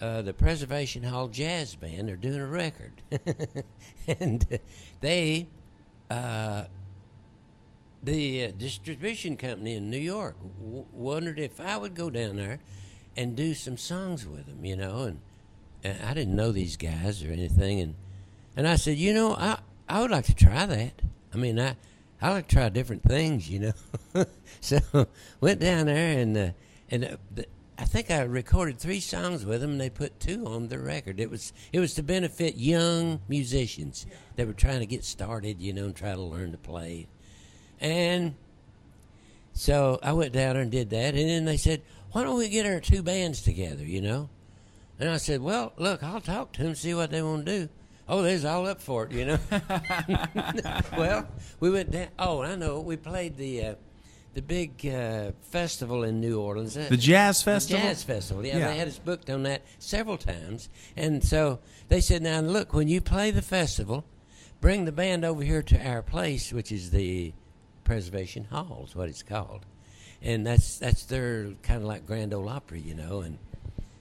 uh, 0.00 0.22
the 0.22 0.34
Preservation 0.34 1.02
Hall 1.02 1.28
Jazz 1.28 1.74
Band 1.74 2.10
are 2.10 2.16
doing 2.16 2.40
a 2.40 2.46
record, 2.46 2.92
and 4.08 4.46
uh, 4.52 4.58
they." 5.00 5.48
Uh, 6.10 6.64
the 8.02 8.44
uh, 8.44 8.50
distribution 8.58 9.34
company 9.34 9.76
in 9.76 9.88
New 9.88 9.96
York 9.96 10.36
w- 10.62 10.84
wondered 10.92 11.38
if 11.38 11.58
I 11.58 11.78
would 11.78 11.94
go 11.94 12.10
down 12.10 12.36
there 12.36 12.60
and 13.16 13.34
do 13.34 13.54
some 13.54 13.78
songs 13.78 14.26
with 14.26 14.44
them, 14.44 14.62
you 14.62 14.76
know, 14.76 15.04
and, 15.04 15.20
and 15.82 16.04
I 16.04 16.12
didn't 16.12 16.36
know 16.36 16.52
these 16.52 16.76
guys 16.76 17.24
or 17.24 17.30
anything, 17.30 17.80
and 17.80 17.94
and 18.56 18.68
I 18.68 18.76
said, 18.76 18.98
you 18.98 19.14
know, 19.14 19.34
I 19.34 19.58
I 19.88 20.02
would 20.02 20.10
like 20.10 20.26
to 20.26 20.34
try 20.34 20.66
that. 20.66 21.00
I 21.32 21.36
mean, 21.38 21.58
I 21.58 21.76
I 22.24 22.30
like 22.30 22.48
to 22.48 22.54
try 22.54 22.68
different 22.70 23.02
things, 23.02 23.50
you 23.50 23.74
know. 24.14 24.24
so 24.62 24.78
went 25.42 25.60
down 25.60 25.86
there 25.86 26.18
and 26.18 26.36
uh, 26.38 26.50
and 26.90 27.04
uh, 27.04 27.42
I 27.76 27.84
think 27.84 28.10
I 28.10 28.22
recorded 28.22 28.78
three 28.78 29.00
songs 29.00 29.44
with 29.44 29.60
them, 29.60 29.72
and 29.72 29.80
they 29.80 29.90
put 29.90 30.20
two 30.20 30.46
on 30.46 30.68
the 30.68 30.78
record. 30.78 31.20
It 31.20 31.28
was 31.28 31.52
it 31.70 31.80
was 31.80 31.92
to 31.94 32.02
benefit 32.02 32.56
young 32.56 33.20
musicians 33.28 34.06
that 34.36 34.46
were 34.46 34.54
trying 34.54 34.80
to 34.80 34.86
get 34.86 35.04
started, 35.04 35.60
you 35.60 35.74
know, 35.74 35.84
and 35.84 35.94
try 35.94 36.14
to 36.14 36.20
learn 36.22 36.52
to 36.52 36.56
play. 36.56 37.08
And 37.78 38.36
so 39.52 39.98
I 40.02 40.14
went 40.14 40.32
down 40.32 40.54
there 40.54 40.62
and 40.62 40.70
did 40.70 40.88
that, 40.90 41.14
and 41.14 41.28
then 41.28 41.44
they 41.44 41.58
said, 41.58 41.82
why 42.12 42.22
don't 42.22 42.38
we 42.38 42.48
get 42.48 42.64
our 42.64 42.80
two 42.80 43.02
bands 43.02 43.42
together, 43.42 43.84
you 43.84 44.00
know? 44.00 44.30
And 44.98 45.10
I 45.10 45.18
said, 45.18 45.42
well, 45.42 45.74
look, 45.76 46.02
I'll 46.02 46.22
talk 46.22 46.52
to 46.54 46.62
them, 46.62 46.74
see 46.74 46.94
what 46.94 47.10
they 47.10 47.20
want 47.20 47.44
to 47.44 47.58
do. 47.58 47.68
Oh, 48.08 48.22
they's 48.22 48.44
all 48.44 48.66
up 48.66 48.80
for 48.82 49.04
it, 49.04 49.12
you 49.12 49.24
know. 49.24 49.38
well, 50.96 51.26
we 51.60 51.70
went 51.70 51.90
down. 51.90 52.08
Oh, 52.18 52.42
I 52.42 52.54
know. 52.56 52.80
We 52.80 52.96
played 52.96 53.36
the 53.36 53.64
uh, 53.64 53.74
the 54.34 54.42
big 54.42 54.84
uh, 54.86 55.30
festival 55.42 56.04
in 56.04 56.20
New 56.20 56.40
Orleans. 56.40 56.74
The 56.74 56.96
Jazz 56.96 57.42
Festival. 57.42 57.80
The 57.80 57.88
Jazz 57.88 58.02
Festival. 58.02 58.44
Yeah, 58.44 58.58
Yeah. 58.58 58.68
they 58.68 58.76
had 58.78 58.88
us 58.88 58.98
booked 58.98 59.30
on 59.30 59.44
that 59.44 59.62
several 59.78 60.18
times, 60.18 60.68
and 60.96 61.24
so 61.24 61.60
they 61.88 62.00
said, 62.00 62.22
"Now 62.22 62.40
look, 62.40 62.74
when 62.74 62.88
you 62.88 63.00
play 63.00 63.30
the 63.30 63.42
festival, 63.42 64.04
bring 64.60 64.84
the 64.84 64.92
band 64.92 65.24
over 65.24 65.42
here 65.42 65.62
to 65.62 65.86
our 65.88 66.02
place, 66.02 66.52
which 66.52 66.70
is 66.72 66.90
the 66.90 67.32
Preservation 67.84 68.44
Hall, 68.44 68.84
is 68.86 68.94
what 68.94 69.08
it's 69.08 69.22
called, 69.22 69.64
and 70.20 70.46
that's 70.46 70.78
that's 70.78 71.04
their 71.04 71.52
kind 71.62 71.80
of 71.80 71.84
like 71.86 72.06
Grand 72.06 72.34
Ole 72.34 72.48
Opry, 72.48 72.80
you 72.80 72.94
know." 72.94 73.20
And 73.20 73.38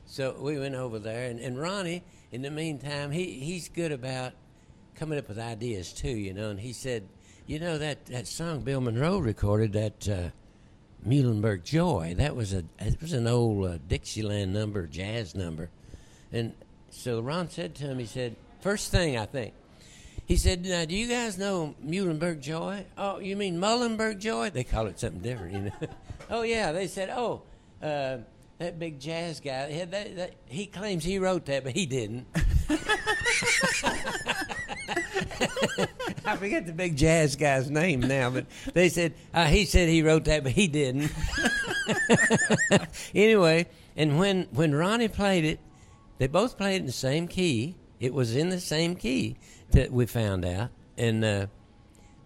so 0.05 0.35
we 0.39 0.59
went 0.59 0.75
over 0.75 0.99
there, 0.99 1.29
and, 1.29 1.39
and 1.39 1.57
Ronnie, 1.59 2.03
in 2.33 2.41
the 2.41 2.51
meantime, 2.51 3.11
he 3.11 3.39
he's 3.39 3.69
good 3.69 3.91
about 3.91 4.33
coming 4.95 5.17
up 5.17 5.29
with 5.29 5.39
ideas 5.39 5.93
too, 5.93 6.09
you 6.09 6.33
know. 6.33 6.49
And 6.49 6.59
he 6.59 6.73
said, 6.73 7.07
"You 7.47 7.59
know 7.59 7.77
that 7.77 8.07
that 8.07 8.27
song 8.27 8.61
Bill 8.61 8.81
Monroe 8.81 9.19
recorded 9.19 9.73
that." 9.73 10.09
Uh, 10.09 10.29
Milenberg 11.05 11.65
Joy. 11.65 12.15
That 12.17 12.33
was 12.33 12.53
a 12.53 12.63
it 12.79 13.01
was 13.01 13.11
an 13.11 13.27
old 13.27 13.65
uh, 13.65 13.77
Dixieland 13.89 14.53
number, 14.53 14.87
jazz 14.87 15.35
number, 15.35 15.69
and 16.31 16.53
so 16.93 17.19
Ron 17.19 17.49
said 17.49 17.75
to 17.75 17.85
him, 17.85 17.99
he 17.99 18.05
said, 18.05 18.35
first 18.61 18.91
thing 18.91 19.17
I 19.17 19.25
think, 19.25 19.53
he 20.25 20.37
said, 20.37 20.63
now 20.63 20.85
do 20.85 20.95
you 20.95 21.07
guys 21.07 21.37
know 21.37 21.75
Milenberg 21.83 22.39
Joy? 22.39 22.85
Oh, 22.97 23.19
you 23.19 23.35
mean 23.35 23.59
Milenberg 23.59 24.19
Joy? 24.19 24.51
They 24.51 24.63
call 24.63 24.87
it 24.87 24.99
something 24.99 25.21
different, 25.21 25.53
you 25.53 25.61
know. 25.61 25.87
oh 26.29 26.43
yeah, 26.43 26.71
they 26.71 26.87
said, 26.87 27.09
oh, 27.09 27.41
uh, 27.81 28.19
that 28.59 28.79
big 28.79 28.99
jazz 28.99 29.39
guy. 29.39 29.71
He, 29.71 29.79
that, 29.79 30.15
that, 30.15 30.33
he 30.45 30.65
claims 30.65 31.03
he 31.03 31.19
wrote 31.19 31.45
that, 31.45 31.63
but 31.63 31.73
he 31.73 31.85
didn't. 31.85 32.27
I 36.25 36.37
forget 36.37 36.65
the 36.65 36.73
big 36.73 36.95
jazz 36.95 37.35
guy's 37.35 37.69
name 37.69 38.01
now, 38.01 38.29
but 38.29 38.45
they 38.73 38.89
said 38.89 39.13
uh, 39.33 39.45
he 39.45 39.65
said 39.65 39.89
he 39.89 40.01
wrote 40.01 40.25
that, 40.25 40.43
but 40.43 40.51
he 40.51 40.67
didn't. 40.67 41.11
anyway, 43.15 43.67
and 43.95 44.19
when 44.19 44.47
when 44.51 44.73
Ronnie 44.73 45.07
played 45.07 45.45
it, 45.45 45.59
they 46.17 46.27
both 46.27 46.57
played 46.57 46.81
in 46.81 46.85
the 46.85 46.91
same 46.91 47.27
key. 47.27 47.75
It 47.99 48.13
was 48.13 48.35
in 48.35 48.49
the 48.49 48.59
same 48.59 48.95
key 48.95 49.37
that 49.71 49.91
we 49.91 50.05
found 50.05 50.45
out, 50.45 50.69
and 50.97 51.23
uh, 51.23 51.47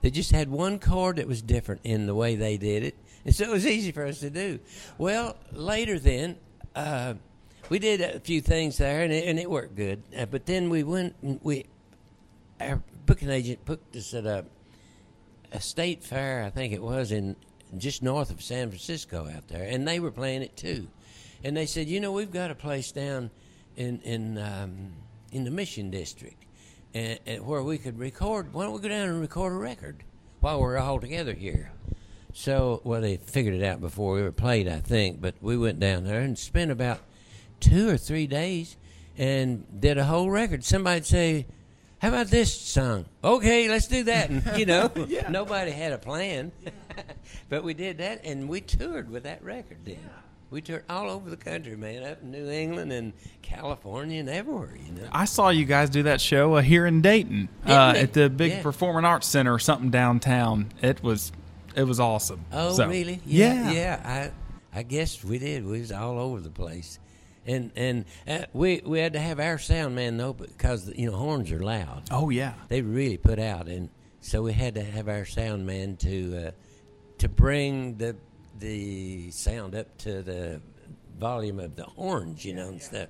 they 0.02 0.10
just 0.10 0.32
had 0.32 0.49
one 0.49 0.80
chord 0.80 1.18
that 1.18 1.28
was 1.28 1.41
different 1.41 1.82
in 1.84 2.08
the 2.08 2.16
way 2.16 2.36
they 2.36 2.58
did 2.58 2.84
it, 2.84 2.95
and 3.28 3.36
so 3.36 3.44
it 3.44 3.52
was 3.52 3.68
easy 3.68 3.91
for 3.91 4.06
us 4.06 4.20
to 4.22 4.32
do. 4.32 4.60
Well, 4.98 5.38
later 5.52 5.99
then. 5.99 6.38
Uh, 6.76 7.16
we 7.70 7.80
did 7.80 7.99
a 7.99 8.22
few 8.22 8.40
things 8.40 8.78
there, 8.78 9.02
and 9.02 9.12
it, 9.12 9.28
and 9.28 9.38
it 9.38 9.49
worked 9.49 9.76
good. 9.76 10.02
Uh, 10.18 10.26
but 10.26 10.45
then 10.45 10.70
we 10.70 10.84
went, 10.84 11.16
and 11.22 11.38
we 11.44 11.66
our 12.62 12.82
booking 13.06 13.30
agent 13.30 13.66
booked 13.66 13.94
us 13.95 14.14
at 14.14 14.26
a 14.26 14.45
a 15.52 15.62
state 15.62 16.04
fair, 16.04 16.44
I 16.44 16.49
think 16.49 16.74
it 16.74 16.82
was 16.82 17.12
in 17.12 17.36
just 17.78 18.04
north 18.04 18.32
of 18.32 18.41
San 18.41 18.70
Francisco 18.70 19.30
out 19.30 19.48
there, 19.48 19.64
and 19.64 19.88
they 19.88 19.99
were 19.99 20.12
playing 20.12 20.41
it 20.41 20.56
too. 20.56 20.88
And 21.44 21.56
they 21.56 21.66
said, 21.66 21.88
you 21.88 21.99
know, 21.99 22.12
we've 22.12 22.32
got 22.32 22.52
a 22.52 22.56
place 22.56 22.91
down 22.91 23.32
in 23.76 23.99
in 24.02 24.38
um, 24.38 24.94
in 25.32 25.44
the 25.44 25.52
Mission 25.52 25.90
District, 25.90 26.44
and, 26.94 27.20
and 27.26 27.45
where 27.45 27.64
we 27.64 27.78
could 27.78 27.99
record. 27.99 28.54
Why 28.54 28.64
don't 28.64 28.74
we 28.74 28.82
go 28.82 28.90
down 28.90 29.10
and 29.10 29.22
record 29.22 29.54
a 29.54 29.58
record 29.58 30.04
while 30.40 30.60
we're 30.60 30.78
all 30.78 30.99
together 30.99 31.34
here? 31.34 31.72
So, 32.38 32.81
well, 32.84 33.01
they 33.01 33.18
figured 33.18 33.55
it 33.55 33.64
out 33.64 33.81
before 33.81 34.14
we 34.14 34.22
were 34.22 34.31
played, 34.31 34.68
I 34.68 34.80
think. 34.80 35.19
But 35.19 35.34
we 35.41 35.57
went 35.57 35.80
down 35.80 36.03
there 36.03 36.22
and 36.22 36.38
spent 36.38 36.69
about 36.69 36.99
two 37.59 37.89
or 37.89 37.97
three 37.97 38.27
days 38.27 38.77
and 39.18 39.65
did 39.81 39.97
a 39.97 40.05
whole 40.05 40.30
record. 40.30 40.64
Somebody'd 40.64 41.07
say, 41.07 41.47
"How 41.97 42.09
about 42.09 42.27
this 42.27 42.53
song?" 42.53 43.05
Okay, 43.23 43.68
let's 43.68 43.88
do 43.88 44.03
that. 44.03 44.30
And, 44.30 44.55
you 44.55 44.68
know, 44.68 44.91
nobody 45.30 45.72
had 45.72 45.93
a 45.93 45.97
plan, 45.97 46.51
but 47.49 47.64
we 47.64 47.73
did 47.73 47.97
that, 47.97 48.23
and 48.23 48.47
we 48.47 48.61
toured 48.61 49.09
with 49.09 49.23
that 49.23 49.43
record. 49.43 49.80
Then 49.84 49.97
we 50.51 50.61
toured 50.61 50.84
all 50.88 51.09
over 51.09 51.31
the 51.31 51.38
country, 51.38 51.76
man, 51.76 52.03
up 52.03 52.22
in 52.22 52.30
New 52.30 52.51
England 52.51 52.91
and 52.93 53.14
California 53.41 54.19
and 54.19 54.30
everywhere. 54.30 54.77
You 54.85 54.91
know. 54.91 55.09
I 55.11 55.26
saw 55.26 55.49
you 55.49 55.65
guys 55.65 55.89
do 55.89 56.03
that 56.03 56.22
show 56.22 56.53
uh, 56.53 56.61
here 56.61 56.85
in 56.85 57.01
Dayton 57.01 57.49
uh, 57.65 57.95
at 57.97 58.14
the 58.14 58.30
big 58.30 58.51
Yeah. 58.51 58.61
Performing 58.61 59.05
Arts 59.05 59.26
Center 59.26 59.55
or 59.55 59.59
something 59.59 59.89
downtown. 59.89 60.72
It 60.84 61.01
was 61.01 61.31
it 61.78 61.84
was 61.84 61.99
awesome. 61.99 62.44
Oh, 62.52 62.74
So, 62.74 62.88
really? 62.88 63.22
Yeah. 63.26 63.72
yeah. 63.72 64.32
I, 64.74 64.80
I 64.80 64.84
guess 64.84 65.24
we 65.24 65.40
did. 65.40 65.66
We 65.66 65.80
was 65.80 65.91
all 65.94 66.20
over 66.20 66.41
the 66.41 66.49
place, 66.49 66.99
and 67.45 67.72
and 67.76 68.06
uh, 68.28 68.45
we 68.54 68.82
we 68.86 68.99
had 68.99 69.14
to 69.14 69.20
have 69.20 69.40
our 69.40 69.58
sound 69.58 69.95
man 69.95 70.18
though 70.18 70.34
because 70.34 70.91
you 70.95 71.10
know 71.10 71.18
horns 71.18 71.52
are 71.52 71.60
loud. 71.64 72.04
Oh 72.12 72.30
yeah. 72.30 72.54
They 72.68 72.82
really 72.82 73.18
put 73.18 73.40
out, 73.40 73.68
and 73.68 73.90
so 74.20 74.41
we 74.41 74.54
had 74.54 74.76
to 74.76 74.84
have 74.84 75.08
our 75.08 75.24
sound 75.26 75.66
man 75.66 75.95
to 75.98 76.48
uh, 76.48 76.52
to 77.20 77.30
bring 77.30 77.95
the 77.98 78.16
the 78.60 79.32
sound 79.32 79.74
up 79.76 79.98
to 79.99 80.22
the 80.22 80.62
volume 81.18 81.60
of 81.60 81.76
the 81.76 81.84
horns, 81.86 82.44
you 82.44 82.54
know, 82.54 82.68
and 82.68 82.82
stuff. 82.82 83.08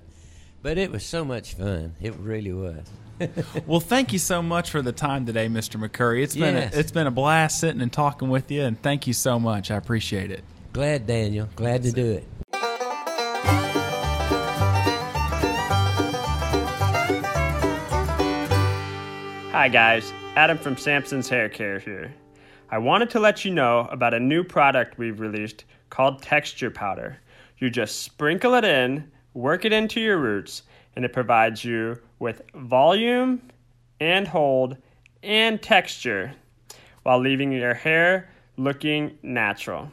But 0.62 0.78
it 0.78 0.90
was 0.90 1.04
so 1.04 1.24
much 1.24 1.54
fun. 1.54 1.94
It 2.00 2.14
really 2.16 2.52
was. 2.52 2.86
Well, 3.66 3.80
thank 3.80 4.12
you 4.12 4.18
so 4.18 4.42
much 4.42 4.70
for 4.70 4.80
the 4.82 4.92
time 4.92 5.26
today, 5.26 5.48
Mr. 5.48 5.76
McCoury. 5.80 6.22
It's 6.22 6.36
been 6.36 6.54
Yes. 6.54 6.74
a, 6.74 6.78
it's 6.78 6.90
been 6.92 7.06
a 7.06 7.10
blast 7.10 7.60
sitting 7.60 7.80
and 7.80 7.92
talking 7.92 8.28
with 8.30 8.50
you, 8.50 8.62
and 8.62 8.80
thank 8.80 9.06
you 9.06 9.12
so 9.12 9.38
much. 9.38 9.70
I 9.70 9.76
appreciate 9.76 10.30
it. 10.30 10.44
Glad, 10.72 11.06
Daniel. 11.06 11.48
Glad 11.56 11.82
to 11.82 11.92
do 11.92 12.12
it. 12.12 12.24
Hi 19.52 19.68
guys, 19.68 20.12
Adam 20.36 20.56
from 20.56 20.76
Samson's 20.76 21.28
Hair 21.28 21.48
Care 21.48 21.78
here. 21.80 22.14
I 22.70 22.78
wanted 22.78 23.10
to 23.10 23.18
let 23.20 23.44
you 23.44 23.50
know 23.52 23.88
about 23.90 24.14
a 24.14 24.20
new 24.20 24.44
product 24.44 24.98
we've 24.98 25.18
released 25.18 25.64
called 25.90 26.22
Texture 26.22 26.70
Powder. 26.70 27.18
You 27.58 27.70
just 27.70 28.02
sprinkle 28.02 28.54
it 28.54 28.64
in, 28.64 29.10
work 29.34 29.64
it 29.64 29.72
into 29.72 30.00
your 30.00 30.18
roots, 30.18 30.62
and 30.94 31.04
it 31.04 31.12
provides 31.12 31.64
you 31.64 31.98
with 32.18 32.42
volume 32.54 33.42
and 34.00 34.26
hold 34.28 34.76
and 35.22 35.60
texture 35.62 36.32
while 37.02 37.20
leaving 37.20 37.52
your 37.52 37.74
hair 37.74 38.30
looking 38.56 39.16
natural. 39.22 39.90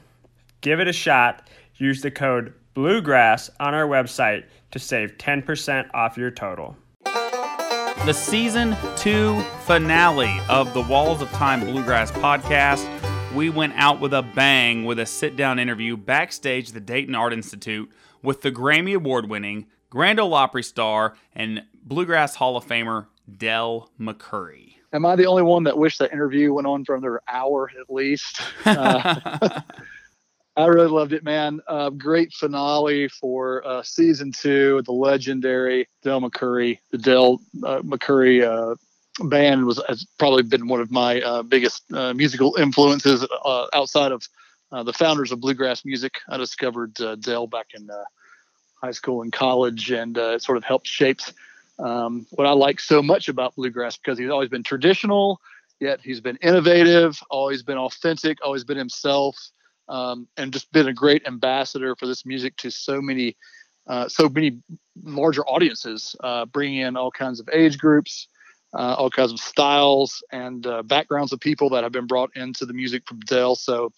Give 0.62 0.80
it 0.80 0.88
a 0.88 0.94
shot. 0.94 1.50
Use 1.76 2.02
the 2.02 2.12
code 2.12 2.54
Bluegrass 2.74 3.50
on 3.60 3.74
our 3.74 3.88
website 3.88 4.46
to 4.72 4.80
save 4.80 5.18
10% 5.18 5.94
off 5.94 6.18
your 6.18 6.32
total. 6.32 6.76
The 7.04 8.14
season 8.14 8.76
two 8.98 9.40
finale 9.66 10.40
of 10.50 10.74
the 10.74 10.82
Walls 10.82 11.22
of 11.22 11.32
Time 11.32 11.62
Bluegrass 11.62 12.12
podcast. 12.12 12.86
We 13.34 13.50
went 13.50 13.74
out 13.76 14.00
with 14.00 14.14
a 14.14 14.22
bang 14.22 14.86
with 14.86 15.00
a 15.00 15.06
sit 15.06 15.36
down 15.36 15.60
interview 15.60 15.98
backstage 15.98 16.70
at 16.70 16.74
the 16.74 16.80
Dayton 16.80 17.16
Art 17.16 17.34
Institute 17.34 17.90
with 18.22 18.42
the 18.42 18.52
Grammy 18.52 18.96
Award 18.96 19.30
winning 19.30 19.68
Grand 19.90 20.20
Ole 20.20 20.34
Opry 20.34 20.64
star 20.64 21.16
and 21.34 21.64
Bluegrass 21.86 22.36
Hall 22.36 22.58
of 22.58 22.66
Famer 22.66 23.06
Del 23.38 23.90
McCoury. 24.00 24.74
Am 24.92 25.06
I 25.06 25.16
the 25.16 25.28
only 25.28 25.44
one 25.44 25.64
that 25.64 25.78
wished 25.78 26.00
that 26.00 26.12
interview 26.12 26.54
went 26.54 26.68
on 26.68 26.84
for 26.84 26.96
another 26.96 27.22
hour 27.28 27.70
at 27.80 27.94
least? 27.94 28.42
Uh, 28.66 29.62
I 30.58 30.68
really 30.68 30.88
loved 30.88 31.12
it, 31.12 31.24
man. 31.24 31.60
Uh, 31.68 31.90
great 31.90 32.32
finale 32.32 33.10
for 33.10 33.66
uh, 33.68 33.84
season 33.84 34.32
two. 34.32 34.82
The 34.86 34.94
legendary 34.94 35.90
Del 36.02 36.22
McCoury, 36.22 36.80
the 36.92 36.98
Del 36.98 37.42
uh, 37.66 37.82
McCoury 37.82 38.42
uh, 38.42 38.76
band 39.28 39.66
was 39.66 39.82
has 39.90 40.06
probably 40.18 40.44
been 40.44 40.68
one 40.68 40.80
of 40.80 40.92
my 40.92 41.22
uh, 41.22 41.44
biggest 41.44 41.84
uh, 41.94 42.14
musical 42.14 42.56
influences 42.56 43.28
uh, 43.44 43.68
outside 43.74 44.14
of 44.14 44.28
uh, 44.72 44.84
the 44.84 44.94
founders 44.94 45.32
of 45.32 45.42
bluegrass 45.42 45.86
music. 45.86 46.20
I 46.30 46.38
discovered 46.38 47.00
uh, 47.02 47.16
Del 47.16 47.48
back 47.48 47.68
in 47.74 47.90
uh, 47.90 48.04
high 48.82 48.92
school 48.92 49.22
and 49.22 49.32
college, 49.32 49.92
and 49.92 50.18
uh, 50.18 50.36
it 50.36 50.42
sort 50.42 50.58
of 50.58 50.64
helped 50.64 50.88
shape 50.88 51.20
um, 51.80 52.26
what 52.32 52.48
I 52.48 52.52
like 52.52 52.80
so 52.80 53.02
much 53.02 53.28
about 53.28 53.56
bluegrass 53.56 53.98
because 53.98 54.18
he's 54.18 54.30
always 54.30 54.50
been 54.50 54.64
traditional, 54.64 55.40
yet 55.80 56.00
he's 56.04 56.22
been 56.22 56.38
innovative, 56.42 57.20
always 57.30 57.64
been 57.64 57.78
authentic, 57.78 58.38
always 58.44 58.64
been 58.64 58.78
himself, 58.78 59.38
um, 59.90 60.28
and 60.38 60.54
just 60.54 60.72
been 60.72 60.88
a 60.88 60.94
great 60.94 61.26
ambassador 61.28 61.96
for 61.96 62.08
this 62.08 62.26
music 62.26 62.56
to 62.58 62.72
so 62.72 63.02
many, 63.02 63.36
uh, 63.88 64.08
so 64.08 64.30
many 64.30 64.60
larger 65.04 65.46
audiences, 65.46 66.16
uh, 66.24 66.46
bringing 66.46 66.80
in 66.80 66.96
all 66.96 67.12
kinds 67.12 67.40
of 67.40 67.50
age 67.52 67.78
groups, 67.78 68.28
uh, 68.74 68.96
all 68.98 69.10
kinds 69.10 69.32
of 69.32 69.40
styles 69.40 70.24
and 70.32 70.68
uh, 70.68 70.84
backgrounds 70.84 71.32
of 71.32 71.40
people 71.40 71.70
that 71.70 71.84
have 71.84 71.92
been 71.92 72.08
brought 72.08 72.30
into 72.36 72.66
the 72.66 72.74
music 72.74 73.04
from 73.08 73.20
Del. 73.22 73.56
So, 73.56 73.92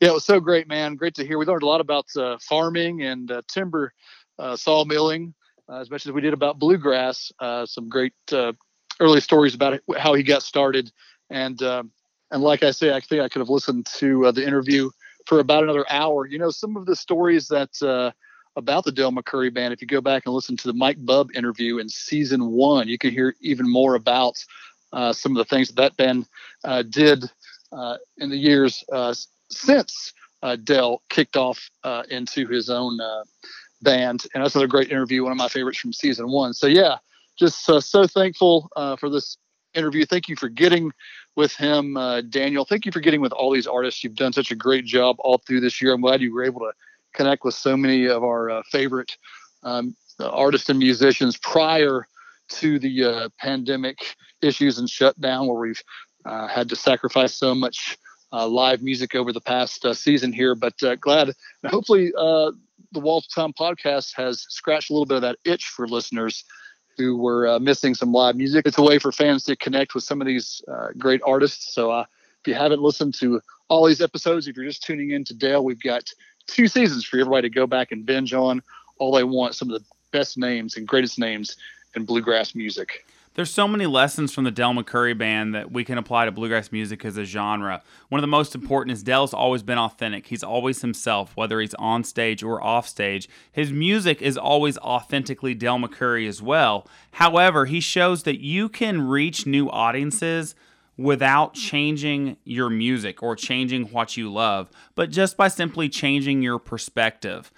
yeah, 0.00 0.08
it 0.08 0.14
was 0.14 0.24
so 0.24 0.40
great, 0.40 0.68
man. 0.68 0.94
Great 0.94 1.14
to 1.14 1.26
hear. 1.26 1.38
We 1.38 1.46
learned 1.46 1.62
a 1.62 1.66
lot 1.66 1.80
about 1.80 2.06
uh, 2.16 2.36
farming 2.40 3.02
and 3.02 3.30
uh, 3.30 3.42
timber 3.48 3.92
uh, 4.38 4.56
sawmilling, 4.56 5.32
as 5.72 5.90
much 5.90 6.06
as 6.06 6.12
we 6.12 6.20
did 6.20 6.32
about 6.32 6.58
bluegrass. 6.58 7.32
Uh, 7.40 7.66
some 7.66 7.88
great 7.88 8.12
uh, 8.32 8.52
early 9.00 9.20
stories 9.20 9.54
about 9.54 9.80
how 9.98 10.14
he 10.14 10.22
got 10.22 10.42
started, 10.42 10.90
and 11.30 11.62
um 11.62 11.90
and 12.30 12.42
like 12.42 12.62
I 12.62 12.72
say, 12.72 12.92
I 12.92 13.00
think 13.00 13.22
I 13.22 13.28
could 13.28 13.40
have 13.40 13.48
listened 13.48 13.86
to 13.98 14.26
uh, 14.26 14.32
the 14.32 14.44
interview 14.44 14.90
for 15.26 15.38
about 15.40 15.62
another 15.62 15.84
hour. 15.90 16.26
You 16.26 16.38
know, 16.38 16.50
some 16.50 16.76
of 16.76 16.86
the 16.86 16.96
stories 16.96 17.48
that 17.48 17.70
uh, 17.82 18.10
about 18.56 18.84
the 18.84 18.92
Del 18.92 19.12
McCoury 19.12 19.52
band. 19.52 19.72
If 19.72 19.80
you 19.80 19.86
go 19.86 20.00
back 20.00 20.24
and 20.26 20.34
listen 20.34 20.56
to 20.56 20.68
the 20.68 20.74
Mike 20.74 21.04
Bub 21.04 21.30
interview 21.34 21.78
in 21.78 21.88
season 21.88 22.48
one, 22.48 22.88
you 22.88 22.98
can 22.98 23.10
hear 23.10 23.34
even 23.40 23.70
more 23.70 23.94
about 23.94 24.42
uh, 24.92 25.12
some 25.12 25.32
of 25.32 25.38
the 25.38 25.44
things 25.44 25.68
that 25.68 25.76
that 25.76 25.96
band 25.96 26.26
uh, 26.64 26.82
did 26.82 27.24
uh, 27.72 27.96
in 28.18 28.30
the 28.30 28.36
years 28.36 28.84
uh, 28.92 29.14
since 29.50 30.12
uh, 30.42 30.56
Del 30.56 31.02
kicked 31.08 31.36
off 31.36 31.70
into 32.10 32.46
his 32.46 32.70
own 32.70 32.98
band. 33.86 34.18
And 34.32 34.42
that's 34.42 34.54
another 34.54 34.68
great 34.76 34.90
interview, 34.90 35.22
one 35.22 35.32
of 35.32 35.38
my 35.38 35.48
favorites 35.48 35.78
from 35.78 35.92
season 35.92 36.26
one. 36.30 36.52
So, 36.52 36.66
yeah, 36.66 36.96
just 37.38 37.64
so 37.64 38.06
thankful 38.06 38.68
for 39.00 39.08
this 39.08 39.38
interview. 39.76 40.04
Thank 40.06 40.28
you 40.28 40.36
for 40.36 40.48
getting 40.48 40.92
with 41.36 41.54
him, 41.54 41.96
uh, 41.96 42.22
Daniel. 42.22 42.64
Thank 42.64 42.86
you 42.86 42.92
for 42.92 43.00
getting 43.00 43.20
with 43.20 43.32
all 43.32 43.52
these 43.52 43.66
artists. 43.66 44.02
You've 44.02 44.16
done 44.16 44.32
such 44.32 44.50
a 44.50 44.56
great 44.56 44.84
job 44.84 45.16
all 45.20 45.38
through 45.38 45.60
this 45.60 45.80
year. 45.80 45.92
I'm 45.92 46.00
glad 46.00 46.20
you 46.20 46.34
were 46.34 46.44
able 46.44 46.60
to 46.60 46.72
connect 47.14 47.44
with 47.44 47.54
so 47.54 47.76
many 47.76 48.06
of 48.06 48.24
our 48.24 48.50
uh, 48.50 48.62
favorite 48.72 49.16
um, 49.62 49.94
artists 50.20 50.68
and 50.70 50.78
musicians 50.78 51.36
prior 51.36 52.08
to 52.48 52.78
the 52.78 53.04
uh, 53.04 53.28
pandemic 53.38 54.16
issues 54.40 54.78
and 54.78 54.88
shutdown, 54.88 55.46
where 55.46 55.58
we've 55.58 55.82
uh, 56.24 56.48
had 56.48 56.68
to 56.70 56.76
sacrifice 56.76 57.34
so 57.34 57.54
much 57.54 57.98
uh, 58.32 58.46
live 58.46 58.82
music 58.82 59.14
over 59.14 59.32
the 59.32 59.40
past 59.40 59.84
uh, 59.84 59.94
season 59.94 60.32
here. 60.32 60.54
But 60.54 60.74
glad, 61.00 61.32
hopefully, 61.66 62.12
the 62.92 63.00
of 63.00 63.24
Time 63.34 63.52
podcast 63.52 64.14
has 64.16 64.46
scratched 64.48 64.90
a 64.90 64.92
little 64.92 65.06
bit 65.06 65.16
of 65.16 65.22
that 65.22 65.38
itch 65.44 65.66
for 65.66 65.86
listeners 65.86 66.44
who 66.96 67.16
were 67.16 67.46
uh, 67.46 67.58
missing 67.58 67.94
some 67.94 68.12
live 68.12 68.36
music. 68.36 68.66
It's 68.66 68.78
a 68.78 68.82
way 68.82 68.98
for 68.98 69.12
fans 69.12 69.44
to 69.44 69.56
connect 69.56 69.94
with 69.94 70.04
some 70.04 70.20
of 70.20 70.26
these 70.26 70.62
uh, 70.66 70.88
great 70.96 71.20
artists. 71.24 71.74
So 71.74 71.90
uh, 71.90 72.04
if 72.40 72.48
you 72.48 72.54
haven't 72.54 72.80
listened 72.80 73.14
to 73.14 73.40
all 73.68 73.86
these 73.86 74.00
episodes, 74.00 74.48
if 74.48 74.56
you're 74.56 74.64
just 74.64 74.82
tuning 74.82 75.10
in 75.10 75.24
to 75.24 75.34
Dale, 75.34 75.62
we've 75.62 75.82
got 75.82 76.08
two 76.46 76.68
seasons 76.68 77.04
for 77.04 77.18
everybody 77.18 77.48
to 77.48 77.54
go 77.54 77.66
back 77.66 77.92
and 77.92 78.06
binge 78.06 78.32
on 78.32 78.62
all 78.98 79.12
they 79.12 79.24
want, 79.24 79.54
some 79.54 79.70
of 79.70 79.78
the 79.78 79.86
best 80.10 80.38
names 80.38 80.76
and 80.76 80.88
greatest 80.88 81.18
names 81.18 81.56
in 81.94 82.04
bluegrass 82.04 82.54
music 82.54 83.04
there's 83.36 83.50
so 83.50 83.68
many 83.68 83.84
lessons 83.84 84.32
from 84.32 84.44
the 84.44 84.50
Del 84.50 84.72
McCoury 84.72 85.16
band 85.16 85.54
that 85.54 85.70
we 85.70 85.84
can 85.84 85.98
apply 85.98 86.24
to 86.24 86.32
bluegrass 86.32 86.72
music 86.72 87.04
as 87.04 87.18
a 87.18 87.24
genre. 87.24 87.82
One 88.08 88.18
of 88.18 88.22
the 88.22 88.28
most 88.28 88.54
important 88.54 88.94
is 88.94 89.02
Del's 89.02 89.34
always 89.34 89.62
been 89.62 89.76
authentic. 89.76 90.28
He's 90.28 90.42
always 90.42 90.80
himself, 90.80 91.36
whether 91.36 91.60
he's 91.60 91.74
on 91.74 92.02
stage 92.02 92.42
or 92.42 92.64
off 92.64 92.88
stage. 92.88 93.28
His 93.52 93.70
music 93.70 94.22
is 94.22 94.38
always 94.38 94.78
authentically 94.78 95.54
Del 95.54 95.78
McCoury 95.78 96.26
as 96.26 96.40
well. 96.40 96.88
However, 97.12 97.66
he 97.66 97.78
shows 97.78 98.22
that 98.22 98.40
you 98.40 98.70
can 98.70 99.06
reach 99.06 99.46
new 99.46 99.68
audiences 99.68 100.54
without 100.96 101.52
changing 101.52 102.38
your 102.44 102.70
music 102.70 103.22
or 103.22 103.36
changing 103.36 103.84
what 103.88 104.16
you 104.16 104.32
love, 104.32 104.70
but 104.94 105.10
just 105.10 105.36
by 105.36 105.48
simply 105.48 105.90
changing 105.90 106.40
your 106.40 106.58
perspective. 106.58 107.52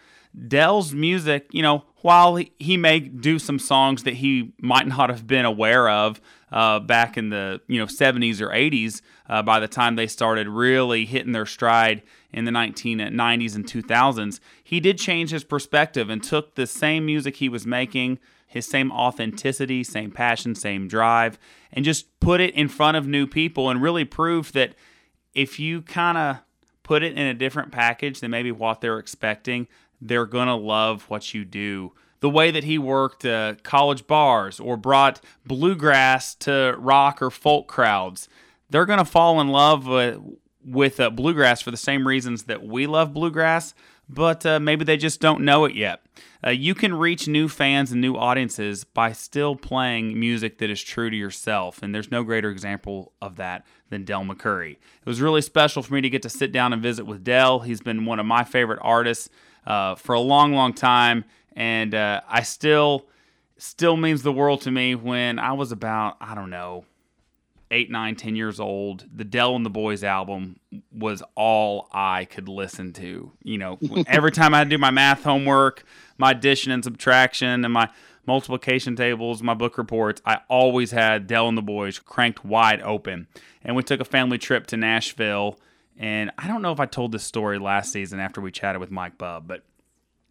Del's 0.46 0.92
music, 0.92 1.48
you 1.52 1.62
know, 1.62 1.84
while 2.02 2.40
he, 2.58 2.76
may 2.76 3.00
do 3.00 3.38
some 3.38 3.58
songs 3.58 4.04
that 4.04 4.14
he 4.14 4.52
might 4.60 4.86
not 4.86 5.10
have 5.10 5.26
been 5.26 5.44
aware 5.44 5.88
of 5.88 6.20
uh, 6.52 6.78
back 6.78 7.16
in 7.16 7.30
the 7.30 7.60
you 7.66 7.78
know 7.78 7.86
70s 7.86 8.40
or 8.40 8.48
80s, 8.48 9.02
uh, 9.28 9.42
by 9.42 9.58
the 9.58 9.68
time 9.68 9.96
they 9.96 10.06
started 10.06 10.48
really 10.48 11.04
hitting 11.06 11.32
their 11.32 11.46
stride 11.46 12.02
in 12.32 12.44
the 12.44 12.50
1990s 12.50 13.54
and 13.54 13.66
2000s, 13.66 14.40
he 14.62 14.80
did 14.80 14.98
change 14.98 15.30
his 15.30 15.44
perspective 15.44 16.08
and 16.08 16.22
took 16.22 16.54
the 16.54 16.66
same 16.66 17.04
music 17.04 17.36
he 17.36 17.48
was 17.48 17.66
making, 17.66 18.18
his 18.46 18.66
same 18.66 18.92
authenticity, 18.92 19.82
same 19.82 20.10
passion, 20.10 20.54
same 20.54 20.88
drive, 20.88 21.38
and 21.72 21.84
just 21.84 22.18
put 22.20 22.40
it 22.40 22.54
in 22.54 22.68
front 22.68 22.96
of 22.96 23.06
new 23.06 23.26
people 23.26 23.68
and 23.68 23.82
really 23.82 24.04
proved 24.04 24.54
that 24.54 24.74
if 25.34 25.58
you 25.58 25.82
kind 25.82 26.16
of 26.16 26.38
put 26.82 27.02
it 27.02 27.12
in 27.12 27.26
a 27.26 27.34
different 27.34 27.70
package 27.70 28.20
than 28.20 28.30
maybe 28.30 28.50
what 28.50 28.80
they're 28.80 28.98
expecting, 28.98 29.68
they're 30.00 30.26
going 30.26 30.48
to 30.48 30.54
love 30.54 31.04
what 31.08 31.34
you 31.34 31.44
do. 31.44 31.92
The 32.20 32.30
way 32.30 32.50
that 32.50 32.64
he 32.64 32.78
worked 32.78 33.24
uh, 33.24 33.54
college 33.62 34.06
bars 34.06 34.58
or 34.58 34.76
brought 34.76 35.20
bluegrass 35.46 36.34
to 36.36 36.74
rock 36.78 37.22
or 37.22 37.30
folk 37.30 37.68
crowds, 37.68 38.28
they're 38.70 38.86
going 38.86 38.98
to 38.98 39.04
fall 39.04 39.40
in 39.40 39.48
love 39.48 39.86
with, 39.86 40.18
with 40.64 40.98
uh, 40.98 41.10
bluegrass 41.10 41.62
for 41.62 41.70
the 41.70 41.76
same 41.76 42.06
reasons 42.08 42.44
that 42.44 42.62
we 42.64 42.86
love 42.86 43.14
bluegrass, 43.14 43.72
but 44.08 44.44
uh, 44.44 44.58
maybe 44.58 44.84
they 44.84 44.96
just 44.96 45.20
don't 45.20 45.42
know 45.42 45.64
it 45.64 45.74
yet. 45.74 46.02
Uh, 46.44 46.50
you 46.50 46.74
can 46.74 46.94
reach 46.94 47.26
new 47.26 47.48
fans 47.48 47.90
and 47.90 48.00
new 48.00 48.16
audiences 48.16 48.84
by 48.84 49.12
still 49.12 49.56
playing 49.56 50.18
music 50.18 50.58
that 50.58 50.70
is 50.70 50.82
true 50.82 51.10
to 51.10 51.16
yourself, 51.16 51.82
and 51.82 51.94
there's 51.94 52.10
no 52.10 52.22
greater 52.22 52.50
example 52.50 53.12
of 53.20 53.36
that 53.36 53.66
than 53.90 54.04
Del 54.04 54.24
McCoury. 54.24 54.72
It 54.72 55.06
was 55.06 55.20
really 55.20 55.42
special 55.42 55.82
for 55.82 55.94
me 55.94 56.00
to 56.00 56.10
get 56.10 56.22
to 56.22 56.28
sit 56.28 56.52
down 56.52 56.72
and 56.72 56.82
visit 56.82 57.06
with 57.06 57.24
Del. 57.24 57.60
He's 57.60 57.80
been 57.80 58.04
one 58.04 58.20
of 58.20 58.26
my 58.26 58.44
favorite 58.44 58.78
artists 58.82 59.28
uh, 59.68 59.94
for 59.94 60.14
a 60.14 60.20
long, 60.20 60.54
long 60.54 60.72
time, 60.72 61.24
and 61.54 61.94
uh, 61.94 62.22
I 62.26 62.42
still 62.42 63.06
still 63.58 63.96
means 63.96 64.22
the 64.22 64.32
world 64.32 64.62
to 64.62 64.70
me. 64.70 64.96
When 64.96 65.38
I 65.38 65.52
was 65.52 65.70
about 65.70 66.16
I 66.20 66.34
don't 66.34 66.50
know 66.50 66.86
eight, 67.70 67.90
nine, 67.90 68.16
ten 68.16 68.34
years 68.34 68.58
old, 68.58 69.04
the 69.14 69.24
Del 69.24 69.54
and 69.54 69.64
the 69.64 69.70
Boys 69.70 70.02
album 70.02 70.58
was 70.90 71.22
all 71.34 71.86
I 71.92 72.24
could 72.24 72.48
listen 72.48 72.94
to. 72.94 73.30
You 73.42 73.58
know, 73.58 73.78
every 74.06 74.32
time 74.32 74.54
I 74.54 74.58
had 74.58 74.70
to 74.70 74.76
do 74.76 74.78
my 74.78 74.90
math 74.90 75.22
homework, 75.22 75.84
my 76.16 76.30
addition 76.30 76.72
and 76.72 76.82
subtraction, 76.82 77.62
and 77.64 77.72
my 77.72 77.90
multiplication 78.26 78.96
tables, 78.96 79.42
my 79.42 79.54
book 79.54 79.76
reports, 79.76 80.22
I 80.24 80.40
always 80.48 80.92
had 80.92 81.26
Del 81.26 81.46
and 81.46 81.58
the 81.58 81.62
Boys 81.62 81.98
cranked 81.98 82.42
wide 82.42 82.80
open. 82.80 83.26
And 83.62 83.76
we 83.76 83.82
took 83.82 84.00
a 84.00 84.04
family 84.04 84.38
trip 84.38 84.66
to 84.68 84.78
Nashville 84.78 85.58
and 85.98 86.30
I 86.38 86.46
don't 86.46 86.62
know 86.62 86.72
if 86.72 86.80
I 86.80 86.86
told 86.86 87.12
this 87.12 87.24
story 87.24 87.58
last 87.58 87.92
season 87.92 88.20
after 88.20 88.40
we 88.40 88.52
chatted 88.52 88.80
with 88.80 88.90
Mike 88.90 89.18
Bub, 89.18 89.48
but 89.48 89.64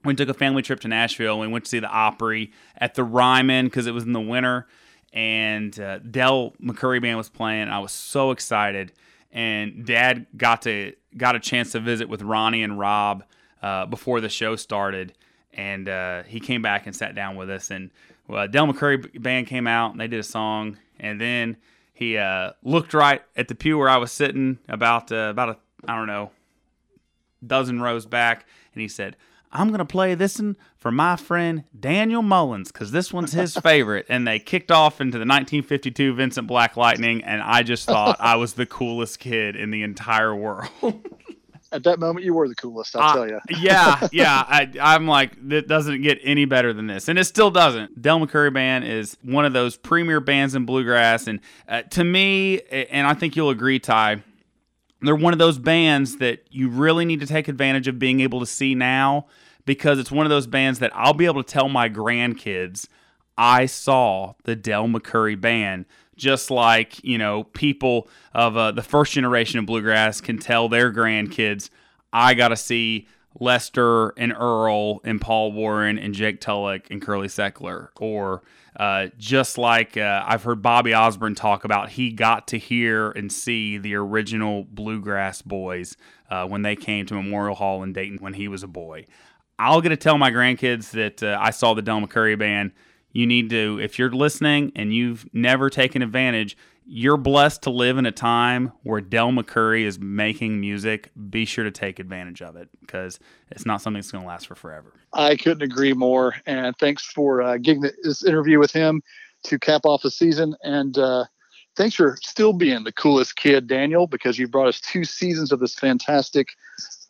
we 0.06 0.16
took 0.16 0.30
a 0.30 0.34
family 0.34 0.62
trip 0.62 0.80
to 0.82 0.88
Nashville 0.88 1.40
we 1.40 1.48
went 1.48 1.66
to 1.66 1.70
see 1.70 1.80
the 1.80 1.90
Opry 1.90 2.52
at 2.78 2.96
the 2.96 3.04
Ryman 3.04 3.66
because 3.66 3.86
it 3.88 3.94
was 3.94 4.06
in 4.06 4.14
the 4.14 4.22
winter. 4.22 4.68
And 5.14 5.78
uh, 5.80 6.00
Del 6.00 6.54
McCoury 6.62 7.02
band 7.02 7.18
was 7.18 7.30
playing. 7.30 7.70
I 7.70 7.80
was 7.80 7.92
so 7.92 8.32
excited, 8.32 8.92
and 9.32 9.86
Dad 9.86 10.28
got 10.36 10.62
to 10.64 10.94
got 11.16 11.36
a 11.36 11.40
chance 11.40 11.72
to 11.72 11.80
visit 11.80 12.10
with 12.10 12.22
Ronnie 12.22 12.62
and 12.62 12.78
Rob 12.78 13.24
uh, 13.62 13.86
before 13.86 14.22
the 14.22 14.30
show 14.30 14.56
started, 14.56 15.14
and 15.54 15.88
uh, 15.88 16.24
he 16.24 16.40
came 16.40 16.62
back 16.62 16.86
and 16.86 16.96
sat 16.96 17.16
down 17.16 17.36
with 17.36 17.50
us. 17.50 17.72
And 17.72 17.90
well, 18.28 18.48
Del 18.48 18.68
McCoury 18.68 19.22
band 19.22 19.48
came 19.48 19.66
out 19.66 19.92
and 19.92 20.00
they 20.00 20.08
did 20.08 20.20
a 20.20 20.24
song, 20.24 20.78
and 21.00 21.20
then 21.20 21.58
he 21.98 22.16
uh, 22.16 22.52
looked 22.62 22.94
right 22.94 23.24
at 23.36 23.48
the 23.48 23.56
pew 23.56 23.76
where 23.76 23.90
I 23.90 23.98
was 23.98 24.12
sitting, 24.12 24.60
about 24.70 25.12
uh, 25.12 25.30
about 25.32 25.50
a 25.50 25.58
I 25.88 25.96
don't 25.96 26.06
know 26.06 26.30
dozen 27.46 27.82
rows 27.82 28.06
back, 28.06 28.46
and 28.76 28.82
he 28.84 28.88
said, 28.88 29.16
"I'm 29.52 29.72
gonna 29.72 29.84
play 29.84 30.14
this 30.14 30.38
one 30.38 30.58
for 30.78 30.92
my 30.92 31.16
friend 31.16 31.64
Daniel 31.78 32.22
Mullins 32.22 32.72
because 32.72 32.92
this 32.92 33.12
one's 33.12 33.34
his 33.34 33.56
favorite." 33.64 34.06
And 34.10 34.28
they 34.28 34.38
kicked 34.38 34.70
off 34.70 35.02
into 35.02 35.18
the 35.18 35.26
1952 35.26 36.14
Vincent 36.14 36.46
Black 36.46 36.78
Lightning, 36.78 37.24
and 37.24 37.42
I 37.42 37.64
just 37.64 37.88
thought 37.88 38.18
I 38.20 38.36
was 38.36 38.54
the 38.54 38.68
coolest 38.68 39.18
kid 39.18 39.56
in 39.56 39.72
the 39.72 39.82
entire 39.82 40.36
world. 40.36 40.70
at 41.72 41.84
that 41.84 42.00
moment 42.00 42.26
you 42.26 42.34
were 42.34 42.48
the 42.48 42.56
coolest 42.56 42.96
i'll 42.96 43.10
uh, 43.10 43.14
tell 43.14 43.28
you 43.28 43.40
yeah 43.60 44.08
yeah. 44.12 44.44
I, 44.48 44.72
i'm 44.80 45.08
like 45.08 45.34
it 45.50 45.68
doesn't 45.68 46.02
get 46.02 46.20
any 46.24 46.46
better 46.46 46.74
than 46.74 46.88
this. 46.88 47.08
And 47.08 47.18
it 47.20 47.26
still 47.26 47.52
doesn't. 47.52 48.02
Del 48.02 48.20
mccoury 48.20 48.54
band 48.54 48.86
is 48.86 49.18
one 49.22 49.46
of 49.46 49.54
those 49.54 49.78
premier 49.78 50.20
bands 50.20 50.56
in 50.56 50.66
bluegrass. 50.66 51.28
And 51.28 51.40
uh, 51.68 51.84
to 51.84 52.04
me 52.04 52.62
and 52.62 53.08
i 53.08 53.14
think 53.14 53.36
you'll 53.36 53.50
agree 53.50 53.80
ty 53.80 54.24
they're 55.02 55.16
one 55.16 55.34
of 55.34 55.40
those 55.40 55.60
bands 55.60 56.18
that 56.18 56.44
you 56.50 56.70
really 56.70 57.06
need 57.06 57.20
to 57.20 57.28
take 57.28 57.48
advantage 57.48 57.88
of 57.88 58.00
being 58.00 58.20
able 58.20 58.40
to 58.40 58.46
see 58.46 58.74
now 58.74 59.28
because 59.66 60.00
it's 60.00 60.12
one 60.12 60.26
of 60.26 60.30
those 60.30 60.48
bands 60.48 60.80
that 60.80 60.92
i'll 60.96 61.14
be 61.14 61.26
able 61.26 61.44
to 61.44 61.52
tell 61.52 61.70
my 61.70 61.90
grandkids 61.90 62.88
i 63.38 63.66
saw 63.66 64.34
the 64.44 64.56
del 64.56 64.88
mccoury 64.88 65.40
band 65.40 65.86
just 66.18 66.52
like 66.52 67.02
you 67.04 67.18
know 67.18 67.44
people 67.44 68.10
of 68.34 68.58
uh, 68.58 68.72
the 68.72 68.82
first 68.82 69.14
generation 69.14 69.60
of 69.60 69.66
bluegrass 69.66 70.20
can 70.20 70.38
tell 70.38 70.68
their 70.68 70.92
grandkids 70.92 71.70
i 72.12 72.34
got 72.34 72.50
to 72.50 72.58
see 72.58 73.08
lester 73.40 74.10
and 74.18 74.34
earl 74.34 75.00
and 75.04 75.22
paul 75.22 75.52
warren 75.52 75.98
and 75.98 76.14
jake 76.14 76.42
tullock 76.42 76.90
and 76.90 77.02
curly 77.02 77.28
seckler. 77.28 77.90
Or 78.00 78.42
uh, 78.76 79.08
just 79.18 79.58
like 79.58 79.96
uh, 79.96 80.24
i've 80.26 80.44
heard 80.44 80.62
bobby 80.62 80.94
osborne 80.94 81.36
talk 81.36 81.64
about 81.64 81.90
he 81.90 82.12
got 82.12 82.48
to 82.48 82.58
hear 82.58 83.12
and 83.12 83.32
see 83.32 83.78
the 83.78 83.96
original 83.96 84.64
bluegrass 84.64 85.42
boys 85.42 85.96
uh, 86.30 86.48
when 86.48 86.64
they 86.64 86.76
came 86.76 87.06
to 87.06 87.14
memorial 87.14 87.56
hall 87.56 87.84
in 87.84 87.94
dayton 87.94 88.18
when 88.20 88.34
he 88.34 88.48
was 88.48 88.64
a 88.64 88.68
boy. 88.68 89.06
I'll 89.60 89.82
get 89.82 89.90
to 89.90 89.98
tell 89.98 90.18
my 90.18 90.32
grandkids 90.32 90.92
that 90.92 91.22
uh, 91.22 91.38
i 91.40 91.52
saw 91.52 91.74
the 91.74 91.82
del 91.82 92.02
mccoury 92.02 92.38
band 92.38 92.72
you 93.18 93.26
need 93.26 93.50
to, 93.50 93.80
if 93.82 93.98
you're 93.98 94.12
listening 94.12 94.72
and 94.76 94.94
you've 94.94 95.28
never 95.34 95.72
taken 95.72 96.04
advantage, 96.04 96.56
you're 96.86 97.18
blessed 97.18 97.64
to 97.64 97.72
live 97.72 97.98
in 97.98 98.06
a 98.06 98.12
time 98.12 98.72
where 98.84 99.02
Del 99.02 99.32
McCoury 99.32 99.86
is 99.86 99.98
making 99.98 100.62
music. 100.62 101.10
Be 101.32 101.44
sure 101.44 101.64
to 101.64 101.72
take 101.72 101.98
advantage 101.98 102.44
of 102.44 102.56
it 102.56 102.70
because 102.80 103.20
it's 103.50 103.66
not 103.66 103.82
something 103.82 103.98
that's 104.00 104.12
going 104.12 104.24
to 104.24 104.28
last 104.28 104.46
for 104.46 104.54
forever. 104.54 104.94
I 105.14 105.36
couldn't 105.36 105.64
agree 105.64 105.94
more. 105.94 106.36
And 106.46 106.78
thanks 106.78 107.06
for 107.08 107.42
uh, 107.42 107.58
getting 107.58 107.82
this 108.04 108.24
interview 108.24 108.60
with 108.60 108.72
him 108.72 109.02
to 109.46 109.58
cap 109.58 109.82
off 109.86 110.04
the 110.04 110.12
season. 110.12 110.56
And 110.62 110.96
uh, 111.00 111.26
thanks 111.76 111.96
for 111.96 112.20
still 112.22 112.54
being 112.54 112.84
the 112.84 112.94
coolest 112.94 113.36
kid, 113.36 113.66
Daniel, 113.66 114.06
because 114.06 114.38
you 114.38 114.48
brought 114.48 114.68
us 114.68 114.80
two 114.80 115.04
seasons 115.04 115.52
of 115.52 115.60
this 115.60 115.74
fantastic 115.74 116.50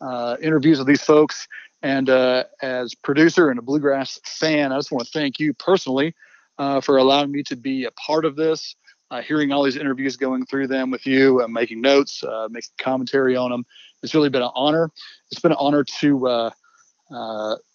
uh, 0.00 0.38
interviews 0.40 0.78
with 0.78 0.86
these 0.86 1.02
folks. 1.02 1.46
And 1.82 2.10
uh, 2.10 2.44
as 2.60 2.94
producer 2.94 3.50
and 3.50 3.58
a 3.58 3.62
bluegrass 3.62 4.20
fan, 4.24 4.72
I 4.72 4.78
just 4.78 4.90
want 4.90 5.06
to 5.06 5.12
thank 5.12 5.38
you 5.38 5.54
personally 5.54 6.14
uh, 6.58 6.80
for 6.80 6.96
allowing 6.96 7.30
me 7.30 7.42
to 7.44 7.56
be 7.56 7.84
a 7.84 7.90
part 7.92 8.24
of 8.24 8.36
this. 8.36 8.74
Uh, 9.10 9.22
hearing 9.22 9.52
all 9.52 9.62
these 9.62 9.76
interviews, 9.76 10.16
going 10.16 10.44
through 10.44 10.66
them 10.66 10.90
with 10.90 11.06
you, 11.06 11.40
uh, 11.42 11.48
making 11.48 11.80
notes, 11.80 12.22
uh, 12.24 12.46
making 12.50 12.68
commentary 12.76 13.36
on 13.36 13.50
them, 13.50 13.64
it's 14.02 14.14
really 14.14 14.28
been 14.28 14.42
an 14.42 14.50
honor. 14.54 14.90
It's 15.30 15.40
been 15.40 15.52
an 15.52 15.58
honor 15.58 15.82
to, 16.00 16.28
uh, 16.28 16.50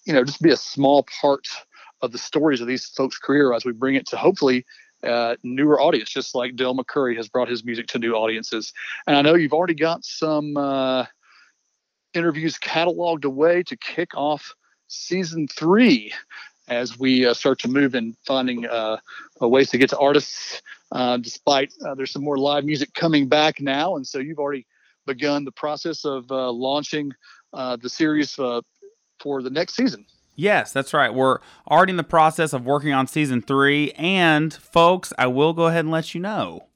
you 0.05 0.13
know, 0.13 0.23
just 0.23 0.43
be 0.43 0.51
a 0.51 0.57
small 0.57 1.07
part 1.21 1.47
of 2.03 2.11
the 2.11 2.19
stories 2.19 2.61
of 2.61 2.67
these 2.67 2.85
folks' 2.85 3.17
career 3.17 3.51
as 3.53 3.65
we 3.65 3.71
bring 3.71 3.95
it 3.95 4.05
to 4.07 4.17
hopefully 4.17 4.63
uh, 5.03 5.35
newer 5.43 5.81
audience, 5.81 6.09
just 6.09 6.35
like 6.35 6.55
Del 6.55 6.75
McCoury 6.75 7.15
has 7.17 7.27
brought 7.27 7.49
his 7.49 7.63
music 7.65 7.87
to 7.87 7.99
new 7.99 8.13
audiences. 8.13 8.73
And 9.07 9.15
I 9.15 9.21
know 9.21 9.35
you've 9.35 9.53
already 9.53 9.73
got 9.73 10.05
some 10.05 10.55
uh, 10.55 11.05
interviews 12.13 12.57
cataloged 12.57 13.25
away 13.25 13.63
to 13.63 13.77
kick 13.77 14.15
off 14.15 14.53
season 14.87 15.47
three 15.47 16.13
as 16.67 16.97
we 16.97 17.25
uh, 17.25 17.33
start 17.33 17.59
to 17.59 17.67
move 17.67 17.95
in 17.95 18.15
finding 18.25 18.65
uh, 18.65 18.97
ways 19.41 19.69
to 19.69 19.77
get 19.77 19.89
to 19.89 19.97
artists. 19.97 20.61
Uh, 20.91 21.17
despite 21.17 21.73
uh, 21.85 21.95
there's 21.95 22.11
some 22.11 22.23
more 22.23 22.37
live 22.37 22.63
music 22.63 22.93
coming 22.93 23.27
back 23.27 23.59
now, 23.59 23.95
and 23.95 24.05
so 24.05 24.19
you've 24.19 24.39
already 24.39 24.65
begun 25.05 25.43
the 25.43 25.51
process 25.51 26.05
of 26.05 26.31
uh, 26.31 26.51
launching 26.51 27.11
uh, 27.51 27.75
the 27.75 27.89
series 27.89 28.33
for 28.33 29.41
the 29.41 29.49
next 29.49 29.75
season. 29.75 30.05
Yes, 30.35 30.71
that's 30.71 30.93
right. 30.93 31.13
We're 31.13 31.39
already 31.69 31.91
in 31.91 31.97
the 31.97 32.03
process 32.03 32.53
of 32.53 32.65
working 32.65 32.93
on 32.93 33.07
season 33.07 33.41
three, 33.41 33.91
and 33.91 34.53
folks, 34.53 35.13
I 35.17 35.27
will 35.27 35.53
go 35.53 35.67
ahead 35.67 35.81
and 35.81 35.91
let 35.91 36.15
you 36.15 36.21
know 36.21 36.67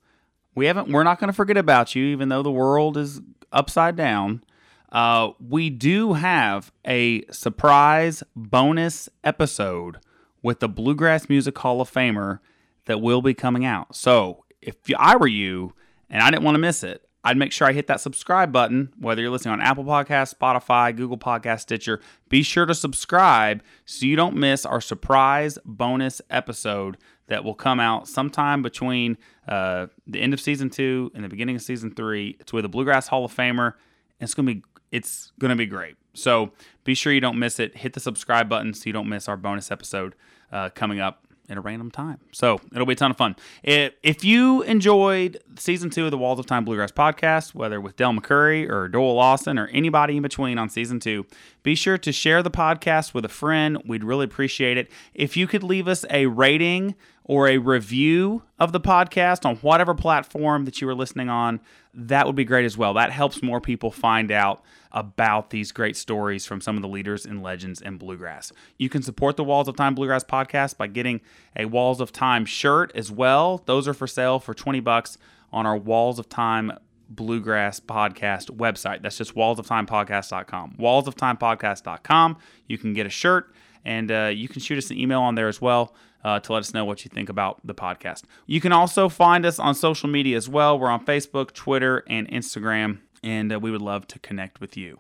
we 0.58 0.66
haven't. 0.66 0.90
We're 0.90 1.04
not 1.04 1.20
going 1.20 1.28
to 1.28 1.36
forget 1.36 1.56
about 1.56 1.94
you, 1.94 2.06
even 2.06 2.30
though 2.30 2.42
the 2.42 2.52
world 2.52 2.98
is 2.98 3.22
upside 3.52 3.96
down. 3.96 4.44
Uh, 4.92 5.32
we 5.40 5.70
do 5.70 6.14
have 6.14 6.72
a 6.86 7.26
surprise 7.26 8.24
bonus 8.36 9.10
episode 9.24 9.98
with 10.42 10.60
the 10.60 10.70
Bluegrass 10.70 11.30
Music 11.30 11.58
Hall 11.58 11.82
of 11.82 11.92
Famer 11.92 12.40
that 12.86 13.02
will 13.02 13.22
be 13.22 13.34
coming 13.34 13.66
out. 13.66 13.96
So 13.96 14.46
if 14.62 14.76
I 14.98 15.18
were 15.18 15.28
you 15.28 15.74
and 16.10 16.22
I 16.22 16.32
didn't 16.32 16.44
want 16.44 16.56
to 16.56 16.60
miss 16.60 16.84
it, 16.84 17.04
I'd 17.24 17.36
make 17.36 17.52
sure 17.52 17.68
I 17.68 17.74
hit 17.74 17.88
that 17.88 18.00
subscribe 18.00 18.54
button, 18.54 18.94
whether 18.98 19.22
you're 19.22 19.32
listening 19.32 19.52
on 19.52 19.62
Apple 19.62 19.84
Podcasts, 19.84 20.34
Spotify, 20.34 20.96
Google 20.96 21.18
Podcast, 21.18 21.62
Stitcher. 21.62 22.00
Be 22.30 22.42
sure 22.42 22.66
to 22.66 22.74
subscribe 22.74 23.62
so 23.84 24.06
you 24.06 24.16
don't 24.16 24.38
miss 24.38 24.66
our 24.66 24.80
surprise 24.80 25.58
bonus 25.66 26.22
episode 26.30 26.96
that 27.28 27.44
will 27.44 27.56
come 27.56 27.82
out 27.82 28.08
sometime 28.08 28.62
between 28.62 29.18
uh, 29.50 29.88
the 30.06 30.22
end 30.22 30.34
of 30.34 30.40
season 30.40 30.70
two 30.70 31.12
and 31.14 31.24
the 31.26 31.28
beginning 31.28 31.58
of 31.58 31.62
season 31.62 31.94
three. 31.94 32.38
It's 32.40 32.54
with 32.54 32.64
a 32.64 32.70
Bluegrass 32.70 33.10
Hall 33.10 33.26
of 33.26 33.36
Famer. 33.36 33.74
It's 34.22 34.34
gonna 34.34 34.54
be 34.54 34.64
it's 34.92 35.32
gonna 35.40 35.56
be 35.56 35.66
great. 35.66 35.96
So 36.14 36.52
be 36.84 36.96
sure 36.96 37.14
you 37.14 37.22
don't 37.22 37.40
miss 37.40 37.60
it. 37.60 37.78
Hit 37.78 37.94
the 37.94 38.00
subscribe 38.00 38.50
button 38.50 38.74
so 38.74 38.84
you 38.86 38.94
don't 38.94 39.10
miss 39.10 39.28
our 39.28 39.38
bonus 39.38 39.72
episode 39.72 40.16
uh, 40.52 40.70
coming 40.70 41.00
up 41.00 41.28
at 41.50 41.58
a 41.58 41.62
random 41.62 41.90
time. 41.90 42.20
So 42.32 42.60
it'll 42.74 42.86
be 42.86 42.94
a 42.94 42.96
ton 42.96 43.12
of 43.12 43.18
fun. 43.18 43.36
If 43.64 44.24
you 44.24 44.64
enjoyed 44.64 45.42
season 45.58 45.90
two 45.90 46.06
of 46.06 46.12
the 46.12 46.18
Walls 46.18 46.40
of 46.40 46.46
Time 46.46 46.66
Bluegrass 46.66 46.92
podcast, 46.92 47.56
whether 47.56 47.80
with 47.80 47.96
Del 47.96 48.14
McCoury 48.14 48.70
or 48.70 48.88
Doyle 48.88 49.16
Lawson 49.16 49.58
or 49.58 49.68
anybody 49.68 50.18
in 50.18 50.24
between 50.24 50.58
on 50.58 50.70
season 50.70 51.00
two, 51.00 51.26
be 51.64 51.76
sure 51.76 51.98
to 52.00 52.12
share 52.12 52.44
the 52.44 52.52
podcast 52.52 53.14
with 53.14 53.24
a 53.24 53.30
friend. 53.30 53.82
We'd 53.86 54.04
really 54.04 54.26
appreciate 54.26 54.78
it. 54.78 54.92
If 55.14 55.38
you 55.38 55.48
could 55.48 55.64
leave 55.64 55.88
us 55.88 56.06
a 56.10 56.26
rating 56.26 56.96
or 57.28 57.48
a 57.48 57.58
review 57.58 58.42
of 58.58 58.72
the 58.72 58.80
podcast 58.80 59.46
on 59.46 59.58
whatever 59.58 59.94
platform 59.94 60.64
that 60.66 60.82
you 60.82 60.88
are 60.88 60.96
listening 60.96 61.30
on, 61.30 61.60
that 61.94 62.26
would 62.26 62.36
be 62.36 62.46
great 62.46 62.66
as 62.66 62.78
well. 62.78 62.94
That 62.94 63.12
helps 63.12 63.44
more 63.44 63.60
people 63.60 63.92
find 63.92 64.32
out 64.32 64.64
about 64.94 65.50
these 65.50 65.74
great 65.74 65.98
stories 65.98 66.46
from 66.46 66.62
some 66.62 66.78
of 66.78 66.82
the 66.82 66.88
leaders 66.88 67.26
and 67.26 67.44
legends 67.44 67.82
in 67.82 67.98
bluegrass. 67.98 68.54
You 68.78 68.88
can 68.88 69.02
support 69.02 69.36
the 69.36 69.44
Walls 69.44 69.68
of 69.68 69.76
Time 69.76 69.94
Bluegrass 69.94 70.24
podcast 70.24 70.78
by 70.78 70.88
getting 70.88 71.20
a 71.56 71.66
Walls 71.66 72.00
of 72.00 72.14
Time 72.14 72.46
shirt 72.46 72.92
as 72.96 73.12
well. 73.12 73.62
Those 73.66 73.88
are 73.88 73.94
for 73.94 74.08
sale 74.08 74.40
for 74.40 74.54
20 74.54 74.80
bucks 74.80 75.18
on 75.52 75.66
our 75.66 75.78
Walls 75.78 76.20
of 76.20 76.30
Time 76.30 76.72
Bluegrass 77.10 77.80
Podcast 77.80 78.50
website. 78.52 79.02
That's 79.02 79.18
just 79.18 79.36
wallsoftimepodcast.com. 79.36 80.76
Wallsoftimepodcast.com. 80.80 82.38
You 82.68 82.78
can 82.78 82.94
get 82.94 83.06
a 83.06 83.10
shirt 83.10 83.54
and 83.86 84.12
uh, 84.12 84.32
you 84.34 84.48
can 84.48 84.62
shoot 84.62 84.78
us 84.78 84.92
an 84.92 84.98
email 84.98 85.22
on 85.22 85.36
there 85.36 85.48
as 85.48 85.62
well 85.62 85.94
uh, 86.24 86.40
to 86.42 86.54
let 86.54 86.60
us 86.60 86.74
know 86.74 86.86
what 86.86 87.06
you 87.06 87.10
think 87.10 87.30
about 87.30 87.60
the 87.66 87.76
podcast. 87.76 88.24
You 88.46 88.62
can 88.62 88.72
also 88.72 89.10
find 89.10 89.46
us 89.46 89.60
on 89.60 89.76
social 89.76 90.10
media 90.10 90.38
as 90.38 90.50
well. 90.50 90.78
We're 90.78 90.90
on 90.90 91.06
Facebook, 91.06 91.54
Twitter, 91.54 92.04
and 92.08 92.30
Instagram, 92.30 93.00
and 93.24 93.54
uh, 93.54 93.60
we 93.60 93.72
would 93.72 93.82
love 93.82 94.08
to 94.08 94.20
connect 94.20 94.60
with 94.60 94.76
you. 94.76 95.00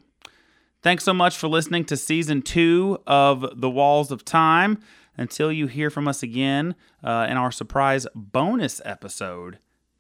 Thanks 0.81 1.03
so 1.03 1.14
much 1.14 1.35
for 1.35 1.48
listening 1.48 1.85
to 1.85 1.98
season 1.98 2.41
two 2.41 2.99
of 3.07 3.45
The 3.60 3.69
Walls 3.69 4.11
of 4.11 4.23
Time. 4.23 4.80
Until 5.19 5.52
you 5.52 5.65
hear 5.65 5.89
from 5.89 6.07
us 6.07 6.22
again 6.22 6.76
uh, 7.03 7.26
in 7.27 7.38
our 7.38 7.49
surprise 7.49 8.06
bonus 8.14 8.80
episode, 8.85 9.57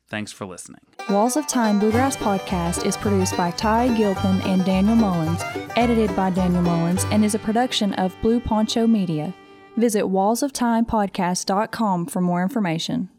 thanks 0.07 0.31
for 0.31 0.45
listening. 0.45 0.81
Walls 1.09 1.35
of 1.35 1.47
Time 1.47 1.79
Bluegrass 1.79 2.15
Podcast 2.15 2.85
is 2.85 2.95
produced 2.95 3.35
by 3.35 3.49
Ty 3.49 3.97
Gilpin 3.97 4.39
and 4.41 4.63
Daniel 4.63 4.95
Mullins, 4.95 5.41
edited 5.75 6.15
by 6.15 6.29
Daniel 6.29 6.61
Mullins, 6.61 7.03
and 7.05 7.25
is 7.25 7.33
a 7.33 7.39
production 7.39 7.93
of 7.95 8.15
Blue 8.21 8.39
Poncho 8.39 8.85
Media. 8.85 9.33
Visit 9.77 10.05
wallsoftimepodcast.com 10.05 12.05
for 12.07 12.21
more 12.21 12.43
information. 12.43 13.09